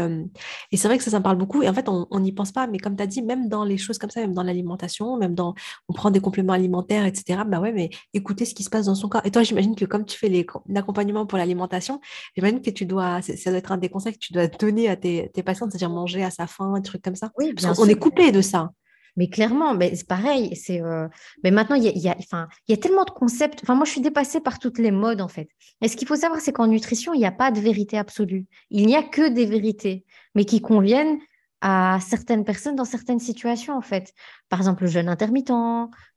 Et 0.71 0.77
c'est 0.77 0.87
vrai 0.87 0.97
que 0.97 1.03
ça, 1.03 1.11
ça 1.11 1.19
me 1.19 1.23
parle 1.23 1.37
beaucoup. 1.37 1.61
Et 1.63 1.69
en 1.69 1.73
fait, 1.73 1.87
on 1.89 2.19
n'y 2.19 2.31
pense 2.31 2.51
pas, 2.51 2.67
mais 2.67 2.77
comme 2.77 2.95
tu 2.95 3.03
as 3.03 3.07
dit, 3.07 3.21
même 3.21 3.49
dans 3.49 3.63
les 3.63 3.77
choses 3.77 3.97
comme 3.97 4.09
ça, 4.09 4.21
même 4.21 4.33
dans 4.33 4.43
l'alimentation, 4.43 5.17
même 5.17 5.35
dans. 5.35 5.53
On 5.89 5.93
prend 5.93 6.11
des 6.11 6.19
compléments 6.19 6.53
alimentaires, 6.53 7.05
etc. 7.05 7.41
Bah 7.47 7.59
ouais, 7.59 7.71
mais 7.71 7.89
écouter 8.13 8.45
ce 8.45 8.53
qui 8.53 8.63
se 8.63 8.69
passe 8.69 8.85
dans 8.85 8.95
son 8.95 9.09
corps. 9.09 9.21
Et 9.25 9.31
toi, 9.31 9.43
j'imagine 9.43 9.75
que 9.75 9.85
comme 9.85 10.05
tu 10.05 10.17
fais 10.17 10.45
l'accompagnement 10.67 11.25
pour 11.25 11.37
l'alimentation, 11.37 12.01
j'imagine 12.35 12.61
que 12.61 12.69
tu 12.69 12.85
dois. 12.85 13.21
Ça 13.21 13.49
doit 13.49 13.59
être 13.59 13.71
un 13.71 13.77
des 13.77 13.89
conseils 13.89 14.13
que 14.13 14.19
tu 14.19 14.33
dois 14.33 14.47
donner 14.47 14.89
à 14.89 14.95
tes, 14.95 15.29
tes 15.33 15.43
patients, 15.43 15.69
c'est-à-dire 15.69 15.89
manger 15.89 16.23
à 16.23 16.31
sa 16.31 16.47
faim, 16.47 16.73
des 16.75 16.81
trucs 16.81 17.01
comme 17.01 17.15
ça. 17.15 17.31
Oui, 17.37 17.53
Parce 17.53 17.77
qu'on 17.77 17.87
est 17.87 17.95
coupé 17.95 18.31
de 18.31 18.41
ça. 18.41 18.71
Mais 19.17 19.29
clairement, 19.29 19.73
mais 19.73 19.95
c'est 19.95 20.07
pareil. 20.07 20.55
C'est, 20.55 20.81
euh, 20.81 21.07
mais 21.43 21.51
maintenant, 21.51 21.75
il 21.75 21.83
y 21.83 21.89
a, 21.89 21.91
y, 21.91 22.07
a, 22.07 22.15
enfin, 22.19 22.47
il 22.67 22.71
y 22.71 22.77
a 22.77 22.81
tellement 22.81 23.03
de 23.03 23.09
concepts. 23.09 23.59
Enfin, 23.63 23.75
moi, 23.75 23.85
je 23.85 23.91
suis 23.91 24.01
dépassée 24.01 24.39
par 24.39 24.59
toutes 24.59 24.77
les 24.77 24.91
modes, 24.91 25.21
en 25.21 25.27
fait. 25.27 25.49
Et 25.81 25.87
ce 25.87 25.97
qu'il 25.97 26.07
faut 26.07 26.15
savoir, 26.15 26.39
c'est 26.39 26.53
qu'en 26.53 26.67
nutrition, 26.67 27.13
il 27.13 27.19
n'y 27.19 27.25
a 27.25 27.31
pas 27.31 27.51
de 27.51 27.59
vérité 27.59 27.97
absolue. 27.97 28.45
Il 28.69 28.85
n'y 28.85 28.95
a 28.95 29.03
que 29.03 29.27
des 29.27 29.45
vérités, 29.45 30.05
mais 30.35 30.45
qui 30.45 30.61
conviennent 30.61 31.17
à 31.61 31.97
certaines 31.99 32.45
personnes 32.45 32.75
dans 32.75 32.85
certaines 32.85 33.19
situations, 33.19 33.75
en 33.75 33.81
fait. 33.81 34.13
Par 34.49 34.59
exemple, 34.59 34.83
le 34.83 34.89
jeûne 34.89 35.09
intermittent 35.09 35.51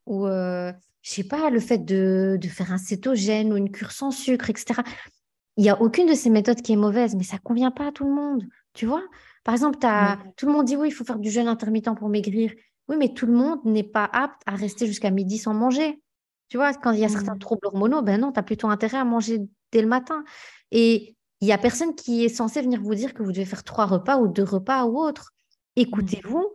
ou, 0.07 0.27
euh, 0.27 0.71
je 1.03 1.11
sais 1.11 1.25
pas, 1.25 1.49
le 1.49 1.61
fait 1.61 1.79
de, 1.79 2.39
de 2.41 2.49
faire 2.49 2.73
un 2.73 2.79
cétogène 2.79 3.53
ou 3.53 3.57
une 3.57 3.71
cure 3.71 3.93
sans 3.93 4.11
sucre, 4.11 4.51
etc. 4.51 4.83
Il 5.57 5.63
n'y 5.63 5.71
a 5.71 5.81
aucune 5.81 6.07
de 6.07 6.15
ces 6.15 6.31
méthodes 6.31 6.61
qui 6.61 6.73
est 6.73 6.77
mauvaise, 6.77 7.15
mais 7.15 7.23
ça 7.23 7.37
ne 7.37 7.41
convient 7.43 7.71
pas 7.71 7.89
à 7.89 7.93
tout 7.93 8.05
le 8.05 8.13
monde, 8.15 8.45
tu 8.75 8.87
vois. 8.87 9.03
Par 9.45 9.55
exemple, 9.55 9.79
as, 9.83 10.19
tout 10.37 10.47
le 10.47 10.53
monde 10.53 10.67
dit 10.67 10.77
oui, 10.77 10.89
il 10.89 10.91
faut 10.93 11.05
faire 11.05 11.19
du 11.19 11.31
jeûne 11.31 11.49
intermittent 11.49 11.95
pour 11.97 12.09
maigrir. 12.09 12.53
Oui, 12.91 12.97
mais 12.99 13.15
tout 13.15 13.27
le 13.27 13.33
monde 13.33 13.61
n'est 13.65 13.85
pas 13.85 14.05
apte 14.13 14.43
à 14.47 14.57
rester 14.57 14.89
jusqu'à 14.89 15.13
midi 15.13 15.39
sans 15.39 15.55
manger. 15.55 16.03
Tu 16.49 16.57
vois, 16.57 16.75
quand 16.75 16.91
il 16.91 16.99
y 16.99 17.05
a 17.05 17.09
certains 17.09 17.37
mmh. 17.37 17.39
troubles 17.39 17.67
hormonaux, 17.69 18.03
ben 18.03 18.21
non, 18.21 18.33
tu 18.33 18.41
as 18.41 18.43
plutôt 18.43 18.67
intérêt 18.67 18.99
à 18.99 19.05
manger 19.05 19.39
dès 19.71 19.81
le 19.81 19.87
matin. 19.87 20.25
Et 20.73 21.15
il 21.41 21.45
n'y 21.45 21.53
a 21.53 21.59
personne 21.59 21.95
qui 21.95 22.25
est 22.25 22.29
censé 22.29 22.61
venir 22.61 22.83
vous 22.83 22.97
dire 22.97 23.15
que 23.15 23.23
vous 23.23 23.31
devez 23.31 23.45
faire 23.45 23.63
trois 23.63 23.87
repas 23.87 24.19
ou 24.19 24.27
deux 24.27 24.43
repas 24.43 24.87
ou 24.87 24.99
autre. 24.99 25.31
Écoutez-vous. 25.77 26.53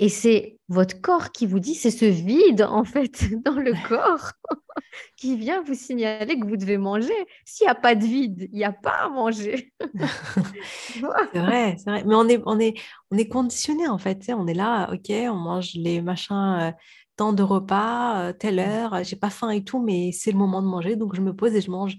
Et 0.00 0.08
c'est 0.08 0.58
votre 0.68 1.00
corps 1.00 1.32
qui 1.32 1.46
vous 1.46 1.58
dit, 1.58 1.74
c'est 1.74 1.90
ce 1.90 2.04
vide 2.04 2.62
en 2.62 2.84
fait 2.84 3.28
dans 3.44 3.58
le 3.58 3.72
corps 3.88 4.32
qui 5.16 5.36
vient 5.36 5.62
vous 5.62 5.74
signaler 5.74 6.38
que 6.38 6.46
vous 6.46 6.56
devez 6.56 6.78
manger. 6.78 7.14
S'il 7.44 7.66
n'y 7.66 7.70
a 7.70 7.74
pas 7.74 7.94
de 7.94 8.04
vide, 8.04 8.48
il 8.52 8.58
n'y 8.58 8.64
a 8.64 8.72
pas 8.72 9.04
à 9.04 9.08
manger. 9.08 9.72
c'est 9.98 11.00
vrai, 11.00 11.76
c'est 11.78 11.90
vrai. 11.90 12.04
Mais 12.06 12.14
on 12.14 12.28
est, 12.28 12.40
on 12.46 12.60
est, 12.60 12.74
on 13.10 13.16
est 13.16 13.28
conditionné 13.28 13.88
en 13.88 13.98
fait. 13.98 14.30
On 14.36 14.46
est 14.46 14.54
là, 14.54 14.90
ok, 14.92 15.10
on 15.10 15.36
mange 15.36 15.74
les 15.74 16.00
machins, 16.00 16.58
euh, 16.60 16.70
tant 17.16 17.32
de 17.32 17.42
repas, 17.42 18.28
euh, 18.28 18.32
telle 18.32 18.60
heure, 18.60 19.02
j'ai 19.02 19.16
pas 19.16 19.30
faim 19.30 19.50
et 19.50 19.64
tout, 19.64 19.82
mais 19.82 20.12
c'est 20.12 20.30
le 20.30 20.38
moment 20.38 20.62
de 20.62 20.68
manger, 20.68 20.94
donc 20.94 21.16
je 21.16 21.20
me 21.20 21.34
pose 21.34 21.54
et 21.54 21.60
je 21.60 21.70
mange. 21.70 21.96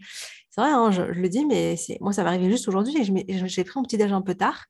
C'est 0.50 0.62
vrai, 0.62 0.72
hein, 0.72 0.92
je, 0.92 1.02
le 1.02 1.30
dis, 1.30 1.46
mais 1.46 1.76
moi 2.00 2.14
ça 2.14 2.24
m'est 2.24 2.30
arrivé 2.30 2.50
juste 2.50 2.68
aujourd'hui. 2.68 2.94
J'ai 3.04 3.64
pris 3.64 3.74
mon 3.76 3.84
petit 3.84 3.98
déj 3.98 4.12
un 4.12 4.22
peu 4.22 4.36
tard. 4.36 4.66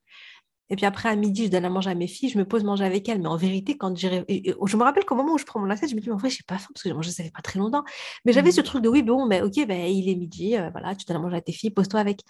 Et 0.70 0.76
puis 0.76 0.86
après, 0.86 1.08
à 1.08 1.16
midi, 1.16 1.46
je 1.46 1.50
donne 1.50 1.64
à 1.64 1.68
manger 1.68 1.90
à 1.90 1.94
mes 1.94 2.06
filles, 2.06 2.28
je 2.28 2.38
me 2.38 2.44
pose 2.44 2.62
manger 2.62 2.84
avec 2.84 3.08
elles. 3.08 3.20
Mais 3.20 3.26
en 3.26 3.36
vérité, 3.36 3.76
quand 3.76 3.96
j'irai. 3.96 4.24
Je 4.28 4.76
me 4.76 4.82
rappelle 4.82 5.04
qu'au 5.04 5.16
moment 5.16 5.34
où 5.34 5.38
je 5.38 5.44
prends 5.44 5.58
mon 5.58 5.68
assiette, 5.68 5.90
je 5.90 5.96
me 5.96 6.00
dis, 6.00 6.08
mais 6.08 6.14
en 6.14 6.18
vrai, 6.18 6.30
je 6.30 6.36
n'ai 6.36 6.44
pas 6.46 6.58
faim 6.58 6.68
parce 6.72 6.82
que 6.82 6.88
j'ai 6.88 6.94
mangé 6.94 7.10
ça 7.10 7.24
fait 7.24 7.32
pas 7.32 7.42
très 7.42 7.58
longtemps. 7.58 7.84
Mais 8.24 8.32
j'avais 8.32 8.52
ce 8.52 8.60
mmh. 8.60 8.64
truc 8.64 8.82
de 8.82 8.88
oui, 8.88 9.02
bon, 9.02 9.26
mais 9.26 9.42
ok, 9.42 9.66
ben, 9.66 9.90
il 9.90 10.08
est 10.08 10.14
midi, 10.14 10.56
euh, 10.56 10.70
voilà, 10.70 10.94
tu 10.94 11.04
donnes 11.06 11.16
à 11.16 11.20
manger 11.20 11.36
à 11.36 11.40
tes 11.40 11.52
filles, 11.52 11.70
pose-toi 11.70 11.98
avec. 11.98 12.20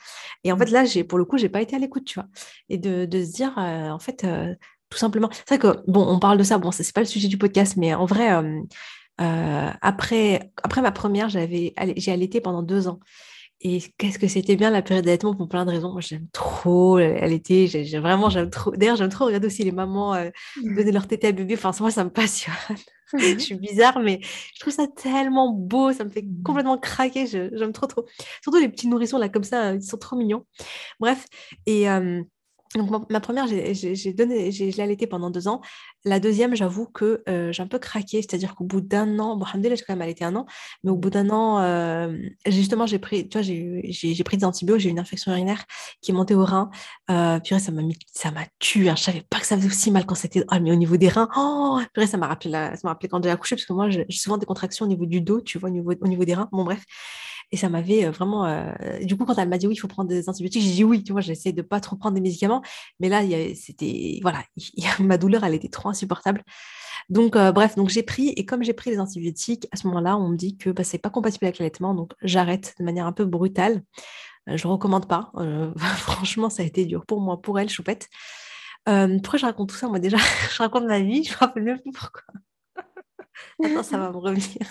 Et 0.45 0.53
en 0.53 0.57
fait, 0.57 0.71
là, 0.71 0.85
pour 1.07 1.19
le 1.19 1.25
coup, 1.27 1.37
je 1.37 1.43
n'ai 1.43 1.49
pas 1.51 1.61
été 1.61 1.77
à 1.77 1.79
l'écoute, 1.79 2.07
tu 2.07 2.15
vois. 2.15 2.29
Et 2.71 2.79
de, 2.79 3.05
de 3.05 3.25
se 3.25 3.33
dire, 3.33 3.53
euh, 3.59 3.91
en 3.91 3.99
fait, 3.99 4.25
euh, 4.25 4.55
tout 4.89 4.99
simplement. 4.99 5.29
C'est 5.33 5.49
vrai 5.49 5.59
que, 5.59 5.83
bon, 5.87 6.07
on 6.09 6.19
parle 6.19 6.39
de 6.39 6.45
ça, 6.45 6.57
bon, 6.59 6.73
ce 6.73 6.83
n'est 6.83 6.93
pas 6.95 7.03
le 7.03 7.07
sujet 7.07 7.29
du 7.29 7.37
podcast, 7.37 7.77
mais 7.77 7.95
en 7.95 8.07
vrai, 8.07 8.31
après, 9.19 10.51
après 10.63 10.81
ma 10.81 10.93
première, 10.93 11.29
j'ai 11.29 11.75
allaité 12.09 12.41
pendant 12.41 12.63
deux 12.63 12.89
ans. 12.89 13.01
Et 13.63 13.83
qu'est-ce 13.99 14.19
que 14.19 14.27
c'était 14.27 14.57
bien 14.57 14.71
la 14.71 14.81
période 14.81 15.05
d'allaitement 15.05 15.35
pour 15.35 15.47
plein 15.47 15.67
de 15.67 15.71
raisons. 15.71 15.93
Moi, 15.93 16.01
j'aime 16.01 16.27
trop 16.33 16.97
allaiter. 16.97 17.67
J'ai, 17.67 17.99
vraiment, 17.99 18.31
j'aime 18.31 18.49
trop. 18.49 18.71
D'ailleurs, 18.71 18.97
j'aime 18.97 19.11
trop 19.11 19.27
regarder 19.27 19.47
aussi 19.47 19.65
les 19.65 19.73
mamans 19.73 20.15
euh, 20.15 20.31
mmh. 20.63 20.77
donner 20.77 20.93
leur 20.93 21.07
tétée 21.07 21.27
à 21.29 21.33
bébé. 21.33 21.55
Enfin, 21.55 21.73
moi, 21.81 21.91
ça 21.91 22.05
me 22.05 22.11
passionne. 22.11 22.55
je 23.19 23.39
suis 23.39 23.57
bizarre, 23.57 24.01
mais 24.01 24.21
je 24.23 24.61
trouve 24.61 24.73
ça 24.73 24.87
tellement 24.87 25.53
beau. 25.53 25.93
Ça 25.93 26.05
me 26.05 26.11
fait 26.11 26.23
mmh. 26.23 26.43
complètement 26.43 26.79
craquer. 26.79 27.27
j'aime 27.27 27.73
trop, 27.73 27.87
trop. 27.87 28.07
Surtout 28.43 28.59
les 28.59 28.69
petits 28.71 28.89
nourrissons 28.89 29.19
là, 29.19 29.29
comme 29.29 29.45
ça, 29.45 29.75
ils 29.75 29.83
sont 29.83 29.99
trop 29.99 30.17
mignons. 30.17 30.47
Bref. 30.99 31.27
Et. 31.67 31.87
Donc, 32.77 33.11
ma, 33.11 33.19
première, 33.19 33.49
j'ai 33.49 34.13
donné, 34.13 34.53
je 34.53 34.65
l'ai 34.65 34.81
allaitée 34.81 35.09
pendant 35.09 35.31
deux 35.31 35.49
ans. 35.49 35.61
La 36.05 36.21
deuxième, 36.21 36.55
j'avoue 36.55 36.87
que 36.87 37.21
euh, 37.29 37.51
j'ai 37.51 37.65
un 37.65 37.67
peu 37.67 37.81
craqué, 37.81 38.23
c'est-à-dire 38.23 38.55
qu'au 38.55 38.63
bout 38.63 38.81
d'un 38.81 39.19
an, 39.19 39.37
bon, 39.37 39.45
j'ai 39.61 39.71
quand 39.71 39.93
même 39.93 40.03
allaité 40.03 40.25
un 40.25 40.37
an, 40.37 40.47
mais 40.85 40.93
au 40.93 40.97
bout 40.97 41.11
d'un 41.11 41.31
an, 41.31 41.59
euh, 41.61 42.17
justement, 42.47 42.87
j'ai 42.87 43.01
pris, 43.01 43.29
tu 43.29 43.39
vois, 43.39 43.43
j'ai 43.43 44.25
pris 44.25 44.37
des 44.37 44.45
antibiotiques, 44.45 44.83
j'ai 44.83 44.89
eu 44.89 44.93
une 44.93 45.01
infection 45.01 45.33
urinaire 45.33 45.65
qui 46.01 46.13
est 46.13 46.15
montée 46.15 46.37
au 46.37 46.45
rein. 46.45 46.71
Euh, 47.11 47.41
ça 47.45 47.73
m'a 47.73 47.83
ça 48.13 48.31
m'a 48.31 48.47
tué. 48.61 48.89
Hein. 48.89 48.95
Je 48.97 49.03
savais 49.03 49.23
pas 49.29 49.41
que 49.41 49.47
ça 49.47 49.57
faisait 49.57 49.67
aussi 49.69 49.91
mal 49.91 50.07
quand 50.07 50.15
c'était, 50.15 50.45
ah, 50.49 50.61
mais 50.61 50.71
au 50.71 50.77
niveau 50.77 50.97
des 50.97 51.09
reins, 51.09 51.29
oh, 51.37 51.81
puis 51.93 52.07
ça 52.07 52.19
m'a 52.19 52.29
rappelé, 52.29 52.53
ça 52.53 52.79
m'a 52.85 52.91
rappelé 52.91 53.09
quand 53.09 53.23
j'ai 53.23 53.31
accouché, 53.31 53.57
parce 53.57 53.67
que 53.67 53.73
moi, 53.73 53.91
j'ai 53.91 54.07
souvent 54.11 54.39
des 54.39 54.47
contractions 54.47 54.85
au 54.85 54.89
niveau 54.89 55.07
du 55.07 55.21
dos, 55.21 55.41
tu 55.41 55.59
vois, 55.59 55.71
au 55.71 55.73
niveau, 55.73 55.93
au 56.01 56.09
niveau 56.09 56.25
des 56.25 56.35
reins. 56.35 56.49
Bon, 56.53 56.63
bref. 56.65 56.85
Et 57.53 57.57
ça 57.57 57.69
m'avait 57.69 58.05
euh, 58.05 58.11
vraiment. 58.11 58.47
Euh, 58.47 58.73
du 59.03 59.17
coup, 59.17 59.25
quand 59.25 59.37
elle 59.39 59.49
m'a 59.49 59.59
dit 59.59 59.67
oui, 59.67 59.75
il 59.75 59.79
faut 59.79 59.89
prendre 59.89 60.09
des 60.09 60.29
antibiotiques, 60.29 60.63
j'ai 60.63 60.71
dit 60.71 60.85
oui. 60.85 61.03
Tu 61.03 61.13
vois, 61.13 61.21
j'essaie 61.21 61.53
de 61.53 61.63
pas 61.63 61.81
trop 61.81 61.97
prendre 61.97 62.15
des 62.15 62.21
médicaments. 62.21 62.63
Mais 63.01 63.09
là, 63.09 63.23
c'était. 63.55 64.21
Voilà, 64.23 64.45
ma 65.01 65.19
douleur, 65.19 65.45
elle 65.45 65.55
était 65.55 65.69
trop 65.69 65.89
insupportable. 65.89 66.43
Donc, 67.09 67.35
euh, 67.37 67.53
bref, 67.53 67.75
donc 67.77 67.89
j'ai 67.89 68.03
pris. 68.03 68.29
Et 68.37 68.47
comme 68.47 68.63
j'ai 68.63 68.73
pris 68.73 68.91
les 68.91 69.01
antibiotiques, 69.01 69.67
à 69.73 69.77
ce 69.77 69.87
moment-là, 69.89 70.17
on 70.17 70.29
me 70.29 70.37
dit 70.37 70.57
que 70.57 70.71
bah, 70.71 70.85
c'est 70.85 70.99
pas 70.99 71.11
compatible 71.11 71.47
avec 71.47 71.59
l'allaitement. 71.59 71.95
Donc, 71.95 72.13
j'arrête 72.23 72.75
de 72.79 72.85
manière 72.85 73.07
un 73.07 73.13
peu 73.13 73.25
brutale. 73.25 73.83
je 74.47 74.67
ne 74.67 74.73
recommande 74.73 75.09
pas. 75.09 75.33
franchement, 75.97 76.51
ça 76.51 76.63
a 76.63 76.67
été 76.67 76.87
dur 76.87 77.05
pour 77.07 77.21
moi, 77.21 77.41
pour 77.43 77.59
elle, 77.59 77.69
choupette. 77.69 78.09
pourquoi 78.85 79.39
je 79.39 79.47
raconte 79.47 79.71
tout 79.71 79.77
ça 79.77 79.89
Moi, 79.89 79.99
déjà, 79.99 80.19
je 80.53 80.59
raconte 80.59 80.85
ma 80.85 81.01
vie. 81.01 81.25
Je 81.25 81.33
me 81.33 81.39
rappelle 81.39 81.65
même 81.65 81.81
plus 81.81 81.93
pourquoi. 81.93 82.23
Attends, 83.65 83.83
ça 83.83 83.99
va 83.99 84.11
me 84.13 84.19
revenir. 84.19 84.67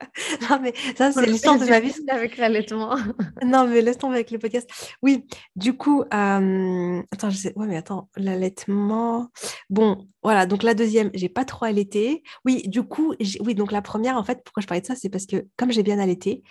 non, 0.50 0.58
mais 0.60 0.74
ça, 0.96 1.12
c'est 1.12 1.26
l'histoire 1.26 1.58
de 1.58 1.64
ma 1.64 1.80
vie. 1.80 1.94
Avec 2.08 2.36
l'allaitement. 2.36 2.96
non, 3.44 3.66
mais 3.66 3.80
laisse 3.80 3.98
tomber 3.98 4.16
avec 4.16 4.30
le 4.30 4.38
podcast. 4.38 4.68
Oui, 5.02 5.26
du 5.54 5.76
coup, 5.76 6.02
euh... 6.02 7.02
attends, 7.12 7.30
je 7.30 7.36
sais. 7.36 7.52
Ouais, 7.56 7.66
mais 7.66 7.76
attends, 7.76 8.08
l'allaitement. 8.16 9.28
Bon, 9.70 10.06
voilà, 10.22 10.46
donc 10.46 10.62
la 10.62 10.74
deuxième, 10.74 11.10
j'ai 11.14 11.28
pas 11.28 11.44
trop 11.44 11.64
allaité. 11.64 12.22
Oui, 12.44 12.62
du 12.66 12.82
coup, 12.82 13.14
oui, 13.40 13.54
donc 13.54 13.72
la 13.72 13.82
première, 13.82 14.16
en 14.16 14.24
fait, 14.24 14.42
pourquoi 14.44 14.60
je 14.60 14.66
parlais 14.66 14.82
de 14.82 14.86
ça, 14.86 14.96
c'est 14.96 15.08
parce 15.08 15.26
que 15.26 15.46
comme 15.56 15.72
j'ai 15.72 15.82
bien 15.82 15.98
allaité, 15.98 16.42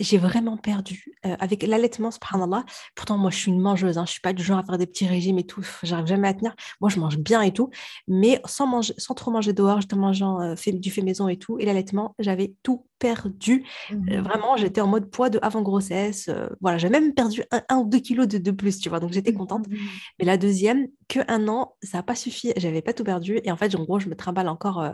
j'ai 0.00 0.18
vraiment 0.18 0.56
perdu. 0.56 1.12
Avec 1.22 1.62
l'allaitement, 1.62 2.10
subhanallah, 2.10 2.64
pourtant, 2.94 3.18
moi, 3.18 3.30
je 3.30 3.36
suis 3.38 3.50
une 3.50 3.60
mangeuse, 3.60 3.98
hein, 3.98 4.04
je 4.06 4.12
suis 4.12 4.20
pas 4.20 4.32
du 4.32 4.42
genre 4.42 4.58
à 4.58 4.62
faire 4.64 4.78
des 4.78 4.86
petits 4.86 5.06
régimes 5.06 5.38
et 5.38 5.46
tout, 5.46 5.64
j'arrive 5.82 6.06
jamais 6.06 6.28
à 6.28 6.34
tenir. 6.34 6.54
Moi, 6.80 6.90
je 6.90 6.98
mange 6.98 7.18
bien 7.18 7.42
et 7.42 7.52
tout, 7.52 7.70
mais 8.06 8.40
sans, 8.46 8.80
trop 9.14 9.30
manger 9.30 9.52
dehors, 9.52 9.80
en 9.92 9.96
mangeant 9.96 10.54
du 10.54 10.90
fait 10.90 11.02
maison 11.02 11.28
et 11.28 11.36
tout. 11.36 11.58
Et 11.58 11.64
l'allaitement, 11.64 12.14
j'avais 12.18 12.54
tout 12.62 12.86
perdu. 12.98 13.64
Euh, 13.90 13.94
mmh 13.94 14.20
vraiment, 14.20 14.56
j'étais 14.56 14.80
en 14.80 14.86
mode 14.86 15.10
poids 15.10 15.30
de 15.30 15.38
avant 15.42 15.62
grossesse. 15.62 16.30
voilà, 16.60 16.78
j'ai 16.78 16.88
même 16.88 17.14
perdu 17.14 17.42
un, 17.68 17.78
ou 17.78 17.84
deux 17.84 17.98
kilos 17.98 18.26
de, 18.26 18.38
de, 18.38 18.50
plus, 18.50 18.78
tu 18.78 18.88
vois, 18.88 19.00
donc 19.00 19.12
j'étais 19.12 19.32
contente. 19.32 19.68
Mmh 19.68 19.76
mais 20.18 20.24
la 20.24 20.36
deuxième, 20.36 20.88
que 21.08 21.20
un 21.28 21.48
an, 21.48 21.74
ça 21.82 21.98
n'a 21.98 22.02
pas 22.02 22.14
suffi, 22.14 22.52
j'avais 22.56 22.82
pas 22.82 22.92
tout 22.92 23.04
perdu. 23.04 23.40
Et 23.44 23.50
en 23.50 23.56
fait, 23.56 23.74
en 23.74 23.84
gros, 23.84 23.98
je 23.98 24.08
me 24.08 24.14
trimballe 24.14 24.48
encore 24.48 24.84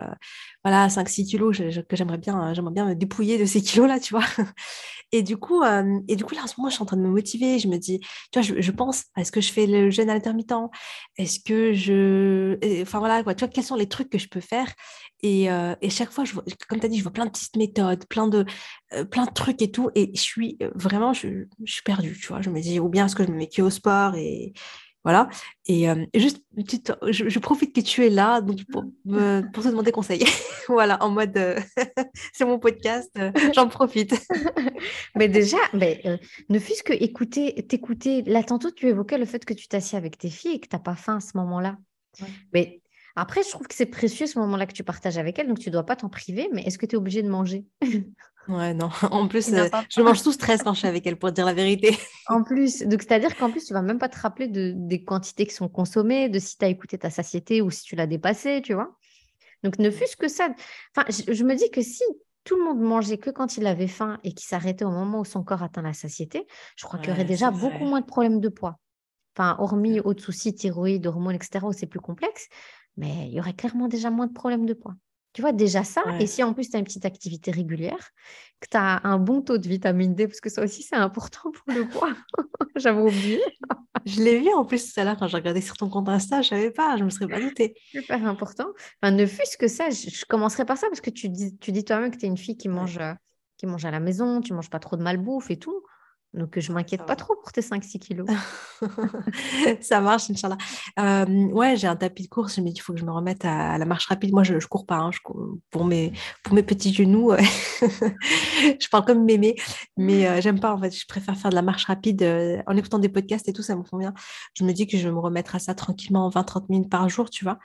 voilà, 0.62 0.88
5-6 0.88 1.26
kilos 1.26 1.58
que 1.58 1.96
j'aimerais 1.96 2.18
bien, 2.18 2.54
j'aimerais 2.54 2.72
bien 2.72 2.86
me 2.86 2.94
dépouiller 2.94 3.38
de 3.38 3.44
ces 3.44 3.62
kilos-là, 3.62 4.00
tu 4.00 4.14
vois. 4.14 4.24
Et 5.14 5.22
du 5.22 5.36
coup, 5.36 5.62
euh, 5.62 6.00
et 6.08 6.16
du 6.16 6.24
coup, 6.24 6.34
là, 6.34 6.42
en 6.42 6.48
ce 6.48 6.54
moment, 6.58 6.68
je 6.68 6.74
suis 6.74 6.82
en 6.82 6.86
train 6.86 6.96
de 6.96 7.02
me 7.02 7.08
motiver. 7.08 7.60
Je 7.60 7.68
me 7.68 7.76
dis, 7.76 8.00
tu 8.32 8.40
vois, 8.40 8.42
je, 8.42 8.70
pense, 8.72 9.04
est-ce 9.16 9.30
que 9.30 9.40
je 9.40 9.52
fais 9.52 9.68
le 9.68 9.88
jeûne 9.88 10.10
intermittent? 10.10 10.52
Est-ce 11.16 11.38
que 11.38 11.72
je. 11.72 12.58
Enfin, 12.82 12.98
voilà, 12.98 13.22
quoi, 13.22 13.32
tu 13.36 13.44
vois, 13.44 13.48
quels 13.48 13.62
sont 13.62 13.76
les 13.76 13.88
trucs 13.88 14.10
que 14.10 14.18
je 14.18 14.28
peux 14.28 14.40
faire? 14.40 14.72
Et, 15.22 15.52
euh, 15.52 15.76
et, 15.82 15.88
chaque 15.88 16.10
fois, 16.10 16.24
je 16.24 16.34
vois, 16.34 16.42
comme 16.68 16.80
tu 16.80 16.86
as 16.86 16.88
dit, 16.88 16.98
je 16.98 17.04
vois 17.04 17.12
plein 17.12 17.26
de 17.26 17.30
petites 17.30 17.56
méthodes, 17.56 17.93
plein 17.96 18.28
de, 18.28 18.44
euh, 18.92 19.04
plein 19.04 19.26
de 19.26 19.32
trucs 19.32 19.62
et 19.62 19.70
tout. 19.70 19.90
Et 19.94 20.10
je 20.14 20.20
suis 20.20 20.58
vraiment, 20.74 21.12
je, 21.12 21.44
je, 21.64 21.72
suis 21.72 21.82
perdue, 21.82 22.18
tu 22.18 22.28
vois. 22.28 22.42
Je 22.42 22.50
me 22.50 22.60
dis, 22.60 22.80
ou 22.80 22.88
bien 22.88 23.06
est-ce 23.06 23.16
que 23.16 23.24
je 23.24 23.30
me 23.30 23.36
mets 23.36 23.60
au 23.60 23.70
sport 23.70 24.14
et, 24.16 24.52
voilà. 25.04 25.28
Et 25.66 25.88
euh, 25.90 26.06
juste, 26.14 26.42
petite, 26.56 26.92
je, 27.10 27.38
profite 27.38 27.74
que 27.74 27.82
tu 27.82 28.06
es 28.06 28.08
là 28.08 28.40
donc 28.40 28.64
pour, 28.72 28.84
pour 29.52 29.62
te 29.62 29.68
demander 29.68 29.92
conseil. 29.92 30.24
voilà, 30.68 31.02
en 31.02 31.10
mode, 31.10 31.36
euh, 31.36 31.60
c'est 32.32 32.46
mon 32.46 32.58
podcast, 32.58 33.10
euh, 33.18 33.30
j'en 33.54 33.68
profite. 33.68 34.14
mais 35.14 35.28
déjà, 35.28 35.58
mais, 35.74 36.02
ne 36.48 36.58
fût-ce 36.58 36.82
que 36.82 36.94
écouter, 36.94 37.66
t'écouter. 37.68 38.22
Là, 38.22 38.42
tantôt, 38.42 38.70
tu 38.70 38.88
évoquais 38.88 39.18
le 39.18 39.26
fait 39.26 39.44
que 39.44 39.52
tu 39.52 39.68
t'assieds 39.68 39.98
avec 39.98 40.16
tes 40.16 40.30
filles 40.30 40.54
et 40.54 40.60
que 40.60 40.68
tu 40.68 40.74
n'as 40.74 40.82
pas 40.82 40.96
faim 40.96 41.16
à 41.16 41.20
ce 41.20 41.36
moment-là. 41.36 41.76
Mais 42.54 42.80
après, 43.16 43.42
je 43.42 43.50
trouve 43.50 43.66
que 43.68 43.74
c'est 43.74 43.86
précieux 43.86 44.26
ce 44.26 44.38
moment-là 44.40 44.66
que 44.66 44.72
tu 44.72 44.84
partages 44.84 45.18
avec 45.18 45.38
elles, 45.38 45.46
donc 45.46 45.58
tu 45.58 45.68
ne 45.68 45.72
dois 45.72 45.86
pas 45.86 45.96
t'en 45.96 46.08
priver, 46.08 46.48
mais 46.52 46.62
est-ce 46.62 46.78
que 46.78 46.86
tu 46.86 46.94
es 46.94 46.98
obligé 46.98 47.22
de 47.22 47.28
manger? 47.28 47.64
Ouais, 48.48 48.74
non. 48.74 48.90
En 49.10 49.28
plus, 49.28 49.52
euh, 49.52 49.68
je 49.88 50.02
mange 50.02 50.18
sous 50.18 50.32
stress 50.32 50.62
quand 50.62 50.74
je 50.74 50.80
suis 50.80 50.88
avec 50.88 51.06
elle, 51.06 51.16
pour 51.16 51.32
dire 51.32 51.46
la 51.46 51.54
vérité. 51.54 51.96
En 52.28 52.42
plus, 52.42 52.82
donc 52.82 53.02
c'est-à-dire 53.02 53.36
qu'en 53.36 53.50
plus, 53.50 53.64
tu 53.64 53.72
vas 53.72 53.82
même 53.82 53.98
pas 53.98 54.08
te 54.08 54.18
rappeler 54.18 54.48
de, 54.48 54.72
des 54.74 55.04
quantités 55.04 55.46
qui 55.46 55.54
sont 55.54 55.68
consommées, 55.68 56.28
de 56.28 56.38
si 56.38 56.58
tu 56.58 56.64
as 56.64 56.68
écouté 56.68 56.98
ta 56.98 57.10
satiété 57.10 57.62
ou 57.62 57.70
si 57.70 57.82
tu 57.84 57.96
l'as 57.96 58.06
dépassée, 58.06 58.62
tu 58.62 58.74
vois? 58.74 58.96
Donc, 59.62 59.78
ne 59.78 59.90
fût-ce 59.90 60.16
que 60.16 60.28
ça. 60.28 60.48
Enfin, 60.94 61.06
je, 61.08 61.42
me 61.42 61.54
dis 61.54 61.70
que 61.70 61.80
si 61.80 62.02
tout 62.44 62.56
le 62.56 62.64
monde 62.64 62.80
mangeait 62.80 63.18
que 63.18 63.30
quand 63.30 63.56
il 63.56 63.66
avait 63.66 63.88
faim 63.88 64.18
et 64.24 64.32
qu'il 64.32 64.46
s'arrêtait 64.46 64.84
au 64.84 64.90
moment 64.90 65.20
où 65.20 65.24
son 65.24 65.42
corps 65.42 65.62
atteint 65.62 65.82
la 65.82 65.94
satiété, 65.94 66.46
je 66.76 66.84
crois 66.84 66.98
qu'il 66.98 67.08
y 67.08 67.12
aurait 67.12 67.24
déjà 67.24 67.50
beaucoup 67.50 67.84
moins 67.84 68.00
de 68.00 68.06
problèmes 68.06 68.40
de 68.40 68.48
poids. 68.50 68.78
Enfin, 69.36 69.56
hormis 69.58 70.00
autres 70.00 70.22
soucis, 70.22 70.54
thyroïde, 70.54 71.06
hormones, 71.06 71.34
etc., 71.34 71.64
où 71.64 71.72
c'est 71.72 71.86
plus 71.86 72.00
complexe, 72.00 72.48
mais 72.96 73.28
il 73.28 73.34
y 73.34 73.40
aurait 73.40 73.54
clairement 73.54 73.88
déjà 73.88 74.10
moins 74.10 74.26
de 74.26 74.32
problèmes 74.32 74.66
de 74.66 74.74
poids. 74.74 74.94
Tu 75.34 75.40
vois, 75.40 75.50
déjà 75.50 75.82
ça, 75.82 76.04
et 76.20 76.28
si 76.28 76.44
en 76.44 76.54
plus 76.54 76.70
tu 76.70 76.76
as 76.76 76.78
une 76.78 76.84
petite 76.84 77.04
activité 77.04 77.50
régulière, 77.50 78.10
que 78.60 78.68
tu 78.70 78.76
as 78.76 79.00
un 79.04 79.18
bon 79.18 79.42
taux 79.42 79.58
de 79.58 79.66
vitamine 79.66 80.14
D, 80.14 80.28
parce 80.28 80.40
que 80.40 80.48
ça 80.48 80.62
aussi 80.62 80.84
c'est 80.84 80.94
important 80.94 81.50
pour 81.50 81.74
le 81.74 81.88
poids, 81.88 82.14
j'avais 82.76 83.00
oublié. 83.00 83.42
je 84.06 84.22
l'ai 84.22 84.38
vu 84.38 84.48
en 84.54 84.64
plus 84.64 84.92
tout 84.92 85.00
à 85.00 85.02
l'heure 85.02 85.16
quand 85.16 85.26
j'ai 85.26 85.36
regardé 85.36 85.60
sur 85.60 85.76
ton 85.76 85.88
compte 85.88 86.08
Insta, 86.08 86.40
je 86.40 86.54
ne 86.54 86.60
savais 86.60 86.70
pas, 86.70 86.94
je 86.94 87.00
ne 87.00 87.06
me 87.06 87.10
serais 87.10 87.26
pas 87.26 87.40
doutée. 87.40 87.74
Super 87.90 88.24
important. 88.24 88.68
Enfin, 89.02 89.10
ne 89.10 89.26
fût-ce 89.26 89.56
que 89.56 89.66
ça, 89.66 89.90
je, 89.90 90.24
commencerai 90.26 90.64
par 90.64 90.78
ça, 90.78 90.86
parce 90.86 91.00
que 91.00 91.10
tu 91.10 91.28
dis, 91.28 91.58
tu 91.58 91.72
dis 91.72 91.84
toi-même 91.84 92.12
que 92.12 92.16
tu 92.16 92.26
es 92.26 92.28
une 92.28 92.38
fille 92.38 92.56
qui 92.56 92.68
mange, 92.68 92.98
euh, 92.98 93.12
qui 93.56 93.66
mange 93.66 93.84
à 93.84 93.90
la 93.90 93.98
maison, 93.98 94.40
tu 94.40 94.52
ne 94.52 94.56
manges 94.56 94.70
pas 94.70 94.78
trop 94.78 94.96
de 94.96 95.02
malbouffe 95.02 95.50
et 95.50 95.58
tout. 95.58 95.82
Donc, 96.34 96.58
je 96.58 96.72
m'inquiète 96.72 97.06
pas 97.06 97.14
trop 97.14 97.36
pour 97.36 97.52
tes 97.52 97.60
5-6 97.60 98.00
kilos. 98.00 98.26
ça 99.80 100.00
marche, 100.00 100.28
Inch'Allah. 100.30 100.58
Euh, 100.98 101.24
ouais, 101.50 101.76
j'ai 101.76 101.86
un 101.86 101.94
tapis 101.94 102.24
de 102.24 102.28
course. 102.28 102.56
Je 102.56 102.60
me 102.60 102.66
dis, 102.66 102.74
il 102.74 102.80
faut 102.80 102.92
que 102.92 102.98
je 102.98 103.04
me 103.04 103.12
remette 103.12 103.44
à, 103.44 103.78
la 103.78 103.84
marche 103.84 104.06
rapide. 104.06 104.32
Moi, 104.32 104.42
je 104.42 104.54
ne 104.54 104.60
cours 104.60 104.84
pas. 104.84 104.96
Hein, 104.96 105.10
pour, 105.70 105.84
mes, 105.84 106.12
pour 106.42 106.54
mes 106.54 106.64
petits 106.64 106.92
genoux, 106.92 107.32
je 107.80 108.88
parle 108.88 109.04
comme 109.04 109.24
mémé. 109.24 109.54
Mais 109.96 110.26
euh, 110.26 110.40
j'aime 110.40 110.58
pas, 110.58 110.74
en 110.74 110.78
fait. 110.78 110.90
Je 110.90 111.06
préfère 111.06 111.36
faire 111.36 111.50
de 111.50 111.54
la 111.54 111.62
marche 111.62 111.84
rapide. 111.84 112.22
Euh, 112.24 112.60
en 112.66 112.76
écoutant 112.76 112.98
des 112.98 113.08
podcasts 113.08 113.48
et 113.48 113.52
tout, 113.52 113.62
ça 113.62 113.76
me 113.76 113.84
convient. 113.84 114.12
Je 114.54 114.64
me 114.64 114.72
dis 114.72 114.88
que 114.88 114.98
je 114.98 115.06
vais 115.06 115.14
me 115.14 115.20
remettre 115.20 115.54
à 115.54 115.60
ça 115.60 115.74
tranquillement 115.76 116.28
20-30 116.30 116.64
minutes 116.68 116.90
par 116.90 117.08
jour, 117.08 117.30
tu 117.30 117.44
vois. 117.44 117.60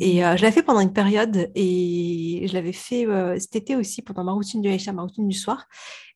Et 0.00 0.22
mmh. 0.22 0.36
je 0.36 0.42
l'ai 0.42 0.52
fait 0.52 0.62
pendant 0.62 0.80
une 0.80 0.92
période. 0.92 1.50
Et 1.54 2.44
je 2.46 2.52
l'avais 2.52 2.72
fait 2.72 3.06
cet 3.38 3.56
été 3.56 3.74
aussi, 3.74 4.02
pendant 4.02 4.22
ma 4.22 4.32
routine 4.32 4.60
du 4.60 4.68
Aïcha, 4.68 4.92
ma 4.92 5.02
routine 5.02 5.28
du 5.28 5.36
soir. 5.36 5.66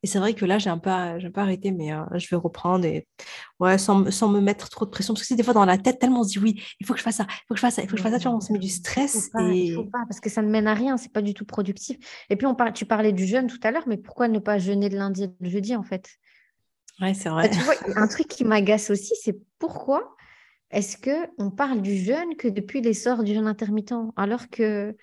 Et 0.07 0.09
c'est 0.09 0.21
vrai 0.21 0.35
que 0.35 0.45
là, 0.45 0.59
j'ai 0.59 0.71
un, 0.71 0.79
peu, 0.79 0.91
peu 1.35 1.41
arrêté, 1.41 1.73
mais 1.73 1.93
euh, 1.93 2.05
je 2.15 2.29
vais 2.31 2.37
reprendre 2.37 2.85
et 2.85 3.09
ouais, 3.59 3.77
sans, 3.77 4.09
sans, 4.13 4.29
me 4.29 4.41
mettre 4.41 4.69
trop 4.69 4.85
de 4.85 4.91
pression. 4.91 5.15
Parce 5.15 5.23
que 5.23 5.27
c'est 5.27 5.35
des 5.35 5.43
fois 5.43 5.53
dans 5.53 5.65
la 5.65 5.79
tête, 5.79 5.99
tellement 5.99 6.21
on 6.21 6.23
se 6.23 6.29
dit 6.29 6.39
oui, 6.39 6.63
il 6.79 6.87
faut 6.87 6.93
que 6.93 7.01
je 7.01 7.03
fasse 7.03 7.17
ça, 7.17 7.27
il 7.29 7.47
faut 7.49 7.55
que 7.55 7.57
je 7.57 7.61
fasse 7.61 7.75
ça, 7.75 7.83
il 7.83 7.89
faut 7.89 7.97
que 7.97 7.99
je 7.99 8.05
fasse 8.05 8.13
ça. 8.13 8.21
Tu 8.21 8.29
vois, 8.29 8.37
on 8.37 8.41
se 8.41 8.53
met 8.53 8.61
du 8.61 8.69
stress. 8.69 9.31
Il 9.41 9.73
et... 9.73 9.75
faut 9.75 9.83
pas, 9.83 10.05
parce 10.09 10.21
que 10.21 10.31
ça 10.31 10.43
ne 10.43 10.49
mène 10.49 10.69
à 10.69 10.75
rien, 10.75 10.97
c'est 10.97 11.13
pas 11.13 11.23
du 11.23 11.35
tout 11.35 11.45
productif. 11.45 11.99
Et 12.31 12.37
puis, 12.37 12.47
on 12.47 12.55
tu 12.73 12.87
parlais 12.87 13.13
du 13.13 13.27
jeûne 13.27 13.49
tout 13.49 13.59
à 13.65 13.73
l'heure, 13.73 13.83
mais 13.89 13.97
pourquoi 13.97 14.29
ne 14.29 14.39
pas 14.39 14.59
jeûner 14.59 14.91
le 14.91 14.97
lundi 14.97 15.25
et 15.25 15.51
jeudi, 15.51 15.75
en 15.75 15.83
fait? 15.83 16.09
Ouais, 17.01 17.13
c'est 17.13 17.29
vrai. 17.29 17.51
tu 17.51 17.59
vois, 17.59 17.75
un 17.97 18.07
truc 18.07 18.29
qui 18.29 18.45
m'agace 18.45 18.91
aussi, 18.91 19.15
c'est 19.21 19.37
pourquoi 19.59 20.15
est-ce 20.71 20.97
qu'on 20.99 21.51
parle 21.51 21.83
du 21.83 21.97
jeûne 21.97 22.37
que 22.37 22.47
depuis 22.47 22.81
l'essor 22.81 23.25
du 23.25 23.35
jeûne 23.35 23.49
intermittent, 23.49 23.93
alors 24.15 24.51
que 24.51 24.95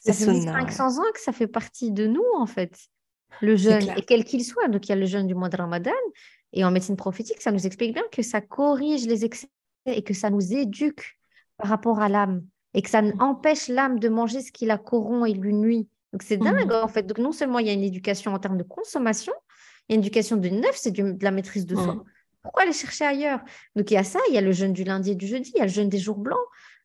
ça 0.00 0.14
fait 0.14 0.24
500 0.24 0.98
ans 0.98 1.12
que 1.12 1.20
ça 1.20 1.32
fait 1.32 1.46
partie 1.46 1.90
de 1.90 2.06
nous, 2.06 2.24
en 2.38 2.46
fait, 2.46 2.74
le 3.40 3.56
jeûne, 3.56 3.92
et 3.96 4.02
quel 4.02 4.24
qu'il 4.24 4.44
soit. 4.44 4.68
Donc, 4.68 4.86
il 4.86 4.90
y 4.90 4.92
a 4.92 4.96
le 4.96 5.06
jeûne 5.06 5.26
du 5.26 5.34
mois 5.34 5.48
de 5.48 5.56
Ramadan, 5.56 5.92
et 6.52 6.64
en 6.64 6.70
médecine 6.70 6.96
prophétique, 6.96 7.40
ça 7.40 7.52
nous 7.52 7.66
explique 7.66 7.92
bien 7.92 8.04
que 8.12 8.22
ça 8.22 8.40
corrige 8.40 9.06
les 9.06 9.24
excès 9.24 9.48
et 9.86 10.02
que 10.02 10.14
ça 10.14 10.30
nous 10.30 10.52
éduque 10.52 11.18
par 11.58 11.68
rapport 11.68 12.00
à 12.00 12.08
l'âme, 12.08 12.42
et 12.74 12.82
que 12.82 12.90
ça 12.90 13.02
empêche 13.20 13.68
l'âme 13.68 13.98
de 13.98 14.08
manger 14.08 14.42
ce 14.42 14.52
qui 14.52 14.66
la 14.66 14.78
corrompt 14.78 15.28
et 15.28 15.34
lui 15.34 15.54
nuit. 15.54 15.88
Donc, 16.12 16.22
c'est 16.22 16.36
dingue, 16.36 16.68
mmh. 16.68 16.84
en 16.84 16.88
fait. 16.88 17.04
Donc, 17.04 17.18
non 17.18 17.32
seulement 17.32 17.58
il 17.58 17.66
y 17.66 17.70
a 17.70 17.72
une 17.72 17.82
éducation 17.82 18.32
en 18.32 18.38
termes 18.38 18.58
de 18.58 18.62
consommation, 18.62 19.32
il 19.88 19.92
y 19.92 19.94
a 19.94 19.96
une 19.96 20.02
éducation 20.02 20.36
de 20.36 20.48
neuf, 20.48 20.76
c'est 20.76 20.92
de 20.92 21.16
la 21.22 21.30
maîtrise 21.30 21.66
de 21.66 21.74
soi. 21.74 21.94
Mmh. 21.94 22.04
Pourquoi 22.42 22.62
aller 22.62 22.72
chercher 22.72 23.04
ailleurs? 23.04 23.40
Donc, 23.74 23.90
il 23.90 23.94
y 23.94 23.96
a 23.96 24.04
ça, 24.04 24.20
il 24.28 24.34
y 24.34 24.38
a 24.38 24.40
le 24.40 24.52
jeûne 24.52 24.72
du 24.72 24.84
lundi 24.84 25.12
et 25.12 25.14
du 25.14 25.26
jeudi, 25.26 25.52
il 25.54 25.58
y 25.58 25.62
a 25.62 25.66
le 25.66 25.70
jeûne 25.70 25.88
des 25.88 25.98
jours 25.98 26.18
blancs. 26.18 26.38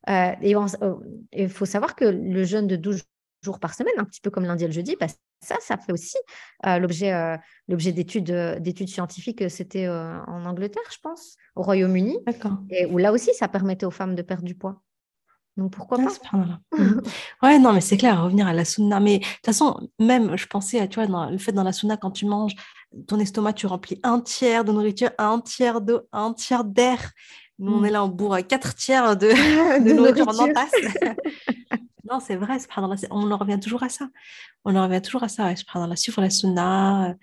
Euh, 0.09 0.31
et 0.41 0.55
euh, 0.55 0.95
il 1.31 1.49
faut 1.49 1.65
savoir 1.65 1.95
que 1.95 2.05
le 2.05 2.43
jeûne 2.43 2.67
de 2.67 2.75
12 2.75 3.03
jours 3.43 3.59
par 3.59 3.73
semaine, 3.73 3.93
un 3.97 4.05
petit 4.05 4.21
peu 4.21 4.31
comme 4.31 4.45
lundi 4.45 4.63
et 4.63 4.67
le 4.67 4.73
jeudi, 4.73 4.95
bah, 4.99 5.07
ça, 5.41 5.55
ça 5.59 5.77
fait 5.77 5.91
aussi 5.91 6.17
euh, 6.65 6.77
l'objet 6.79 7.37
l'objet 7.67 7.91
d'études 7.91 8.31
d'études 8.59 8.89
scientifiques. 8.89 9.49
C'était 9.49 9.87
en 9.87 10.45
Angleterre, 10.45 10.83
je 10.91 10.99
pense, 11.01 11.35
au 11.55 11.63
Royaume-Uni. 11.63 12.19
Et 12.69 12.85
où 12.85 12.97
là 12.97 13.11
aussi, 13.11 13.33
ça 13.33 13.47
permettait 13.47 13.85
aux 13.85 13.91
femmes 13.91 14.15
de 14.15 14.21
perdre 14.21 14.43
du 14.43 14.55
poids. 14.55 14.81
Donc 15.57 15.73
pourquoi 15.73 15.97
ah, 16.01 16.59
pas? 16.71 16.77
Ouais, 17.43 17.59
non, 17.59 17.73
mais 17.73 17.81
c'est 17.81 17.97
clair, 17.97 18.23
revenir 18.23 18.47
à 18.47 18.53
la 18.53 18.65
sunna. 18.65 18.99
Mais 18.99 19.19
de 19.19 19.23
toute 19.23 19.45
façon, 19.45 19.89
même, 19.99 20.37
je 20.37 20.47
pensais 20.47 20.79
à, 20.79 20.87
tu 20.87 20.95
vois, 20.95 21.07
dans, 21.07 21.29
le 21.29 21.37
fait 21.37 21.51
dans 21.51 21.63
la 21.63 21.73
sunna, 21.73 21.97
quand 21.97 22.11
tu 22.11 22.25
manges, 22.25 22.55
ton 23.07 23.19
estomac, 23.19 23.53
tu 23.53 23.67
remplis 23.67 23.99
un 24.03 24.21
tiers 24.21 24.63
de 24.63 24.71
nourriture, 24.71 25.11
un 25.17 25.39
tiers 25.39 25.81
d'eau, 25.81 26.01
un 26.11 26.33
tiers 26.33 26.63
d'air. 26.63 27.11
Nous, 27.59 27.73
on 27.73 27.83
est 27.83 27.89
mm. 27.89 27.93
là, 27.93 28.03
on 28.05 28.07
bourre 28.07 28.37
quatre 28.47 28.75
tiers 28.75 29.17
de, 29.17 29.27
de, 29.83 29.93
nourriture 29.93 30.27
en 30.29 30.39
entasse. 30.39 30.71
non, 32.11 32.19
c'est 32.19 32.35
vrai, 32.35 32.57
on 33.11 33.31
en 33.31 33.37
revient 33.37 33.59
toujours 33.59 33.83
à 33.83 33.89
ça. 33.89 34.09
On 34.65 34.75
en 34.75 34.83
revient 34.83 35.01
toujours 35.01 35.23
à 35.23 35.29
ça, 35.29 35.45
ouais, 35.45 35.95
suivre 35.95 36.21
la 36.21 36.29
sunna. 36.29 37.15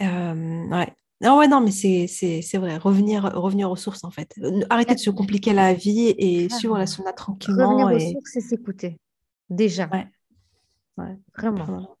Euh, 0.00 0.68
ouais. 0.68 0.94
Non, 1.20 1.38
ouais, 1.38 1.48
non, 1.48 1.60
mais 1.60 1.70
c'est 1.70 2.58
vrai, 2.58 2.76
revenir, 2.78 3.24
revenir 3.34 3.70
aux 3.70 3.76
sources 3.76 4.04
en 4.04 4.10
fait. 4.10 4.34
Arrêter 4.70 4.94
de 4.94 5.00
se 5.00 5.10
compliquer 5.10 5.52
la 5.52 5.72
vie 5.72 6.14
et 6.18 6.48
suivre 6.48 6.76
la 6.76 6.86
sunna 6.86 7.12
tranquillement. 7.12 7.76
Revenir 7.76 7.96
aux 7.96 8.12
sources 8.12 8.36
et 8.36 8.40
s'écouter, 8.40 8.98
déjà. 9.48 9.88
Ouais. 9.88 10.06
ouais. 10.98 11.16
Vraiment. 11.36 11.96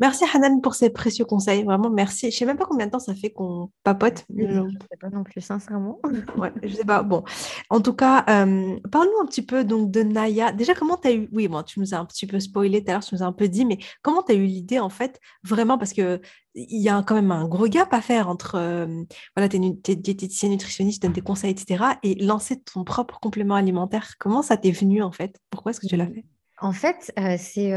Merci 0.00 0.24
Hanan 0.34 0.60
pour 0.60 0.74
ces 0.74 0.90
précieux 0.90 1.24
conseils. 1.24 1.62
Vraiment, 1.62 1.90
merci. 1.90 2.30
Je 2.30 2.34
ne 2.34 2.38
sais 2.38 2.46
même 2.46 2.56
pas 2.56 2.64
combien 2.64 2.86
de 2.86 2.90
temps 2.90 2.98
ça 2.98 3.14
fait 3.14 3.30
qu'on 3.30 3.70
papote. 3.84 4.24
Je 4.36 4.44
ne 4.44 4.70
sais 4.70 4.96
pas 4.98 5.10
non 5.10 5.22
plus, 5.22 5.40
sincèrement. 5.40 6.00
ouais, 6.36 6.52
je 6.62 6.74
sais 6.74 6.84
pas. 6.84 7.02
Bon, 7.02 7.22
en 7.70 7.80
tout 7.80 7.92
cas, 7.92 8.24
euh, 8.28 8.78
parle-nous 8.90 9.22
un 9.22 9.26
petit 9.26 9.42
peu 9.42 9.64
donc 9.64 9.90
de 9.90 10.02
Naya. 10.02 10.52
Déjà, 10.52 10.74
comment 10.74 10.96
tu 10.96 11.08
as 11.08 11.12
eu. 11.12 11.28
Oui, 11.32 11.46
bon, 11.46 11.62
tu 11.62 11.78
nous 11.78 11.94
as 11.94 11.98
un 11.98 12.04
petit 12.04 12.26
peu 12.26 12.40
spoilé 12.40 12.82
tout 12.82 12.90
à 12.90 12.94
l'heure, 12.94 13.04
tu 13.04 13.14
nous 13.14 13.22
as 13.22 13.26
un 13.26 13.32
peu 13.32 13.48
dit, 13.48 13.64
mais 13.64 13.78
comment 14.02 14.22
tu 14.22 14.32
as 14.32 14.34
eu 14.34 14.44
l'idée 14.44 14.80
en 14.80 14.88
fait, 14.88 15.20
vraiment, 15.44 15.78
parce 15.78 15.92
que 15.92 16.20
il 16.54 16.82
y 16.82 16.88
a 16.88 17.02
quand 17.02 17.14
même 17.14 17.30
un 17.30 17.46
gros 17.46 17.68
gap 17.68 17.92
à 17.94 18.00
faire 18.00 18.28
entre, 18.28 18.56
euh, 18.56 19.04
voilà, 19.36 19.48
tu 19.48 19.56
es, 19.56 19.96
diététicienne, 19.96 20.50
nutritionniste, 20.50 21.00
tu 21.00 21.06
donnes 21.06 21.14
des 21.14 21.22
conseils, 21.22 21.52
etc., 21.52 21.84
et 22.02 22.14
lancer 22.16 22.60
ton 22.60 22.84
propre 22.84 23.20
complément 23.20 23.54
alimentaire. 23.54 24.14
Comment 24.18 24.42
ça 24.42 24.56
t'est 24.56 24.70
venu 24.70 25.02
en 25.02 25.12
fait? 25.12 25.38
Pourquoi 25.50 25.70
est-ce 25.70 25.80
que 25.80 25.86
tu 25.86 25.96
l'as 25.96 26.06
fait? 26.06 26.24
En 26.60 26.72
fait, 26.72 27.12
euh, 27.18 27.36
c'est 27.38 27.72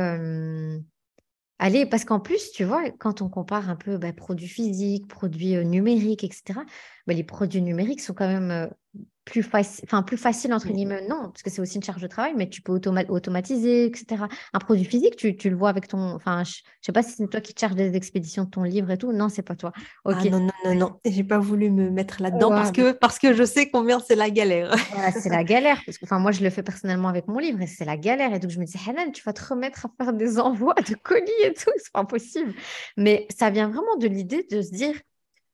Allez, 1.58 1.86
parce 1.86 2.03
qu'en 2.03 2.20
plus, 2.20 2.51
tu 2.51 2.66
vois, 2.66 2.89
quand 2.91 3.22
on 3.22 3.30
compare 3.30 3.70
un 3.70 3.76
peu 3.78 3.97
bah, 3.97 4.12
produits 4.12 4.47
physiques, 4.47 5.08
produits 5.08 5.56
numériques, 5.66 6.24
etc., 6.24 6.60
bah, 7.08 7.14
les 7.14 7.24
produits 7.24 7.62
numériques 7.62 8.01
sont 8.01 8.14
quand 8.14 8.28
même 8.28 8.70
plus, 9.26 9.43
plus 10.05 10.17
facile, 10.17 10.53
entre 10.53 10.67
guillemets, 10.67 11.01
non, 11.09 11.23
parce 11.23 11.41
que 11.41 11.49
c'est 11.49 11.59
aussi 11.59 11.78
une 11.78 11.84
charge 11.84 12.01
de 12.01 12.07
travail, 12.07 12.34
mais 12.38 12.47
tu 12.47 12.61
peux 12.61 12.71
automatiser, 12.71 13.86
etc. 13.86 14.23
Un 14.53 14.59
produit 14.59 14.86
physique, 14.86 15.15
tu, 15.15 15.36
tu 15.36 15.49
le 15.49 15.55
vois 15.55 15.69
avec 15.69 15.88
ton. 15.88 16.13
Enfin, 16.13 16.43
je 16.43 16.51
ne 16.51 16.86
sais 16.86 16.91
pas 16.91 17.01
si 17.01 17.13
c'est 17.13 17.28
toi 17.28 17.41
qui 17.41 17.55
te 17.55 17.59
charges 17.59 17.76
des 17.76 17.95
expéditions 17.95 18.43
de 18.43 18.49
ton 18.51 18.61
livre 18.61 18.91
et 18.91 18.97
tout. 18.99 19.11
Non, 19.11 19.28
c'est 19.28 19.41
pas 19.41 19.55
toi. 19.55 19.73
Ah 20.05 20.11
non, 20.26 20.39
non, 20.39 20.51
non, 20.63 20.76
non. 20.76 20.99
J'ai 21.03 21.23
pas 21.23 21.39
voulu 21.39 21.71
me 21.71 21.89
mettre 21.89 22.21
là-dedans 22.21 22.49
parce, 22.49 22.71
que, 22.71 22.91
parce 22.91 23.17
que 23.17 23.34
je 23.34 23.43
sais 23.43 23.69
combien 23.71 23.99
c'est 23.99 24.15
la 24.15 24.30
galère. 24.30 24.76
c'est 25.19 25.30
la 25.30 25.43
galère. 25.43 25.82
Parce 25.86 25.97
que, 25.97 26.05
enfin, 26.05 26.19
moi, 26.19 26.32
je 26.32 26.43
le 26.43 26.51
fais 26.51 26.63
personnellement 26.63 27.07
avec 27.07 27.28
mon 27.28 27.39
livre 27.39 27.59
et 27.61 27.67
c'est 27.67 27.86
la 27.86 27.97
galère. 27.97 28.32
Et 28.32 28.39
donc, 28.39 28.51
je 28.51 28.59
me 28.59 28.65
dis, 28.65 28.78
Hanan, 28.88 29.11
tu 29.11 29.23
vas 29.23 29.34
te 29.34 29.43
remettre 29.43 29.88
à 29.88 30.03
faire 30.03 30.13
des 30.13 30.39
envois 30.39 30.76
de 30.88 30.93
colis 30.93 31.32
et 31.43 31.53
tout. 31.53 31.71
C'est 31.78 31.91
pas 31.91 32.05
possible. 32.05 32.53
Mais 32.95 33.28
ça 33.36 33.49
vient 33.49 33.69
vraiment 33.69 33.97
de 33.97 34.07
l'idée 34.07 34.45
de 34.51 34.61
se 34.61 34.69
dire, 34.69 34.93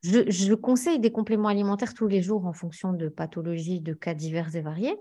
je, 0.03 0.53
conseille 0.53 0.99
des 0.99 1.11
compléments 1.11 1.49
alimentaires 1.49 1.93
tous 1.93 2.07
les 2.07 2.21
jours 2.21 2.45
en 2.45 2.53
fonction 2.53 2.93
de 2.93 3.07
pathologies, 3.07 3.79
de 3.79 3.93
cas 3.93 4.13
divers 4.13 4.55
et 4.55 4.61
variés. 4.61 4.95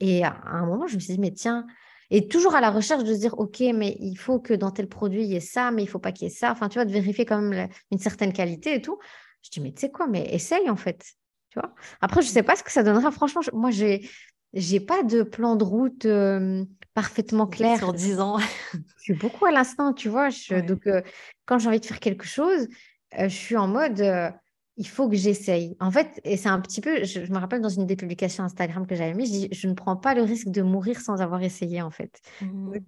Et 0.00 0.24
à 0.24 0.36
un 0.44 0.66
moment, 0.66 0.86
je 0.86 0.94
me 0.96 1.00
suis 1.00 1.14
dit, 1.14 1.20
mais 1.20 1.32
tiens, 1.32 1.66
et 2.10 2.28
toujours 2.28 2.54
à 2.54 2.60
la 2.60 2.70
recherche 2.70 3.04
de 3.04 3.12
se 3.14 3.18
dire, 3.18 3.38
OK, 3.38 3.60
mais 3.74 3.96
il 4.00 4.16
faut 4.16 4.38
que 4.38 4.54
dans 4.54 4.70
tel 4.70 4.88
produit, 4.88 5.22
il 5.24 5.30
y 5.30 5.36
ait 5.36 5.40
ça, 5.40 5.70
mais 5.70 5.82
il 5.82 5.86
ne 5.86 5.90
faut 5.90 5.98
pas 5.98 6.12
qu'il 6.12 6.28
y 6.28 6.30
ait 6.30 6.34
ça. 6.34 6.52
Enfin, 6.52 6.68
tu 6.68 6.74
vois, 6.74 6.84
de 6.84 6.92
vérifier 6.92 7.24
quand 7.24 7.40
même 7.40 7.68
une 7.90 7.98
certaine 7.98 8.32
qualité 8.32 8.74
et 8.74 8.82
tout. 8.82 8.98
Je 9.42 9.50
dis, 9.50 9.60
mais 9.60 9.72
tu 9.72 9.80
sais 9.80 9.90
quoi, 9.90 10.06
mais 10.06 10.28
essaye 10.32 10.70
en 10.70 10.76
fait. 10.76 11.04
Tu 11.50 11.58
vois 11.58 11.74
Après, 12.00 12.22
je 12.22 12.28
ne 12.28 12.32
sais 12.32 12.42
pas 12.42 12.56
ce 12.56 12.62
que 12.62 12.70
ça 12.70 12.82
donnera. 12.82 13.10
Franchement, 13.10 13.42
moi, 13.52 13.70
j'ai 13.70 14.08
j'ai 14.52 14.80
pas 14.80 15.02
de 15.02 15.22
plan 15.22 15.56
de 15.56 15.64
route 15.64 16.06
euh, 16.06 16.64
parfaitement 16.94 17.46
clair. 17.46 17.78
Sur 17.78 17.92
10 17.92 18.20
ans. 18.20 18.38
je 18.72 18.78
suis 19.02 19.14
beaucoup 19.14 19.44
à 19.44 19.50
l'instant, 19.50 19.92
tu 19.92 20.08
vois. 20.08 20.28
Donc, 20.66 20.86
euh, 20.86 21.02
quand 21.44 21.58
j'ai 21.58 21.68
envie 21.68 21.80
de 21.80 21.86
faire 21.86 22.00
quelque 22.00 22.24
chose, 22.24 22.68
je 23.12 23.28
suis 23.28 23.56
en 23.56 23.68
mode, 23.68 24.00
euh, 24.00 24.30
il 24.76 24.86
faut 24.86 25.08
que 25.08 25.16
j'essaye. 25.16 25.76
En 25.80 25.90
fait, 25.90 26.20
et 26.24 26.36
c'est 26.36 26.48
un 26.48 26.60
petit 26.60 26.80
peu, 26.80 27.04
je, 27.04 27.20
me 27.32 27.38
rappelle 27.38 27.60
dans 27.60 27.68
une 27.68 27.86
des 27.86 27.96
publications 27.96 28.44
Instagram 28.44 28.86
que 28.86 28.94
j'avais 28.94 29.14
mis, 29.14 29.26
je 29.26 29.32
dis, 29.32 29.48
je 29.52 29.68
ne 29.68 29.74
prends 29.74 29.96
pas 29.96 30.14
le 30.14 30.22
risque 30.22 30.48
de 30.48 30.62
mourir 30.62 31.00
sans 31.00 31.20
avoir 31.20 31.42
essayé, 31.42 31.82
en 31.82 31.90
fait. 31.90 32.20
Mmh. 32.40 32.78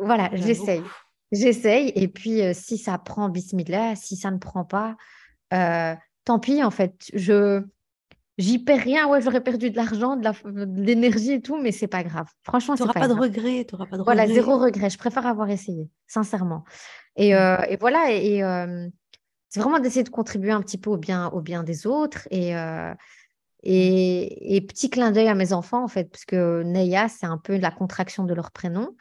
Voilà, 0.00 0.30
j'essaye. 0.34 0.82
J'essaye, 1.30 1.92
et 1.94 2.08
puis 2.08 2.42
euh, 2.42 2.52
si 2.54 2.78
ça 2.78 2.96
prend, 2.98 3.28
bismillah, 3.28 3.96
si 3.96 4.16
ça 4.16 4.30
ne 4.30 4.38
prend 4.38 4.64
pas, 4.64 4.96
tant 5.50 6.38
pis, 6.38 6.62
en 6.62 6.70
fait. 6.70 6.94
Je 7.14 7.62
j'y 8.36 8.58
perds 8.60 8.82
rien. 8.82 9.08
Ouais, 9.08 9.20
j'aurais 9.20 9.42
perdu 9.42 9.70
de 9.70 9.76
l'argent, 9.76 10.16
de 10.16 10.82
l'énergie 10.82 11.32
et 11.32 11.40
tout, 11.40 11.60
mais 11.60 11.72
c'est 11.72 11.88
pas 11.88 12.04
grave. 12.04 12.28
Franchement, 12.44 12.76
tu 12.76 12.82
n'auras 12.82 12.94
pas, 12.94 13.08
de 13.08 13.14
regret. 13.14 13.64
pas 13.64 13.96
de 13.96 14.02
voilà, 14.02 14.26
zéro 14.26 14.58
regret. 14.58 14.90
Je 14.90 14.98
préfère 14.98 15.26
avoir 15.26 15.50
essayé, 15.50 15.88
sincèrement. 16.06 16.64
Et, 17.16 17.34
mmh. 17.34 17.58
et 17.70 17.76
voilà. 17.78 18.12
Et, 18.12 18.42
c'est 19.48 19.60
vraiment 19.60 19.78
d'essayer 19.78 20.04
de 20.04 20.10
contribuer 20.10 20.50
un 20.50 20.60
petit 20.60 20.78
peu 20.78 20.90
au 20.90 20.96
bien, 20.96 21.28
au 21.28 21.40
bien 21.40 21.62
des 21.62 21.86
autres 21.86 22.28
et, 22.30 22.56
euh, 22.56 22.94
et, 23.62 24.64
petit 24.68 24.90
clin 24.90 25.10
d'œil 25.10 25.28
à 25.28 25.34
mes 25.34 25.52
enfants 25.52 25.82
en 25.82 25.88
fait, 25.88 26.10
parce 26.10 26.24
que 26.24 26.62
Neya, 26.62 27.08
c'est 27.08 27.26
un 27.26 27.38
peu 27.38 27.56
la 27.56 27.70
contraction 27.70 28.24
de 28.24 28.34
leur 28.34 28.50
prénom. 28.50 28.94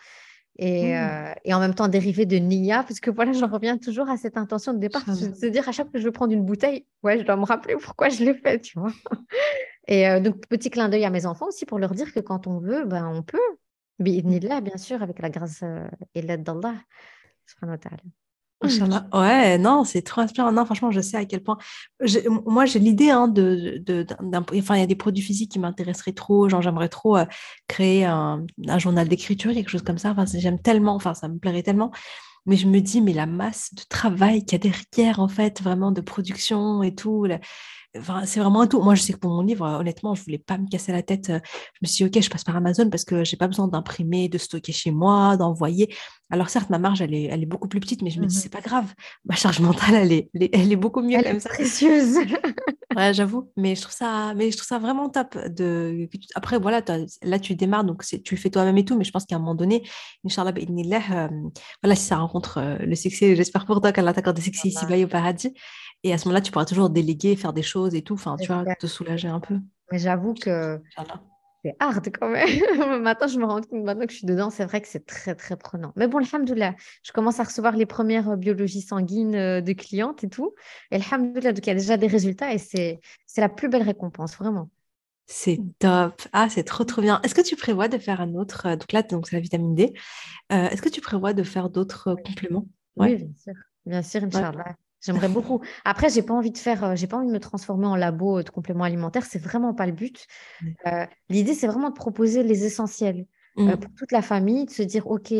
Et, 0.59 0.93
mmh. 0.93 0.95
euh, 0.95 1.33
et, 1.45 1.53
en 1.53 1.59
même 1.59 1.75
temps 1.75 1.87
dérivé 1.87 2.25
de 2.25 2.37
Nia, 2.37 2.81
parce 2.81 2.99
que 2.99 3.11
voilà, 3.11 3.31
j'en 3.31 3.47
reviens 3.47 3.77
toujours 3.77 4.09
à 4.09 4.17
cette 4.17 4.37
intention 4.37 4.73
de 4.73 4.79
départ, 4.79 5.05
de 5.05 5.13
se 5.13 5.45
dire 5.45 5.69
à 5.69 5.71
chaque 5.71 5.85
fois 5.85 5.93
que 5.93 5.99
je 5.99 6.05
veux 6.05 6.11
prendre 6.11 6.33
une 6.33 6.43
bouteille, 6.43 6.87
ouais, 7.03 7.19
je 7.19 7.23
dois 7.23 7.35
me 7.35 7.45
rappeler 7.45 7.75
pourquoi 7.75 8.09
je 8.09 8.23
l'ai 8.23 8.33
fait, 8.33 8.59
tu 8.59 8.79
vois. 8.79 8.91
Et 9.87 10.09
euh, 10.09 10.19
donc, 10.19 10.47
petit 10.47 10.71
clin 10.71 10.89
d'œil 10.89 11.05
à 11.05 11.11
mes 11.11 11.27
enfants 11.27 11.47
aussi 11.47 11.67
pour 11.67 11.77
leur 11.77 11.91
dire 11.91 12.11
que 12.11 12.19
quand 12.19 12.47
on 12.47 12.57
veut, 12.57 12.85
ben, 12.85 13.07
on 13.07 13.21
peut. 13.21 13.37
Mmh. 13.99 14.39
là, 14.47 14.61
bien 14.61 14.77
sûr, 14.77 15.03
avec 15.03 15.19
la 15.19 15.29
grâce 15.29 15.63
et 16.15 16.21
l'aide 16.23 16.43
d'Allah. 16.43 16.73
Ouais, 19.13 19.57
non, 19.57 19.83
c'est 19.83 20.01
trop 20.01 20.21
inspirant. 20.21 20.51
Non, 20.51 20.65
franchement, 20.65 20.89
je 20.91 20.99
sais 20.99 21.17
à 21.17 21.25
quel 21.25 21.43
point. 21.43 21.57
Moi, 22.45 22.65
j'ai 22.65 22.79
l'idée 22.79 23.09
hein, 23.11 23.27
de, 23.27 23.81
de, 23.85 24.05
Enfin, 24.55 24.75
il 24.75 24.79
y 24.79 24.83
a 24.83 24.87
des 24.87 24.95
produits 24.95 25.23
physiques 25.23 25.51
qui 25.51 25.59
m'intéresseraient 25.59 26.13
trop. 26.13 26.49
Genre, 26.49 26.61
j'aimerais 26.61 26.89
trop 26.89 27.17
euh, 27.17 27.25
créer 27.67 28.05
un, 28.05 28.45
un 28.67 28.79
journal 28.79 29.07
d'écriture, 29.07 29.53
quelque 29.53 29.69
chose 29.69 29.83
comme 29.83 29.99
ça. 29.99 30.11
Enfin, 30.11 30.25
j'aime 30.25 30.59
tellement, 30.59 30.95
enfin, 30.95 31.13
ça 31.13 31.27
me 31.27 31.37
plairait 31.37 31.63
tellement. 31.63 31.91
Mais 32.47 32.55
je 32.55 32.67
me 32.67 32.79
dis, 32.79 33.01
mais 33.01 33.13
la 33.13 33.25
masse 33.25 33.73
de 33.73 33.83
travail 33.89 34.45
qu'il 34.45 34.63
y 34.63 34.67
a 34.67 34.71
derrière, 34.71 35.19
en 35.19 35.27
fait, 35.27 35.61
vraiment 35.61 35.91
de 35.91 36.01
production 36.01 36.81
et 36.81 36.95
tout, 36.95 37.27
c'est 38.25 38.39
vraiment 38.39 38.61
un 38.61 38.67
tout. 38.67 38.81
Moi, 38.81 38.95
je 38.95 39.01
sais 39.01 39.13
que 39.13 39.19
pour 39.19 39.31
mon 39.31 39.41
livre, 39.41 39.65
honnêtement, 39.65 40.15
je 40.15 40.23
voulais 40.23 40.37
pas 40.37 40.57
me 40.57 40.67
casser 40.67 40.91
la 40.91 41.03
tête. 41.03 41.27
Je 41.27 41.79
me 41.81 41.87
suis 41.87 42.05
dit, 42.05 42.17
OK, 42.17 42.23
je 42.23 42.29
passe 42.29 42.43
par 42.43 42.55
Amazon 42.55 42.89
parce 42.89 43.05
que 43.05 43.23
j'ai 43.23 43.37
pas 43.37 43.47
besoin 43.47 43.67
d'imprimer, 43.67 44.29
de 44.29 44.37
stocker 44.37 44.71
chez 44.71 44.91
moi, 44.91 45.37
d'envoyer. 45.37 45.93
Alors, 46.29 46.49
certes, 46.49 46.69
ma 46.69 46.77
marge, 46.77 47.01
elle 47.01 47.13
est, 47.13 47.23
elle 47.25 47.41
est 47.41 47.47
beaucoup 47.47 47.69
plus 47.69 47.79
petite, 47.79 48.01
mais 48.01 48.09
je 48.09 48.19
me 48.19 48.25
dis, 48.25 48.35
mmh 48.35 48.39
c'est 48.39 48.51
pas 48.51 48.61
grave. 48.61 48.93
Ma 49.25 49.35
charge 49.35 49.59
mentale, 49.61 49.95
elle 49.95 50.11
est, 50.11 50.29
elle 50.33 50.71
est, 50.71 50.75
beaucoup 50.75 51.01
mieux 51.01 51.17
elle 51.17 51.37
est 51.37 51.47
précieuse. 51.47 52.17
ouais, 52.97 53.13
j'avoue. 53.13 53.49
Mais 53.55 53.75
je 53.75 53.81
trouve 53.81 53.93
ça, 53.93 54.33
mais 54.35 54.51
je 54.51 54.57
trouve 54.57 54.67
ça 54.67 54.77
vraiment 54.77 55.09
top. 55.09 55.37
De... 55.47 56.09
Après, 56.35 56.59
voilà, 56.59 56.81
là, 57.23 57.39
tu 57.39 57.55
démarres, 57.55 57.85
donc 57.85 58.03
tu 58.03 58.35
le 58.35 58.39
fais 58.39 58.49
toi-même 58.49 58.77
et 58.77 58.85
tout, 58.85 58.97
mais 58.97 59.05
je 59.05 59.11
pense 59.11 59.25
qu'à 59.25 59.37
un 59.37 59.39
moment 59.39 59.55
donné, 59.55 59.83
Inch'Allah, 60.25 60.51
euh, 60.53 61.27
voilà, 61.81 61.95
si 61.95 62.03
ça 62.03 62.17
rencontre 62.17 62.57
euh, 62.57 62.77
le 62.79 62.95
succès, 62.95 63.35
j'espère 63.35 63.65
pour 63.65 63.79
toi 63.79 63.93
qu'Allah 63.93 64.13
t'accorde 64.13 64.35
des 64.35 64.41
succès 64.41 64.67
ici-bas 64.67 64.97
au 64.97 65.07
paradis. 65.07 65.53
Et 66.03 66.13
à 66.13 66.17
ce 66.17 66.27
moment-là, 66.27 66.41
tu 66.41 66.51
pourras 66.51 66.65
toujours 66.65 66.89
déléguer, 66.89 67.35
faire 67.35 67.53
des 67.53 67.63
choses 67.63 67.95
et 67.95 68.01
tout, 68.01 68.13
enfin, 68.13 68.37
tu 68.37 68.47
vois, 68.47 68.63
te 68.75 68.87
soulager 68.87 69.27
un 69.27 69.39
peu. 69.39 69.59
Mais 69.91 69.99
j'avoue 69.99 70.33
que 70.33 70.81
c'est 71.63 71.75
hard 71.79 72.09
quand 72.17 72.29
même. 72.29 72.47
maintenant, 73.01 73.27
je 73.27 73.39
me 73.39 73.45
rends 73.45 73.61
compte, 73.61 73.83
maintenant 73.83 74.05
que 74.05 74.11
je 74.11 74.17
suis 74.17 74.27
dedans, 74.27 74.49
c'est 74.49 74.65
vrai 74.65 74.81
que 74.81 74.87
c'est 74.87 75.05
très, 75.05 75.35
très 75.35 75.57
prenant. 75.57 75.91
Mais 75.95 76.07
bon, 76.07 76.19
alhamdoulilah, 76.19 76.75
je 77.03 77.11
commence 77.11 77.39
à 77.39 77.43
recevoir 77.43 77.75
les 77.75 77.85
premières 77.85 78.29
euh, 78.29 78.35
biologies 78.35 78.81
sanguines 78.81 79.35
euh, 79.35 79.61
de 79.61 79.73
clientes 79.73 80.23
et 80.23 80.29
tout. 80.29 80.53
Et 80.91 80.95
alhamdoulilah, 80.97 81.53
donc 81.53 81.65
il 81.65 81.69
y 81.69 81.71
a 81.71 81.75
déjà 81.75 81.97
des 81.97 82.07
résultats 82.07 82.53
et 82.53 82.57
c'est 82.57 82.99
la 83.37 83.49
plus 83.49 83.69
belle 83.69 83.83
récompense, 83.83 84.35
vraiment. 84.37 84.69
C'est 85.25 85.59
top. 85.79 86.21
Ah, 86.31 86.47
c'est 86.49 86.63
trop, 86.63 86.85
trop 86.85 87.01
bien. 87.01 87.19
Est-ce 87.23 87.35
que 87.35 87.41
tu 87.41 87.57
prévois 87.57 87.89
de 87.89 87.97
faire 87.97 88.21
un 88.21 88.33
autre 88.35 88.67
euh, 88.67 88.75
Donc 88.77 88.91
là, 88.93 89.01
donc 89.03 89.27
c'est 89.27 89.35
la 89.35 89.41
vitamine 89.41 89.75
D. 89.75 89.93
Est-ce 90.49 90.81
que 90.81 90.89
tu 90.89 91.01
prévois 91.01 91.33
de 91.33 91.43
faire 91.43 91.69
d'autres 91.69 92.15
compléments? 92.15 92.65
Oui, 92.95 93.15
bien 93.15 93.27
sûr. 93.35 93.53
Bien 93.85 94.01
sûr, 94.01 94.23
Inch'Allah. 94.23 94.75
J'aimerais 95.07 95.29
beaucoup. 95.29 95.61
Après, 95.85 96.09
j'ai 96.09 96.21
pas 96.21 96.33
envie 96.33 96.51
de 96.51 96.57
faire, 96.57 96.83
euh, 96.83 96.95
j'ai 96.95 97.07
pas 97.07 97.15
envie 97.15 97.27
de 97.27 97.31
me 97.31 97.39
transformer 97.39 97.87
en 97.87 97.95
labo 97.95 98.43
de 98.43 98.49
compléments 98.49 98.83
alimentaires. 98.83 99.25
C'est 99.25 99.41
vraiment 99.41 99.73
pas 99.73 99.85
le 99.85 99.93
but. 99.93 100.27
Euh, 100.85 101.05
l'idée, 101.29 101.53
c'est 101.53 101.67
vraiment 101.67 101.89
de 101.89 101.95
proposer 101.95 102.43
les 102.43 102.65
essentiels 102.65 103.25
euh, 103.57 103.63
mmh. 103.63 103.77
pour 103.77 103.91
toute 103.95 104.11
la 104.11 104.21
famille, 104.21 104.65
de 104.65 104.69
se 104.69 104.83
dire, 104.83 105.07
ok, 105.07 105.33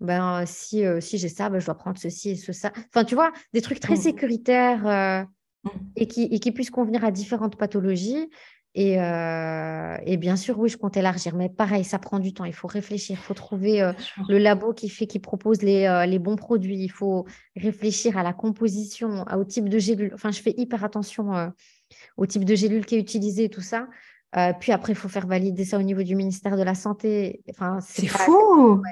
ben 0.00 0.46
si 0.46 0.84
si 1.00 1.18
j'ai 1.18 1.28
ça, 1.28 1.50
ben, 1.50 1.58
je 1.58 1.66
dois 1.66 1.74
prendre 1.74 1.98
ceci 1.98 2.30
et 2.30 2.36
ce 2.36 2.52
ça. 2.52 2.70
Enfin, 2.94 3.04
tu 3.04 3.16
vois, 3.16 3.32
des 3.52 3.60
trucs 3.60 3.80
très 3.80 3.94
mmh. 3.94 4.02
sécuritaires 4.02 5.26
mmh. 5.64 5.68
et 5.96 6.06
qui 6.06 6.22
et 6.22 6.38
qui 6.38 6.52
puissent 6.52 6.70
convenir 6.70 7.04
à 7.04 7.10
différentes 7.10 7.56
pathologies 7.56 8.30
euh, 8.76 9.96
et, 10.04 10.16
bien 10.16 10.36
sûr, 10.36 10.58
oui, 10.58 10.68
je 10.68 10.76
compte 10.76 10.96
élargir. 10.96 11.34
Mais 11.34 11.48
pareil, 11.48 11.84
ça 11.84 11.98
prend 11.98 12.18
du 12.18 12.32
temps. 12.32 12.44
Il 12.44 12.52
faut 12.52 12.68
réfléchir. 12.68 13.16
Il 13.18 13.22
faut 13.22 13.34
trouver 13.34 13.82
euh, 13.82 13.92
le 14.28 14.38
labo 14.38 14.72
qui 14.72 14.88
fait, 14.88 15.06
qui 15.06 15.18
propose 15.18 15.62
les, 15.62 15.86
euh, 15.86 16.06
les, 16.06 16.18
bons 16.18 16.36
produits. 16.36 16.78
Il 16.78 16.90
faut 16.90 17.26
réfléchir 17.56 18.16
à 18.16 18.22
la 18.22 18.32
composition, 18.32 19.24
au 19.36 19.44
type 19.44 19.68
de 19.68 19.78
gélule. 19.78 20.12
Enfin, 20.14 20.30
je 20.30 20.40
fais 20.40 20.54
hyper 20.56 20.84
attention 20.84 21.52
au 22.16 22.26
type 22.26 22.44
de 22.44 22.54
gélule 22.54 22.84
qui 22.84 22.96
est 22.96 23.00
utilisé 23.00 23.44
et 23.44 23.48
tout 23.48 23.62
ça. 23.62 23.88
puis 24.60 24.72
après, 24.72 24.92
il 24.92 24.96
faut 24.96 25.08
faire 25.08 25.26
valider 25.26 25.64
ça 25.64 25.78
au 25.78 25.82
niveau 25.82 26.02
du 26.02 26.14
ministère 26.14 26.56
de 26.56 26.62
la 26.62 26.74
Santé. 26.74 27.42
Enfin, 27.50 27.78
c'est 27.80 28.06
fou. 28.06 28.82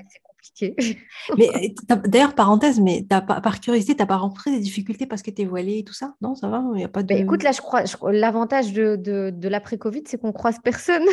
Mais 1.39 1.75
d'ailleurs, 2.07 2.35
parenthèse, 2.35 2.81
mais 2.81 3.05
par 3.09 3.61
curiosité, 3.61 3.95
tu 3.95 4.03
n'as 4.03 4.07
pas 4.07 4.17
rencontré 4.17 4.51
des 4.51 4.61
difficultés 4.61 5.07
parce 5.07 5.23
que 5.23 5.31
tu 5.31 5.43
es 5.43 5.45
voilée 5.45 5.79
et 5.79 5.85
tout 5.85 5.95
ça? 5.95 6.15
Non, 6.21 6.35
ça 6.35 6.49
va 6.49 6.63
Il 6.75 6.81
y 6.81 6.85
a 6.85 6.89
pas 6.89 7.03
bah, 7.03 7.15
de... 7.15 7.21
écoute, 7.21 7.43
là, 7.43 7.53
je 7.53 7.61
crois, 7.61 7.83
l'avantage 8.13 8.73
de, 8.73 8.97
de, 8.97 9.31
de 9.31 9.49
l'après-Covid, 9.49 10.05
c'est 10.07 10.21
qu'on 10.21 10.33
croise 10.33 10.59
personne. 10.63 11.05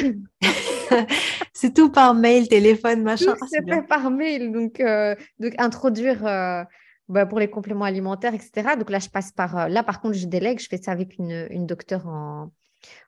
c'est 1.54 1.74
tout 1.74 1.90
par 1.90 2.14
mail, 2.14 2.48
téléphone, 2.48 3.04
machin. 3.04 3.36
Ah, 3.40 3.46
c'est 3.50 3.68
fait 3.68 3.82
par 3.88 4.10
mail. 4.12 4.52
Donc, 4.52 4.80
euh, 4.80 5.16
donc 5.40 5.54
introduire 5.58 6.26
euh, 6.26 6.64
bah, 7.10 7.26
pour 7.26 7.40
les 7.40 7.50
compléments 7.50 7.86
alimentaires, 7.86 8.34
etc. 8.34 8.76
Donc 8.78 8.90
là, 8.90 9.00
je 9.00 9.10
passe 9.10 9.32
par. 9.32 9.58
Euh, 9.58 9.68
là, 9.68 9.84
par 9.84 10.02
contre, 10.02 10.16
je 10.16 10.28
délègue. 10.28 10.60
Je 10.60 10.68
fais 10.68 10.78
ça 10.78 10.92
avec 10.92 11.18
une, 11.18 11.48
une 11.50 11.66
docteure 11.66 12.08
en, 12.08 12.52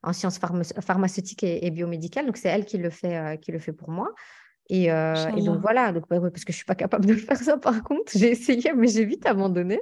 en 0.04 0.14
sciences 0.14 0.40
pharmaceutiques 0.82 1.44
et, 1.44 1.66
et 1.66 1.72
biomédicales. 1.72 2.26
Donc, 2.26 2.38
c'est 2.38 2.50
elle 2.50 2.66
qui 2.66 2.78
le 2.78 2.90
fait, 2.90 3.40
qui 3.42 3.52
le 3.52 3.60
fait 3.60 3.74
pour 3.74 3.90
moi. 3.90 4.10
Et, 4.70 4.92
euh, 4.92 5.32
donc 5.32 5.62
voilà, 5.62 5.92
donc, 5.92 6.08
parce 6.08 6.44
que 6.44 6.52
je 6.52 6.58
ne 6.58 6.58
suis 6.58 6.66
pas 6.66 6.76
capable 6.76 7.06
de 7.06 7.14
le 7.14 7.20
faire 7.20 7.38
ça 7.38 7.58
par 7.58 7.84
contre, 7.84 8.12
j'ai 8.16 8.32
essayé 8.32 8.74
mais 8.76 8.88
j'ai 8.88 9.06
vite 9.06 9.26
abandonné. 9.26 9.80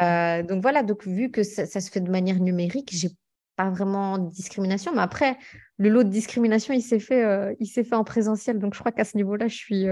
Euh, 0.00 0.42
donc 0.42 0.62
voilà, 0.62 0.82
donc 0.82 1.06
vu 1.06 1.30
que 1.30 1.42
ça, 1.42 1.66
se 1.66 1.90
fait 1.90 2.00
de 2.00 2.10
manière 2.10 2.38
numérique, 2.38 2.90
j'ai 2.92 3.10
pas 3.56 3.70
vraiment 3.70 4.18
de 4.18 4.30
discrimination, 4.30 4.92
mais 4.94 5.02
après 5.02 5.38
le 5.78 5.88
lot 5.88 6.04
de 6.04 6.10
discrimination 6.10 6.74
il 6.74 6.82
s'est 6.82 7.00
fait, 7.00 7.24
euh, 7.24 7.54
il 7.60 7.66
s'est 7.66 7.84
fait 7.84 7.94
en 7.94 8.04
présentiel, 8.04 8.58
donc 8.58 8.74
je 8.74 8.80
crois 8.80 8.92
qu'à 8.92 9.04
ce 9.04 9.16
niveau-là 9.16 9.48
je 9.48 9.56
suis. 9.56 9.86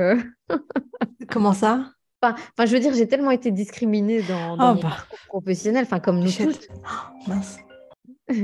Comment 1.31 1.53
ça? 1.55 1.91
Enfin, 2.20 2.35
enfin, 2.35 2.66
je 2.66 2.74
veux 2.74 2.81
dire, 2.81 2.93
j'ai 2.95 3.07
tellement 3.07 3.31
été 3.31 3.53
discriminée 3.53 4.22
dans, 4.22 4.57
dans 4.57 4.76
oh, 4.76 4.81
bah. 4.83 4.97
professionnel, 5.29 5.85
enfin 5.85 6.01
comme 6.01 6.18
nous 6.18 6.33
tous. 6.33 6.68
Oh, 6.72 7.29
mince. 7.29 7.59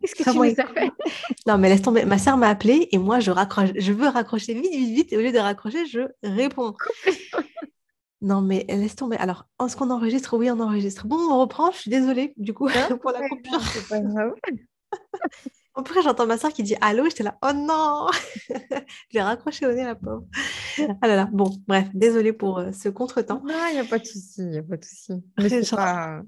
Qu'est-ce 0.00 0.14
que 0.14 0.48
tu 0.48 0.54
faire 0.54 0.72
Non, 1.46 1.58
mais 1.58 1.68
laisse 1.68 1.82
tomber. 1.82 2.04
Ma 2.04 2.18
soeur 2.18 2.36
m'a 2.36 2.48
appelé 2.48 2.88
et 2.92 2.98
moi, 2.98 3.20
je 3.20 3.30
raccroche. 3.30 3.70
Je 3.76 3.92
veux 3.92 4.08
raccrocher 4.08 4.54
vite, 4.54 4.70
vite, 4.70 4.94
vite. 4.94 5.12
Et 5.12 5.16
au 5.16 5.20
lieu 5.20 5.32
de 5.32 5.38
raccrocher, 5.38 5.86
je 5.86 6.00
réponds. 6.22 6.74
non, 8.20 8.42
mais 8.42 8.66
laisse 8.68 8.96
tomber. 8.96 9.16
Alors, 9.16 9.46
est-ce 9.64 9.76
qu'on 9.76 9.90
enregistre 9.90 10.36
Oui, 10.36 10.50
on 10.50 10.60
enregistre. 10.60 11.06
Bon, 11.06 11.16
on 11.16 11.40
reprend. 11.40 11.70
Je 11.70 11.78
suis 11.78 11.90
désolée, 11.90 12.34
du 12.36 12.52
coup, 12.52 12.68
pour 13.00 13.12
la 13.12 13.28
coupure. 13.28 13.60
C'est 13.60 13.88
pas 13.88 14.00
grave. 14.00 14.34
Après, 15.76 16.02
j'entends 16.02 16.26
ma 16.26 16.38
soeur 16.38 16.52
qui 16.52 16.62
dit 16.62 16.76
allô. 16.80 17.04
J'étais 17.06 17.24
là, 17.24 17.36
oh 17.42 17.52
non 17.52 18.06
Je 18.50 19.14
l'ai 19.14 19.22
raccroché 19.22 19.66
au 19.66 19.72
nez, 19.72 19.84
la 19.84 19.96
pauvre. 19.96 20.24
Ah 21.00 21.08
là 21.08 21.16
là. 21.16 21.28
Bon, 21.32 21.50
bref, 21.66 21.88
désolée 21.94 22.32
pour 22.32 22.58
euh, 22.58 22.72
ce 22.72 22.88
contretemps. 22.88 23.42
Non, 23.44 23.54
il 23.70 23.74
n'y 23.74 23.80
a 23.80 23.84
pas 23.84 23.98
de 23.98 24.04
souci. 24.04 24.42
Il 24.42 24.50
n'y 24.50 24.58
a 24.58 24.62
pas 24.62 24.76
de 24.76 24.84
souci. 24.84 25.12
Mais 25.38 25.62
pas... 25.62 26.22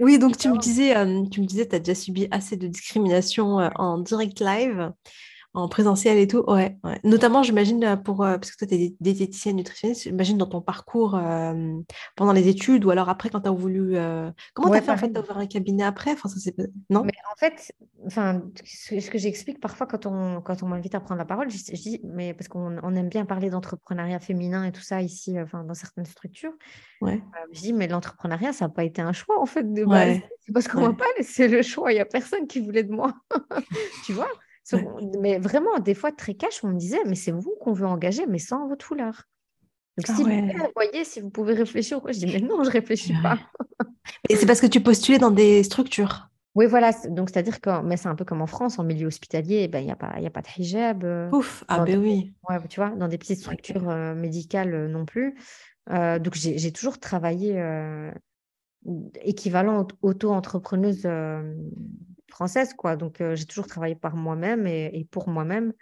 Oui, 0.00 0.18
donc 0.18 0.36
tu 0.38 0.48
me 0.48 0.58
disais, 0.58 0.94
tu 1.30 1.40
me 1.42 1.46
disais, 1.46 1.68
tu 1.68 1.76
as 1.76 1.78
déjà 1.78 1.94
subi 1.94 2.26
assez 2.30 2.56
de 2.56 2.66
discrimination 2.68 3.56
en 3.76 3.98
direct 3.98 4.40
live 4.40 4.92
en 5.52 5.68
présentiel 5.68 6.16
et 6.18 6.28
tout, 6.28 6.44
ouais. 6.46 6.78
Notamment, 7.02 7.42
j'imagine, 7.42 7.82
euh, 7.82 7.96
pour, 7.96 8.22
euh, 8.22 8.38
parce 8.38 8.52
que 8.52 8.58
toi, 8.58 8.68
tu 8.68 8.74
es 8.74 8.94
diététicienne 9.00 9.56
nutritionniste, 9.56 10.04
j'imagine 10.04 10.38
dans 10.38 10.46
ton 10.46 10.60
parcours 10.60 11.16
euh, 11.16 11.74
pendant 12.14 12.32
les 12.32 12.46
études 12.46 12.84
ou 12.84 12.90
alors 12.90 13.08
après 13.08 13.30
quand 13.30 13.40
tu 13.40 13.48
as 13.48 13.52
voulu. 13.52 13.96
Comment 14.54 14.70
tu 14.70 14.76
as 14.76 14.82
fait 14.82 14.92
en 14.92 14.96
fait 14.96 15.08
d'avoir 15.08 15.38
un 15.38 15.46
cabinet 15.46 15.82
après? 15.82 16.12
Enfin, 16.12 16.28
ça, 16.28 16.50
Non? 16.88 17.02
Mais 17.02 17.12
En 17.32 17.36
fait, 17.36 17.72
enfin, 18.06 18.42
ce 18.64 19.10
que 19.10 19.18
j'explique 19.18 19.60
parfois 19.60 19.88
quand 19.88 20.06
on, 20.06 20.40
quand 20.40 20.62
on 20.62 20.68
m'invite 20.68 20.94
à 20.94 21.00
prendre 21.00 21.18
la 21.18 21.24
parole, 21.24 21.50
je, 21.50 21.56
dis, 21.56 22.00
mais 22.04 22.32
parce 22.32 22.46
qu'on 22.46 22.78
on 22.82 22.94
aime 22.94 23.08
bien 23.08 23.24
parler 23.24 23.50
d'entrepreneuriat 23.50 24.20
féminin 24.20 24.64
et 24.64 24.72
tout 24.72 24.82
ça 24.82 25.02
ici, 25.02 25.40
enfin, 25.40 25.64
dans 25.64 25.74
certaines 25.74 26.06
structures. 26.06 26.52
Ouais. 27.00 27.20
je 27.52 27.60
dis, 27.60 27.72
mais 27.72 27.88
l'entrepreneuriat, 27.88 28.52
ça 28.52 28.66
n'a 28.66 28.68
pas 28.68 28.84
été 28.84 29.02
un 29.02 29.12
choix 29.12 29.40
en 29.40 29.46
fait 29.46 29.72
de 29.72 29.84
base. 29.84 30.18
C'est 30.46 30.52
parce 30.52 30.68
qu'on 30.68 30.80
ne 30.80 30.86
va 30.86 30.92
pas 30.92 31.06
laisser 31.18 31.48
le 31.48 31.62
choix. 31.62 31.90
Il 31.90 31.96
n'y 31.96 32.00
a 32.00 32.04
personne 32.04 32.46
qui 32.46 32.60
voulait 32.60 32.84
de 32.84 32.92
moi. 32.92 33.14
tu 34.04 34.12
vois? 34.12 34.30
Mais 35.18 35.38
vraiment, 35.38 35.78
des 35.78 35.94
fois, 35.94 36.12
très 36.12 36.34
cash, 36.34 36.62
on 36.64 36.68
me 36.68 36.78
disait, 36.78 37.00
mais 37.06 37.14
c'est 37.14 37.32
vous 37.32 37.54
qu'on 37.60 37.72
veut 37.72 37.86
engager, 37.86 38.26
mais 38.26 38.38
sans 38.38 38.68
votre 38.68 38.84
foulard. 38.84 39.24
Donc, 39.98 40.06
ah 40.08 40.14
si 40.14 40.22
vous 40.22 40.70
voyez, 40.74 41.04
si 41.04 41.20
vous 41.20 41.30
pouvez 41.30 41.54
réfléchir, 41.54 42.00
je 42.06 42.18
dis, 42.18 42.26
mais 42.26 42.40
non, 42.40 42.64
je 42.64 42.70
réfléchis 42.70 43.14
pas. 43.22 43.38
Et 44.28 44.36
c'est 44.36 44.46
parce 44.46 44.60
que 44.60 44.66
tu 44.66 44.80
postulais 44.80 45.18
dans 45.18 45.30
des 45.30 45.62
structures. 45.62 46.30
Oui, 46.54 46.66
voilà. 46.66 46.92
Donc, 47.08 47.30
c'est-à-dire 47.30 47.60
que 47.60 47.82
mais 47.82 47.96
c'est 47.96 48.08
un 48.08 48.14
peu 48.14 48.24
comme 48.24 48.42
en 48.42 48.46
France, 48.46 48.78
en 48.78 48.84
milieu 48.84 49.06
hospitalier, 49.06 49.68
ben, 49.68 49.80
il 49.80 49.86
n'y 49.86 49.92
a, 49.92 49.96
pas, 49.96 50.18
y 50.20 50.26
a 50.26 50.30
pas 50.30 50.42
de 50.42 50.48
hijab. 50.56 51.04
Euh, 51.04 51.30
Ouf, 51.30 51.64
ah 51.68 51.80
ben 51.84 52.00
oui. 52.00 52.32
Ouais, 52.48 52.56
tu 52.68 52.80
vois, 52.80 52.90
dans 52.90 53.08
des 53.08 53.18
petites 53.18 53.38
structures 53.38 53.88
euh, 53.88 54.14
médicales 54.14 54.74
euh, 54.74 54.88
non 54.88 55.04
plus. 55.04 55.36
donc, 55.88 56.34
j'ai 56.34 56.72
toujours 56.72 56.98
travaillé 56.98 57.62
équivalent 59.22 59.86
auto-entrepreneuse 60.02 61.06
française, 62.30 62.74
quoi. 62.74 62.96
Donc, 62.96 63.20
euh, 63.20 63.36
j'ai 63.36 63.44
toujours 63.44 63.66
travaillé 63.66 63.94
par 63.94 64.16
moi-même 64.16 64.66
et, 64.66 65.06
pour 65.10 65.28
moi-même. 65.28 65.72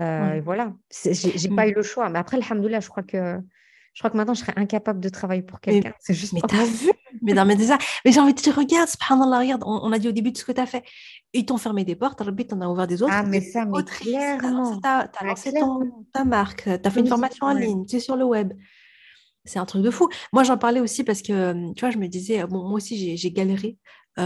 Euh, 0.00 0.34
et 0.34 0.40
voilà, 0.40 0.72
j'ai 1.04 1.48
pas 1.48 1.68
eu 1.68 1.74
le 1.74 1.82
choix. 1.82 2.08
Mais 2.08 2.18
après, 2.18 2.38
alhamdoulilah, 2.38 2.80
je 2.80 2.88
crois 2.88 3.02
que 3.02 3.38
je 3.92 4.00
crois 4.00 4.10
que 4.10 4.16
maintenant, 4.16 4.34
je 4.34 4.40
serais 4.40 4.52
incapable 4.56 5.00
de 5.00 5.08
travailler 5.08 5.42
pour 5.42 5.60
quelqu'un. 5.60 5.92
C'est 5.98 6.14
juste. 6.14 6.32
Mais 6.32 6.40
t'as 6.48 6.64
vu? 6.64 6.90
Mais 7.22 7.34
non, 7.34 7.44
mais 7.44 7.58
ça. 7.58 7.76
Mais 8.04 8.12
j'ai 8.12 8.20
envie 8.20 8.32
de 8.32 8.38
te 8.38 8.44
dire, 8.44 8.56
regarde, 8.56 8.88
subhanallah, 8.88 9.38
regarde, 9.40 9.62
on, 9.66 9.80
on, 9.82 9.92
a 9.92 9.98
dit 9.98 10.08
au 10.08 10.12
début 10.12 10.30
de 10.30 10.38
ce 10.38 10.44
que 10.44 10.52
tu 10.52 10.60
as 10.60 10.66
fait. 10.66 10.84
Ils 11.32 11.44
t'ont 11.44 11.58
fermé 11.58 11.84
des 11.84 11.96
portes, 11.96 12.22
tu 12.24 12.46
t'en 12.46 12.60
as 12.60 12.68
ouvert 12.68 12.86
des 12.86 13.02
autres. 13.02 13.12
Ah, 13.14 13.24
mais 13.24 13.40
ça, 13.40 13.64
mais 13.64 13.82
clairement. 13.82 14.78
Tu 14.80 14.88
as, 14.88 15.10
lancé 15.24 15.52
ta 16.12 16.24
marque, 16.24 16.64
tu 16.64 16.70
as 16.70 16.90
fait 16.90 17.00
une 17.00 17.08
formation 17.08 17.46
en 17.46 17.52
ligne, 17.52 17.84
tu 17.84 17.96
es 17.96 18.00
sur 18.00 18.16
le 18.16 18.24
web. 18.24 18.52
C'est 19.44 19.58
un 19.58 19.64
truc 19.66 19.82
de 19.82 19.90
fou. 19.90 20.08
Moi, 20.32 20.44
j'en 20.44 20.58
parlais 20.58 20.80
aussi 20.80 21.04
parce 21.04 21.22
que, 21.22 21.72
tu 21.74 21.80
vois, 21.80 21.90
je 21.90 21.98
me 21.98 22.06
disais, 22.08 22.44
bon, 22.46 22.62
moi 22.62 22.74
aussi, 22.74 23.16
j'ai 23.16 23.30
galéré 23.32 23.78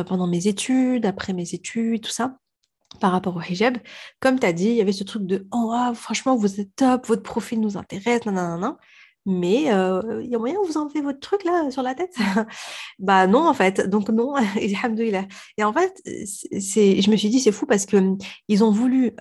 pendant 0.07 0.27
mes 0.27 0.47
études, 0.49 1.07
après 1.07 1.33
mes 1.33 1.55
études, 1.55 2.03
tout 2.03 2.11
ça, 2.11 2.39
par 3.01 3.13
rapport 3.13 3.37
au 3.37 3.41
hijab. 3.41 3.79
Comme 4.21 4.41
tu 4.41 4.47
as 4.47 4.53
dit, 4.53 4.71
il 4.71 4.77
y 4.77 4.81
avait 4.81 4.93
ce 4.93 5.05
truc 5.05 5.25
de 5.25 5.47
Oh, 5.53 5.73
franchement, 5.95 6.37
vous 6.37 6.61
êtes 6.61 6.75
top, 6.77 7.07
votre 7.07 7.23
profil 7.23 7.61
nous 7.61 7.77
intéresse, 7.77 8.27
nanana. 8.27 8.77
Mais 9.27 9.63
il 9.63 10.29
y 10.29 10.35
a 10.35 10.39
moyen 10.39 10.57
que 10.61 10.67
vous 10.67 10.77
enlevez 10.77 11.01
votre 11.01 11.21
truc 11.21 11.45
là 11.45 11.71
sur 11.71 11.83
la 11.83 11.95
tête? 11.95 12.15
Bah 12.99 13.27
non, 13.27 13.49
en 13.49 13.55
fait. 13.55 13.89
Donc 13.89 14.09
non, 14.11 14.35
Et 14.57 15.65
en 15.65 15.73
fait, 15.73 16.03
je 16.05 17.11
me 17.11 17.17
suis 17.17 17.31
dit, 17.31 17.41
c'est 17.41 17.53
fou 17.53 17.67
parce 17.67 17.87
qu'ils 17.87 18.65
ont 18.65 18.71
voulu 18.71 19.13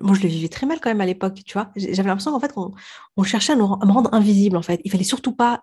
moi, 0.00 0.14
je 0.14 0.22
le 0.22 0.28
vivais 0.28 0.48
très 0.48 0.66
mal 0.66 0.80
quand 0.80 0.90
même 0.90 1.00
à 1.00 1.06
l'époque, 1.06 1.34
tu 1.44 1.52
vois. 1.54 1.70
J'avais 1.76 2.08
l'impression 2.08 2.32
qu'en 2.32 2.40
fait, 2.40 2.52
on, 2.56 2.72
on 3.16 3.22
cherchait 3.22 3.52
à, 3.52 3.56
me 3.56 3.62
rendre 3.62 4.12
invisible, 4.12 4.56
en 4.56 4.62
fait. 4.62 4.80
Il 4.84 4.90
fallait 4.90 5.04
surtout 5.04 5.32
pas. 5.32 5.60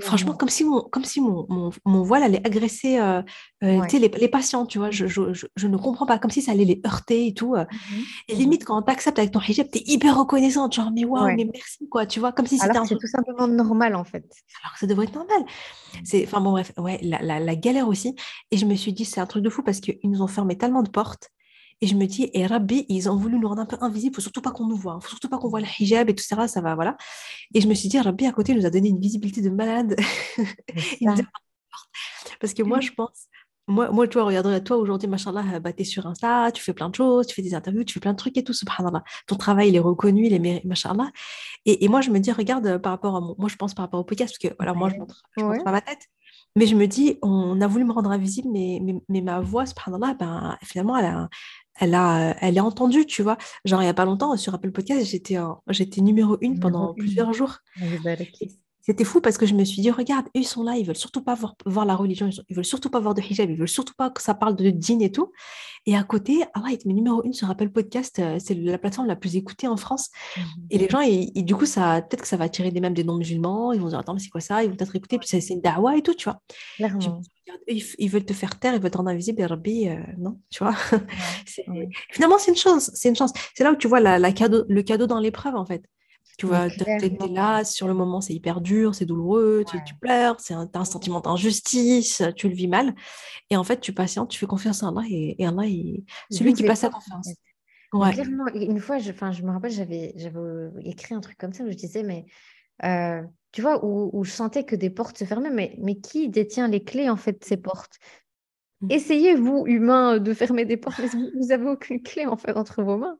franchement, 0.00 0.34
comme 0.34 0.48
si, 0.48 0.64
mon, 0.64 0.82
comme 0.82 1.04
si 1.04 1.20
mon, 1.20 1.46
mon, 1.84 2.02
voile 2.02 2.22
allait 2.22 2.44
agresser 2.46 2.98
euh, 2.98 3.22
euh, 3.62 3.82
les, 3.92 4.08
les, 4.08 4.28
patients, 4.28 4.66
tu 4.66 4.78
vois. 4.78 4.90
Je, 4.90 5.06
je, 5.06 5.22
je, 5.32 5.66
ne 5.66 5.76
comprends 5.76 6.06
pas, 6.06 6.18
comme 6.18 6.30
si 6.30 6.42
ça 6.42 6.52
allait 6.52 6.64
les 6.64 6.80
heurter 6.86 7.26
et 7.28 7.34
tout. 7.34 7.54
Euh. 7.54 7.64
Mmh 7.64 7.96
et 8.28 8.34
mmh 8.34 8.38
limite, 8.38 8.64
quand 8.64 8.78
on 8.78 8.82
t'accepte 8.82 9.18
avec 9.18 9.30
ton 9.30 9.40
hijab, 9.40 9.68
tu 9.70 9.78
es 9.78 9.82
hyper 9.86 10.18
reconnaissante, 10.18 10.74
genre, 10.74 10.90
mais 10.92 11.04
waouh, 11.04 11.34
mais 11.36 11.48
merci, 11.52 11.88
quoi, 11.88 12.06
tu 12.06 12.20
vois, 12.20 12.32
comme 12.32 12.46
si 12.46 12.58
c'était 12.58 12.76
un 12.76 12.84
C'est 12.84 12.96
tout 12.96 13.06
simplement 13.06 13.46
normal, 13.46 13.94
en 13.94 14.04
fait. 14.04 14.24
Alors 14.62 14.72
que 14.74 14.78
ça 14.78 14.86
devrait 14.86 15.06
être 15.06 15.14
normal. 15.14 15.42
Mmh. 15.42 15.98
C'est, 16.04 16.24
enfin, 16.24 16.40
bon, 16.40 16.52
bref, 16.52 16.72
ouais, 16.78 16.98
la, 17.02 17.20
la, 17.22 17.40
la 17.40 17.56
galère 17.56 17.88
aussi. 17.88 18.14
Et 18.50 18.56
je 18.56 18.66
me 18.66 18.74
suis 18.74 18.92
dit, 18.92 19.04
c'est 19.04 19.20
un 19.20 19.26
truc 19.26 19.42
de 19.42 19.50
fou 19.50 19.62
parce 19.62 19.80
qu'ils 19.80 19.98
nous 20.04 20.22
ont 20.22 20.26
fermé 20.26 20.56
tellement 20.58 20.82
de 20.82 20.90
portes 20.90 21.30
et 21.80 21.86
je 21.86 21.94
me 21.94 22.06
dis, 22.06 22.30
et 22.32 22.46
Rabbi, 22.46 22.86
ils 22.88 23.10
ont 23.10 23.16
voulu 23.16 23.38
nous 23.38 23.48
rendre 23.48 23.62
un 23.62 23.66
peu 23.66 23.76
invisibles, 23.80 24.12
il 24.12 24.16
faut 24.16 24.22
surtout 24.22 24.40
pas 24.40 24.50
qu'on 24.50 24.66
nous 24.66 24.76
voit, 24.76 24.98
il 25.00 25.04
faut 25.04 25.10
surtout 25.10 25.28
pas 25.28 25.38
qu'on 25.38 25.48
voit 25.48 25.60
le 25.60 25.66
hijab 25.78 26.08
et 26.08 26.14
tout 26.14 26.24
ça, 26.24 26.48
ça 26.48 26.60
va, 26.60 26.74
voilà. 26.74 26.96
Et 27.54 27.60
je 27.60 27.68
me 27.68 27.74
suis 27.74 27.88
dit, 27.88 28.00
Rabbi, 28.00 28.26
à 28.26 28.32
côté, 28.32 28.54
nous 28.54 28.64
a 28.66 28.70
donné 28.70 28.88
une 28.88 29.00
visibilité 29.00 29.42
de 29.42 29.50
malade. 29.50 29.96
Parce 32.40 32.54
que 32.54 32.62
moi, 32.62 32.80
je 32.80 32.90
pense, 32.92 33.28
moi, 33.68 33.90
moi, 33.90 34.06
tu 34.06 34.14
vois, 34.14 34.24
regarde, 34.24 34.62
toi 34.62 34.76
aujourd'hui, 34.76 35.08
machallah, 35.08 35.58
bah, 35.58 35.72
tu 35.72 35.82
es 35.82 35.84
sur 35.84 36.06
Insta, 36.06 36.52
tu 36.52 36.62
fais 36.62 36.72
plein 36.72 36.88
de 36.88 36.94
choses, 36.94 37.26
tu 37.26 37.34
fais 37.34 37.42
des 37.42 37.54
interviews, 37.54 37.82
tu 37.84 37.94
fais 37.94 38.00
plein 38.00 38.12
de 38.12 38.16
trucs 38.16 38.36
et 38.36 38.44
tout, 38.44 38.52
subhanallah. 38.52 39.02
Ton 39.26 39.36
travail, 39.36 39.70
il 39.70 39.76
est 39.76 39.80
reconnu, 39.80 40.26
il 40.26 40.32
est 40.32 40.38
mérité, 40.38 40.68
machallah. 40.68 41.10
Et, 41.64 41.84
et 41.84 41.88
moi, 41.88 42.00
je 42.00 42.10
me 42.10 42.20
dis, 42.20 42.30
regarde, 42.30 42.78
par 42.78 42.92
rapport 42.92 43.16
à 43.16 43.20
mon, 43.20 43.34
moi, 43.38 43.48
je 43.48 43.56
pense 43.56 43.74
par 43.74 43.84
rapport 43.84 43.98
au 44.00 44.04
podcast, 44.04 44.34
parce 44.34 44.52
que, 44.52 44.56
voilà, 44.56 44.72
moi, 44.72 44.88
je 44.88 44.96
montre, 44.96 45.22
je 45.36 45.44
montre 45.44 45.64
pas 45.64 45.72
ma 45.72 45.80
tête. 45.80 46.06
Mais 46.54 46.66
je 46.66 46.76
me 46.76 46.86
dis, 46.86 47.18
on 47.22 47.60
a 47.60 47.66
voulu 47.66 47.84
me 47.84 47.92
rendre 47.92 48.10
invisible, 48.10 48.48
mais, 48.52 48.78
mais, 48.82 48.94
mais 49.08 49.20
ma 49.20 49.40
voix, 49.40 49.66
subhanallah, 49.66 50.14
ben, 50.14 50.56
finalement, 50.62 50.96
elle 50.96 51.06
a, 51.06 51.28
elle, 51.78 51.94
a, 51.94 52.36
elle 52.40 52.56
est 52.56 52.60
entendue, 52.60 53.06
tu 53.06 53.22
vois. 53.22 53.36
Genre, 53.64 53.80
il 53.80 53.84
n'y 53.84 53.90
a 53.90 53.94
pas 53.94 54.04
longtemps, 54.04 54.36
sur 54.36 54.54
Apple 54.54 54.72
Podcast, 54.72 55.04
j'étais, 55.06 55.36
j'étais 55.68 56.00
numéro 56.00 56.36
une 56.40 56.58
pendant 56.60 56.94
plusieurs 56.94 57.32
jours. 57.32 57.58
C'était 58.86 59.02
fou 59.02 59.20
parce 59.20 59.36
que 59.36 59.46
je 59.46 59.54
me 59.54 59.64
suis 59.64 59.82
dit, 59.82 59.90
regarde, 59.90 60.26
ils 60.32 60.46
sont 60.46 60.62
là, 60.62 60.76
ils 60.76 60.86
veulent 60.86 60.94
surtout 60.94 61.20
pas 61.20 61.34
voir, 61.34 61.56
voir 61.66 61.84
la 61.84 61.96
religion, 61.96 62.30
ils 62.48 62.54
veulent 62.54 62.64
surtout 62.64 62.88
pas 62.88 63.00
voir 63.00 63.14
de 63.14 63.20
hijab, 63.20 63.50
ils 63.50 63.56
veulent 63.56 63.66
surtout 63.66 63.94
pas 63.98 64.10
que 64.10 64.22
ça 64.22 64.32
parle 64.32 64.54
de 64.54 64.72
djinn 64.78 65.02
et 65.02 65.10
tout. 65.10 65.32
Et 65.86 65.96
à 65.96 66.04
côté, 66.04 66.44
Allah 66.54 66.70
est 66.70 66.86
numéro 66.86 67.24
une 67.24 67.32
sur 67.32 67.50
Apple 67.50 67.70
Podcast, 67.70 68.20
euh, 68.20 68.38
c'est 68.38 68.54
la 68.54 68.78
plateforme 68.78 69.08
la 69.08 69.16
plus 69.16 69.34
écoutée 69.34 69.66
en 69.66 69.76
France. 69.76 70.10
Mmh 70.36 70.40
et 70.70 70.78
les 70.78 70.88
gens, 70.88 71.00
et, 71.00 71.42
du 71.42 71.56
coup, 71.56 71.66
ça, 71.66 72.00
peut-être 72.00 72.22
que 72.22 72.28
ça 72.28 72.36
va 72.36 72.44
attirer 72.44 72.70
des, 72.70 72.78
même 72.78 72.94
des 72.94 73.02
non-musulmans, 73.02 73.72
ils 73.72 73.80
vont 73.80 73.88
dire, 73.88 73.98
attends, 73.98 74.14
mais 74.14 74.20
c'est 74.20 74.28
quoi 74.28 74.40
ça? 74.40 74.62
Ils 74.62 74.70
vont 74.70 74.76
peut-être 74.76 74.94
écouter, 74.94 75.18
puis 75.18 75.26
c'est 75.26 75.44
une 75.48 75.60
dawa 75.60 75.96
et 75.96 76.02
tout, 76.02 76.14
tu 76.14 76.30
vois. 76.30 76.40
Ils, 77.66 78.08
veulent 78.08 78.24
te 78.24 78.34
faire 78.34 78.56
taire, 78.56 78.74
ils 78.74 78.80
veulent 78.80 78.92
te 78.92 78.98
rendre 78.98 79.10
invisible, 79.10 79.40
et 79.40 79.46
Rabbi, 79.46 79.88
euh, 79.88 79.96
non, 80.16 80.38
tu 80.48 80.62
vois. 80.62 80.74
Finalement, 82.12 82.38
c'est 82.38 82.52
une 82.52 82.56
chance, 82.56 82.92
c'est 82.94 83.08
une 83.08 83.16
chance. 83.16 83.32
C'est 83.52 83.64
là 83.64 83.72
où 83.72 83.76
tu 83.76 83.88
vois 83.88 83.98
la, 83.98 84.32
cadeau, 84.32 84.64
le 84.68 84.82
cadeau 84.82 85.08
dans 85.08 85.18
l'épreuve, 85.18 85.56
en 85.56 85.66
fait. 85.66 85.82
Tu 86.36 86.44
vois, 86.44 86.68
tu 86.68 86.84
es, 86.84 87.28
là, 87.30 87.64
sur 87.64 87.88
le 87.88 87.94
moment, 87.94 88.20
c'est 88.20 88.34
hyper 88.34 88.60
dur, 88.60 88.94
c'est 88.94 89.06
douloureux, 89.06 89.64
tu, 89.66 89.94
pleures, 89.94 90.38
c'est 90.38 90.52
un, 90.52 90.68
un 90.74 90.84
sentiment 90.84 91.20
d'injustice, 91.20 92.22
tu 92.36 92.48
le 92.48 92.54
vis 92.54 92.68
mal. 92.68 92.94
Et 93.48 93.56
en 93.56 93.64
fait, 93.64 93.80
tu 93.80 93.94
patientes, 93.94 94.30
tu 94.30 94.38
fais 94.38 94.46
confiance 94.46 94.82
en 94.82 94.94
Allah 94.94 95.06
et, 95.08 95.36
et 95.38 95.46
Allah, 95.46 95.64
il... 95.64 96.04
celui 96.30 96.52
qui 96.52 96.64
passe 96.64 96.84
à 96.84 96.90
confiance. 96.90 97.32
Ouais. 97.92 98.12
Clairement, 98.12 98.46
une 98.48 98.80
fois, 98.80 98.98
je, 98.98 99.12
je 99.12 99.42
me 99.42 99.50
rappelle, 99.50 99.70
j'avais 99.70 100.14
écrit 100.84 101.14
un 101.14 101.20
truc 101.20 101.38
comme 101.38 101.52
ça 101.52 101.64
où 101.64 101.70
je 101.70 101.76
disais, 101.76 102.02
mais 102.02 102.26
euh, 102.84 103.22
tu 103.52 103.62
vois, 103.62 103.84
où, 103.84 104.10
où, 104.12 104.24
je 104.24 104.30
sentais 104.30 104.64
que 104.64 104.76
des 104.76 104.90
portes 104.90 105.16
se 105.16 105.24
fermaient, 105.24 105.50
mais, 105.50 105.76
mais 105.78 105.96
qui 105.96 106.28
détient 106.28 106.68
les 106.68 106.84
clés 106.84 107.08
en 107.08 107.16
fait 107.16 107.40
de 107.40 107.44
ces 107.44 107.56
portes? 107.56 107.96
Mmh. 108.82 108.90
Essayez, 108.90 109.34
vous, 109.34 109.64
humains, 109.66 110.18
de 110.18 110.34
fermer 110.34 110.66
des 110.66 110.76
portes, 110.76 110.98
mais 110.98 111.08
vous 111.08 111.46
n'avez 111.46 111.66
aucune 111.66 112.02
clé 112.02 112.26
en 112.26 112.36
fait 112.36 112.52
entre 112.52 112.82
vos 112.82 112.98
mains. 112.98 113.18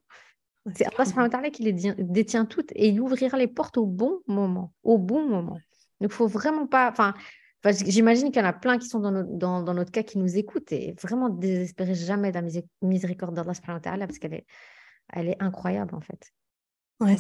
C'est 0.75 0.87
Allah 0.97 1.51
qui 1.51 1.63
les 1.63 1.73
détient 1.73 2.45
toutes 2.45 2.73
et 2.73 2.89
il 2.89 3.01
ouvrira 3.01 3.39
les 3.39 3.47
portes 3.47 3.79
au 3.79 3.87
bon 3.87 4.21
moment. 4.27 4.73
Au 4.83 4.99
bon 4.99 5.27
moment. 5.27 5.59
Donc, 6.01 6.11
il 6.11 6.13
faut 6.13 6.27
vraiment 6.27 6.67
pas. 6.67 6.91
Enfin, 6.91 7.15
j'imagine 7.65 8.31
qu'il 8.31 8.43
y 8.43 8.45
en 8.45 8.49
a 8.49 8.53
plein 8.53 8.79
qui 8.79 8.89
sont 8.89 9.01
dans, 9.01 9.13
dans, 9.13 9.63
dans, 9.63 9.75
notre 9.75 9.91
cas 9.93 10.03
qui 10.03 10.19
nous 10.19 10.37
écoutent 10.37 10.73
et 10.73 10.95
vraiment 11.01 11.29
désespérer 11.29 11.95
jamais 11.95 12.33
de 12.33 12.41
la 12.41 12.63
miséricorde 12.83 13.35
d'Allah 13.35 14.07
parce 14.07 14.19
qu'elle 14.19 14.35
est, 14.35 14.47
elle 15.13 15.29
est 15.29 15.43
incroyable 15.43 15.95
en 15.95 16.01
fait. 16.01 16.33
Ouais, 17.01 17.17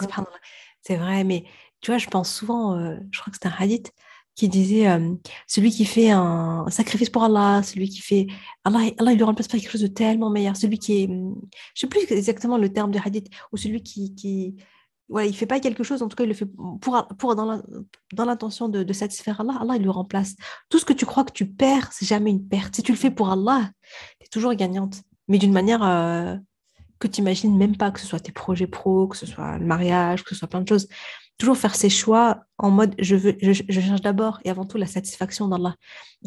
c'est 0.80 0.96
vrai, 0.96 1.24
mais 1.24 1.44
tu 1.80 1.90
vois, 1.90 1.98
je 1.98 2.06
pense 2.06 2.32
souvent, 2.32 2.78
euh, 2.78 2.96
je 3.10 3.20
crois 3.20 3.30
que 3.30 3.38
c'est 3.40 3.48
un 3.48 3.54
hadith, 3.58 3.92
qui 4.36 4.48
disait 4.50 4.86
celui 5.48 5.70
qui 5.70 5.86
fait 5.86 6.10
un 6.10 6.66
sacrifice 6.68 7.10
pour 7.10 7.24
Allah, 7.24 7.62
celui 7.64 7.88
qui 7.88 8.00
fait 8.00 8.26
Allah, 8.64 8.80
Allah 8.98 9.12
il 9.12 9.16
lui 9.16 9.24
remplace 9.24 9.48
par 9.48 9.58
quelque 9.58 9.70
chose 9.70 9.80
de 9.80 9.86
tellement 9.86 10.30
meilleur, 10.30 10.56
celui 10.56 10.78
qui 10.78 11.02
est, 11.02 11.08
je 11.74 11.80
sais 11.80 11.86
plus 11.86 12.00
exactement 12.12 12.58
le 12.58 12.70
terme 12.70 12.90
du 12.90 12.98
hadith, 13.02 13.28
ou 13.50 13.56
celui 13.56 13.82
qui, 13.82 14.14
qui 14.14 14.56
voilà, 15.08 15.26
il 15.26 15.34
fait 15.34 15.46
pas 15.46 15.58
quelque 15.58 15.82
chose, 15.82 16.02
en 16.02 16.08
tout 16.08 16.16
cas 16.16 16.24
il 16.24 16.28
le 16.28 16.34
fait 16.34 16.48
pour, 16.80 17.08
pour 17.18 17.34
dans 17.34 18.24
l'intention 18.24 18.68
de, 18.68 18.82
de, 18.82 18.92
satisfaire 18.92 19.40
Allah, 19.40 19.56
Allah 19.58 19.76
il 19.76 19.82
le 19.82 19.90
remplace. 19.90 20.34
Tout 20.68 20.78
ce 20.78 20.84
que 20.84 20.92
tu 20.92 21.06
crois 21.06 21.24
que 21.24 21.32
tu 21.32 21.46
perds, 21.46 21.90
c'est 21.92 22.06
jamais 22.06 22.30
une 22.30 22.46
perte. 22.46 22.76
Si 22.76 22.82
tu 22.82 22.92
le 22.92 22.98
fais 22.98 23.10
pour 23.10 23.30
Allah, 23.30 23.70
tu 24.20 24.26
es 24.26 24.28
toujours 24.28 24.52
gagnante, 24.54 25.02
mais 25.28 25.38
d'une 25.38 25.52
manière 25.52 25.82
euh, 25.82 26.36
que 26.98 27.08
tu 27.08 27.20
imagines 27.20 27.56
même 27.56 27.76
pas, 27.76 27.90
que 27.90 28.00
ce 28.00 28.06
soit 28.06 28.20
tes 28.20 28.32
projets 28.32 28.66
pro, 28.66 29.08
que 29.08 29.16
ce 29.16 29.24
soit 29.24 29.56
le 29.58 29.64
mariage, 29.64 30.24
que 30.24 30.30
ce 30.30 30.36
soit 30.36 30.48
plein 30.48 30.60
de 30.60 30.68
choses 30.68 30.88
toujours 31.38 31.56
faire 31.56 31.74
ses 31.74 31.90
choix 31.90 32.44
en 32.58 32.70
mode 32.70 32.94
je, 32.98 33.14
veux, 33.16 33.36
je, 33.40 33.52
cherche 33.52 34.00
d'abord 34.00 34.40
et 34.44 34.50
avant 34.50 34.64
tout 34.64 34.78
la 34.78 34.86
satisfaction 34.86 35.48
d'Allah. 35.48 35.74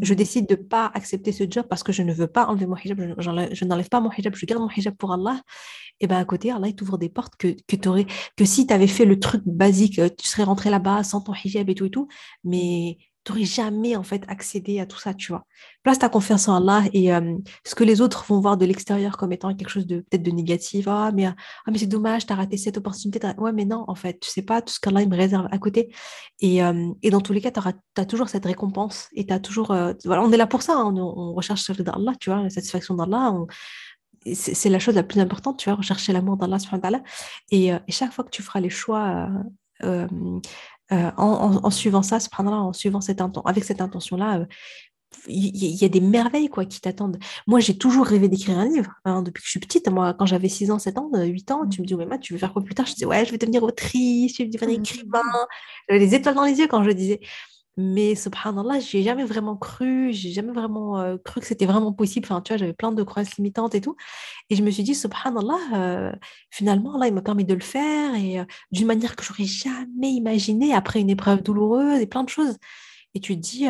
Je 0.01 0.13
mhm. 0.13 0.17
décide 0.17 0.47
de 0.47 0.55
pas 0.55 0.91
accepter 0.93 1.31
ce 1.31 1.45
job 1.49 1.65
parce 1.69 1.83
que 1.83 1.91
je 1.91 2.03
ne 2.03 2.13
veux 2.13 2.27
pas 2.27 2.45
enlever 2.45 2.67
mon 2.67 2.75
hijab, 2.75 3.15
je, 3.17 3.65
n'enlève 3.65 3.89
pas 3.89 3.99
mon 3.99 4.11
hijab, 4.11 4.35
je 4.35 4.45
garde 4.45 4.61
mon 4.61 4.69
hijab 4.69 4.95
pour 4.95 5.11
Allah. 5.11 5.41
Et 5.99 6.07
bien 6.07 6.17
à 6.17 6.25
côté, 6.25 6.51
Allah 6.51 6.71
t'ouvre 6.71 6.97
des 6.97 7.09
portes 7.09 7.35
que, 7.37 7.55
que, 7.67 8.05
que 8.35 8.45
si 8.45 8.67
tu 8.67 8.73
avais 8.73 8.87
fait 8.87 9.05
le 9.05 9.19
truc 9.19 9.41
basique, 9.45 9.99
tu 10.17 10.27
serais 10.27 10.43
rentré 10.43 10.69
là-bas 10.69 11.03
sans 11.03 11.21
ton 11.21 11.33
hijab 11.33 11.69
et 11.69 11.75
tout 11.75 11.85
et 11.85 11.89
tout. 11.89 12.07
Mais 12.43 12.97
n'aurais 13.27 13.45
jamais 13.45 13.95
en 13.95 14.03
fait 14.03 14.23
accédé 14.27 14.79
à 14.79 14.85
tout 14.85 14.97
ça, 14.97 15.13
tu 15.13 15.31
vois. 15.31 15.45
Place 15.83 15.99
ta 15.99 16.09
confiance 16.09 16.47
en 16.47 16.55
Allah 16.55 16.87
et 16.93 17.13
euh, 17.13 17.37
ce 17.65 17.75
que 17.75 17.83
les 17.83 18.01
autres 18.01 18.25
vont 18.27 18.39
voir 18.39 18.57
de 18.57 18.65
l'extérieur 18.65 19.17
comme 19.17 19.31
étant 19.31 19.53
quelque 19.55 19.69
chose 19.69 19.85
de 19.85 19.99
peut-être 19.99 20.23
de 20.23 20.31
négatif. 20.31 20.87
Ah, 20.87 21.11
mais, 21.13 21.25
ah, 21.25 21.35
mais 21.71 21.77
c'est 21.77 21.87
dommage, 21.87 22.25
tu 22.25 22.33
as 22.33 22.35
raté 22.35 22.57
cette 22.57 22.77
opportunité. 22.77 23.19
Ouais, 23.37 23.51
mais 23.51 23.65
non, 23.65 23.85
en 23.87 23.95
fait, 23.95 24.19
tu 24.19 24.29
sais 24.29 24.41
pas 24.41 24.61
tout 24.61 24.73
ce 24.73 24.79
qu'Allah 24.79 25.05
me 25.05 25.15
réserve 25.15 25.47
à 25.51 25.57
côté. 25.57 25.93
Et, 26.39 26.63
euh, 26.63 26.89
et 27.01 27.09
dans 27.09 27.21
tous 27.21 27.33
les 27.33 27.41
cas, 27.41 27.51
tu 27.51 27.59
as 28.01 28.05
toujours 28.05 28.29
cette 28.29 28.45
récompense 28.45 29.09
et 29.13 29.25
tu 29.25 29.41
toujours. 29.41 29.71
Euh, 29.71 29.93
voilà, 30.05 30.23
on 30.23 30.31
est 30.31 30.37
là 30.37 30.47
pour 30.47 30.61
ça, 30.61 30.75
hein, 30.77 30.93
on, 30.95 31.33
recherche 31.33 31.69
d'Allah, 31.71 32.13
tu 32.19 32.29
vois, 32.29 32.43
la 32.43 32.49
satisfaction 32.49 32.95
d'Allah. 32.95 33.33
C'est 34.33 34.69
la 34.69 34.79
chose 34.79 34.95
la 34.95 35.03
plus 35.03 35.19
importante, 35.21 35.59
tu 35.59 35.69
vois, 35.69 35.77
rechercher 35.77 36.11
l'amour 36.11 36.37
d'Allah. 36.37 36.57
Et, 37.51 37.67
et 37.67 37.91
chaque 37.91 38.11
fois 38.11 38.25
que 38.25 38.29
tu 38.29 38.43
feras 38.43 38.59
les 38.59 38.69
choix 38.69 39.29
en, 40.91 41.69
suivant 41.69 42.01
ça, 42.01 42.17
en 42.37 42.73
suivant 42.73 43.01
cette 43.01 43.21
avec 43.45 43.63
cette 43.63 43.81
intention-là, 43.81 44.45
il 45.27 45.81
y, 45.81 45.85
a 45.85 45.89
des 45.89 46.01
merveilles 46.01 46.49
quoi 46.49 46.65
qui 46.65 46.79
t'attendent. 46.79 47.17
Moi, 47.47 47.59
j'ai 47.59 47.77
toujours 47.77 48.05
rêvé 48.05 48.29
d'écrire 48.29 48.57
un 48.57 48.67
livre 48.67 48.91
hein, 49.05 49.21
depuis 49.21 49.41
que 49.41 49.45
je 49.45 49.51
suis 49.51 49.59
petite. 49.59 49.89
Moi, 49.89 50.13
quand 50.13 50.25
j'avais 50.25 50.49
6 50.49 50.71
ans, 50.71 50.79
7 50.79 50.97
ans, 50.97 51.09
8 51.13 51.51
ans, 51.51 51.67
tu 51.67 51.81
me 51.81 51.85
dis, 51.85 51.95
mais 51.95 52.19
tu 52.19 52.33
veux 52.33 52.39
faire 52.39 52.53
quoi 52.53 52.63
plus 52.63 52.75
tard? 52.75 52.85
Je 52.85 52.93
disais, 52.93 53.05
ouais, 53.05 53.25
je 53.25 53.31
vais 53.31 53.37
devenir 53.37 53.63
autrice, 53.63 54.37
je 54.37 54.43
vais 54.43 54.49
devenir 54.49 54.77
mmh. 54.77 54.81
écrivain. 54.81 55.21
J'avais 55.89 55.99
les 55.99 56.15
étoiles 56.15 56.35
dans 56.35 56.45
les 56.45 56.59
yeux 56.59 56.67
quand 56.67 56.83
je 56.83 56.91
disais. 56.91 57.19
Mais 57.81 58.13
subhanallah, 58.13 58.81
j'ai 58.81 59.03
jamais 59.03 59.23
vraiment 59.23 59.55
cru, 59.55 60.11
j'ai 60.11 60.31
jamais 60.31 60.51
vraiment 60.51 60.99
euh, 60.99 61.15
cru 61.17 61.39
que 61.39 61.47
c'était 61.47 61.65
vraiment 61.65 61.93
possible. 61.93 62.25
Enfin, 62.25 62.41
tu 62.41 62.51
vois, 62.51 62.57
j'avais 62.57 62.73
plein 62.73 62.91
de 62.91 63.01
croyances 63.03 63.37
limitantes 63.37 63.73
et 63.73 63.79
tout. 63.79 63.95
Et 64.49 64.57
je 64.57 64.63
me 64.63 64.69
suis 64.69 64.83
dit, 64.83 64.93
subhanallah, 64.93 65.59
euh, 65.75 66.11
finalement, 66.51 66.95
Allah, 66.95 67.07
il 67.07 67.13
m'a 67.13 67.21
permis 67.21 67.45
de 67.45 67.53
le 67.53 67.61
faire 67.61 68.15
et 68.15 68.41
euh, 68.41 68.43
d'une 68.73 68.85
manière 68.85 69.15
que 69.15 69.23
j'aurais 69.23 69.45
jamais 69.45 70.11
imaginée 70.11 70.73
après 70.73 70.99
une 70.99 71.09
épreuve 71.09 71.41
douloureuse 71.41 72.01
et 72.01 72.05
plein 72.05 72.25
de 72.25 72.29
choses. 72.29 72.57
Et 73.13 73.21
tu 73.21 73.37
te 73.37 73.41
dis, 73.41 73.65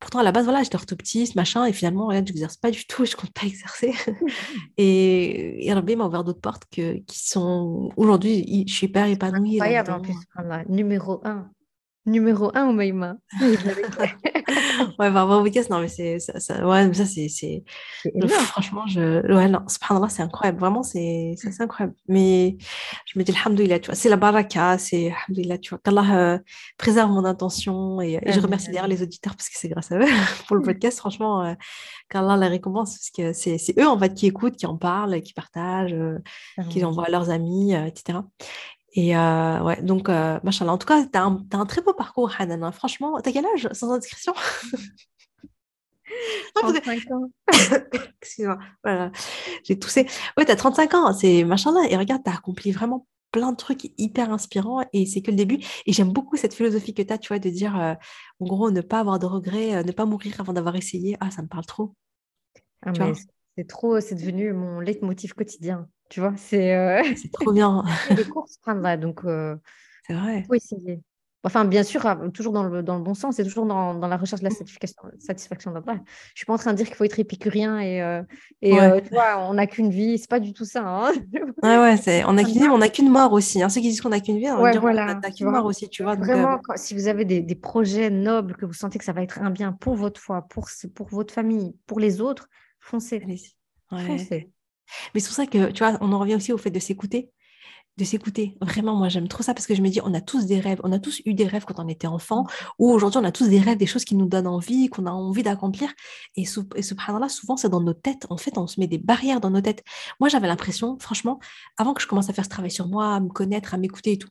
pourtant 0.00 0.18
à 0.18 0.22
la 0.22 0.30
base, 0.30 0.44
voilà, 0.44 0.62
j'étais 0.62 0.76
orthoptiste, 0.76 1.34
machin, 1.34 1.64
et 1.64 1.72
finalement, 1.72 2.12
je 2.12 2.18
n'exerce 2.18 2.58
pas 2.58 2.70
du 2.70 2.86
tout, 2.86 3.04
je 3.06 3.16
compte 3.16 3.32
pas 3.32 3.46
exercer. 3.46 3.94
et, 4.76 5.66
et 5.66 5.74
m'a 5.74 6.06
ouvert 6.06 6.24
d'autres 6.24 6.42
portes 6.42 6.64
que, 6.70 6.98
qui 6.98 7.26
sont, 7.26 7.90
aujourd'hui, 7.96 8.64
je 8.68 8.72
suis 8.72 8.86
hyper 8.86 9.06
épanouie. 9.06 9.54
Incroyable 9.54 9.92
en 9.92 10.00
plus, 10.02 10.14
numéro 10.68 11.22
un 11.24 11.48
numéro 12.06 12.50
un 12.54 12.68
au 12.68 12.72
Maïma. 12.72 13.16
ouais, 13.40 15.10
bah, 15.10 15.26
podcast, 15.26 15.70
non, 15.70 15.80
mais 15.80 15.88
c'est 15.88 16.18
ça, 16.18 16.38
ça, 16.40 16.66
ouais, 16.66 16.92
ça, 16.92 17.06
c'est, 17.06 17.28
c'est, 17.28 17.64
franchement, 18.46 18.86
je, 18.86 19.26
ouais, 19.32 19.48
non, 19.48 19.60
subhanallah, 19.68 20.08
c'est 20.08 20.22
incroyable, 20.22 20.58
vraiment, 20.58 20.82
c'est, 20.82 21.34
c'est 21.36 21.60
incroyable. 21.60 21.94
Mais 22.08 22.56
je 23.06 23.18
me 23.18 23.24
dis, 23.24 23.32
alhamdoulilah, 23.32 23.78
tu 23.78 23.86
vois, 23.86 23.94
c'est 23.94 24.08
la 24.08 24.16
baraka, 24.16 24.78
c'est, 24.78 25.12
alhamdoulilah, 25.12 25.58
tu 25.58 25.70
vois, 25.70 25.78
qu'Allah 25.82 26.16
euh, 26.16 26.38
préserve 26.78 27.10
mon 27.10 27.24
intention 27.24 28.00
et, 28.00 28.20
je 28.26 28.40
remercie 28.40 28.68
d'ailleurs 28.68 28.88
les 28.88 29.02
auditeurs 29.02 29.36
parce 29.36 29.48
que 29.48 29.56
c'est 29.58 29.68
grâce 29.68 29.92
à 29.92 29.98
eux 29.98 30.06
pour 30.46 30.56
le 30.56 30.62
podcast, 30.74 30.98
franchement, 30.98 31.44
euh, 31.44 31.54
qu'Allah 32.08 32.36
la 32.36 32.48
récompense 32.48 32.98
parce 32.98 33.10
que 33.10 33.32
c'est, 33.32 33.58
c'est 33.58 33.78
eux, 33.78 33.86
en 33.86 33.98
fait, 33.98 34.14
qui 34.14 34.26
écoutent, 34.26 34.56
qui 34.56 34.66
en 34.66 34.76
parlent, 34.76 35.20
qui 35.22 35.32
partagent, 35.32 35.92
euh, 35.92 36.18
qui 36.70 36.84
envoient 36.84 37.06
à 37.06 37.10
leurs 37.10 37.30
amis, 37.30 37.74
euh, 37.74 37.86
etc. 37.86 38.18
Et 38.94 39.16
euh, 39.16 39.60
ouais, 39.62 39.82
donc, 39.82 40.08
euh, 40.08 40.38
machallah. 40.44 40.72
En 40.72 40.78
tout 40.78 40.86
cas, 40.86 41.04
tu 41.04 41.18
as, 41.18 41.22
un 41.22 41.66
très 41.66 41.82
beau 41.82 41.92
parcours, 41.92 42.32
Hanan. 42.38 42.62
Hein. 42.62 42.72
Franchement, 42.72 43.20
t'as 43.20 43.32
quel 43.32 43.44
âge, 43.46 43.68
sans 43.72 43.92
indiscrétion? 43.92 44.34
35 46.54 47.10
ans. 47.10 47.30
Excuse-moi, 48.22 48.58
voilà, 48.84 49.10
j'ai 49.64 49.78
toussé. 49.78 50.06
Ouais, 50.36 50.44
t'as 50.44 50.56
35 50.56 50.94
ans, 50.94 51.12
c'est 51.12 51.44
machin 51.44 51.72
là, 51.72 51.86
et 51.90 51.96
regarde, 51.96 52.22
t'as 52.24 52.34
accompli 52.34 52.70
vraiment 52.70 53.06
plein 53.32 53.50
de 53.50 53.56
trucs 53.56 53.90
hyper 53.98 54.30
inspirants 54.30 54.84
et 54.92 55.06
c'est 55.06 55.20
que 55.20 55.32
le 55.32 55.36
début. 55.36 55.58
Et 55.86 55.92
j'aime 55.92 56.12
beaucoup 56.12 56.36
cette 56.36 56.54
philosophie 56.54 56.94
que 56.94 57.02
tu 57.02 57.12
as, 57.12 57.18
tu 57.18 57.28
vois, 57.28 57.40
de 57.40 57.50
dire, 57.50 57.76
euh, 57.76 57.94
en 58.38 58.46
gros, 58.46 58.70
ne 58.70 58.80
pas 58.80 59.00
avoir 59.00 59.18
de 59.18 59.26
regrets, 59.26 59.74
euh, 59.74 59.82
ne 59.82 59.90
pas 59.90 60.04
mourir 60.04 60.40
avant 60.40 60.52
d'avoir 60.52 60.76
essayé. 60.76 61.16
Ah, 61.18 61.32
ça 61.32 61.42
me 61.42 61.48
parle 61.48 61.66
trop. 61.66 61.94
Ah, 62.86 62.92
c'est 63.56 63.66
trop, 63.66 64.00
c'est 64.00 64.14
devenu 64.14 64.52
mon 64.52 64.80
leitmotiv 64.80 65.34
quotidien. 65.34 65.88
Tu 66.10 66.20
vois, 66.20 66.34
c'est 66.36 66.74
euh, 66.76 67.02
c'est 67.16 67.32
trop 67.32 67.52
bien. 67.52 67.84
les 68.16 68.24
courses, 68.24 68.58
donc 69.00 69.20
c'est 70.06 70.14
vrai. 70.14 70.44
Faut 70.46 70.54
essayer. 70.54 71.00
Enfin, 71.46 71.66
bien 71.66 71.82
sûr, 71.82 72.06
toujours 72.32 72.54
dans 72.54 72.64
le, 72.64 72.82
dans 72.82 72.96
le 72.96 73.02
bon 73.02 73.12
sens, 73.12 73.36
c'est 73.36 73.44
toujours 73.44 73.66
dans, 73.66 73.94
dans, 73.94 74.08
la 74.08 74.16
recherche 74.16 74.40
de 74.40 74.48
la 74.48 74.54
satisfaction, 74.54 75.02
satisfaction. 75.18 75.74
Je 75.74 75.92
ne 75.92 75.98
suis 76.34 76.46
pas 76.46 76.54
en 76.54 76.56
train 76.56 76.72
de 76.72 76.78
dire 76.78 76.86
qu'il 76.86 76.96
faut 76.96 77.04
être 77.04 77.20
épicurien 77.20 77.78
et, 77.80 78.00
euh, 78.00 78.22
et 78.62 78.80
euh, 78.80 78.98
tu 79.02 79.10
vois, 79.10 79.46
on 79.46 79.52
n'a 79.52 79.66
qu'une 79.66 79.90
vie. 79.90 80.16
C'est 80.16 80.30
pas 80.30 80.40
du 80.40 80.54
tout 80.54 80.64
ça. 80.64 80.82
Hein 80.86 81.12
ouais, 81.62 81.78
ouais, 81.78 81.96
c'est, 81.98 82.24
on 82.24 82.32
n'a 82.32 82.44
qu'une 82.44 82.54
vie, 82.54 82.68
on 82.68 82.78
n'a 82.78 82.88
qu'une 82.88 83.10
mort 83.10 83.34
aussi. 83.34 83.62
Hein. 83.62 83.68
Ceux 83.68 83.82
qui 83.82 83.90
disent 83.90 84.00
qu'on 84.00 84.08
n'a 84.08 84.20
qu'une 84.20 84.38
vie, 84.38 84.50
on 84.50 84.62
ouais, 84.62 84.78
voilà, 84.78 85.16
n'a 85.16 85.30
qu'une 85.30 85.50
mort 85.50 85.66
aussi, 85.66 85.90
tu 85.90 86.02
vois. 86.02 86.14
Vraiment, 86.14 86.54
euh, 86.54 86.74
si 86.76 86.94
vous 86.94 87.08
avez 87.08 87.26
des, 87.26 87.42
des, 87.42 87.54
projets 87.54 88.08
nobles, 88.08 88.56
que 88.56 88.64
vous 88.64 88.72
sentez 88.72 88.98
que 88.98 89.04
ça 89.04 89.12
va 89.12 89.22
être 89.22 89.38
un 89.42 89.50
bien 89.50 89.72
pour 89.72 89.96
votre 89.96 90.18
foi, 90.18 90.46
pour, 90.48 90.68
pour 90.94 91.08
votre 91.08 91.34
famille, 91.34 91.76
pour 91.86 92.00
les 92.00 92.22
autres, 92.22 92.48
foncez. 92.84 93.20
Foncez. 94.06 94.50
Mais 95.14 95.20
c'est 95.20 95.28
pour 95.28 95.36
ça 95.36 95.46
que, 95.46 95.70
tu 95.70 95.84
vois, 95.84 95.96
on 96.00 96.12
en 96.12 96.18
revient 96.18 96.34
aussi 96.34 96.52
au 96.52 96.58
fait 96.58 96.70
de 96.70 96.78
s'écouter 96.78 97.30
de 97.96 98.04
s'écouter. 98.04 98.56
Vraiment, 98.60 98.96
moi, 98.96 99.08
j'aime 99.08 99.28
trop 99.28 99.42
ça 99.42 99.54
parce 99.54 99.66
que 99.66 99.74
je 99.74 99.82
me 99.82 99.88
dis, 99.88 100.00
on 100.02 100.14
a 100.14 100.20
tous 100.20 100.46
des 100.46 100.58
rêves. 100.58 100.80
On 100.82 100.90
a 100.92 100.98
tous 100.98 101.22
eu 101.26 101.34
des 101.34 101.46
rêves 101.46 101.64
quand 101.64 101.78
on 101.78 101.88
était 101.88 102.06
enfant, 102.06 102.42
mmh. 102.42 102.46
ou 102.78 102.90
aujourd'hui, 102.90 103.18
on 103.18 103.24
a 103.24 103.32
tous 103.32 103.48
des 103.48 103.60
rêves, 103.60 103.78
des 103.78 103.86
choses 103.86 104.04
qui 104.04 104.16
nous 104.16 104.26
donnent 104.26 104.46
envie, 104.46 104.88
qu'on 104.88 105.06
a 105.06 105.10
envie 105.10 105.42
d'accomplir. 105.42 105.92
Et, 106.36 106.44
sous, 106.44 106.68
et 106.74 106.82
subhanallah, 106.82 107.28
souvent, 107.28 107.56
c'est 107.56 107.68
dans 107.68 107.80
nos 107.80 107.94
têtes. 107.94 108.26
En 108.30 108.36
fait, 108.36 108.58
on 108.58 108.66
se 108.66 108.80
met 108.80 108.86
des 108.86 108.98
barrières 108.98 109.40
dans 109.40 109.50
nos 109.50 109.60
têtes. 109.60 109.84
Moi, 110.18 110.28
j'avais 110.28 110.48
l'impression, 110.48 110.98
franchement, 110.98 111.38
avant 111.76 111.94
que 111.94 112.02
je 112.02 112.08
commence 112.08 112.28
à 112.28 112.32
faire 112.32 112.44
ce 112.44 112.50
travail 112.50 112.70
sur 112.70 112.88
moi, 112.88 113.14
à 113.14 113.20
me 113.20 113.28
connaître, 113.28 113.74
à 113.74 113.78
m'écouter 113.78 114.12
et 114.12 114.18
tout, 114.18 114.28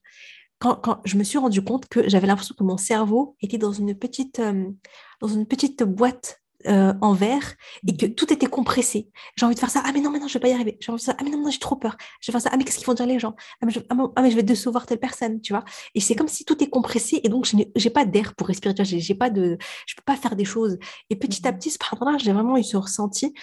quand, 0.60 0.76
quand, 0.76 1.02
je 1.06 1.18
me 1.18 1.24
suis 1.24 1.38
rendu 1.38 1.62
compte 1.64 1.88
que 1.88 2.08
j'avais 2.10 2.28
l'impression 2.28 2.56
que 2.58 2.64
mon 2.64 2.78
cerveau 2.78 3.36
était 3.42 3.58
dans 3.58 3.72
une 3.74 3.96
petite, 3.98 4.40
euh, 4.40 4.70
dans 5.22 5.28
une 5.28 5.46
petite 5.46 5.84
boîte 5.84 6.43
euh, 6.68 6.94
en 7.02 7.14
verre 7.14 7.56
et 7.88 7.96
que 7.96 8.06
mhm. 8.06 8.16
tout 8.16 8.32
était 8.32 8.48
compressé. 8.48 9.10
J'ai 9.36 9.46
envie 9.46 9.56
de 9.56 9.60
faire 9.60 9.70
ça. 9.70 9.82
Ah, 9.86 9.92
mais 9.94 10.02
non, 10.02 10.10
mais 10.12 10.20
non, 10.20 10.28
je 10.28 10.34
vais 10.34 10.40
pas 10.40 10.50
y 10.50 10.54
arriver. 10.54 10.78
J'ai 10.80 10.92
envie 10.92 11.02
de 11.02 11.06
faire 11.06 11.14
ça. 11.14 11.18
Ah, 11.20 11.24
mais 11.24 11.32
non, 11.32 11.44
non, 11.44 11.50
j'ai 11.50 11.60
trop 11.60 11.76
peur. 11.76 11.96
Je 12.22 12.32
vais 12.32 12.34
faire 12.34 12.42
ça. 12.42 12.50
Ah, 12.52 12.58
mais 12.58 12.64
qu'est-ce 12.64 12.78
qu'ils 12.78 12.88
vont 12.88 12.94
dire 12.94 13.06
les 13.06 13.20
gens? 13.20 13.36
Ah 13.62 13.66
mais, 13.66 13.72
je, 13.72 13.80
ah, 13.90 13.96
ah, 14.16 14.22
mais 14.22 14.32
je 14.32 14.36
vais 14.36 14.44
décevoir 14.44 14.86
telle 14.86 15.00
personne, 15.00 15.42
tu 15.42 15.54
vois. 15.54 15.64
Et 15.96 16.00
c'est 16.00 16.16
comme 16.16 16.28
si 16.28 16.46
tout 16.46 16.62
est 16.64 16.70
compressé 16.70 17.22
et 17.24 17.30
donc 17.30 17.46
je 17.46 17.56
n'ai 17.56 17.90
pas 17.90 18.06
d'air 18.06 18.36
pour 18.36 18.48
respirer. 18.48 18.74
J'ai 18.84 19.16
pas 19.16 19.30
de, 19.30 19.58
je 19.86 19.96
peux 19.96 20.04
pas 20.06 20.16
faire 20.16 20.36
des 20.36 20.46
choses. 20.46 20.78
Et 21.10 21.16
petit 21.16 21.48
à 21.48 21.52
mhm. 21.52 21.58
petit, 21.58 21.72
ce 21.72 21.78
pardon-là, 21.78 22.18
j'ai 22.18 22.34
vraiment 22.34 22.58
eu 22.58 22.64
ce 22.64 22.78
ressenti 22.78 23.34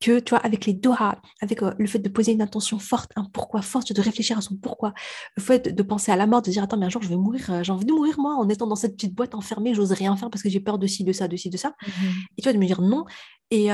que, 0.00 0.18
tu 0.18 0.30
vois, 0.30 0.38
avec 0.38 0.66
les 0.66 0.72
doigts, 0.72 1.20
avec 1.40 1.62
euh, 1.62 1.72
le 1.78 1.86
fait 1.86 1.98
de 1.98 2.08
poser 2.08 2.32
une 2.32 2.42
intention 2.42 2.78
forte, 2.78 3.10
un 3.16 3.24
pourquoi 3.24 3.62
fort, 3.62 3.82
de 3.84 4.00
réfléchir 4.00 4.38
à 4.38 4.40
son 4.40 4.56
pourquoi, 4.56 4.94
le 5.36 5.42
fait 5.42 5.74
de, 5.74 5.82
penser 5.82 6.10
à 6.10 6.16
la 6.16 6.26
mort, 6.26 6.42
de 6.42 6.50
dire, 6.50 6.62
attends, 6.62 6.78
mais 6.78 6.86
un 6.86 6.90
jour, 6.90 7.02
je 7.02 7.08
vais 7.08 7.16
mourir, 7.16 7.50
euh, 7.50 7.62
j'ai 7.62 7.72
envie 7.72 7.84
de 7.84 7.92
mourir, 7.92 8.18
moi, 8.18 8.34
en 8.34 8.48
étant 8.48 8.66
dans 8.66 8.76
cette 8.76 8.94
petite 8.94 9.14
boîte 9.14 9.34
enfermée, 9.34 9.74
j'ose 9.74 9.92
rien 9.92 10.16
faire 10.16 10.30
parce 10.30 10.42
que 10.42 10.48
j'ai 10.48 10.60
peur 10.60 10.78
de 10.78 10.86
ci, 10.86 11.04
de 11.04 11.12
ça, 11.12 11.28
de 11.28 11.36
ci, 11.36 11.50
de 11.50 11.56
ça. 11.56 11.74
Mmh 11.86 11.90
et 12.36 12.42
tu 12.42 12.48
vois, 12.48 12.52
de 12.52 12.58
me 12.58 12.66
dire 12.66 12.80
non. 12.80 13.04
Et, 13.52 13.66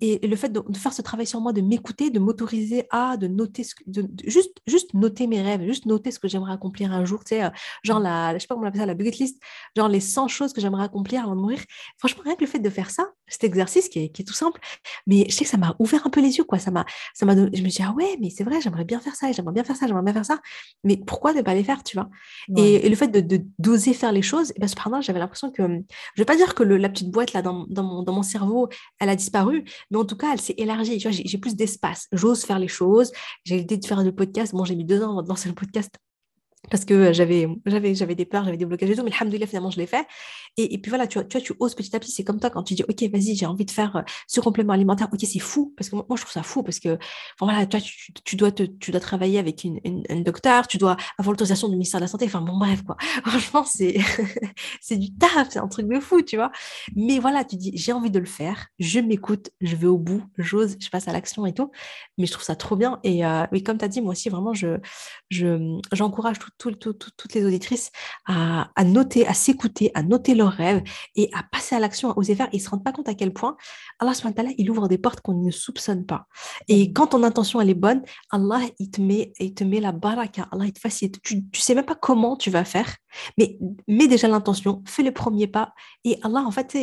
et, 0.00 0.26
le 0.26 0.34
fait 0.36 0.48
de, 0.48 0.60
faire 0.76 0.92
ce 0.92 1.00
travail 1.00 1.28
sur 1.28 1.40
moi, 1.40 1.52
de 1.52 1.60
m'écouter, 1.60 2.10
de 2.10 2.18
m'autoriser 2.18 2.86
à, 2.90 3.16
de 3.16 3.28
noter, 3.28 3.62
ce, 3.62 3.74
de, 3.86 4.08
juste, 4.26 4.58
juste 4.66 4.94
noter 4.94 5.28
mes 5.28 5.40
rêves, 5.40 5.64
juste 5.64 5.86
noter 5.86 6.10
ce 6.10 6.18
que 6.18 6.26
j'aimerais 6.26 6.52
accomplir 6.52 6.92
un 6.92 7.04
jour, 7.04 7.22
tu 7.22 7.36
sais, 7.36 7.48
genre 7.84 8.00
la, 8.00 8.34
je 8.34 8.40
sais 8.40 8.48
pas 8.48 8.56
comment 8.56 8.66
on 8.66 8.68
appelle 8.68 8.80
ça, 8.80 8.86
la 8.86 8.94
bucket 8.94 9.18
list, 9.18 9.40
genre 9.76 9.88
les 9.88 10.00
100 10.00 10.26
choses 10.26 10.52
que 10.52 10.60
j'aimerais 10.60 10.82
accomplir 10.82 11.22
avant 11.22 11.36
de 11.36 11.40
mourir. 11.40 11.60
Franchement, 11.98 12.22
rien 12.24 12.34
que 12.34 12.40
le 12.40 12.48
fait 12.48 12.58
de 12.58 12.68
faire 12.68 12.90
ça, 12.90 13.12
cet 13.28 13.44
exercice 13.44 13.88
qui 13.88 14.00
est, 14.00 14.08
qui 14.08 14.22
est 14.22 14.24
tout 14.24 14.34
simple, 14.34 14.60
mais 15.06 15.26
je 15.28 15.34
sais 15.34 15.44
que 15.44 15.50
ça 15.50 15.56
m'a 15.62 15.76
ouvert 15.78 16.06
un 16.06 16.10
peu 16.10 16.20
les 16.20 16.36
yeux, 16.36 16.44
quoi. 16.44 16.58
Ça 16.58 16.70
m'a, 16.70 16.84
ça 17.14 17.26
m'a, 17.26 17.34
je 17.34 17.62
me 17.62 17.68
dis, 17.68 17.82
ah 17.82 17.92
ouais, 17.92 18.16
mais 18.20 18.30
c'est 18.30 18.44
vrai, 18.44 18.60
j'aimerais 18.60 18.84
bien 18.84 19.00
faire 19.00 19.14
ça, 19.14 19.30
j'aimerais 19.32 19.54
bien 19.54 19.64
faire 19.64 19.76
ça, 19.76 19.86
j'aimerais 19.86 20.02
bien 20.02 20.12
faire 20.12 20.24
ça, 20.24 20.40
mais 20.84 20.96
pourquoi 20.96 21.32
ne 21.32 21.42
pas 21.42 21.54
les 21.54 21.64
faire, 21.64 21.82
tu 21.82 21.96
vois? 21.96 22.08
Et, 22.56 22.88
le 22.88 22.96
fait 22.96 23.08
de, 23.08 23.42
d'oser 23.58 23.94
faire 23.94 24.12
les 24.12 24.22
choses, 24.22 24.50
et 24.50 24.60
ben, 24.60 24.68
cependant, 24.68 25.00
j'avais 25.00 25.18
l'impression 25.18 25.50
que, 25.50 25.62
je 25.62 26.20
vais 26.20 26.24
pas 26.24 26.36
dire 26.36 26.54
que 26.54 26.62
le, 26.62 26.76
la 26.76 26.88
petite 26.88 27.10
boîte 27.10 27.32
là 27.32 27.42
dans, 27.42 27.66
dans, 27.68 27.82
mon, 27.82 28.02
dans 28.02 28.12
mon 28.12 28.22
cerveau, 28.22 28.68
elle 29.00 29.08
a 29.08 29.16
disparu, 29.16 29.64
mais 29.90 29.98
en 29.98 30.04
tout 30.04 30.16
cas, 30.16 30.32
elle 30.32 30.40
s'est 30.40 30.54
élargie. 30.58 30.98
Tu 30.98 31.08
vois, 31.08 31.16
j'ai 31.24 31.38
plus 31.38 31.56
d'espace. 31.56 32.08
J'ose 32.12 32.44
faire 32.44 32.58
les 32.58 32.68
choses. 32.68 33.12
J'ai 33.44 33.56
l'idée 33.58 33.78
de 33.78 33.86
faire 33.86 34.02
le 34.02 34.12
podcast. 34.12 34.52
Bon, 34.54 34.64
j'ai 34.64 34.76
mis 34.76 34.84
deux 34.84 35.02
ans 35.02 35.22
lancer 35.22 35.48
le 35.48 35.54
podcast 35.54 35.96
parce 36.70 36.84
que 36.84 37.12
j'avais 37.12 37.48
j'avais 37.66 37.94
j'avais 37.94 38.14
des 38.14 38.24
peurs, 38.24 38.44
j'avais 38.44 38.56
des 38.56 38.64
blocages 38.64 38.90
et 38.90 38.96
tout, 38.96 39.02
mais 39.02 39.12
alhamdoulilah, 39.12 39.46
finalement, 39.46 39.70
je 39.70 39.78
l'ai 39.78 39.86
fait. 39.86 40.06
Et, 40.58 40.78
puis 40.78 40.90
voilà, 40.90 41.06
tu 41.06 41.18
tu 41.26 41.54
oses 41.60 41.74
petit 41.74 41.94
à 41.96 41.98
petit. 41.98 42.12
C'est 42.12 42.24
comme 42.24 42.38
toi 42.38 42.50
quand 42.50 42.62
tu 42.62 42.74
dis, 42.74 42.84
OK, 42.86 43.02
vas-y, 43.10 43.34
j'ai 43.34 43.46
envie 43.46 43.64
de 43.64 43.70
faire 43.70 43.96
euh, 43.96 44.02
ce 44.28 44.40
complément 44.40 44.74
alimentaire. 44.74 45.08
OK, 45.10 45.20
c'est 45.20 45.38
fou, 45.38 45.72
parce 45.76 45.88
que 45.88 45.96
moi, 45.96 46.04
je 46.10 46.20
trouve 46.20 46.32
ça 46.32 46.42
fou, 46.42 46.62
parce 46.62 46.78
que, 46.78 46.98
voilà, 47.40 47.64
tu, 47.66 48.12
tu, 48.24 48.36
dois 48.36 48.52
tu 48.52 48.90
dois 48.90 49.00
travailler 49.00 49.38
avec 49.38 49.64
une, 49.64 49.80
une, 49.84 50.22
docteur, 50.22 50.68
tu 50.68 50.76
dois 50.76 50.96
avoir 51.18 51.32
l'autorisation 51.32 51.68
du 51.68 51.74
ministère 51.74 52.00
de 52.00 52.04
la 52.04 52.08
Santé. 52.08 52.26
Enfin, 52.26 52.42
bon, 52.42 52.58
bref, 52.58 52.82
quoi. 52.82 52.96
Franchement, 53.24 53.64
c'est 53.64 53.98
c'est 54.80 54.98
du 54.98 55.14
taf, 55.16 55.48
c'est 55.50 55.58
un 55.58 55.68
truc 55.68 55.88
de 55.88 55.98
fou, 56.00 56.22
tu 56.22 56.36
vois. 56.36 56.52
Mais 56.94 57.18
voilà, 57.18 57.44
tu 57.44 57.56
dis, 57.56 57.72
j'ai 57.74 57.92
envie 57.92 58.10
de 58.10 58.18
le 58.18 58.26
faire, 58.26 58.68
je 58.78 59.00
m'écoute, 59.00 59.50
je 59.62 59.74
vais 59.74 59.86
au 59.86 59.98
bout, 59.98 60.22
j'ose, 60.36 60.76
je 60.78 60.90
passe 60.90 61.08
à 61.08 61.12
l'action 61.12 61.46
et 61.46 61.54
tout. 61.54 61.70
Mais 62.18 62.26
je 62.26 62.32
trouve 62.32 62.44
ça 62.44 62.56
trop 62.56 62.76
bien. 62.76 63.00
Et, 63.04 63.24
euh, 63.24 63.46
comme 63.64 63.78
tu 63.78 63.84
as 63.84 63.88
dit, 63.88 64.02
moi 64.02 64.12
aussi, 64.12 64.28
vraiment, 64.28 64.52
je 64.52 64.78
j'encourage 65.92 66.38
tout 66.38 66.50
toutes 66.58 67.34
les 67.34 67.44
auditrices 67.44 67.90
à, 68.26 68.84
noter, 68.84 69.26
à 69.26 69.34
s'écouter, 69.34 69.90
à 69.94 70.02
noter 70.02 70.34
leurs 70.34 70.52
rêves 70.52 70.82
et 71.16 71.30
à 71.32 71.42
passer 71.42 71.74
à 71.74 71.80
l'action, 71.80 72.10
à 72.10 72.18
oser 72.18 72.34
faire. 72.34 72.48
Ils 72.52 72.58
ne 72.58 72.62
se 72.62 72.70
rendent 72.70 72.84
pas 72.84 72.92
compte 72.92 73.08
à 73.08 73.14
quel 73.14 73.32
point 73.32 73.56
Allah 73.98 74.12
il 74.58 74.70
ouvre 74.70 74.88
des 74.88 74.98
portes 74.98 75.20
qu'on 75.20 75.34
ne 75.34 75.50
soupçonne 75.50 76.06
pas. 76.06 76.26
Et 76.68 76.92
quand 76.92 77.08
ton 77.08 77.22
intention 77.22 77.60
elle 77.60 77.70
est 77.70 77.74
bonne, 77.74 78.02
Allah 78.30 78.60
il 78.78 78.90
te 78.90 79.00
met, 79.00 79.32
il 79.38 79.54
te 79.54 79.64
met 79.64 79.80
la 79.80 79.92
baraka, 79.92 80.48
Allah 80.52 80.66
il 80.66 80.72
te 80.72 80.80
facilite. 80.80 81.20
Tu 81.22 81.36
ne 81.36 81.42
sais 81.54 81.74
même 81.74 81.84
pas 81.84 81.94
comment 81.94 82.36
tu 82.36 82.50
vas 82.50 82.64
faire, 82.64 82.96
mais 83.38 83.58
mets 83.88 84.08
déjà 84.08 84.28
l'intention, 84.28 84.82
fais 84.86 85.02
le 85.02 85.12
premier 85.12 85.46
pas 85.46 85.74
et 86.04 86.18
Allah 86.22 86.40
en 86.40 86.50
fait 86.50 86.76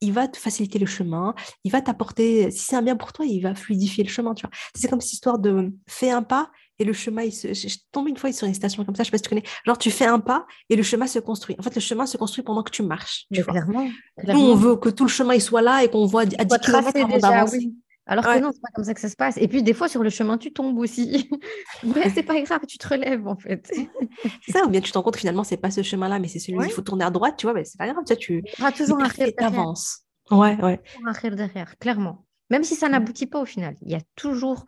il 0.00 0.12
va 0.12 0.28
te 0.28 0.38
faciliter 0.38 0.78
le 0.78 0.86
chemin, 0.86 1.34
il 1.64 1.72
va 1.72 1.80
t'apporter, 1.80 2.50
si 2.50 2.64
c'est 2.64 2.76
un 2.76 2.82
bien 2.82 2.96
pour 2.96 3.12
toi, 3.12 3.24
il 3.24 3.40
va 3.40 3.54
fluidifier 3.54 4.04
le 4.04 4.10
chemin. 4.10 4.34
Tu 4.34 4.42
vois. 4.42 4.50
C'est 4.74 4.88
comme 4.88 5.00
cette 5.00 5.12
histoire 5.12 5.38
de 5.38 5.72
fais 5.86 6.10
un 6.10 6.22
pas 6.22 6.50
et 6.78 6.84
le 6.84 6.92
chemin, 6.92 7.22
il 7.22 7.32
se... 7.32 7.54
je 7.54 7.76
tombe 7.92 8.08
une 8.08 8.16
fois 8.16 8.32
sur 8.32 8.46
une 8.46 8.54
station 8.54 8.84
comme 8.84 8.94
ça, 8.94 9.02
je 9.02 9.08
sais 9.08 9.10
pas 9.10 9.18
si 9.18 9.22
tu 9.22 9.28
connais. 9.28 9.44
Genre, 9.64 9.78
tu 9.78 9.90
fais 9.90 10.06
un 10.06 10.20
pas 10.20 10.46
et 10.68 10.76
le 10.76 10.82
chemin 10.82 11.06
se 11.06 11.18
construit. 11.18 11.56
En 11.58 11.62
fait, 11.62 11.74
le 11.74 11.80
chemin 11.80 12.06
se 12.06 12.16
construit 12.16 12.44
pendant 12.44 12.62
que 12.62 12.70
tu 12.70 12.82
marches. 12.82 13.26
Tu 13.32 13.42
clairement, 13.44 13.88
Nous, 14.26 14.38
on 14.38 14.54
veut 14.54 14.76
que 14.76 14.88
tout 14.88 15.04
le 15.04 15.10
chemin 15.10 15.34
il 15.34 15.42
soit 15.42 15.62
là 15.62 15.82
et 15.84 15.90
qu'on 15.90 16.06
voit 16.06 16.22
à 16.22 16.44
10 16.44 16.58
km 16.58 16.90
avant 16.96 17.18
d'avancer. 17.18 17.72
Alors 18.08 18.24
que 18.24 18.38
non, 18.38 18.50
c'est 18.52 18.60
pas 18.60 18.68
comme 18.72 18.84
ça 18.84 18.94
que 18.94 19.00
ça 19.00 19.08
se 19.08 19.16
passe. 19.16 19.36
Et 19.36 19.48
puis 19.48 19.64
des 19.64 19.74
fois 19.74 19.88
sur 19.88 20.02
le 20.02 20.10
chemin, 20.10 20.38
tu 20.38 20.52
tombes 20.52 20.78
aussi. 20.78 21.28
Mais 21.82 22.08
c'est 22.10 22.22
pas 22.22 22.40
grave, 22.40 22.60
tu 22.68 22.78
te 22.78 22.88
relèves 22.88 23.26
en 23.26 23.36
fait. 23.36 23.68
c'est 24.44 24.52
ça, 24.52 24.64
ou 24.64 24.68
bien 24.68 24.80
tu 24.80 24.92
te 24.92 24.96
rends 24.96 25.02
compte 25.02 25.16
finalement 25.16 25.42
c'est 25.42 25.56
pas 25.56 25.72
ce 25.72 25.82
chemin-là, 25.82 26.20
mais 26.20 26.28
c'est 26.28 26.38
celui 26.38 26.58
où 26.58 26.62
il 26.62 26.70
faut 26.70 26.82
tourner 26.82 27.04
à 27.04 27.10
droite, 27.10 27.34
tu 27.36 27.46
vois, 27.46 27.54
mais 27.54 27.64
c'est 27.64 27.78
pas 27.78 27.92
grave, 27.92 28.04
tu, 28.06 28.16
tu 28.16 28.42
toujours 28.76 29.00
un 29.00 29.08
avances. 29.44 30.02
Ouais, 30.30 30.56
ouais. 30.62 30.80
Un 31.04 31.30
derrière, 31.30 31.76
clairement. 31.78 32.24
Même 32.50 32.62
si 32.62 32.76
ça 32.76 32.88
n'aboutit 32.88 33.26
pas 33.26 33.40
au 33.40 33.44
final, 33.44 33.74
il 33.82 33.90
y 33.90 33.96
a 33.96 34.00
toujours 34.14 34.66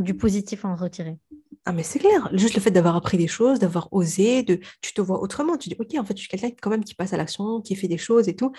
du 0.00 0.14
positif 0.14 0.64
à 0.64 0.68
en 0.68 0.76
retirer. 0.76 1.18
Ah, 1.64 1.72
mais 1.72 1.82
c'est 1.82 1.98
clair. 1.98 2.30
Juste 2.32 2.54
le 2.54 2.60
fait 2.60 2.70
d'avoir 2.70 2.96
appris 2.96 3.18
des 3.18 3.26
choses, 3.26 3.58
d'avoir 3.58 3.88
osé, 3.92 4.42
de, 4.42 4.58
tu 4.80 4.94
te 4.94 5.00
vois 5.00 5.20
autrement. 5.20 5.56
Tu 5.56 5.68
dis, 5.68 5.76
OK, 5.78 5.94
en 5.98 6.04
fait, 6.04 6.16
je 6.16 6.20
suis 6.20 6.28
quelqu'un 6.28 6.50
quand 6.62 6.70
même 6.70 6.84
qui 6.84 6.94
passe 6.94 7.12
à 7.12 7.16
l'action, 7.16 7.60
qui 7.60 7.76
fait 7.76 7.88
des 7.88 7.98
choses 7.98 8.28
et 8.28 8.34
tout. 8.34 8.52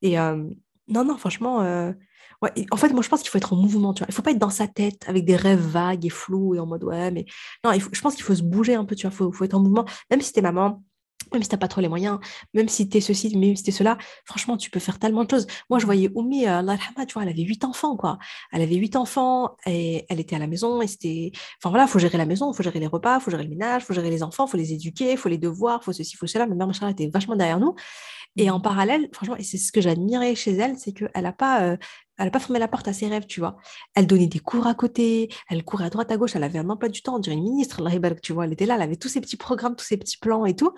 Et 0.00 0.18
euh, 0.18 0.44
non, 0.88 1.04
non, 1.04 1.16
franchement, 1.16 1.62
euh, 1.62 1.92
ouais, 2.40 2.52
en 2.70 2.76
fait, 2.76 2.90
moi, 2.90 3.02
je 3.02 3.08
pense 3.08 3.20
qu'il 3.20 3.30
faut 3.30 3.38
être 3.38 3.52
en 3.52 3.56
mouvement. 3.56 3.94
Tu 3.94 4.00
vois. 4.00 4.06
Il 4.08 4.12
ne 4.12 4.14
faut 4.14 4.22
pas 4.22 4.30
être 4.30 4.38
dans 4.38 4.50
sa 4.50 4.68
tête 4.68 5.02
avec 5.08 5.24
des 5.24 5.36
rêves 5.36 5.60
vagues 5.60 6.06
et 6.06 6.10
flous 6.10 6.54
et 6.54 6.60
en 6.60 6.66
mode, 6.66 6.84
ouais, 6.84 7.10
mais 7.10 7.26
non, 7.64 7.72
il 7.72 7.80
faut, 7.80 7.90
je 7.92 8.00
pense 8.00 8.14
qu'il 8.14 8.24
faut 8.24 8.34
se 8.34 8.42
bouger 8.42 8.74
un 8.74 8.84
peu. 8.84 8.94
Tu 8.94 9.06
vois. 9.06 9.14
Il 9.14 9.16
faut, 9.16 9.32
faut, 9.32 9.44
être 9.44 9.54
en 9.54 9.60
mouvement. 9.60 9.84
Même 10.10 10.20
si 10.20 10.32
t'es 10.32 10.42
maman, 10.42 10.84
même 11.32 11.42
si 11.42 11.48
tu 11.48 11.54
n'as 11.54 11.58
pas 11.58 11.68
trop 11.68 11.80
les 11.80 11.88
moyens, 11.88 12.18
même 12.54 12.68
si 12.68 12.88
tu 12.88 12.98
es 12.98 13.00
ceci, 13.00 13.36
même 13.36 13.56
si 13.56 13.62
tu 13.62 13.70
es 13.70 13.72
cela, 13.72 13.98
franchement, 14.24 14.56
tu 14.56 14.70
peux 14.70 14.80
faire 14.80 14.98
tellement 14.98 15.24
de 15.24 15.30
choses. 15.30 15.46
Moi, 15.70 15.78
je 15.78 15.86
voyais 15.86 16.10
Oumi, 16.14 16.46
euh, 16.46 16.62
tu 17.06 17.14
vois, 17.14 17.22
elle 17.22 17.28
avait 17.28 17.42
huit 17.42 17.64
enfants, 17.64 17.96
quoi. 17.96 18.18
Elle 18.52 18.62
avait 18.62 18.76
huit 18.76 18.96
enfants 18.96 19.56
et 19.66 20.04
elle 20.08 20.20
était 20.20 20.36
à 20.36 20.38
la 20.38 20.46
maison 20.46 20.82
et 20.82 20.86
c'était. 20.86 21.32
Enfin 21.58 21.70
voilà, 21.70 21.84
il 21.84 21.88
faut 21.90 21.98
gérer 21.98 22.18
la 22.18 22.26
maison, 22.26 22.52
il 22.52 22.56
faut 22.56 22.62
gérer 22.62 22.80
les 22.80 22.86
repas, 22.86 23.18
il 23.18 23.22
faut 23.22 23.30
gérer 23.30 23.44
le 23.44 23.50
ménage, 23.50 23.82
il 23.82 23.86
faut 23.86 23.94
gérer 23.94 24.10
les 24.10 24.22
enfants, 24.22 24.46
il 24.46 24.50
faut 24.50 24.56
les 24.56 24.72
éduquer, 24.72 25.12
il 25.12 25.18
faut 25.18 25.28
les 25.28 25.38
devoirs, 25.38 25.80
il 25.82 25.84
faut 25.84 25.92
ceci, 25.92 26.12
il 26.14 26.16
faut 26.16 26.26
cela. 26.26 26.46
Ma 26.46 26.54
mère, 26.54 26.66
machin, 26.66 26.88
était 26.88 27.08
vachement 27.08 27.36
derrière 27.36 27.60
nous. 27.60 27.74
Et 28.36 28.50
en 28.50 28.60
parallèle, 28.60 29.08
franchement, 29.12 29.36
et 29.36 29.42
c'est 29.42 29.58
ce 29.58 29.72
que 29.72 29.82
j'admirais 29.82 30.34
chez 30.34 30.52
elle, 30.52 30.78
c'est 30.78 30.92
qu'elle 30.92 31.10
n'a 31.22 31.32
pas, 31.32 31.62
euh, 31.64 31.76
elle 32.18 32.30
pas 32.30 32.38
fermé 32.38 32.58
la 32.58 32.68
porte 32.68 32.88
à 32.88 32.92
ses 32.92 33.08
rêves, 33.08 33.26
tu 33.26 33.40
vois. 33.40 33.56
Elle 33.94 34.06
donnait 34.06 34.26
des 34.26 34.38
cours 34.38 34.66
à 34.66 34.74
côté, 34.74 35.30
elle 35.48 35.64
courait 35.64 35.86
à 35.86 35.90
droite, 35.90 36.10
à 36.12 36.16
gauche, 36.16 36.36
elle 36.36 36.44
avait 36.44 36.58
un 36.58 36.68
emploi 36.68 36.88
du 36.88 37.02
temps, 37.02 37.16
on 37.16 37.18
dirait 37.18 37.36
une 37.36 37.42
ministre, 37.42 37.80
tu 38.22 38.32
vois, 38.32 38.44
elle 38.44 38.52
était 38.52 38.66
là, 38.66 38.74
elle 38.76 38.82
avait 38.82 38.96
tous 38.96 39.08
ses 39.08 39.20
petits 39.20 39.36
programmes, 39.36 39.76
tous 39.76 39.84
ses 39.84 39.96
petits 39.96 40.18
plans 40.18 40.44
et 40.44 40.54
tout. 40.54 40.72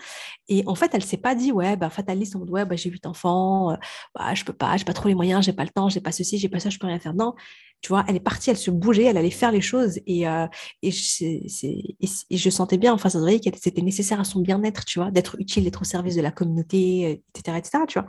Et 0.49 0.63
en 0.67 0.75
fait, 0.75 0.91
elle 0.95 1.05
s'est 1.05 1.17
pas 1.17 1.35
dit, 1.35 1.53
ouais, 1.53 1.77
bah, 1.77 1.91
fataliste, 1.91 2.37
ouais, 2.37 2.65
bah, 2.65 2.77
j'ai 2.77 2.91
huit 2.91 3.07
enfants, 3.07 3.73
euh, 3.73 3.77
bah, 4.15 4.35
je 4.35 4.45
peux 4.45 4.53
pas, 4.53 4.77
j'ai 4.77 4.85
pas 4.85 4.93
trop 4.93 5.09
les 5.09 5.15
moyens, 5.15 5.45
j'ai 5.45 5.53
pas 5.53 5.65
le 5.65 5.71
temps, 5.71 5.89
j'ai 5.89 6.01
pas 6.01 6.13
ceci, 6.13 6.39
j'ai 6.39 6.49
pas 6.49 6.61
ça, 6.61 6.71
je 6.71 6.79
peux 6.79 6.87
rien 6.87 6.99
faire. 6.99 7.15
Non, 7.15 7.35
tu 7.81 7.89
vois, 7.89 8.05
elle 8.09 8.17
est 8.17 8.21
partie, 8.21 8.51
elle 8.51 8.57
se 8.57 8.71
bougeait, 8.71 9.05
elle 9.05 9.17
allait 9.17 9.31
faire 9.31 9.53
les 9.53 9.61
choses 9.61 10.01
et, 10.07 10.27
euh, 10.29 10.47
je 10.83 12.51
sentais 12.51 12.79
bien, 12.79 12.93
enfin, 12.95 13.09
ça 13.09 13.19
se 13.19 13.23
voyait 13.23 13.41
que 13.41 13.51
c'était 13.61 13.83
nécessaire 13.83 14.21
à 14.21 14.25
son 14.25 14.41
bien-être, 14.41 14.85
tu 14.85 14.99
vois, 14.99 15.11
d'être 15.11 15.37
utile, 15.39 15.65
d'être 15.65 15.83
au 15.83 15.85
service 15.85 16.17
de 16.17 16.23
la 16.23 16.31
communauté, 16.31 17.23
etc., 17.35 17.59
etc., 17.59 17.79
tu 17.89 17.99
vois. 17.99 18.09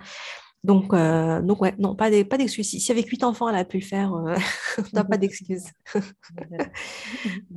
Donc, 0.65 0.95
euh, 0.95 1.43
donc 1.43 1.61
ouais, 1.61 1.75
non, 1.77 1.95
pas 1.95 2.09
d'excuses. 2.09 2.67
si, 2.67 2.91
avec 2.91 3.07
huit 3.07 3.23
enfants, 3.23 3.47
elle 3.47 3.55
a 3.55 3.65
pu 3.65 3.77
le 3.77 3.83
faire, 3.83 4.15
euh, 4.15 4.35
n'a 4.93 5.03
pas 5.03 5.17
d'excuses. 5.17 5.65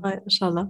ouais, 0.04 0.20
Inch'Allah. 0.26 0.68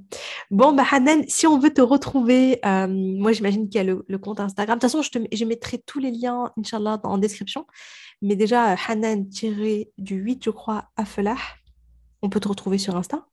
Bon, 0.48 0.72
bah, 0.72 0.84
Hanan, 0.88 1.24
si 1.26 1.48
on 1.48 1.58
veut 1.58 1.74
te 1.74 1.80
retrouver, 1.80 2.60
euh, 2.64 2.86
moi, 2.86 3.32
j'imagine 3.32 3.68
qu'il 3.68 3.84
y 3.84 3.90
a 3.90 3.92
le, 4.06 4.18
compte 4.18 4.38
Instagram. 4.38 4.78
De 4.78 4.80
toute 4.80 4.90
façon, 4.90 5.02
je, 5.02 5.10
te, 5.10 5.18
je 5.34 5.44
mettrai 5.44 5.78
tous 5.78 5.98
les 5.98 6.12
liens, 6.12 6.52
Inch'Allah, 6.56 7.00
en 7.02 7.18
description. 7.18 7.66
Mais 8.22 8.36
déjà, 8.36 8.76
Hanan-du 8.86 9.90
8, 9.98 10.44
je 10.44 10.50
crois, 10.50 10.84
Afelah, 10.96 11.38
on 12.22 12.28
peut 12.28 12.40
te 12.40 12.48
retrouver 12.48 12.78
sur 12.78 12.94
Insta. 12.94 13.26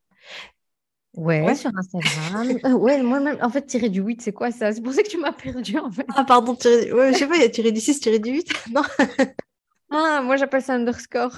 Ouais, 1.17 1.55
sur 1.55 1.71
Instagram. 1.75 2.57
Euh, 2.65 2.69
ouais, 2.73 3.01
moi-même, 3.01 3.37
en 3.41 3.49
fait, 3.49 3.65
tirer 3.65 3.89
du 3.89 4.01
8, 4.01 4.21
c'est 4.21 4.33
quoi 4.33 4.51
ça? 4.51 4.73
C'est 4.73 4.81
pour 4.81 4.93
ça 4.93 5.03
que 5.03 5.07
tu 5.07 5.17
m'as 5.17 5.31
perdu, 5.31 5.77
en 5.77 5.91
fait. 5.91 6.05
Ah, 6.15 6.25
pardon, 6.25 6.55
tirer... 6.55 6.91
ouais, 6.91 7.13
je 7.13 7.19
sais 7.19 7.27
pas, 7.27 7.35
il 7.35 7.41
y 7.41 7.45
a 7.45 7.49
tiré 7.49 7.71
du 7.71 7.79
6, 7.79 7.99
tiré 7.99 8.19
du 8.19 8.31
8 8.31 8.51
Non 8.73 8.81
Ah, 9.91 10.21
moi, 10.23 10.35
j'appelle 10.35 10.61
ça 10.61 10.73
underscore. 10.73 11.37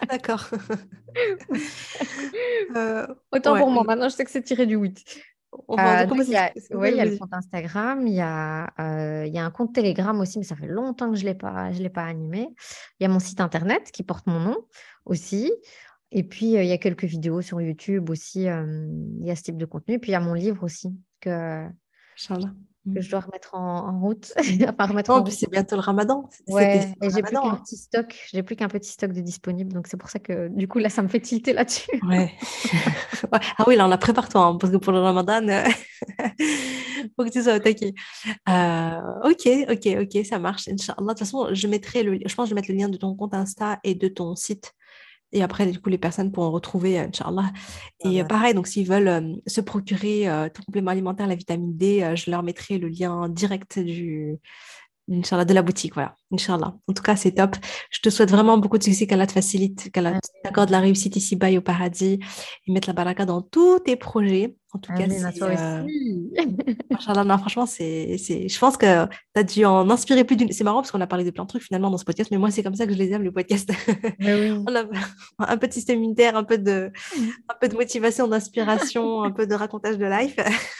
ah, 0.00 0.06
d'accord. 0.06 0.48
euh, 2.76 3.06
Autant 3.32 3.58
pour 3.58 3.70
moi, 3.70 3.84
maintenant, 3.84 4.08
je 4.08 4.14
sais 4.14 4.24
que 4.24 4.30
c'est 4.30 4.42
tiré 4.42 4.66
du 4.66 4.76
8. 4.76 5.04
Euh, 5.52 6.06
il 6.08 6.28
y 6.28 6.36
a, 6.36 6.52
ouais, 6.76 6.94
y 6.94 7.00
a 7.00 7.04
le 7.04 7.18
compte 7.18 7.32
Instagram, 7.32 8.06
il 8.06 8.14
y, 8.14 8.20
a, 8.20 8.72
euh, 8.78 9.26
y 9.26 9.36
a 9.36 9.44
un 9.44 9.50
compte 9.50 9.74
Telegram 9.74 10.18
aussi, 10.20 10.38
mais 10.38 10.44
ça 10.44 10.54
fait 10.54 10.68
longtemps 10.68 11.10
que 11.10 11.16
je 11.16 11.24
ne 11.24 11.30
l'ai 11.30 11.34
pas, 11.34 11.72
je 11.72 11.82
l'ai 11.82 11.90
pas 11.90 12.04
animé. 12.04 12.54
Il 12.98 13.02
y 13.02 13.06
a 13.06 13.08
mon 13.08 13.18
site 13.18 13.40
internet 13.40 13.90
qui 13.90 14.04
porte 14.04 14.28
mon 14.28 14.38
nom 14.38 14.56
aussi. 15.06 15.52
Et 16.12 16.24
puis, 16.24 16.52
il 16.52 16.64
y 16.64 16.72
a 16.72 16.78
quelques 16.78 17.04
vidéos 17.04 17.40
sur 17.40 17.60
YouTube 17.60 18.10
aussi. 18.10 18.42
il 18.42 19.24
y 19.24 19.30
a 19.30 19.36
ce 19.36 19.42
type 19.42 19.56
de 19.56 19.66
contenu. 19.66 19.94
Et 19.94 19.98
puis, 19.98 20.10
il 20.10 20.12
y 20.12 20.16
a 20.16 20.20
mon 20.20 20.34
livre 20.34 20.64
aussi 20.64 20.92
que, 21.20 21.66
que 22.28 22.34
mmh. 22.34 23.00
je 23.00 23.10
dois 23.10 23.20
remettre 23.20 23.54
en, 23.54 24.00
route. 24.00 24.32
enfin, 24.68 24.86
remettre 24.86 25.10
en 25.10 25.24
c'est 25.26 25.50
bientôt 25.50 25.76
le 25.76 25.82
ramadan. 25.82 26.28
Ouais, 26.48 26.92
et 27.00 27.10
j'ai 27.10 27.22
plus 27.22 27.32
qu'un 27.32 27.42
hein. 27.42 27.60
petit 27.64 27.76
stock. 27.76 28.18
J'ai 28.32 28.42
plus 28.42 28.56
qu'un 28.56 28.68
petit 28.68 28.90
stock 28.90 29.12
de 29.12 29.20
disponible. 29.20 29.72
Donc, 29.72 29.86
c'est 29.86 29.96
pour 29.96 30.10
ça 30.10 30.18
que, 30.18 30.48
du 30.48 30.66
coup, 30.66 30.78
là, 30.78 30.88
ça 30.88 31.02
me 31.02 31.08
fait 31.08 31.20
tilter 31.20 31.52
là-dessus. 31.52 31.90
ouais. 32.08 32.32
Ah 33.32 33.64
oui, 33.66 33.76
là, 33.76 33.86
on 33.86 33.90
a 33.90 33.98
prépare-toi. 33.98 34.40
Hein, 34.40 34.56
parce 34.56 34.72
que 34.72 34.78
pour 34.78 34.92
le 34.92 34.98
ramadan, 35.00 35.42
il 35.42 37.10
faut 37.16 37.24
que 37.24 37.30
tu 37.30 37.42
sois 37.42 37.52
attaqué. 37.52 37.94
Euh, 38.48 39.00
ok, 39.24 39.48
ok, 39.70 39.98
ok, 40.02 40.24
ça 40.24 40.38
marche. 40.38 40.68
Inch'Allah. 40.68 41.00
De 41.00 41.08
toute 41.08 41.18
façon, 41.20 41.48
je 41.52 41.66
mettrai 41.68 42.02
le, 42.02 42.18
je 42.24 42.34
pense 42.34 42.46
que 42.46 42.50
je 42.50 42.54
vais 42.54 42.60
mettre 42.60 42.72
le 42.72 42.78
lien 42.78 42.88
de 42.88 42.96
ton 42.96 43.14
compte 43.14 43.34
Insta 43.34 43.78
et 43.84 43.94
de 43.94 44.08
ton 44.08 44.34
site 44.34 44.72
et 45.32 45.42
après, 45.42 45.66
du 45.66 45.80
coup, 45.80 45.90
les 45.90 45.98
personnes 45.98 46.32
pourront 46.32 46.50
retrouver, 46.50 46.98
euh, 46.98 47.04
Inch'Allah. 47.04 47.52
Et 48.00 48.20
euh, 48.20 48.24
pareil, 48.24 48.54
donc 48.54 48.66
s'ils 48.66 48.86
veulent 48.86 49.08
euh, 49.08 49.34
se 49.46 49.60
procurer 49.60 50.26
tout 50.52 50.62
complément 50.64 50.90
alimentaire, 50.90 51.26
la 51.26 51.34
vitamine 51.34 51.76
D, 51.76 52.14
je 52.16 52.30
leur 52.30 52.42
mettrai 52.42 52.78
le 52.78 52.88
lien 52.88 53.28
direct 53.28 53.78
du, 53.78 54.38
Inch'Allah, 55.10 55.44
de 55.44 55.54
la 55.54 55.62
boutique, 55.62 55.94
voilà. 55.94 56.16
Inch'Allah. 56.32 56.74
En 56.86 56.92
tout 56.92 57.02
cas, 57.02 57.16
c'est 57.16 57.32
top. 57.32 57.56
Je 57.90 58.00
te 58.00 58.10
souhaite 58.10 58.30
vraiment 58.30 58.58
beaucoup 58.58 58.78
de 58.78 58.82
succès, 58.82 59.06
qu'Allah 59.06 59.26
te 59.26 59.32
facilite, 59.32 59.90
qu'Allah 59.90 60.20
t'accorde 60.44 60.70
la 60.70 60.80
réussite 60.80 61.16
ici-bas 61.16 61.50
et 61.50 61.58
au 61.58 61.62
paradis 61.62 62.20
et 62.66 62.72
mettre 62.72 62.88
la 62.88 62.94
baraka 62.94 63.26
dans 63.26 63.42
tous 63.42 63.80
tes 63.80 63.96
projets. 63.96 64.56
En 64.72 64.78
tout 64.78 64.92
cas, 64.92 65.04
c'est, 65.08 65.42
euh... 65.42 65.82
non, 67.24 67.38
franchement, 67.38 67.66
c'est, 67.66 68.16
c'est, 68.18 68.48
je 68.48 68.58
pense 68.60 68.76
que 68.76 69.06
tu 69.06 69.40
as 69.40 69.42
dû 69.42 69.64
en 69.64 69.90
inspirer 69.90 70.22
plus 70.22 70.36
d'une. 70.36 70.52
C'est 70.52 70.62
marrant 70.62 70.80
parce 70.80 70.92
qu'on 70.92 71.00
a 71.00 71.08
parlé 71.08 71.24
de 71.24 71.30
plein 71.30 71.42
de 71.42 71.48
trucs 71.48 71.64
finalement 71.64 71.90
dans 71.90 71.98
ce 71.98 72.04
podcast, 72.04 72.30
mais 72.30 72.38
moi, 72.38 72.52
c'est 72.52 72.62
comme 72.62 72.76
ça 72.76 72.86
que 72.86 72.92
je 72.92 72.98
les 72.98 73.10
aime. 73.10 73.22
Oui. 73.24 73.32
On 74.68 74.76
a 74.76 74.84
un 75.40 75.56
peu 75.56 75.66
de 75.66 75.72
système 75.72 75.98
immunitaire, 75.98 76.36
un 76.36 76.44
peu 76.44 76.56
de, 76.56 76.92
un 77.48 77.54
peu 77.60 77.66
de 77.66 77.74
motivation, 77.74 78.28
d'inspiration, 78.28 79.24
un 79.24 79.32
peu 79.32 79.48
de 79.48 79.54
racontage 79.56 79.98
de 79.98 80.06
life. 80.06 80.36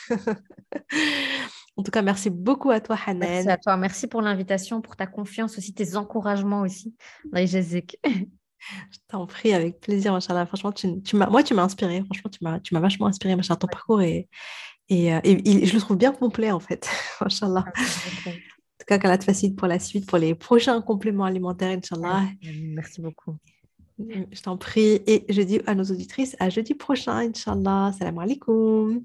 En 1.80 1.82
tout 1.82 1.90
cas, 1.90 2.02
merci 2.02 2.28
beaucoup 2.28 2.70
à 2.70 2.78
toi, 2.78 2.94
Hanan. 3.06 3.20
Merci 3.20 3.48
à 3.48 3.56
toi. 3.56 3.74
Merci 3.78 4.06
pour 4.06 4.20
l'invitation, 4.20 4.82
pour 4.82 4.96
ta 4.96 5.06
confiance 5.06 5.56
aussi, 5.56 5.72
tes 5.72 5.96
encouragements 5.96 6.60
aussi 6.60 6.94
Je 7.32 8.98
t'en 9.08 9.26
prie, 9.26 9.54
avec 9.54 9.80
plaisir, 9.80 10.12
Machallah. 10.12 10.44
Franchement, 10.44 10.72
tu, 10.72 11.00
tu 11.00 11.16
moi, 11.16 11.42
tu 11.42 11.54
m'as 11.54 11.62
inspiré. 11.62 12.02
Franchement, 12.04 12.30
tu 12.30 12.44
m'as, 12.44 12.60
tu 12.60 12.74
m'as 12.74 12.80
vachement 12.80 13.06
inspiré, 13.06 13.34
Machallah. 13.34 13.56
Ton 13.56 13.66
parcours 13.66 14.02
et, 14.02 14.28
et, 14.90 15.14
euh, 15.14 15.20
et, 15.24 15.64
je 15.64 15.72
le 15.72 15.80
trouve 15.80 15.96
bien 15.96 16.12
complet, 16.12 16.50
en 16.50 16.60
fait. 16.60 16.86
Machallah. 17.22 17.64
En 17.64 18.32
tout 18.32 18.86
cas, 18.86 18.98
qu'Allah 18.98 19.16
te 19.16 19.24
facilite 19.24 19.56
pour 19.56 19.66
la 19.66 19.78
suite, 19.78 20.04
pour 20.04 20.18
les 20.18 20.34
prochains 20.34 20.82
compléments 20.82 21.24
alimentaires, 21.24 21.70
Inch'Allah. 21.70 22.24
Merci 22.42 23.00
beaucoup. 23.00 23.38
Je 23.98 24.42
t'en 24.42 24.58
prie. 24.58 25.00
Et 25.06 25.24
je 25.30 25.40
dis 25.40 25.62
à 25.66 25.74
nos 25.74 25.84
auditrices 25.84 26.36
à 26.40 26.50
jeudi 26.50 26.74
prochain, 26.74 27.16
Inch'Allah. 27.20 27.92
Salam 27.98 28.18
alaikum. 28.18 29.02